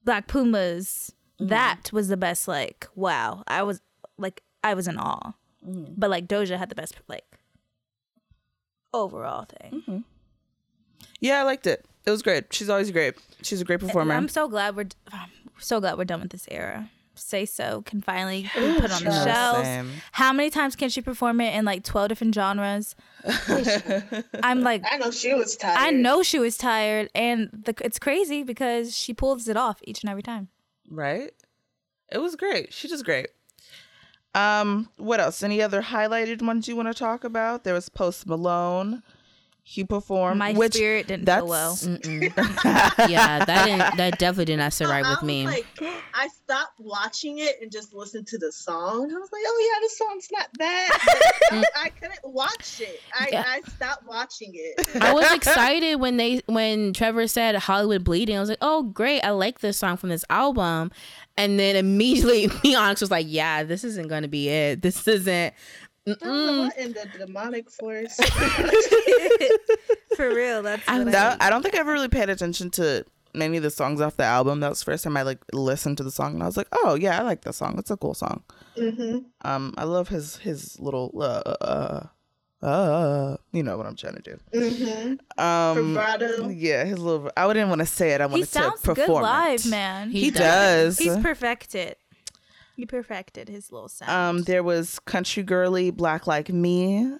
Black 0.04 0.28
Pumas. 0.28 1.12
That 1.38 1.90
was 1.92 2.08
the 2.08 2.16
best. 2.16 2.46
Like 2.48 2.86
wow, 2.94 3.42
I 3.46 3.62
was 3.62 3.80
like 4.18 4.42
I 4.62 4.74
was 4.74 4.86
in 4.88 4.98
awe. 4.98 5.32
Mm-hmm. 5.66 5.94
But 5.96 6.10
like 6.10 6.26
Doja 6.28 6.58
had 6.58 6.68
the 6.68 6.74
best 6.74 6.96
like 7.08 7.24
overall 8.92 9.46
thing. 9.60 9.72
Mm-hmm. 9.82 9.98
Yeah, 11.20 11.40
I 11.40 11.42
liked 11.44 11.66
it. 11.66 11.84
It 12.06 12.10
was 12.10 12.22
great. 12.22 12.52
She's 12.52 12.68
always 12.68 12.90
great. 12.90 13.14
She's 13.42 13.60
a 13.60 13.64
great 13.64 13.80
performer. 13.80 14.14
I'm 14.14 14.28
so 14.28 14.46
glad 14.48 14.76
we're 14.76 14.88
I'm 15.12 15.30
so 15.58 15.80
glad 15.80 15.96
we're 15.98 16.04
done 16.04 16.20
with 16.20 16.30
this 16.30 16.46
era. 16.50 16.90
Say 17.16 17.46
so 17.46 17.82
can 17.82 18.00
finally 18.02 18.42
be 18.54 18.80
put 18.80 18.90
on 18.90 19.04
the 19.04 19.10
Yeah, 19.10 19.24
shelves. 19.24 19.62
same. 19.68 19.90
How 20.12 20.32
many 20.32 20.50
times 20.50 20.74
can 20.74 20.88
she 20.88 21.00
perform 21.00 21.40
it 21.40 21.54
in 21.54 21.64
like 21.64 21.84
12 21.84 22.08
different 22.08 22.34
genres? 22.34 22.96
I'm 24.42 24.62
like 24.62 24.82
I 24.90 24.96
know 24.98 25.10
she 25.12 25.32
was 25.32 25.56
tired. 25.56 25.78
I 25.78 25.90
know 25.90 26.22
she 26.24 26.38
was 26.40 26.56
tired 26.58 27.08
and 27.14 27.48
the, 27.52 27.74
it's 27.84 27.98
crazy 28.00 28.42
because 28.42 28.96
she 28.96 29.14
pulls 29.14 29.46
it 29.48 29.56
off 29.56 29.78
each 29.84 30.02
and 30.02 30.10
every 30.10 30.22
time. 30.22 30.48
Right? 30.90 31.32
It 32.10 32.18
was 32.18 32.36
great. 32.36 32.72
She 32.72 32.88
does 32.88 33.02
great. 33.02 33.28
Um, 34.34 34.88
what 34.96 35.20
else? 35.20 35.42
Any 35.42 35.62
other 35.62 35.82
highlighted 35.82 36.42
ones 36.42 36.66
you 36.66 36.76
want 36.76 36.88
to 36.88 36.94
talk 36.94 37.24
about? 37.24 37.64
There 37.64 37.74
was 37.74 37.88
Post 37.88 38.26
Malone 38.26 39.02
he 39.66 39.82
performed. 39.82 40.38
My 40.38 40.52
which 40.52 40.74
spirit 40.74 41.06
didn't 41.06 41.24
that's 41.24 41.40
feel 41.40 41.48
well. 41.48 41.78
Yeah, 43.08 43.44
that 43.46 43.64
didn't 43.64 43.96
that 43.96 44.18
definitely 44.18 44.44
did 44.44 44.58
not 44.58 44.74
sit 44.74 44.86
right 44.86 45.04
with 45.08 45.22
me. 45.22 45.46
Like, 45.46 45.66
I 46.12 46.28
stopped 46.28 46.78
watching 46.78 47.38
it 47.38 47.56
and 47.62 47.72
just 47.72 47.94
listened 47.94 48.26
to 48.26 48.38
the 48.38 48.52
song. 48.52 49.10
I 49.10 49.18
was 49.18 49.30
like, 49.32 49.42
oh 49.46 49.70
yeah, 49.72 49.80
the 49.80 49.94
song's 50.04 50.28
not 50.30 50.48
bad. 50.58 50.90
I, 51.50 51.84
I 51.86 51.88
couldn't 51.88 52.20
watch 52.24 52.82
it. 52.82 53.00
I, 53.18 53.28
Yeah. 53.32 53.44
I 53.46 53.62
stopped 53.70 54.06
watching 54.06 54.52
it. 54.54 55.02
I 55.02 55.14
was 55.14 55.32
excited 55.32 55.96
when 55.96 56.18
they 56.18 56.42
when 56.44 56.92
Trevor 56.92 57.26
said 57.26 57.56
Hollywood 57.56 58.04
Bleeding. 58.04 58.36
I 58.36 58.40
was 58.40 58.50
like, 58.50 58.58
oh 58.60 58.82
great, 58.82 59.22
I 59.22 59.30
like 59.30 59.60
this 59.60 59.78
song 59.78 59.96
from 59.96 60.10
this 60.10 60.26
album. 60.28 60.92
And 61.36 61.58
then 61.58 61.74
immediately 61.74 62.48
me 62.62 62.74
Onyx 62.74 63.00
was 63.00 63.10
like, 63.10 63.26
yeah, 63.28 63.64
this 63.64 63.82
isn't 63.82 64.08
gonna 64.08 64.28
be 64.28 64.50
it. 64.50 64.82
This 64.82 65.08
isn't 65.08 65.54
in 66.06 66.92
the 66.92 67.08
demonic 67.18 67.70
force? 67.70 68.16
For 70.16 70.32
real, 70.34 70.62
that's 70.62 70.82
I 70.88 70.98
what 70.98 71.08
I 71.08 71.12
that, 71.12 71.42
I 71.42 71.50
don't 71.50 71.62
think 71.62 71.74
I 71.74 71.78
ever 71.78 71.92
really 71.92 72.08
paid 72.08 72.28
attention 72.28 72.70
to 72.72 73.04
many 73.34 73.56
of 73.56 73.62
the 73.64 73.70
songs 73.70 74.00
off 74.00 74.16
the 74.16 74.24
album. 74.24 74.60
That 74.60 74.68
was 74.68 74.78
the 74.80 74.84
first 74.84 75.02
time 75.04 75.16
I 75.16 75.22
like 75.22 75.38
listened 75.52 75.96
to 75.98 76.04
the 76.04 76.10
song 76.12 76.34
and 76.34 76.42
I 76.42 76.46
was 76.46 76.56
like, 76.56 76.68
oh 76.72 76.94
yeah, 76.94 77.18
I 77.18 77.22
like 77.22 77.42
that 77.42 77.54
song. 77.54 77.76
It's 77.78 77.90
a 77.90 77.96
cool 77.96 78.14
song. 78.14 78.44
hmm 78.76 79.18
Um, 79.42 79.74
I 79.76 79.84
love 79.84 80.08
his 80.08 80.36
his 80.36 80.78
little 80.78 81.10
uh 81.20 81.42
uh 81.60 82.06
uh. 82.64 83.36
You 83.52 83.62
know 83.64 83.76
what 83.76 83.86
I'm 83.86 83.96
trying 83.96 84.16
to 84.16 84.22
do. 84.22 84.38
hmm 84.54 85.14
Um, 85.42 85.94
Vibrato. 85.94 86.48
yeah, 86.48 86.84
his 86.84 86.98
little. 86.98 87.30
I 87.36 87.46
didn't 87.48 87.70
want 87.70 87.80
to 87.80 87.86
say 87.86 88.12
it. 88.12 88.20
I 88.20 88.26
He 88.26 88.30
wanted 88.30 88.46
to 88.46 88.50
sounds 88.52 88.80
good 88.82 88.96
perform 88.96 89.22
live, 89.22 89.66
it. 89.66 89.68
man. 89.68 90.10
He, 90.10 90.20
He 90.20 90.30
does. 90.30 90.98
He's 90.98 91.16
perfected. 91.16 91.96
He 92.76 92.86
perfected 92.86 93.48
his 93.48 93.70
little 93.70 93.88
sound. 93.88 94.10
um, 94.10 94.42
there 94.44 94.62
was 94.62 94.98
country 95.00 95.42
girly, 95.42 95.90
black 95.90 96.26
like 96.26 96.48
me. 96.48 97.16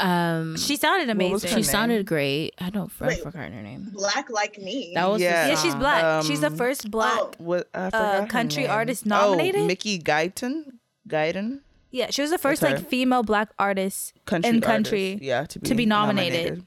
Um 0.00 0.56
she 0.56 0.76
sounded 0.76 1.08
What 1.08 1.16
was 1.32 1.42
amazing. 1.42 1.48
her 1.50 1.54
she 1.54 1.54
name? 1.56 1.64
sounded 1.64 2.06
great. 2.06 2.54
I 2.58 2.70
don't 2.70 2.92
I 3.00 3.06
Wait. 3.08 3.18
forgot 3.22 3.50
her 3.50 3.62
name. 3.62 3.88
Black 3.92 4.30
like 4.30 4.56
me. 4.58 4.92
That 4.94 5.08
was 5.10 5.18
the 5.18 5.24
Yeah. 5.24 5.48
yeah, 5.48 5.54
she's 5.56 5.72
song. 5.72 5.80
black. 5.80 6.24
she's 6.24 6.40
the 6.40 6.46
Um, 6.48 6.56
first 6.56 6.88
black. 6.90 7.18
Oh. 7.18 7.32
What 7.38 7.68
I 7.74 7.86
forgot 7.90 8.20
her 8.20 8.26
country 8.28 8.68
artist 8.68 9.06
nominated? 9.06 9.62
Oh, 9.62 9.66
Mickey 9.66 9.98
Guyton. 9.98 10.74
Guyton. 11.08 11.62
Yeah, 11.90 12.10
she 12.10 12.22
was 12.22 12.30
the 12.30 12.38
first 12.38 12.62
like 12.62 12.86
female 12.88 13.24
black 13.24 13.48
artist 13.58 14.12
Country 14.24 14.50
in 14.50 14.60
country. 14.60 15.12
artist. 15.14 15.24
Yeah, 15.24 15.44
to 15.46 15.58
be, 15.58 15.68
to 15.68 15.74
be 15.74 15.86
nominated. 15.86 16.64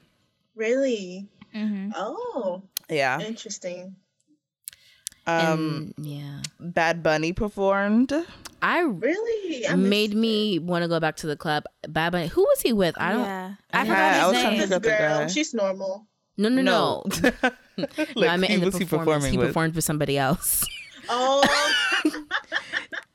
really? 0.54 1.26
Mhm. 1.54 1.92
Oh, 1.96 2.62
Yeah. 2.90 3.18
interesting. 3.20 3.96
Um, 5.26 5.94
And, 5.96 6.06
yeah. 6.06 6.38
Bad 6.58 7.02
Bunny 7.02 7.32
performed. 7.32 8.12
I 8.60 8.80
Really? 8.80 9.66
I 9.66 9.74
made 9.76 10.10
missed 10.10 10.18
me 10.20 10.58
want 10.58 10.82
to 10.82 10.88
go 10.88 11.00
back 11.00 11.16
to 11.16 11.26
the 11.26 11.36
club. 11.36 11.64
Bad 11.88 12.10
Bunny. 12.12 12.28
Who 12.28 12.42
was 12.42 12.60
he 12.60 12.72
with? 12.72 12.94
I 12.98 13.12
don't. 13.12 13.20
Yeah, 13.24 13.54
I 13.72 13.80
I 13.80 13.84
Yeah, 13.84 13.88
forgot 13.88 13.98
I 13.98 14.26
was 14.28 14.40
trying 14.40 14.44
to 14.44 14.50
name. 14.50 14.60
it. 14.60 14.62
figure 14.62 14.74
out 14.76 14.82
the 14.82 15.18
Girl, 15.20 15.28
she's 15.28 15.54
normal. 15.54 16.06
No, 16.36 16.48
no, 16.48 16.62
no. 16.62 17.02
like, 17.22 17.34
no 18.16 18.26
I 18.28 18.36
meant 18.36 18.44
he 18.50 18.54
in 18.54 18.60
the 18.60 18.66
was 18.66 18.76
he 18.78 18.84
performance. 18.84 19.06
performing 19.06 19.32
He 19.32 19.38
with? 19.38 19.48
performed 19.48 19.74
with 19.74 19.84
somebody 19.84 20.16
else. 20.18 20.64
Oh, 21.08 21.42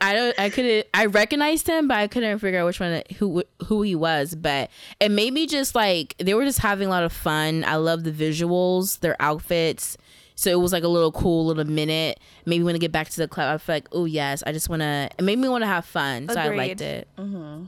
I 0.02 0.14
don't. 0.14 0.38
I 0.38 0.50
couldn't. 0.50 0.88
I 0.94 1.06
recognized 1.06 1.68
him, 1.68 1.88
but 1.88 1.98
I 1.98 2.08
couldn't 2.08 2.38
figure 2.40 2.60
out 2.60 2.66
which 2.66 2.82
one 2.82 3.02
who 3.18 3.44
who 3.66 3.82
he 3.82 3.96
was. 3.96 4.36
But 4.36 4.70
it 5.00 5.10
made 5.10 5.34
me 5.34 5.48
just 5.48 5.74
like 5.74 6.14
they 6.20 6.34
were 6.34 6.44
just 6.44 6.60
having 6.60 6.88
a 6.88 6.92
lot 6.92 7.04
of 7.04 7.14
fun. 7.14 7.64
I 7.66 7.78
love 7.78 8.04
the 8.04 8.12
visuals, 8.12 9.00
their 9.00 9.16
outfits. 9.22 9.98
So 10.38 10.52
it 10.52 10.60
was 10.60 10.72
like 10.72 10.84
a 10.84 10.88
little 10.88 11.12
cool 11.12 11.48
little 11.48 11.66
minute. 11.66 12.20
Maybe 12.46 12.64
when 12.64 12.76
I 12.76 12.78
get 12.78 12.92
back 12.92 13.10
to 13.10 13.18
the 13.18 13.28
club, 13.28 13.56
I 13.56 13.58
feel 13.58 13.76
like, 13.76 13.90
oh 13.92 14.06
yes, 14.06 14.44
I 14.46 14.52
just 14.52 14.70
want 14.70 14.84
to. 14.84 15.10
It 15.18 15.24
made 15.24 15.40
me 15.40 15.50
want 15.50 15.64
to 15.64 15.68
have 15.68 15.84
fun. 15.84 16.30
So 16.30 16.40
I 16.40 16.50
liked 16.50 16.80
Agreed. 16.80 16.82
it. 16.82 17.08
Mm-hmm. 17.18 17.66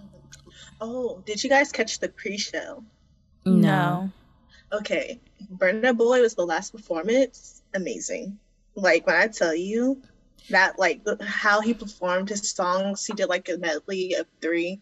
oh, 0.79 1.23
did 1.25 1.43
you 1.43 1.49
guys 1.49 1.71
catch 1.71 1.97
the 1.97 2.09
pre-show? 2.09 2.83
No. 3.45 4.11
Okay, 4.71 5.19
Burna 5.55 5.97
Boy 5.97 6.21
was 6.21 6.35
the 6.35 6.45
last 6.45 6.71
performance. 6.71 7.63
Amazing. 7.73 8.37
Like 8.75 9.07
when 9.07 9.15
I 9.15 9.27
tell 9.27 9.55
you 9.55 9.99
that, 10.51 10.77
like 10.77 11.01
how 11.21 11.61
he 11.61 11.73
performed 11.73 12.29
his 12.29 12.51
songs, 12.51 13.03
he 13.03 13.13
did 13.13 13.29
like 13.29 13.49
a 13.49 13.57
medley 13.57 14.13
of 14.13 14.27
three 14.41 14.79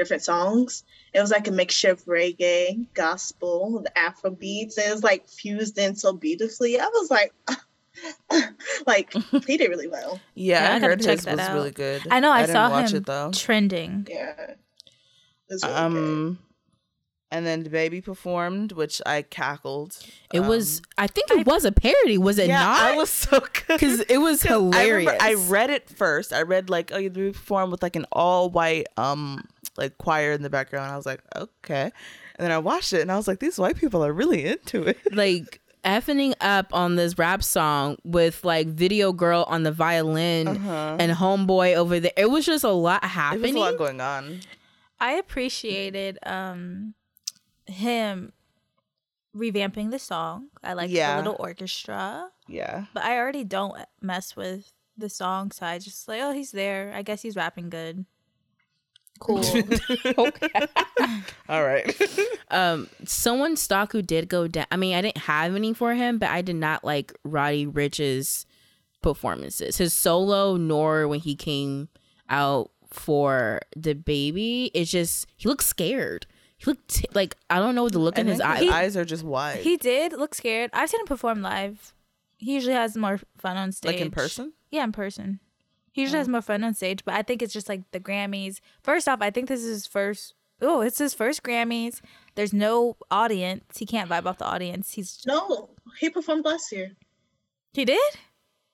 different 0.00 0.22
songs. 0.22 0.84
It 1.12 1.20
was 1.20 1.30
like 1.30 1.46
a 1.48 1.50
mixture 1.50 1.90
of 1.90 2.04
reggae, 2.04 2.86
gospel, 2.94 3.82
the 3.82 3.98
Afro 3.98 4.30
beats, 4.30 4.78
and 4.78 4.88
it 4.88 4.92
was 4.92 5.02
like 5.02 5.28
fused 5.28 5.78
in 5.78 5.94
so 5.96 6.12
beautifully. 6.12 6.78
I 6.78 6.86
was 6.86 7.10
like, 7.10 7.32
like 8.86 9.12
he 9.46 9.56
did 9.56 9.68
really 9.68 9.88
well. 9.88 10.20
Yeah, 10.34 10.62
Yeah, 10.62 10.72
I 10.72 10.76
I, 10.76 10.80
heard 10.80 11.00
his 11.04 11.26
was 11.26 11.38
out. 11.38 11.54
really 11.54 11.70
good. 11.72 12.02
I 12.10 12.20
know. 12.20 12.30
I, 12.30 12.42
didn't 12.42 12.52
saw 12.54 12.70
watch 12.70 12.90
him 12.90 12.98
it 12.98 13.06
though. 13.06 13.30
trending. 13.32 14.06
Yeah. 14.08 14.34
It 14.38 14.56
was 15.48 15.62
really 15.62 15.74
good. 15.74 15.82
Um, 15.82 16.38
and 17.32 17.46
then 17.46 17.62
the 17.62 17.70
baby 17.70 18.00
performed, 18.00 18.72
which 18.72 19.00
I 19.06 19.22
cackled. 19.22 19.96
It 20.32 20.40
was. 20.40 20.78
Um, 20.78 20.84
I 20.98 21.06
think 21.06 21.30
it 21.30 21.46
was 21.46 21.64
a 21.64 21.70
parody. 21.70 22.18
Was 22.18 22.38
it 22.38 22.48
yeah, 22.48 22.60
not? 22.60 22.80
I 22.80 22.96
was 22.96 23.08
so 23.10 23.40
good 23.40 23.66
because 23.68 24.00
it 24.00 24.18
was 24.18 24.44
I 24.44 24.54
remember 24.54 24.76
hilarious. 24.76 25.16
I 25.20 25.34
read 25.34 25.70
it 25.70 25.88
first. 25.88 26.32
I 26.32 26.42
read 26.42 26.68
like, 26.70 26.90
oh, 26.92 26.98
you 26.98 27.10
perform 27.10 27.70
with 27.70 27.82
like 27.82 27.94
an 27.94 28.06
all 28.10 28.50
white 28.50 28.86
um 28.96 29.44
like 29.80 29.98
choir 29.98 30.30
in 30.32 30.42
the 30.42 30.50
background. 30.50 30.92
I 30.92 30.96
was 30.96 31.06
like, 31.06 31.20
okay. 31.34 31.82
And 32.36 32.44
then 32.44 32.52
I 32.52 32.58
watched 32.58 32.92
it 32.92 33.00
and 33.00 33.10
I 33.10 33.16
was 33.16 33.26
like, 33.26 33.40
these 33.40 33.58
white 33.58 33.76
people 33.76 34.04
are 34.04 34.12
really 34.12 34.46
into 34.46 34.84
it. 34.84 34.98
like 35.12 35.60
effing 35.84 36.34
up 36.40 36.66
on 36.72 36.94
this 36.96 37.18
rap 37.18 37.42
song 37.42 37.96
with 38.04 38.44
like 38.44 38.68
video 38.68 39.12
girl 39.12 39.44
on 39.48 39.62
the 39.64 39.72
violin 39.72 40.46
and 40.46 41.12
homeboy 41.12 41.74
over 41.74 41.98
there. 41.98 42.12
It 42.16 42.30
was 42.30 42.46
just 42.46 42.62
a 42.64 42.70
lot 42.70 43.02
happening. 43.02 43.54
There 43.54 43.62
was 43.62 43.68
a 43.68 43.72
lot 43.72 43.78
going 43.78 44.00
on. 44.00 44.40
I 45.00 45.12
appreciated 45.12 46.18
um 46.24 46.94
him 47.66 48.32
revamping 49.36 49.90
the 49.90 49.98
song. 49.98 50.48
I 50.62 50.72
like 50.74 50.90
Yeah. 50.90 51.12
the 51.16 51.22
little 51.22 51.36
orchestra, 51.38 52.30
Yeah. 52.48 52.86
but 52.92 53.04
I 53.04 53.16
already 53.16 53.44
don't 53.44 53.74
mess 54.00 54.34
with 54.36 54.72
the 54.96 55.08
song, 55.08 55.50
so 55.52 55.64
I 55.66 55.78
just 55.78 56.08
like, 56.08 56.20
oh, 56.20 56.32
he's 56.32 56.50
there. 56.50 56.92
I 56.94 57.02
guess 57.02 57.22
he's 57.22 57.36
rapping 57.36 57.70
good. 57.70 58.04
Cool. 59.20 59.38
okay. 60.18 60.48
All 61.48 61.64
right. 61.64 62.00
um, 62.50 62.88
someone 63.04 63.56
stock 63.56 63.92
who 63.92 64.02
did 64.02 64.28
go 64.28 64.48
down. 64.48 64.66
I 64.70 64.76
mean, 64.76 64.94
I 64.96 65.02
didn't 65.02 65.18
have 65.18 65.54
any 65.54 65.72
for 65.74 65.94
him, 65.94 66.18
but 66.18 66.30
I 66.30 66.42
did 66.42 66.56
not 66.56 66.82
like 66.84 67.12
Roddy 67.22 67.66
Ricch's 67.66 68.46
performances. 69.02 69.76
His 69.76 69.92
solo, 69.92 70.56
nor 70.56 71.06
when 71.06 71.20
he 71.20 71.36
came 71.36 71.88
out 72.28 72.70
for 72.90 73.60
the 73.76 73.94
baby. 73.94 74.70
It's 74.74 74.90
just 74.90 75.26
he 75.36 75.48
looked 75.48 75.64
scared. 75.64 76.26
He 76.56 76.64
looked 76.66 76.88
t- 76.88 77.08
like 77.14 77.36
I 77.48 77.58
don't 77.58 77.74
know 77.74 77.88
the 77.88 77.98
look 77.98 78.18
in 78.18 78.26
his 78.26 78.40
eyes. 78.40 78.60
his 78.60 78.70
eyes 78.70 78.96
are 78.96 79.04
just 79.04 79.22
wide. 79.22 79.58
he 79.58 79.76
did 79.76 80.12
look 80.12 80.34
scared. 80.34 80.70
I've 80.72 80.90
seen 80.90 81.00
him 81.00 81.06
perform 81.06 81.42
live. 81.42 81.94
He 82.38 82.54
usually 82.54 82.74
has 82.74 82.96
more 82.96 83.20
fun 83.36 83.56
on 83.58 83.72
stage. 83.72 83.92
like 83.92 84.00
in 84.00 84.10
person? 84.10 84.54
Yeah, 84.70 84.84
in 84.84 84.92
person. 84.92 85.40
He 85.92 86.02
usually 86.02 86.18
has 86.18 86.28
more 86.28 86.42
fun 86.42 86.62
on 86.62 86.74
stage, 86.74 87.04
but 87.04 87.14
I 87.14 87.22
think 87.22 87.42
it's 87.42 87.52
just 87.52 87.68
like 87.68 87.82
the 87.90 88.00
Grammys. 88.00 88.60
First 88.82 89.08
off, 89.08 89.20
I 89.20 89.30
think 89.30 89.48
this 89.48 89.60
is 89.60 89.68
his 89.68 89.86
first. 89.86 90.34
Oh, 90.62 90.82
it's 90.82 90.98
his 90.98 91.14
first 91.14 91.42
Grammys. 91.42 92.00
There's 92.34 92.52
no 92.52 92.96
audience. 93.10 93.78
He 93.78 93.86
can't 93.86 94.10
vibe 94.10 94.26
off 94.26 94.38
the 94.38 94.44
audience. 94.44 94.92
He's 94.92 95.20
No, 95.26 95.70
he 95.98 96.10
performed 96.10 96.44
last 96.44 96.70
year. 96.70 96.92
he 97.72 97.84
did. 97.84 98.12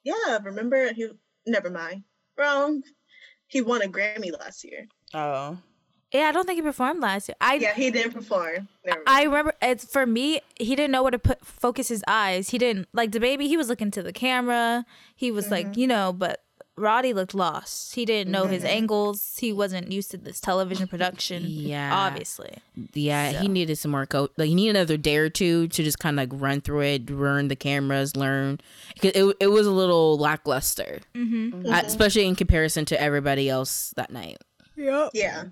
Yeah, 0.04 0.38
remember 0.42 0.92
he 0.92 1.08
never 1.46 1.70
mind. 1.70 2.04
Wrong. 2.36 2.82
He 3.48 3.60
won 3.60 3.82
a 3.82 3.86
Grammy 3.86 4.32
last 4.38 4.64
year. 4.64 4.86
Oh. 5.14 5.58
Yeah, 6.12 6.28
I 6.28 6.32
don't 6.32 6.46
think 6.46 6.56
he 6.56 6.62
performed 6.62 7.00
last 7.00 7.28
year. 7.28 7.36
I 7.40 7.54
Yeah, 7.54 7.74
he 7.74 7.90
didn't 7.90 8.12
perform. 8.12 8.68
Never. 8.84 9.02
I 9.06 9.24
remember 9.24 9.54
it's 9.60 9.84
for 9.84 10.06
me. 10.06 10.40
He 10.58 10.76
didn't 10.76 10.92
know 10.92 11.02
where 11.02 11.10
to 11.10 11.18
put 11.18 11.44
focus 11.44 11.88
his 11.88 12.04
eyes. 12.06 12.50
He 12.50 12.58
didn't 12.58 12.88
like 12.92 13.12
the 13.12 13.20
baby. 13.20 13.48
He 13.48 13.56
was 13.56 13.68
looking 13.68 13.90
to 13.92 14.02
the 14.02 14.12
camera. 14.12 14.84
He 15.14 15.30
was 15.30 15.50
like 15.50 15.66
mm-hmm. 15.66 15.80
you 15.80 15.86
know, 15.88 16.12
but 16.12 16.42
Roddy 16.78 17.12
looked 17.14 17.34
lost. 17.34 17.94
He 17.94 18.04
didn't 18.04 18.30
know 18.30 18.46
his 18.46 18.62
angles. 18.64 19.36
He 19.38 19.52
wasn't 19.52 19.90
used 19.90 20.10
to 20.10 20.18
this 20.18 20.40
television 20.40 20.86
production. 20.86 21.42
Yeah. 21.46 21.90
obviously. 21.94 22.58
Yeah, 22.92 23.32
he 23.40 23.48
needed 23.48 23.76
some 23.76 23.90
more 23.92 24.04
coach. 24.06 24.30
Like 24.36 24.48
he 24.48 24.54
needed 24.54 24.76
another 24.76 24.96
day 24.98 25.16
or 25.16 25.30
two 25.30 25.68
to 25.68 25.82
just 25.82 25.98
kind 25.98 26.18
of 26.20 26.30
like 26.30 26.40
run 26.40 26.60
through 26.60 26.80
it, 26.82 27.08
learn 27.10 27.48
the 27.48 27.56
cameras, 27.56 28.14
learn. 28.16 28.60
Because 28.94 29.12
it 29.14 29.36
it 29.40 29.46
was 29.48 29.66
a 29.66 29.70
little 29.72 30.18
lackluster, 30.18 31.00
Mm-hmm. 31.14 31.66
uh, 31.72 31.82
especially 31.86 32.26
in 32.26 32.36
comparison 32.36 32.84
to 32.86 33.00
everybody 33.00 33.48
else 33.48 33.92
that 33.96 34.10
night. 34.10 34.38
yeah. 34.76 35.08
Yeah. 35.14 35.44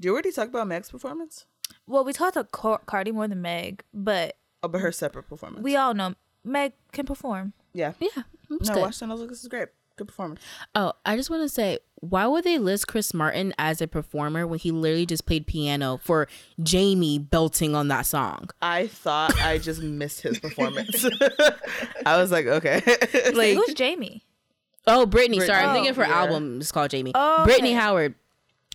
Do 0.00 0.08
you 0.08 0.12
already 0.12 0.32
talk 0.32 0.48
about 0.48 0.66
Meg's 0.68 0.90
performance? 0.90 1.46
Well, 1.86 2.04
we 2.04 2.12
talked 2.12 2.36
about 2.36 2.50
Car- 2.52 2.80
Cardi 2.86 3.12
more 3.12 3.26
than 3.28 3.42
Meg, 3.42 3.82
but 3.92 4.36
Oh, 4.62 4.68
but 4.68 4.80
her 4.80 4.92
separate 4.92 5.28
performance. 5.28 5.62
we 5.64 5.76
all 5.76 5.94
know 5.94 6.14
Meg 6.44 6.72
can 6.92 7.06
perform. 7.06 7.52
yeah. 7.72 7.92
Yeah, 8.00 8.22
No, 8.48 8.58
I 8.70 8.74
good. 8.74 8.80
watched 8.80 8.98
it 9.00 9.02
and 9.02 9.12
I 9.12 9.14
was 9.14 9.20
like, 9.22 9.30
this 9.30 9.42
is 9.42 9.48
great. 9.48 9.68
Good 9.96 10.08
performance. 10.08 10.40
Oh, 10.74 10.92
I 11.06 11.16
just 11.16 11.30
want 11.30 11.42
to 11.42 11.48
say, 11.48 11.78
why 12.00 12.26
would 12.26 12.42
they 12.44 12.58
list 12.58 12.88
Chris 12.88 13.14
Martin 13.14 13.54
as 13.58 13.80
a 13.80 13.86
performer 13.86 14.46
when 14.46 14.58
he 14.58 14.70
literally 14.72 15.06
just 15.06 15.24
played 15.24 15.46
piano 15.46 15.98
for 16.02 16.26
Jamie 16.62 17.18
belting 17.18 17.74
on 17.76 17.88
that 17.88 18.04
song? 18.06 18.50
I 18.60 18.88
thought 18.88 19.36
I 19.40 19.58
just 19.58 19.80
missed 19.82 20.22
his 20.22 20.38
performance. 20.40 21.04
I 22.06 22.18
was 22.18 22.30
like, 22.32 22.46
okay. 22.46 22.82
Like, 23.34 23.54
Who's 23.56 23.74
Jamie? 23.74 24.24
oh, 24.86 25.06
Brittany. 25.06 25.40
Sorry, 25.40 25.64
I'm 25.64 25.74
thinking 25.74 25.90
of 25.90 25.96
her 25.96 26.04
Yeah. 26.06 26.20
album. 26.22 26.60
It's 26.60 26.72
called 26.72 26.92
Jaime. 26.92 27.12
Oh, 27.14 27.44
Brittany. 27.44 27.72
Howard. 27.72 28.14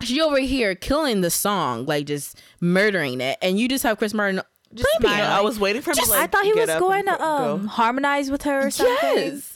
she 0.01 0.21
over 0.21 0.39
here 0.39 0.73
killing 0.75 1.21
the 1.21 1.29
song, 1.29 1.85
like 1.85 2.05
just 2.05 2.41
murdering 2.61 3.19
it, 3.21 3.37
and 3.41 3.59
you 3.59 3.67
just 3.67 3.83
have 3.83 3.97
Chris 3.97 4.13
Martin 4.13 4.41
just 4.73 4.87
You 5.01 5.09
I 5.09 5.41
was 5.41 5.59
waiting 5.59 5.81
for 5.81 5.91
him 5.91 5.97
to 5.97 6.09
like 6.11 6.19
I 6.21 6.27
thought 6.27 6.45
he 6.45 6.53
get 6.53 6.67
was 6.67 6.77
going 6.79 7.05
to 7.05 7.21
um 7.21 7.61
go. 7.63 7.67
harmonize 7.67 8.29
with 8.31 8.43
her 8.43 8.67
or 8.67 8.71
something. 8.71 8.97
Yes. 9.33 9.48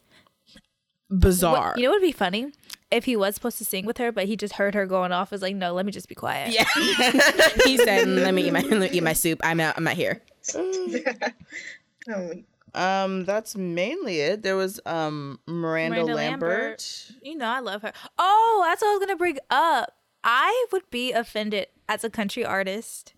Bizarre. 1.20 1.70
What- 1.70 1.78
you 1.78 1.84
know 1.84 1.90
what 1.92 2.02
would 2.02 2.08
be 2.08 2.12
funny? 2.12 2.52
If 2.92 3.06
he 3.06 3.16
was 3.16 3.34
supposed 3.34 3.58
to 3.58 3.66
sing 3.66 3.86
with 3.88 3.98
her, 3.98 4.12
but 4.12 4.26
he 4.26 4.36
just 4.38 4.54
heard 4.54 4.76
her 4.76 4.86
going 4.86 5.12
off, 5.12 5.32
was 5.32 5.42
like, 5.42 5.56
no, 5.56 5.74
let 5.74 5.84
me 5.86 5.92
just 5.92 6.08
be 6.08 6.14
quiet. 6.16 6.52
yeah. 6.54 6.66
he 7.66 7.76
said, 7.78 8.08
"Let 8.08 8.36
me 8.36 8.44
eat 8.48 8.52
my 8.54 8.60
let 8.70 8.80
me 8.80 8.90
eat 8.98 9.02
my 9.04 9.14
soup. 9.14 9.40
I'm 9.44 9.60
out. 9.60 9.74
I'm 9.78 9.84
not 9.84 9.96
here." 9.96 10.22
Um, 10.56 12.46
Um, 12.76 13.24
that's 13.26 13.56
mainly 13.56 14.20
it. 14.20 14.42
There 14.42 14.56
was 14.56 14.80
um 14.88 15.40
Miranda, 15.46 15.98
Miranda 15.98 16.16
Lambert. 16.16 16.50
Lambert. 16.52 17.12
You 17.22 17.36
know, 17.38 17.46
I 17.46 17.60
love 17.60 17.84
her. 17.84 17.94
Oh, 18.18 18.64
that's 18.66 18.82
what 18.82 18.90
I 18.90 18.92
was 18.94 19.00
gonna 19.00 19.16
bring 19.16 19.38
up. 19.52 19.94
I 20.24 20.66
would 20.72 20.90
be 20.90 21.12
offended 21.12 21.68
as 21.88 22.04
a 22.04 22.10
country 22.10 22.44
artist 22.44 23.14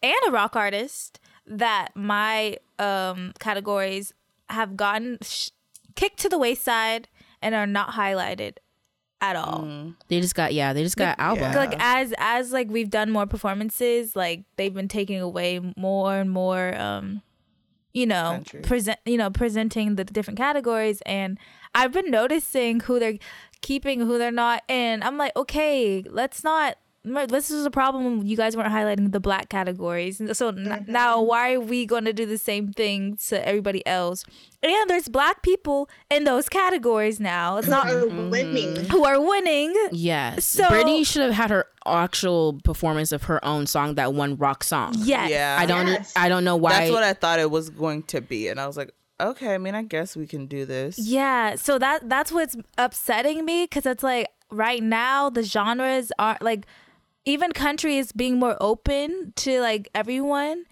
and 0.00 0.14
a 0.28 0.30
rock 0.30 0.54
artist 0.54 1.18
that 1.44 1.88
my 1.96 2.56
um 2.78 3.32
categories 3.40 4.14
have 4.48 4.76
gotten 4.76 5.18
sh- 5.22 5.50
kicked 5.94 6.18
to 6.20 6.28
the 6.28 6.38
wayside 6.38 7.08
and 7.40 7.54
are 7.54 7.66
not 7.66 7.90
highlighted 7.90 8.56
at 9.20 9.36
all. 9.36 9.94
They 10.08 10.20
just 10.20 10.34
got 10.34 10.52
yeah. 10.52 10.72
They 10.72 10.82
just 10.82 10.96
got 10.96 11.18
album. 11.18 11.52
Yeah. 11.52 11.56
like 11.56 11.74
as 11.78 12.12
as 12.18 12.52
like 12.52 12.68
we've 12.70 12.90
done 12.90 13.10
more 13.10 13.26
performances 13.26 14.16
like 14.16 14.44
they've 14.56 14.74
been 14.74 14.88
taking 14.88 15.20
away 15.20 15.60
more 15.76 16.16
and 16.16 16.30
more 16.30 16.74
um 16.76 17.22
you 17.92 18.06
know 18.06 18.32
Country. 18.32 18.60
present 18.62 18.98
you 19.04 19.16
know 19.16 19.30
presenting 19.30 19.96
the 19.96 20.04
different 20.04 20.38
categories 20.38 21.02
and 21.04 21.38
i've 21.74 21.92
been 21.92 22.10
noticing 22.10 22.80
who 22.80 22.98
they're 22.98 23.18
keeping 23.60 24.00
who 24.00 24.18
they're 24.18 24.32
not 24.32 24.62
and 24.68 25.04
i'm 25.04 25.18
like 25.18 25.34
okay 25.36 26.02
let's 26.08 26.42
not 26.42 26.76
this 27.04 27.50
is 27.50 27.66
a 27.66 27.70
problem 27.70 28.24
you 28.24 28.36
guys 28.36 28.56
weren't 28.56 28.72
highlighting 28.72 29.10
the 29.10 29.18
black 29.20 29.48
categories 29.48 30.20
And 30.20 30.36
so 30.36 30.48
n- 30.48 30.56
mm-hmm. 30.56 30.92
now 30.92 31.20
why 31.20 31.54
are 31.54 31.60
we 31.60 31.84
going 31.84 32.04
to 32.04 32.12
do 32.12 32.26
the 32.26 32.38
same 32.38 32.72
thing 32.72 33.16
to 33.28 33.46
everybody 33.46 33.84
else 33.86 34.24
and 34.62 34.88
there's 34.88 35.08
black 35.08 35.42
people 35.42 35.88
in 36.10 36.24
those 36.24 36.48
categories 36.48 37.18
now 37.18 37.56
it's 37.56 37.66
not 37.68 37.88
are 37.88 38.02
mm-hmm. 38.02 38.30
winning. 38.30 38.76
who 38.86 39.04
are 39.04 39.20
winning 39.20 39.74
Yes. 39.90 40.44
So- 40.44 40.68
Brittany 40.68 41.02
should 41.04 41.22
have 41.22 41.32
had 41.34 41.50
her 41.50 41.66
actual 41.84 42.60
performance 42.62 43.10
of 43.10 43.24
her 43.24 43.44
own 43.44 43.66
song, 43.66 43.96
that 43.96 44.14
one 44.14 44.36
rock 44.36 44.62
song. 44.62 44.94
yes 44.98 45.30
Yeah. 45.30 45.56
I 45.58 45.66
don't. 45.66 45.88
Yes. 45.88 46.12
I 46.14 46.28
don't 46.28 46.44
know 46.44 46.56
why. 46.56 46.70
That's 46.72 46.92
what 46.92 47.02
I 47.02 47.12
thought 47.14 47.40
it 47.40 47.50
was 47.50 47.70
going 47.70 48.04
to 48.04 48.20
be, 48.20 48.48
and 48.48 48.60
I 48.60 48.66
was 48.68 48.76
like, 48.76 48.92
okay. 49.20 49.54
I 49.54 49.58
mean, 49.58 49.74
I 49.74 49.82
guess 49.82 50.14
we 50.16 50.26
can 50.26 50.46
do 50.46 50.64
this. 50.64 50.98
Yeah, 50.98 51.56
so 51.56 51.78
that 51.78 52.08
that's 52.08 52.30
what's 52.30 52.56
upsetting 52.78 53.44
me 53.44 53.64
because 53.64 53.86
it's 53.86 54.02
like 54.04 54.28
right 54.50 54.82
now 54.82 55.30
the 55.30 55.42
genres 55.42 56.12
are 56.18 56.38
like 56.40 56.66
even 57.24 57.52
country 57.52 57.98
is 57.98 58.12
being 58.12 58.38
more 58.38 58.56
open 58.60 59.32
to 59.36 59.60
like 59.60 59.88
everyone. 59.94 60.64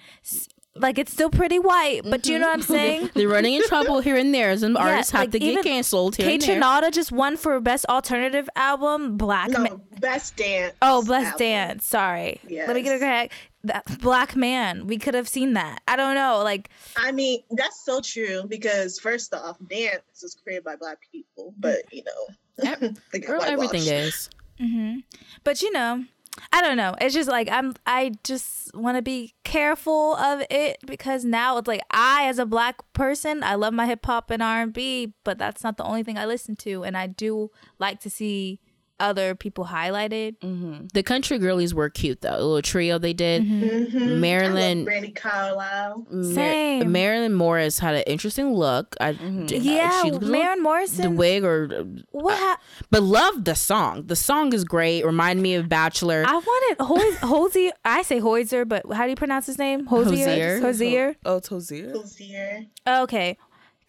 Like 0.77 0.99
it's 0.99 1.13
still 1.13 1.31
pretty 1.31 1.59
white, 1.59 2.03
but 2.05 2.23
do 2.23 2.33
you 2.33 2.39
know 2.39 2.47
what 2.47 2.55
I'm 2.55 2.61
mm-hmm. 2.61 2.73
saying? 2.73 3.11
They're 3.15 3.29
running 3.29 3.55
in 3.55 3.63
trouble 3.65 4.01
here 4.01 4.17
and 4.17 4.33
there. 4.33 4.57
Some 4.57 4.77
artists 4.77 5.13
have 5.13 5.23
like 5.23 5.31
to 5.33 5.39
get 5.41 5.65
canceled 5.65 6.17
here 6.17 6.27
Kaytranada 6.29 6.93
just 6.93 7.11
won 7.11 7.37
for 7.37 7.59
best 7.61 7.87
alternative 7.87 8.49
album. 8.55 9.17
Black 9.17 9.51
Ma- 9.51 9.59
No, 9.59 9.81
best 9.99 10.37
dance. 10.37 10.75
Oh, 10.81 11.03
best 11.03 11.27
album. 11.27 11.39
Dance. 11.39 11.87
Sorry. 11.87 12.41
Let 12.49 12.75
me 12.75 12.83
get 12.83 12.93
it 12.95 13.01
Yes. 13.01 13.01
correct. 13.01 13.33
That 13.65 14.01
Black 14.01 14.37
Man. 14.37 14.87
We 14.87 14.97
could 14.97 15.15
have 15.15 15.29
seen 15.29 15.55
that. 15.55 15.83
I 15.89 15.97
don't 15.97 16.15
know. 16.15 16.41
Like 16.45 16.71
I 16.97 17.11
mean, 17.13 17.43
that's 17.51 17.85
so 17.85 18.01
true 18.01 18.45
because 18.49 18.99
first 19.01 19.35
off, 19.35 19.57
dance 19.69 20.03
was 20.23 20.37
created 20.37 20.65
by 20.65 20.77
black 20.77 20.99
people, 21.13 21.53
but 21.59 21.79
you 21.93 22.05
know, 22.05 22.71
Ev- 22.71 22.81
Girl, 23.27 23.43
everything 23.43 23.83
whitewashed. 23.83 23.89
is. 23.89 24.31
Mm-hmm. 24.61 24.99
but 25.43 25.63
you 25.63 25.73
know 25.73 26.05
i 26.53 26.61
don't 26.61 26.77
know. 26.77 26.95
It's 27.01 27.15
just 27.15 27.29
like 27.29 27.49
i'm 27.51 27.75
i 27.87 28.13
just 28.25 28.75
want 28.75 28.97
to 28.97 29.03
be 29.03 29.35
careful 29.45 30.15
of 30.17 30.43
it 30.51 30.79
because 30.87 31.25
now 31.25 31.59
it's 31.59 31.69
like 31.69 31.83
i 31.91 32.27
as 32.27 32.39
a 32.39 32.47
black 32.47 32.77
person 32.93 33.43
i 33.43 33.55
love 33.55 33.75
my 33.75 33.87
hip-hop 33.87 34.31
and 34.31 34.43
r&b 34.43 35.13
but 35.25 35.39
that's 35.39 35.65
not 35.65 35.77
the 35.77 35.85
only 35.85 36.03
thing 36.03 36.17
i 36.17 36.25
listen 36.25 36.55
to 36.57 36.85
and 36.85 36.97
i 36.97 37.07
do 37.07 37.51
like 37.79 38.01
to 38.01 38.11
see 38.11 38.61
other 39.01 39.35
people 39.35 39.65
highlighted 39.65 40.39
mm-hmm. 40.39 40.87
The 40.93 41.03
country 41.03 41.39
girlies 41.39 41.75
were 41.75 41.89
cute 41.89 42.21
though. 42.21 42.35
A 42.35 42.39
little 42.39 42.63
trio 42.63 42.99
they 42.99 43.13
did. 43.13 43.43
Mhm. 43.43 44.19
Marilyn. 44.19 44.85
Brandi 44.87 45.15
Carlile. 45.15 46.07
Mar- 46.11 46.35
Same. 46.35 46.93
Marilyn 46.93 47.33
Morris 47.35 47.79
had 47.79 47.95
an 47.95 48.05
interesting 48.07 48.53
look. 48.55 48.95
I, 49.01 49.13
mm-hmm. 49.15 49.47
d- 49.47 49.57
yeah 49.59 50.03
she 50.03 50.11
looked 50.11 50.25
a 50.25 50.27
little- 50.27 50.57
Maren 50.63 50.87
the 50.97 51.11
wig 51.11 51.45
or 51.45 51.69
uh, 51.73 51.85
what 52.13 52.37
ha- 52.39 52.59
but 52.91 53.03
loved 53.03 53.45
the 53.45 53.55
song. 53.55 54.07
The 54.07 54.17
song 54.17 54.53
is 54.53 54.65
great. 54.65 55.05
Remind 55.05 55.43
me 55.43 55.55
of 55.55 55.69
Bachelor. 55.69 56.25
I 56.27 56.35
wanted 56.35 56.85
Ho- 56.85 57.13
Hozier. 57.29 57.73
I 57.85 58.03
say 58.03 58.21
Hoiser, 58.21 58.69
but 58.69 58.91
how 58.93 59.05
do 59.05 59.11
you 59.11 59.17
pronounce 59.17 59.47
his 59.47 59.59
name? 59.59 59.87
Hozier. 59.87 60.61
Hozier. 60.61 60.61
Hozier. 60.61 61.17
Oh, 61.25 61.37
it's 61.37 61.49
Hosea. 61.49 61.93
Hozier. 61.93 62.67
Okay. 62.87 63.37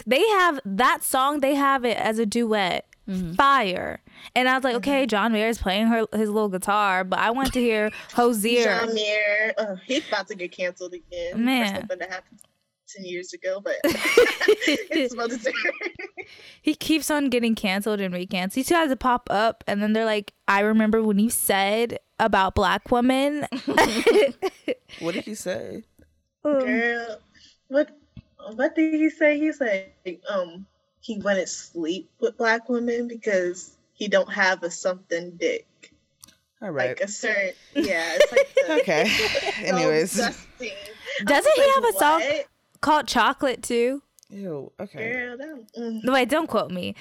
They 0.05 0.25
have 0.29 0.59
that 0.65 1.03
song, 1.03 1.41
they 1.41 1.55
have 1.55 1.85
it 1.85 1.97
as 1.97 2.17
a 2.19 2.25
duet. 2.25 2.85
Fire. 3.35 3.99
And 4.35 4.47
I 4.47 4.55
was 4.55 4.63
like, 4.63 4.75
okay, 4.75 5.05
John 5.05 5.33
Mayer 5.33 5.49
is 5.49 5.57
playing 5.57 5.87
her 5.87 6.05
his 6.13 6.29
little 6.29 6.49
guitar, 6.49 7.03
but 7.03 7.19
I 7.19 7.31
want 7.31 7.51
to 7.53 7.59
hear 7.59 7.91
Hozier. 8.13 8.63
John 8.63 8.93
Mayer. 8.93 9.53
Uh, 9.57 9.75
he's 9.85 10.07
about 10.07 10.27
to 10.27 10.35
get 10.35 10.51
canceled 10.51 10.93
again 10.93 11.43
Man. 11.43 11.67
for 11.67 11.75
something 11.79 11.99
that 11.99 12.09
happened 12.09 12.39
ten 12.87 13.05
years 13.05 13.33
ago, 13.33 13.59
but 13.59 13.75
it's 13.83 15.15
well 15.15 15.27
deserved. 15.27 15.57
he 16.61 16.75
keeps 16.75 17.09
on 17.11 17.29
getting 17.29 17.55
canceled 17.55 17.99
and 17.99 18.13
recanceled. 18.13 18.53
He 18.53 18.63
still 18.63 18.77
has 18.77 18.89
to 18.89 18.95
pop 18.95 19.27
up, 19.29 19.63
and 19.67 19.81
then 19.81 19.93
they're 19.93 20.05
like, 20.05 20.33
I 20.47 20.61
remember 20.61 21.01
when 21.03 21.19
you 21.19 21.29
said 21.29 21.99
about 22.19 22.55
black 22.55 22.91
women. 22.91 23.47
What 24.99 25.15
did 25.15 25.25
he 25.25 25.35
say? 25.35 25.83
Girl, 26.43 27.17
what 27.67 27.89
what 28.55 28.75
did 28.75 28.93
he 28.93 29.09
say? 29.09 29.39
He 29.39 29.51
said 29.51 29.91
um 30.29 30.65
he 31.01 31.17
wouldn't 31.17 31.49
sleep 31.49 32.09
with 32.19 32.37
black 32.37 32.69
women 32.69 33.07
because 33.07 33.75
he 33.93 34.07
don't 34.07 34.31
have 34.31 34.63
a 34.63 34.71
something 34.71 35.31
dick. 35.31 35.67
All 36.61 36.69
right. 36.69 36.89
Like 36.89 37.01
a 37.01 37.07
certain 37.07 37.53
yeah, 37.75 38.15
it's 38.15 38.31
like 38.31 38.53
the, 38.53 38.73
okay. 38.81 39.11
Anyways. 39.67 40.13
disgusting. 40.13 40.71
Doesn't 41.25 41.53
was 41.57 41.65
he 41.65 41.71
have 41.71 41.95
a 41.95 41.97
song 41.97 42.21
"What? 42.21 42.47
called 42.81 43.07
Chocolate 43.07 43.63
too? 43.63 44.01
Ew. 44.29 44.71
Okay. 44.79 45.11
Girl, 45.11 45.37
that, 45.37 45.67
mm. 45.77 46.13
Wait, 46.13 46.29
don't 46.29 46.47
quote 46.47 46.71
me. 46.71 46.95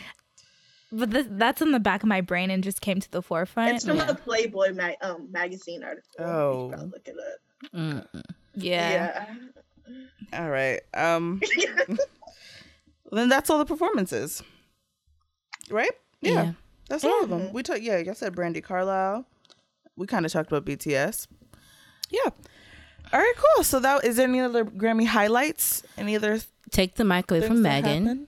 But 0.92 1.10
this, 1.10 1.26
that's 1.30 1.62
in 1.62 1.70
the 1.70 1.78
back 1.78 2.02
of 2.02 2.08
my 2.08 2.20
brain 2.20 2.50
and 2.50 2.64
just 2.64 2.80
came 2.80 2.98
to 2.98 3.10
the 3.10 3.22
forefront. 3.22 3.76
It's 3.76 3.84
from 3.84 4.00
a 4.00 4.14
Playboy 4.14 4.72
mag- 4.72 4.96
um, 5.02 5.28
magazine 5.30 5.84
article. 5.84 6.24
Oh. 6.24 6.68
probably 6.72 6.90
look 6.90 7.08
it 7.08 7.16
up. 7.16 7.72
Mm. 7.72 8.24
yeah. 8.54 9.26
Yeah. 10.32 10.40
All 10.40 10.50
right. 10.50 10.80
Um. 10.94 11.40
then 13.18 13.28
that's 13.28 13.50
all 13.50 13.58
the 13.58 13.64
performances, 13.64 14.42
right? 15.70 15.90
Yeah. 16.20 16.32
Yeah. 16.32 16.52
That's 16.88 17.04
all 17.04 17.22
of 17.24 17.30
them. 17.30 17.52
We 17.52 17.62
talked. 17.62 17.82
Yeah, 17.82 17.96
like 17.96 18.08
I 18.08 18.12
said 18.14 18.34
Brandi 18.34 18.62
Carlile. 18.62 19.24
We 19.96 20.06
kind 20.06 20.26
of 20.26 20.32
talked 20.32 20.50
about 20.50 20.64
BTS. 20.64 21.26
Yeah. 22.10 22.30
All 23.12 23.20
right. 23.20 23.34
Cool. 23.36 23.64
So 23.64 23.78
that 23.80 24.04
is 24.04 24.16
there 24.16 24.26
any 24.26 24.40
other 24.40 24.64
Grammy 24.64 25.06
highlights? 25.06 25.82
Any 25.96 26.16
other 26.16 26.40
Take 26.70 26.94
the 26.96 27.04
mic 27.04 27.30
away 27.30 27.46
from 27.46 27.62
Megan. 27.62 28.26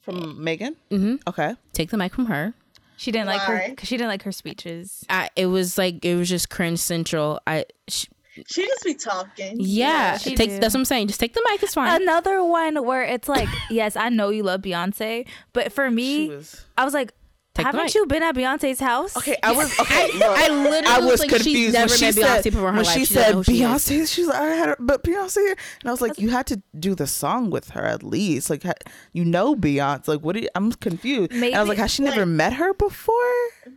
From 0.00 0.42
Megan. 0.42 0.76
hmm 0.90 1.16
Okay. 1.28 1.54
Take 1.72 1.90
the 1.90 1.96
mic 1.96 2.12
from 2.14 2.26
her. 2.26 2.54
She 2.96 3.10
didn't 3.10 3.26
like 3.26 3.40
her 3.42 3.66
because 3.70 3.88
she 3.88 3.96
didn't 3.96 4.10
like 4.10 4.22
her 4.22 4.32
speeches. 4.32 5.04
I, 5.08 5.28
it 5.34 5.46
was 5.46 5.76
like 5.78 6.04
it 6.04 6.14
was 6.16 6.28
just 6.28 6.50
cringe 6.50 6.78
central. 6.78 7.40
I 7.46 7.64
sh- 7.88 8.06
She 8.46 8.66
just 8.66 8.84
be 8.84 8.94
talking. 8.94 9.56
yeah. 9.58 10.16
she 10.16 10.34
take 10.34 10.60
that's 10.60 10.74
what 10.74 10.80
I'm 10.80 10.84
saying. 10.84 11.08
Just 11.08 11.20
take 11.20 11.34
the 11.34 11.46
mic. 11.50 11.62
It's 11.62 11.74
fine. 11.74 12.00
Another 12.00 12.42
one 12.42 12.84
where 12.84 13.02
it's 13.02 13.28
like, 13.28 13.48
yes, 13.70 13.96
I 13.96 14.08
know 14.08 14.30
you 14.30 14.42
love 14.42 14.62
Beyonce, 14.62 15.26
but 15.52 15.72
for 15.72 15.90
me, 15.90 16.28
was. 16.28 16.64
I 16.76 16.84
was 16.84 16.94
like, 16.94 17.12
Take 17.54 17.66
haven't 17.66 17.94
you 17.94 18.06
been 18.06 18.22
at 18.22 18.34
Beyonce's 18.34 18.80
house? 18.80 19.14
Okay, 19.14 19.36
I 19.42 19.52
was 19.52 19.78
okay. 19.78 20.10
look, 20.14 20.22
I 20.22 20.48
literally 20.48 20.86
I 20.86 21.00
was 21.00 21.20
like, 21.20 21.28
she's 21.28 21.42
confused 21.42 21.74
never 21.74 21.90
when 21.90 21.98
she 21.98 22.04
met 22.06 22.14
said 22.14 22.24
Beyonce 22.24 22.44
before 22.44 22.60
her 22.60 22.76
when 22.76 22.84
life. 22.84 22.94
she 22.94 23.04
She 23.04 23.12
said 23.12 23.30
know 23.32 23.36
who 23.36 23.44
she 23.44 23.52
is. 23.52 23.60
Beyonce. 23.60 24.14
She's 24.14 24.26
like, 24.26 24.36
I 24.40 24.46
had 24.46 24.68
her, 24.70 24.76
but 24.80 25.04
Beyonce, 25.04 25.50
and 25.50 25.58
I 25.84 25.90
was 25.90 26.00
like, 26.00 26.18
you 26.18 26.30
had 26.30 26.46
to 26.46 26.62
do 26.78 26.94
the 26.94 27.06
song 27.06 27.50
with 27.50 27.68
her 27.70 27.84
at 27.84 28.02
least. 28.02 28.48
Like, 28.48 28.64
you 29.12 29.26
know 29.26 29.54
Beyonce. 29.54 30.08
Like, 30.08 30.20
what? 30.20 30.34
Do 30.34 30.40
you, 30.40 30.48
I'm 30.54 30.72
confused. 30.72 31.32
And 31.32 31.54
I 31.54 31.60
was 31.60 31.68
like, 31.68 31.76
has 31.76 31.90
she 31.90 32.02
never 32.02 32.24
met 32.24 32.54
her 32.54 32.72
before? 32.72 33.14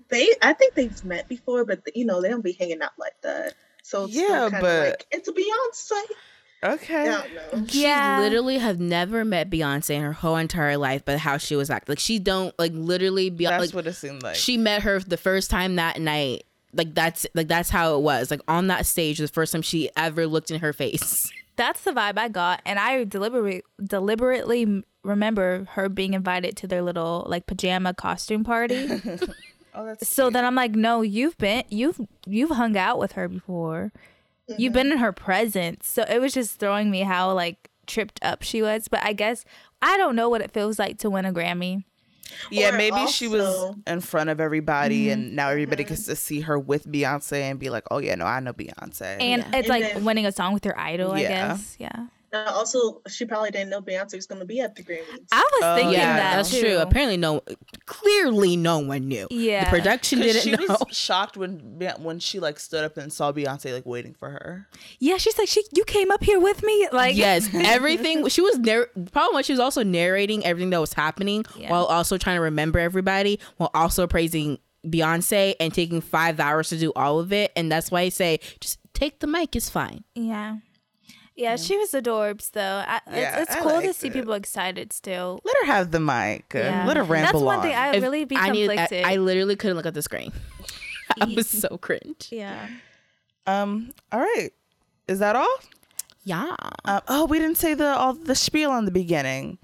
They, 0.07 0.29
I 0.41 0.53
think 0.53 0.75
they've 0.75 1.03
met 1.03 1.27
before, 1.27 1.65
but 1.65 1.81
you 1.93 2.05
know 2.05 2.21
they 2.21 2.29
don't 2.29 2.45
be 2.45 2.53
hanging 2.53 2.81
out 2.81 2.93
like 2.97 3.19
that. 3.23 3.55
So 3.87 4.05
it's 4.05 4.15
Yeah, 4.15 4.47
kind 4.49 4.61
but- 4.61 4.89
like, 4.89 5.05
it's 5.11 5.27
a 5.27 5.31
Beyonce. 5.31 6.01
Okay. 6.73 7.01
I 7.09 7.21
don't 7.21 7.33
know. 7.61 7.67
She 7.67 7.83
Yeah. 7.83 8.19
literally 8.19 8.57
have 8.57 8.79
never 8.79 9.23
met 9.23 9.51
Beyonce 9.51 9.91
in 9.91 10.01
her 10.01 10.13
whole 10.13 10.37
entire 10.37 10.77
life, 10.77 11.03
but 11.05 11.19
how 11.19 11.37
she 11.37 11.55
was 11.55 11.69
acting. 11.69 11.91
Like 11.91 11.99
she 11.99 12.17
don't 12.17 12.57
like 12.57 12.71
literally 12.73 13.29
be 13.29 13.45
That's 13.45 13.61
like 13.67 13.75
what 13.75 13.85
it 13.85 13.93
seemed 13.93 14.23
like. 14.23 14.33
she 14.35 14.57
met 14.57 14.81
her 14.81 14.99
the 14.99 15.17
first 15.17 15.51
time 15.51 15.75
that 15.75 16.01
night. 16.01 16.45
Like 16.73 16.95
that's 16.95 17.27
like 17.35 17.47
that's 17.47 17.69
how 17.69 17.95
it 17.95 18.01
was. 18.01 18.31
Like 18.31 18.41
on 18.47 18.65
that 18.67 18.87
stage, 18.87 19.19
the 19.19 19.27
first 19.27 19.51
time 19.51 19.61
she 19.61 19.91
ever 19.95 20.25
looked 20.25 20.49
in 20.49 20.59
her 20.61 20.73
face. 20.73 21.31
That's 21.57 21.83
the 21.83 21.91
vibe 21.91 22.17
I 22.17 22.27
got, 22.27 22.61
and 22.65 22.77
I 22.77 23.05
deliberately 23.05 23.63
deliberately 23.81 24.83
remember 25.05 25.65
her 25.71 25.87
being 25.87 26.13
invited 26.13 26.57
to 26.57 26.67
their 26.67 26.81
little 26.81 27.25
like 27.29 27.45
pajama 27.45 27.93
costume 27.93 28.43
party. 28.43 28.89
Oh, 29.75 29.85
that's 29.85 30.07
So 30.07 30.25
cute. 30.25 30.33
then 30.33 30.45
I'm 30.45 30.55
like, 30.55 30.71
no, 30.75 31.01
you've 31.01 31.37
been 31.37 31.63
you've 31.69 31.99
you've 32.25 32.51
hung 32.51 32.77
out 32.77 32.99
with 32.99 33.13
her 33.13 33.27
before. 33.27 33.91
You've 34.47 34.57
mm-hmm. 34.57 34.73
been 34.73 34.91
in 34.91 34.97
her 34.99 35.11
presence. 35.11 35.87
So 35.87 36.03
it 36.07 36.19
was 36.21 36.33
just 36.33 36.59
throwing 36.59 36.91
me 36.91 37.01
how 37.01 37.33
like 37.33 37.69
tripped 37.87 38.19
up 38.23 38.43
she 38.43 38.61
was. 38.61 38.87
But 38.87 39.03
I 39.03 39.13
guess 39.13 39.43
I 39.81 39.97
don't 39.97 40.15
know 40.15 40.29
what 40.29 40.41
it 40.41 40.51
feels 40.51 40.79
like 40.79 40.97
to 40.99 41.09
win 41.09 41.25
a 41.25 41.33
Grammy. 41.33 41.83
Yeah, 42.49 42.73
Or 42.73 42.77
maybe 42.77 43.05
she 43.07 43.27
was 43.27 43.75
in 43.85 44.01
front 44.01 44.29
of 44.31 44.41
everybody, 44.41 45.09
and 45.11 45.25
mm-hmm. 45.27 45.35
now 45.35 45.49
everybody 45.49 45.83
gets 45.83 46.05
to 46.07 46.15
see 46.15 46.41
her 46.41 46.57
with 46.57 46.85
Beyonce 46.91 47.39
and 47.41 47.59
be 47.59 47.69
like, 47.69 47.83
"Oh 47.91 47.99
yeah, 47.99 48.15
no, 48.15 48.25
I 48.25 48.39
know 48.39 48.51
Beyonce." 48.51 49.17
And 49.19 49.43
Yeah. 49.43 49.47
it's 49.49 49.55
And 49.55 49.67
like 49.67 49.83
then- 49.93 50.03
winning 50.03 50.25
a 50.25 50.31
song 50.31 50.53
with 50.53 50.65
your 50.65 50.77
idol, 50.77 51.11
I 51.11 51.21
guess. 51.21 51.75
Yeah. 51.79 52.07
And 52.35 52.49
also, 52.49 53.01
she 53.07 53.25
probably 53.25 53.51
didn't 53.51 53.69
know 53.69 53.81
Beyonce 53.81 54.15
was 54.15 54.25
going 54.27 54.39
to 54.39 54.45
be 54.45 54.59
at 54.59 54.75
the 54.75 54.83
Grammys. 54.83 55.25
I 55.31 55.37
was 55.37 55.61
Oh, 55.63 55.75
thinking 55.75 55.93
yeah, 55.93 56.17
that 56.17 56.35
that's 56.37 56.51
too. 56.51 56.59
true. 56.61 56.77
Apparently, 56.79 57.17
no, 57.17 57.41
clearly, 57.85 58.55
no 58.57 58.79
one 58.79 59.07
knew. 59.07 59.27
Yeah. 59.29 59.65
the 59.65 59.69
production 59.69 60.19
'Cause 60.19 60.33
didn't 60.33 60.41
she 60.43 60.51
know. 60.67 60.77
was 60.79 60.85
shocked 60.97 61.37
when 61.37 61.59
when 61.99 62.19
she 62.19 62.39
like 62.39 62.59
stood 62.59 62.83
up 62.83 62.97
and 62.97 63.11
saw 63.11 63.31
Beyonce 63.31 63.73
like 63.73 63.85
waiting 63.85 64.13
for 64.13 64.29
her. 64.29 64.67
Yeah, 64.99 65.17
she's 65.17 65.37
like, 65.37 65.47
she 65.47 65.63
you 65.75 65.83
came 65.85 66.11
up 66.11 66.23
here 66.23 66.39
with 66.39 66.63
me? 66.63 66.87
Like 66.91 67.15
yes, 67.15 67.47
everything. 67.53 68.27
She 68.27 68.41
was 68.41 68.57
narr- 68.59 68.89
problem 69.11 69.35
was 69.35 69.45
she 69.45 69.53
was 69.53 69.59
also 69.59 69.83
narrating 69.83 70.45
everything 70.45 70.69
that 70.71 70.79
was 70.81 70.93
happening 70.93 71.45
Yeah. 71.57 71.71
while 71.71 71.85
also 71.85 72.17
trying 72.17 72.37
to 72.37 72.41
remember 72.41 72.79
everybody, 72.79 73.39
while 73.57 73.71
also 73.73 74.07
praising 74.07 74.59
Beyonce 74.85 75.55
and 75.59 75.73
taking 75.73 76.01
five 76.01 76.39
hours 76.39 76.69
to 76.69 76.77
do 76.77 76.91
all 76.95 77.19
of 77.19 77.33
it. 77.33 77.51
And 77.55 77.71
that's 77.71 77.89
why 77.91 78.01
I 78.01 78.09
say 78.09 78.39
just 78.59 78.79
take 78.93 79.19
the 79.19 79.27
mic. 79.27 79.55
It's 79.55 79.69
fine. 79.69 80.03
Yeah. 80.15 80.57
Yeah, 81.35 81.57
she 81.57 81.77
was 81.77 81.91
adorbs 81.91 82.51
though. 82.51 82.83
I, 82.87 83.01
Yeah, 83.11 83.41
it's 83.41 83.49
it's 83.51 83.59
I 83.59 83.61
cool 83.61 83.81
to 83.81 83.93
see 83.93 84.07
it. 84.07 84.13
people 84.13 84.33
excited 84.33 84.93
still. 84.93 85.39
Let 85.43 85.55
her 85.61 85.65
have 85.73 85.91
the 85.91 85.99
mic. 85.99 86.45
Yeah. 86.53 86.85
Let 86.87 86.95
her 86.97 87.03
ramble 87.03 87.41
That's 87.41 87.43
one 87.43 87.57
on. 87.57 87.63
thing 87.63 87.75
I 87.75 87.95
If 87.95 88.01
really 88.03 88.23
be 88.25 88.37
I 88.37 88.49
need- 88.51 88.69
I- 88.69 88.75
conflicted. 88.77 89.05
I, 89.05 89.17
literally 89.17 89.55
couldn't 89.57 89.75
look 89.75 89.85
at 89.85 89.93
the 89.93 90.01
screen. 90.01 90.31
I 91.21 91.25
was 91.25 91.47
so 91.49 91.77
cringe. 91.77 92.29
yeah. 92.31 92.67
um. 93.47 93.91
All 94.11 94.19
right. 94.19 94.49
Is 95.07 95.19
that 95.19 95.35
all? 95.35 95.55
Yeah. 96.23 96.55
Um, 96.85 97.01
oh, 97.07 97.25
we 97.25 97.37
didn't 97.37 97.57
say 97.57 97.73
the 97.75 97.87
all 97.95 98.13
the 98.13 98.33
spiel 98.35 98.71
on 98.71 98.85
the 98.85 98.91
beginning. 98.91 99.57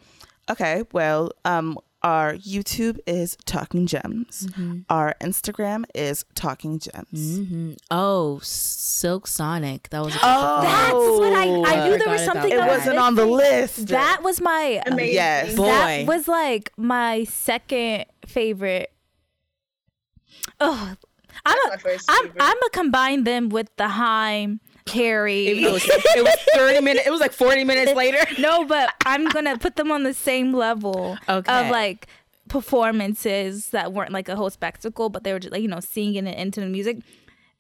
Okay, 0.50 0.84
well, 0.92 1.32
um, 1.46 1.78
our 2.04 2.34
YouTube 2.34 2.98
is 3.06 3.38
Talking 3.46 3.86
Gems. 3.86 4.48
Our 4.90 5.16
Instagram 5.22 5.84
is 5.94 6.26
Talking 6.36 6.80
Gems. 6.80 7.38
hmm 7.38 7.74
Oh, 7.92 8.40
Silk 8.42 9.28
Sonic. 9.28 9.90
That 9.90 10.04
was. 10.04 10.16
A 10.16 10.20
Oh, 10.24 10.62
That's 10.62 10.94
what 11.20 11.34
I 11.34 11.44
I 11.84 11.90
knew 11.90 11.98
there 11.98 12.10
was 12.10 12.24
something 12.26 12.52
it 12.52 12.56
that 12.58 12.66
that. 12.66 12.68
was 12.70 12.78
wasn't 12.80 12.98
on 12.98 13.16
the 13.16 13.26
list. 13.26 13.88
That 13.88 14.22
was 14.24 14.42
my 14.42 14.82
Amazing. 14.88 15.14
yes. 15.14 15.56
Boy. 15.56 15.66
that 15.66 16.06
was 16.08 16.28
like 16.28 16.72
my 16.78 17.24
second 17.26 18.06
favorite. 18.26 18.92
Oh, 20.60 20.96
I'm 21.46 21.56
That's 21.56 21.66
a, 21.66 21.70
my 21.70 21.78
first 21.78 22.06
I'm. 22.10 22.26
I'm 22.40 22.56
gonna 22.56 22.70
combine 22.72 23.24
them 23.24 23.50
with 23.50 23.70
the 23.78 23.90
Haim 23.90 24.60
Carrie. 24.92 25.48
It 25.48 25.72
was, 25.72 25.84
it 25.88 26.24
was 26.24 26.36
30 26.56 26.82
minutes. 26.82 27.08
It 27.08 27.12
was 27.12 27.20
like 27.22 27.34
40 27.34 27.64
minutes 27.64 27.94
later. 27.94 28.20
no, 28.40 28.66
but 28.66 28.94
I'm 29.06 29.26
gonna 29.30 29.58
put 29.58 29.76
them 29.76 29.92
on 29.92 30.04
the 30.04 30.14
same 30.14 30.54
level 30.54 31.18
Okay. 31.30 31.66
of 31.66 31.70
like 31.72 32.08
performances 32.48 33.70
that 33.70 33.94
weren't 33.94 34.12
like 34.12 34.30
a 34.30 34.36
whole 34.36 34.50
spectacle, 34.50 35.10
but 35.10 35.24
they 35.24 35.34
were 35.34 35.40
just 35.40 35.52
like 35.52 35.62
you 35.62 35.68
know 35.68 35.80
singing 35.80 36.28
it 36.28 36.38
into 36.38 36.60
the 36.60 36.66
music. 36.68 36.98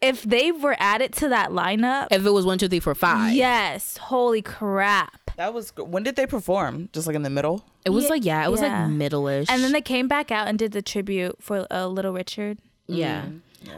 If 0.01 0.23
they 0.23 0.51
were 0.51 0.75
added 0.79 1.13
to 1.13 1.29
that 1.29 1.51
lineup, 1.51 2.07
If 2.09 2.25
it 2.25 2.31
was 2.31 2.43
one, 2.45 2.57
two, 2.57 2.67
three, 2.67 2.79
four, 2.79 2.95
five. 2.95 3.33
yes, 3.35 3.97
holy 3.97 4.41
crap! 4.41 5.31
That 5.37 5.53
was 5.53 5.71
when 5.77 6.01
did 6.03 6.15
they 6.15 6.25
perform? 6.25 6.89
Just 6.91 7.05
like 7.07 7.15
in 7.15 7.21
the 7.21 7.29
middle. 7.29 7.63
It 7.85 7.91
was 7.91 8.05
Yeah, 8.05 8.09
like, 8.09 8.25
yeah, 8.25 8.45
it 8.45 8.51
was 8.51 8.61
yeah. 8.61 8.83
like 8.83 8.91
middle-ish. 8.91 9.47
And 9.49 9.63
then 9.63 9.71
they 9.71 9.81
came 9.81 10.07
back 10.07 10.31
out 10.31 10.47
and 10.47 10.57
did 10.57 10.71
the 10.71 10.81
tribute 10.83 11.35
for 11.41 11.65
uh, 11.71 11.87
Little 11.87 12.13
Richard. 12.13 12.59
yeah. 12.87 13.25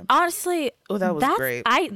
Honestly, 0.10 0.72
Oh, 0.90 0.98
that 0.98 1.14
was 1.14 1.22
that's, 1.22 1.38
great. 1.38 1.64
I 1.66 1.90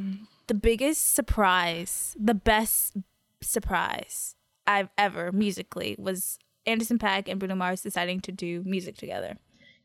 the 0.47 0.53
biggest 0.53 1.13
surprise, 1.13 2.15
the 2.19 2.33
best 2.33 2.97
surprise 3.41 4.35
I've 4.65 4.89
ever 4.97 5.31
musically 5.31 5.95
was 5.97 6.37
Anderson 6.65 6.99
.Paak 6.99 7.27
and 7.27 7.39
Bruno 7.39 7.55
Mars 7.55 7.81
deciding 7.81 8.21
to 8.21 8.31
do 8.31 8.63
music 8.65 8.97
together. 8.97 9.37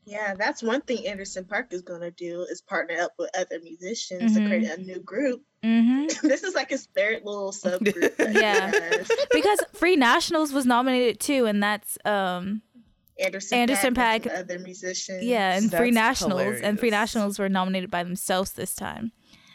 Yeah, 0.05 0.35
that's 0.37 0.61
one 0.61 0.81
thing 0.81 1.07
Anderson 1.07 1.45
.Paak 1.45 1.71
is 1.71 1.81
going 1.81 2.01
to 2.01 2.11
do 2.11 2.45
is 2.49 2.61
partner 2.61 2.99
up 2.99 3.13
with 3.17 3.29
other 3.37 3.59
musicians 3.63 4.35
to 4.35 4.45
create 4.45 4.69
a 4.69 4.81
new 4.81 4.99
group. 4.99 5.43
Mm-hmm. 5.63 6.27
this 6.27 6.43
is 6.43 6.55
like 6.55 6.69
his 6.69 6.89
third 6.93 7.21
little 7.23 7.53
subgroup. 7.53 8.17
that 8.17 8.33
Yeah. 8.33 9.03
because 9.31 9.59
Free 9.71 9.95
Nationals 9.95 10.51
was 10.51 10.65
nominated 10.65 11.21
too, 11.21 11.45
and 11.45 11.63
that's 11.63 11.97
um 12.03 12.61
Anderson, 13.17 13.59
Anderson 13.59 13.93
.Paak 13.93 14.25
and 14.25 14.31
other 14.31 14.59
musicians. 14.59 15.23
yeah, 15.23 15.55
and 15.55 15.69
Free 15.69 15.91
That's 15.91 16.21
Nationals 16.21 16.59
and 16.61 16.79
Free. 16.79 16.89
Nationals 16.89 17.39
were 17.39 17.49
nominated 17.49 17.91
by 17.91 18.03
themselves 18.03 18.53
this 18.53 18.75
time. 18.75 19.11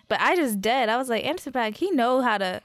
But 0.08 0.20
I 0.20 0.36
just 0.36 0.60
dead. 0.60 0.88
I 0.88 0.96
was 0.96 1.08
like 1.08 1.24
Anderson 1.24 1.52
.Paak, 1.52 1.76
he 1.76 1.90
know 1.90 2.20
how 2.22 2.38
to. 2.38 2.60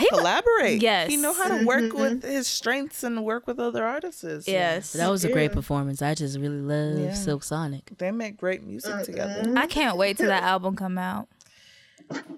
He, 0.00 0.06
Collaborate. 0.10 0.80
Yes. 0.80 1.08
He 1.10 1.16
know 1.16 1.32
how 1.32 1.48
to 1.58 1.66
work 1.66 1.92
with 1.92 2.22
his 2.22 2.46
strengths 2.46 3.02
and 3.02 3.24
work 3.24 3.48
with 3.48 3.58
other 3.58 3.84
artists. 3.84 4.46
yes, 4.46 4.92
That 4.92 5.10
was 5.10 5.24
a 5.24 5.32
great 5.32 5.50
Yeah. 5.50 5.54
performance. 5.56 6.02
I 6.02 6.14
just 6.14 6.38
really 6.38 6.60
love 6.60 7.00
Yeah. 7.00 7.14
Silk 7.14 7.42
Sonic. 7.42 7.90
They 7.98 8.12
make 8.12 8.36
great 8.36 8.62
music 8.62 9.02
together. 9.02 9.52
I 9.56 9.66
can't 9.66 9.96
wait 9.96 10.18
till 10.18 10.28
that 10.28 10.44
album 10.44 10.76
come 10.76 10.98
out. 10.98 11.26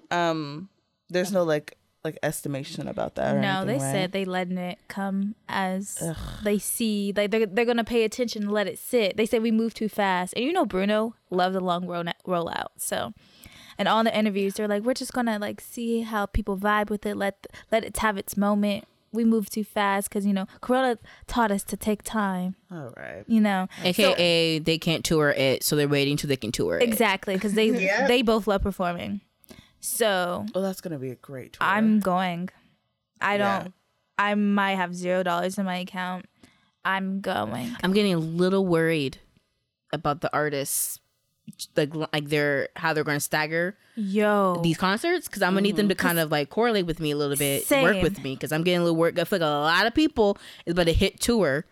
Um, 0.09 0.69
there's 1.09 1.31
no 1.31 1.43
like 1.43 1.77
like 2.03 2.17
estimation 2.23 2.87
about 2.87 3.13
that. 3.15 3.35
Or 3.35 3.39
No, 3.41 3.63
they 3.63 3.73
right? 3.73 3.81
said 3.81 4.11
they 4.11 4.25
letting 4.25 4.57
it 4.57 4.79
come 4.87 5.35
as 5.47 6.01
they 6.43 6.57
see. 6.57 7.13
Like 7.15 7.29
they're 7.29 7.45
they're 7.45 7.65
gonna 7.65 7.83
pay 7.83 8.03
attention 8.03 8.43
and 8.43 8.51
let 8.51 8.65
it 8.67 8.79
sit. 8.79 9.17
They 9.17 9.27
said 9.27 9.43
we 9.43 9.51
move 9.51 9.73
too 9.75 9.87
fast, 9.89 10.33
and 10.35 10.43
you 10.43 10.51
know 10.51 10.65
Bruno 10.65 11.13
loved 11.29 11.53
the 11.55 11.59
long 11.59 11.85
roll 11.85 12.03
rollout. 12.25 12.69
So, 12.77 13.13
and 13.77 13.87
all 13.87 14.03
the 14.03 14.17
interviews, 14.17 14.55
they're 14.55 14.67
like, 14.67 14.83
we're 14.83 14.93
just 14.93 15.13
gonna 15.13 15.37
like 15.39 15.61
see 15.61 16.01
how 16.01 16.25
people 16.25 16.57
vibe 16.57 16.89
with 16.89 17.05
it. 17.05 17.15
Let 17.15 17.47
let 17.71 17.83
it 17.83 17.97
have 17.97 18.17
its 18.17 18.35
moment. 18.37 18.85
We 19.13 19.25
move 19.25 19.49
too 19.49 19.65
fast 19.65 20.07
because 20.09 20.25
you 20.25 20.31
know 20.31 20.45
Corona 20.61 20.97
taught 21.27 21.51
us 21.51 21.63
to 21.65 21.75
take 21.75 22.01
time. 22.03 22.55
All 22.71 22.93
right. 22.95 23.25
You 23.27 23.41
know 23.41 23.67
AKA, 23.83 24.59
they 24.59 24.77
can't 24.77 25.03
tour 25.03 25.31
it, 25.31 25.63
so 25.63 25.75
they're 25.75 25.87
waiting 25.89 26.15
till 26.15 26.29
they 26.29 26.37
can 26.37 26.53
tour 26.53 26.77
it. 26.79 26.83
exactly 26.83 27.33
because 27.33 27.53
they 27.53 27.67
Yeah. 27.81 28.07
they 28.07 28.21
both 28.21 28.47
love 28.47 28.61
performing. 28.61 29.19
So 29.81 30.45
Well, 30.55 30.63
that's 30.63 30.79
gonna 30.79 30.97
be 30.99 31.09
a 31.11 31.15
great 31.15 31.53
tour. 31.53 31.67
I'm 31.67 31.99
going. 31.99 32.49
I 33.19 33.37
don't. 33.37 33.73
I 34.17 34.35
might 34.35 34.75
have 34.75 34.95
zero 34.95 35.23
dollars 35.23 35.57
in 35.57 35.65
my 35.65 35.77
account. 35.79 36.25
I'm 36.85 37.19
going. 37.19 37.75
I'm 37.83 37.91
getting 37.91 38.13
a 38.13 38.17
little 38.17 38.65
worried 38.65 39.17
about 39.91 40.21
the 40.21 40.31
artists, 40.33 41.00
like 41.75 41.93
like 42.13 42.29
they're 42.29 42.69
how 42.75 42.93
they're 42.93 43.03
going 43.03 43.17
to 43.17 43.19
stagger 43.21 43.75
Yo, 43.95 44.59
these 44.63 44.77
concerts 44.77 45.27
because 45.27 45.41
I'm 45.41 45.51
gonna 45.51 45.61
need 45.61 45.75
them 45.75 45.89
to 45.89 45.95
kind 45.95 46.17
of 46.19 46.31
like 46.31 46.49
correlate 46.49 46.85
with 46.85 46.99
me 46.99 47.11
a 47.11 47.17
little 47.17 47.35
bit, 47.37 47.65
Same. 47.65 47.83
work 47.83 48.01
with 48.01 48.23
me 48.23 48.35
because 48.35 48.51
I'm 48.51 48.63
getting 48.63 48.79
a 48.81 48.83
little 48.83 48.95
work. 48.97 49.19
I 49.19 49.23
feel 49.25 49.39
like 49.39 49.45
a 49.45 49.49
lot 49.49 49.85
of 49.85 49.93
people 49.93 50.37
is 50.65 50.71
about 50.71 50.85
to 50.87 50.93
hit 50.93 51.19
tour 51.19 51.65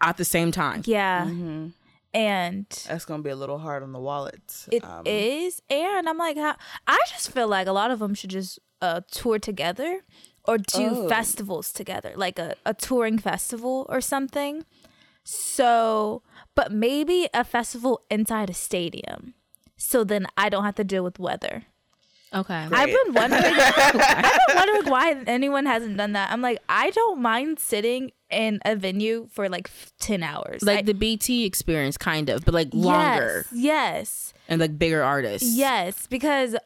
at 0.00 0.16
the 0.16 0.24
same 0.24 0.50
time. 0.52 0.82
yeah, 0.86 1.24
Mm-hmm. 1.26 1.68
and 2.12 2.66
That's 2.88 3.04
gonna 3.04 3.22
be 3.22 3.30
a 3.30 3.36
little 3.36 3.58
hard 3.58 3.82
on 3.82 3.92
the 3.92 4.00
wallets. 4.00 4.68
it 4.72 4.84
um, 4.84 5.02
is. 5.06 5.62
And 5.70 6.08
I'm 6.08 6.18
like, 6.18 6.36
how, 6.36 6.56
I 6.86 6.98
just 7.10 7.30
feel 7.32 7.48
like 7.48 7.66
a 7.68 7.72
lot 7.72 7.90
of 7.90 7.98
them 8.00 8.14
should 8.14 8.30
just 8.30 8.58
uh, 8.82 9.00
tour 9.10 9.38
together 9.38 10.00
or 10.44 10.58
do 10.58 10.88
Oh. 11.04 11.08
festivals 11.08 11.72
together, 11.72 12.12
like 12.16 12.38
a, 12.38 12.54
a 12.66 12.74
touring 12.74 13.18
festival 13.18 13.86
or 13.88 14.00
something. 14.00 14.64
So, 15.24 16.22
but 16.58 16.72
maybe 16.72 17.28
a 17.32 17.44
festival 17.44 18.02
inside 18.10 18.50
a 18.50 18.54
stadium. 18.54 19.34
So 19.76 20.02
then 20.02 20.26
I 20.36 20.48
don't 20.48 20.64
have 20.64 20.74
to 20.74 20.82
deal 20.82 21.04
with 21.04 21.20
weather. 21.20 21.62
Okay, 22.34 22.52
I've 22.78 22.88
been 22.98 23.14
wondering. 23.14 23.44
I've 23.56 24.40
been 24.48 24.56
wondering 24.56 24.90
why 24.90 25.22
anyone 25.28 25.66
hasn't 25.66 25.96
done 25.96 26.14
that. 26.14 26.32
I'm 26.32 26.42
like, 26.42 26.58
I 26.68 26.90
don't 26.90 27.22
mind 27.22 27.60
sitting 27.60 28.10
in 28.28 28.58
a 28.64 28.74
venue 28.74 29.28
for 29.30 29.48
like 29.48 29.70
ten 30.00 30.24
hours. 30.24 30.62
like 30.64 30.80
I- 30.80 30.82
the 30.82 30.94
BT 30.94 31.44
experience, 31.46 31.96
kind 31.96 32.28
of, 32.28 32.44
but 32.44 32.54
like 32.54 32.70
longer 32.72 33.46
Yes, 33.52 33.52
yes, 33.52 34.34
and 34.48 34.60
like 34.60 34.76
bigger 34.76 35.02
artists. 35.04 35.54
yes. 35.54 36.08
Because 36.08 36.56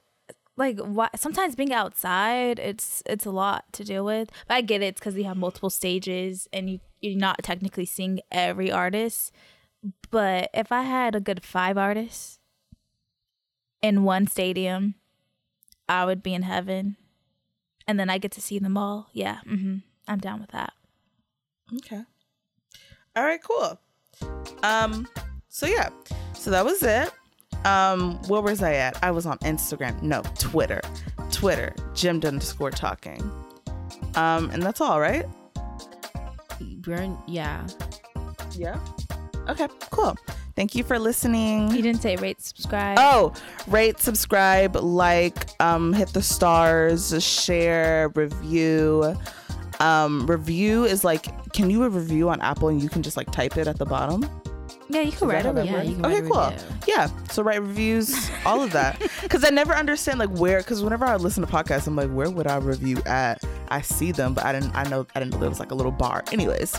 like, 0.56 0.78
why, 0.81 1.10
sometimes 1.16 1.55
being 1.55 1.73
outside, 1.74 2.59
it's 2.59 3.02
it's 3.05 3.27
a 3.27 3.31
lot 3.31 3.64
to 3.74 3.85
deal 3.85 4.06
with. 4.06 4.31
But 4.48 4.55
I 4.55 4.60
get 4.62 4.81
it. 4.81 4.94
Because 4.94 5.14
you 5.16 5.24
have 5.24 5.36
multiple 5.36 5.70
stages 5.70 6.48
and 6.51 6.70
you 6.70 6.81
you're 7.02 7.19
not 7.19 7.43
technically 7.43 7.85
seeing 7.85 8.20
every 8.31 8.73
artist. 8.73 9.32
But 10.10 10.50
if 10.54 10.70
I 10.70 10.82
had 10.82 11.14
a 11.14 11.20
good 11.20 11.42
five 11.42 11.76
artists 11.76 12.38
in 13.80 14.04
one 14.04 14.26
stadium, 14.26 14.94
I 15.88 16.04
would 16.04 16.22
be 16.22 16.34
in 16.34 16.42
heaven. 16.42 16.96
And 17.86 17.98
then 17.98 18.09
I 18.09 18.18
get 18.18 18.32
to 18.32 18.40
see 18.40 18.59
them 18.59 18.76
all. 18.76 19.09
Yeah, 19.12 19.38
mm-hmm. 19.46 19.78
I'm 20.06 20.18
down 20.18 20.40
with 20.40 20.50
that. 20.50 20.72
Okay. 21.76 22.02
All 23.16 23.24
right, 23.24 23.40
cool. 23.42 23.78
Um, 24.62 25.09
so 25.48 25.66
yeah, 25.66 25.90
so 26.34 26.50
that 26.50 26.64
was 26.64 26.82
it. 26.82 27.10
Um, 27.64 28.16
where 28.28 28.40
was 28.40 28.62
I 28.62 28.74
at? 28.74 29.02
I 29.02 29.10
was 29.10 29.26
on 29.26 29.38
Instagram. 29.38 30.00
No, 30.02 30.22
Twitter. 30.38 30.80
Twitter, 31.30 31.74
Jim 31.94 32.20
underscore 32.24 32.70
talking. 32.70 33.20
Um, 34.14 34.50
and 34.50 34.62
that's 34.62 34.80
all, 34.80 35.00
right? 35.00 35.26
We're 36.86 37.16
yeah. 37.26 37.66
Yeah. 38.54 38.78
Okay, 39.48 39.69
cool. 39.90 40.16
Thank 40.55 40.74
you 40.74 40.85
for 40.85 40.98
listening. 40.98 41.70
You 41.73 41.82
didn't 41.82 42.02
say 42.02 42.16
rate, 42.16 42.40
subscribe. 42.40 42.97
Oh, 43.01 43.32
rate, 43.66 43.98
subscribe, 44.01 44.77
like, 44.77 45.51
um, 45.60 45.93
hit 45.93 46.10
the 46.12 46.23
stars, 46.23 47.23
share, 47.24 48.10
review. 48.14 49.16
Um, 49.81 50.27
review 50.27 50.85
is 50.85 51.02
like, 51.05 51.52
can 51.52 51.70
you 51.70 51.82
a 51.85 51.89
review 51.89 52.28
on 52.28 52.40
Apple 52.40 52.69
and 52.69 52.81
you 52.82 52.89
can 52.89 53.02
just 53.02 53.16
like 53.16 53.31
type 53.32 53.56
it 53.56 53.66
at 53.66 53.78
the 53.78 53.86
bottom? 53.86 54.28
yeah, 54.89 55.01
you 55.01 55.10
can 55.12 55.27
write 55.28 55.44
that 55.44 55.51
a 55.51 55.52
review. 55.55 55.73
Yeah, 55.73 55.82
you 55.82 55.94
can 55.97 56.05
Okay, 56.06 56.14
write 56.20 56.24
a 56.24 56.31
cool. 56.31 56.51
review. 56.51 56.77
Yeah. 56.86 57.09
So 57.31 57.43
write 57.43 57.62
reviews, 57.62 58.31
all 58.44 58.62
of 58.62 58.73
that. 58.73 59.01
Because 59.23 59.44
I 59.44 59.48
never 59.48 59.73
understand 59.74 60.19
like 60.19 60.28
where. 60.31 60.59
Because 60.59 60.82
whenever 60.85 61.05
I 61.06 61.16
listen 61.16 61.44
to 61.44 61.51
podcasts, 61.51 61.86
I'm 61.86 61.97
like, 61.97 62.10
where 62.10 62.28
would 62.31 62.47
I 62.47 62.59
review 62.59 62.98
at? 63.06 63.43
I 63.69 63.81
see 63.81 64.12
them, 64.12 64.35
but 64.35 64.44
I 64.44 64.52
didn't. 64.52 64.74
I 64.77 64.82
know. 64.85 65.06
I 65.14 65.19
didn't 65.20 65.32
know 65.32 65.39
there 65.40 65.48
was 65.48 65.59
like 65.60 65.70
a 65.70 65.74
little 65.74 65.93
bar. 65.93 66.23
Anyways, 66.31 66.77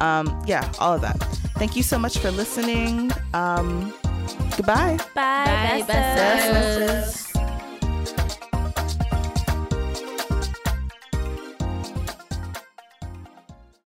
um, 0.00 0.42
yeah, 0.46 0.70
all 0.78 0.94
of 0.94 1.00
that. 1.02 1.16
Thank 1.56 1.76
you 1.76 1.82
so 1.82 1.98
much 1.98 2.18
for 2.18 2.30
listening. 2.30 3.10
Um, 3.34 3.92
goodbye. 4.56 4.98
Bye. 5.14 5.44
Bye, 5.44 5.84
besties. 5.86 5.86
besties. 5.86 7.29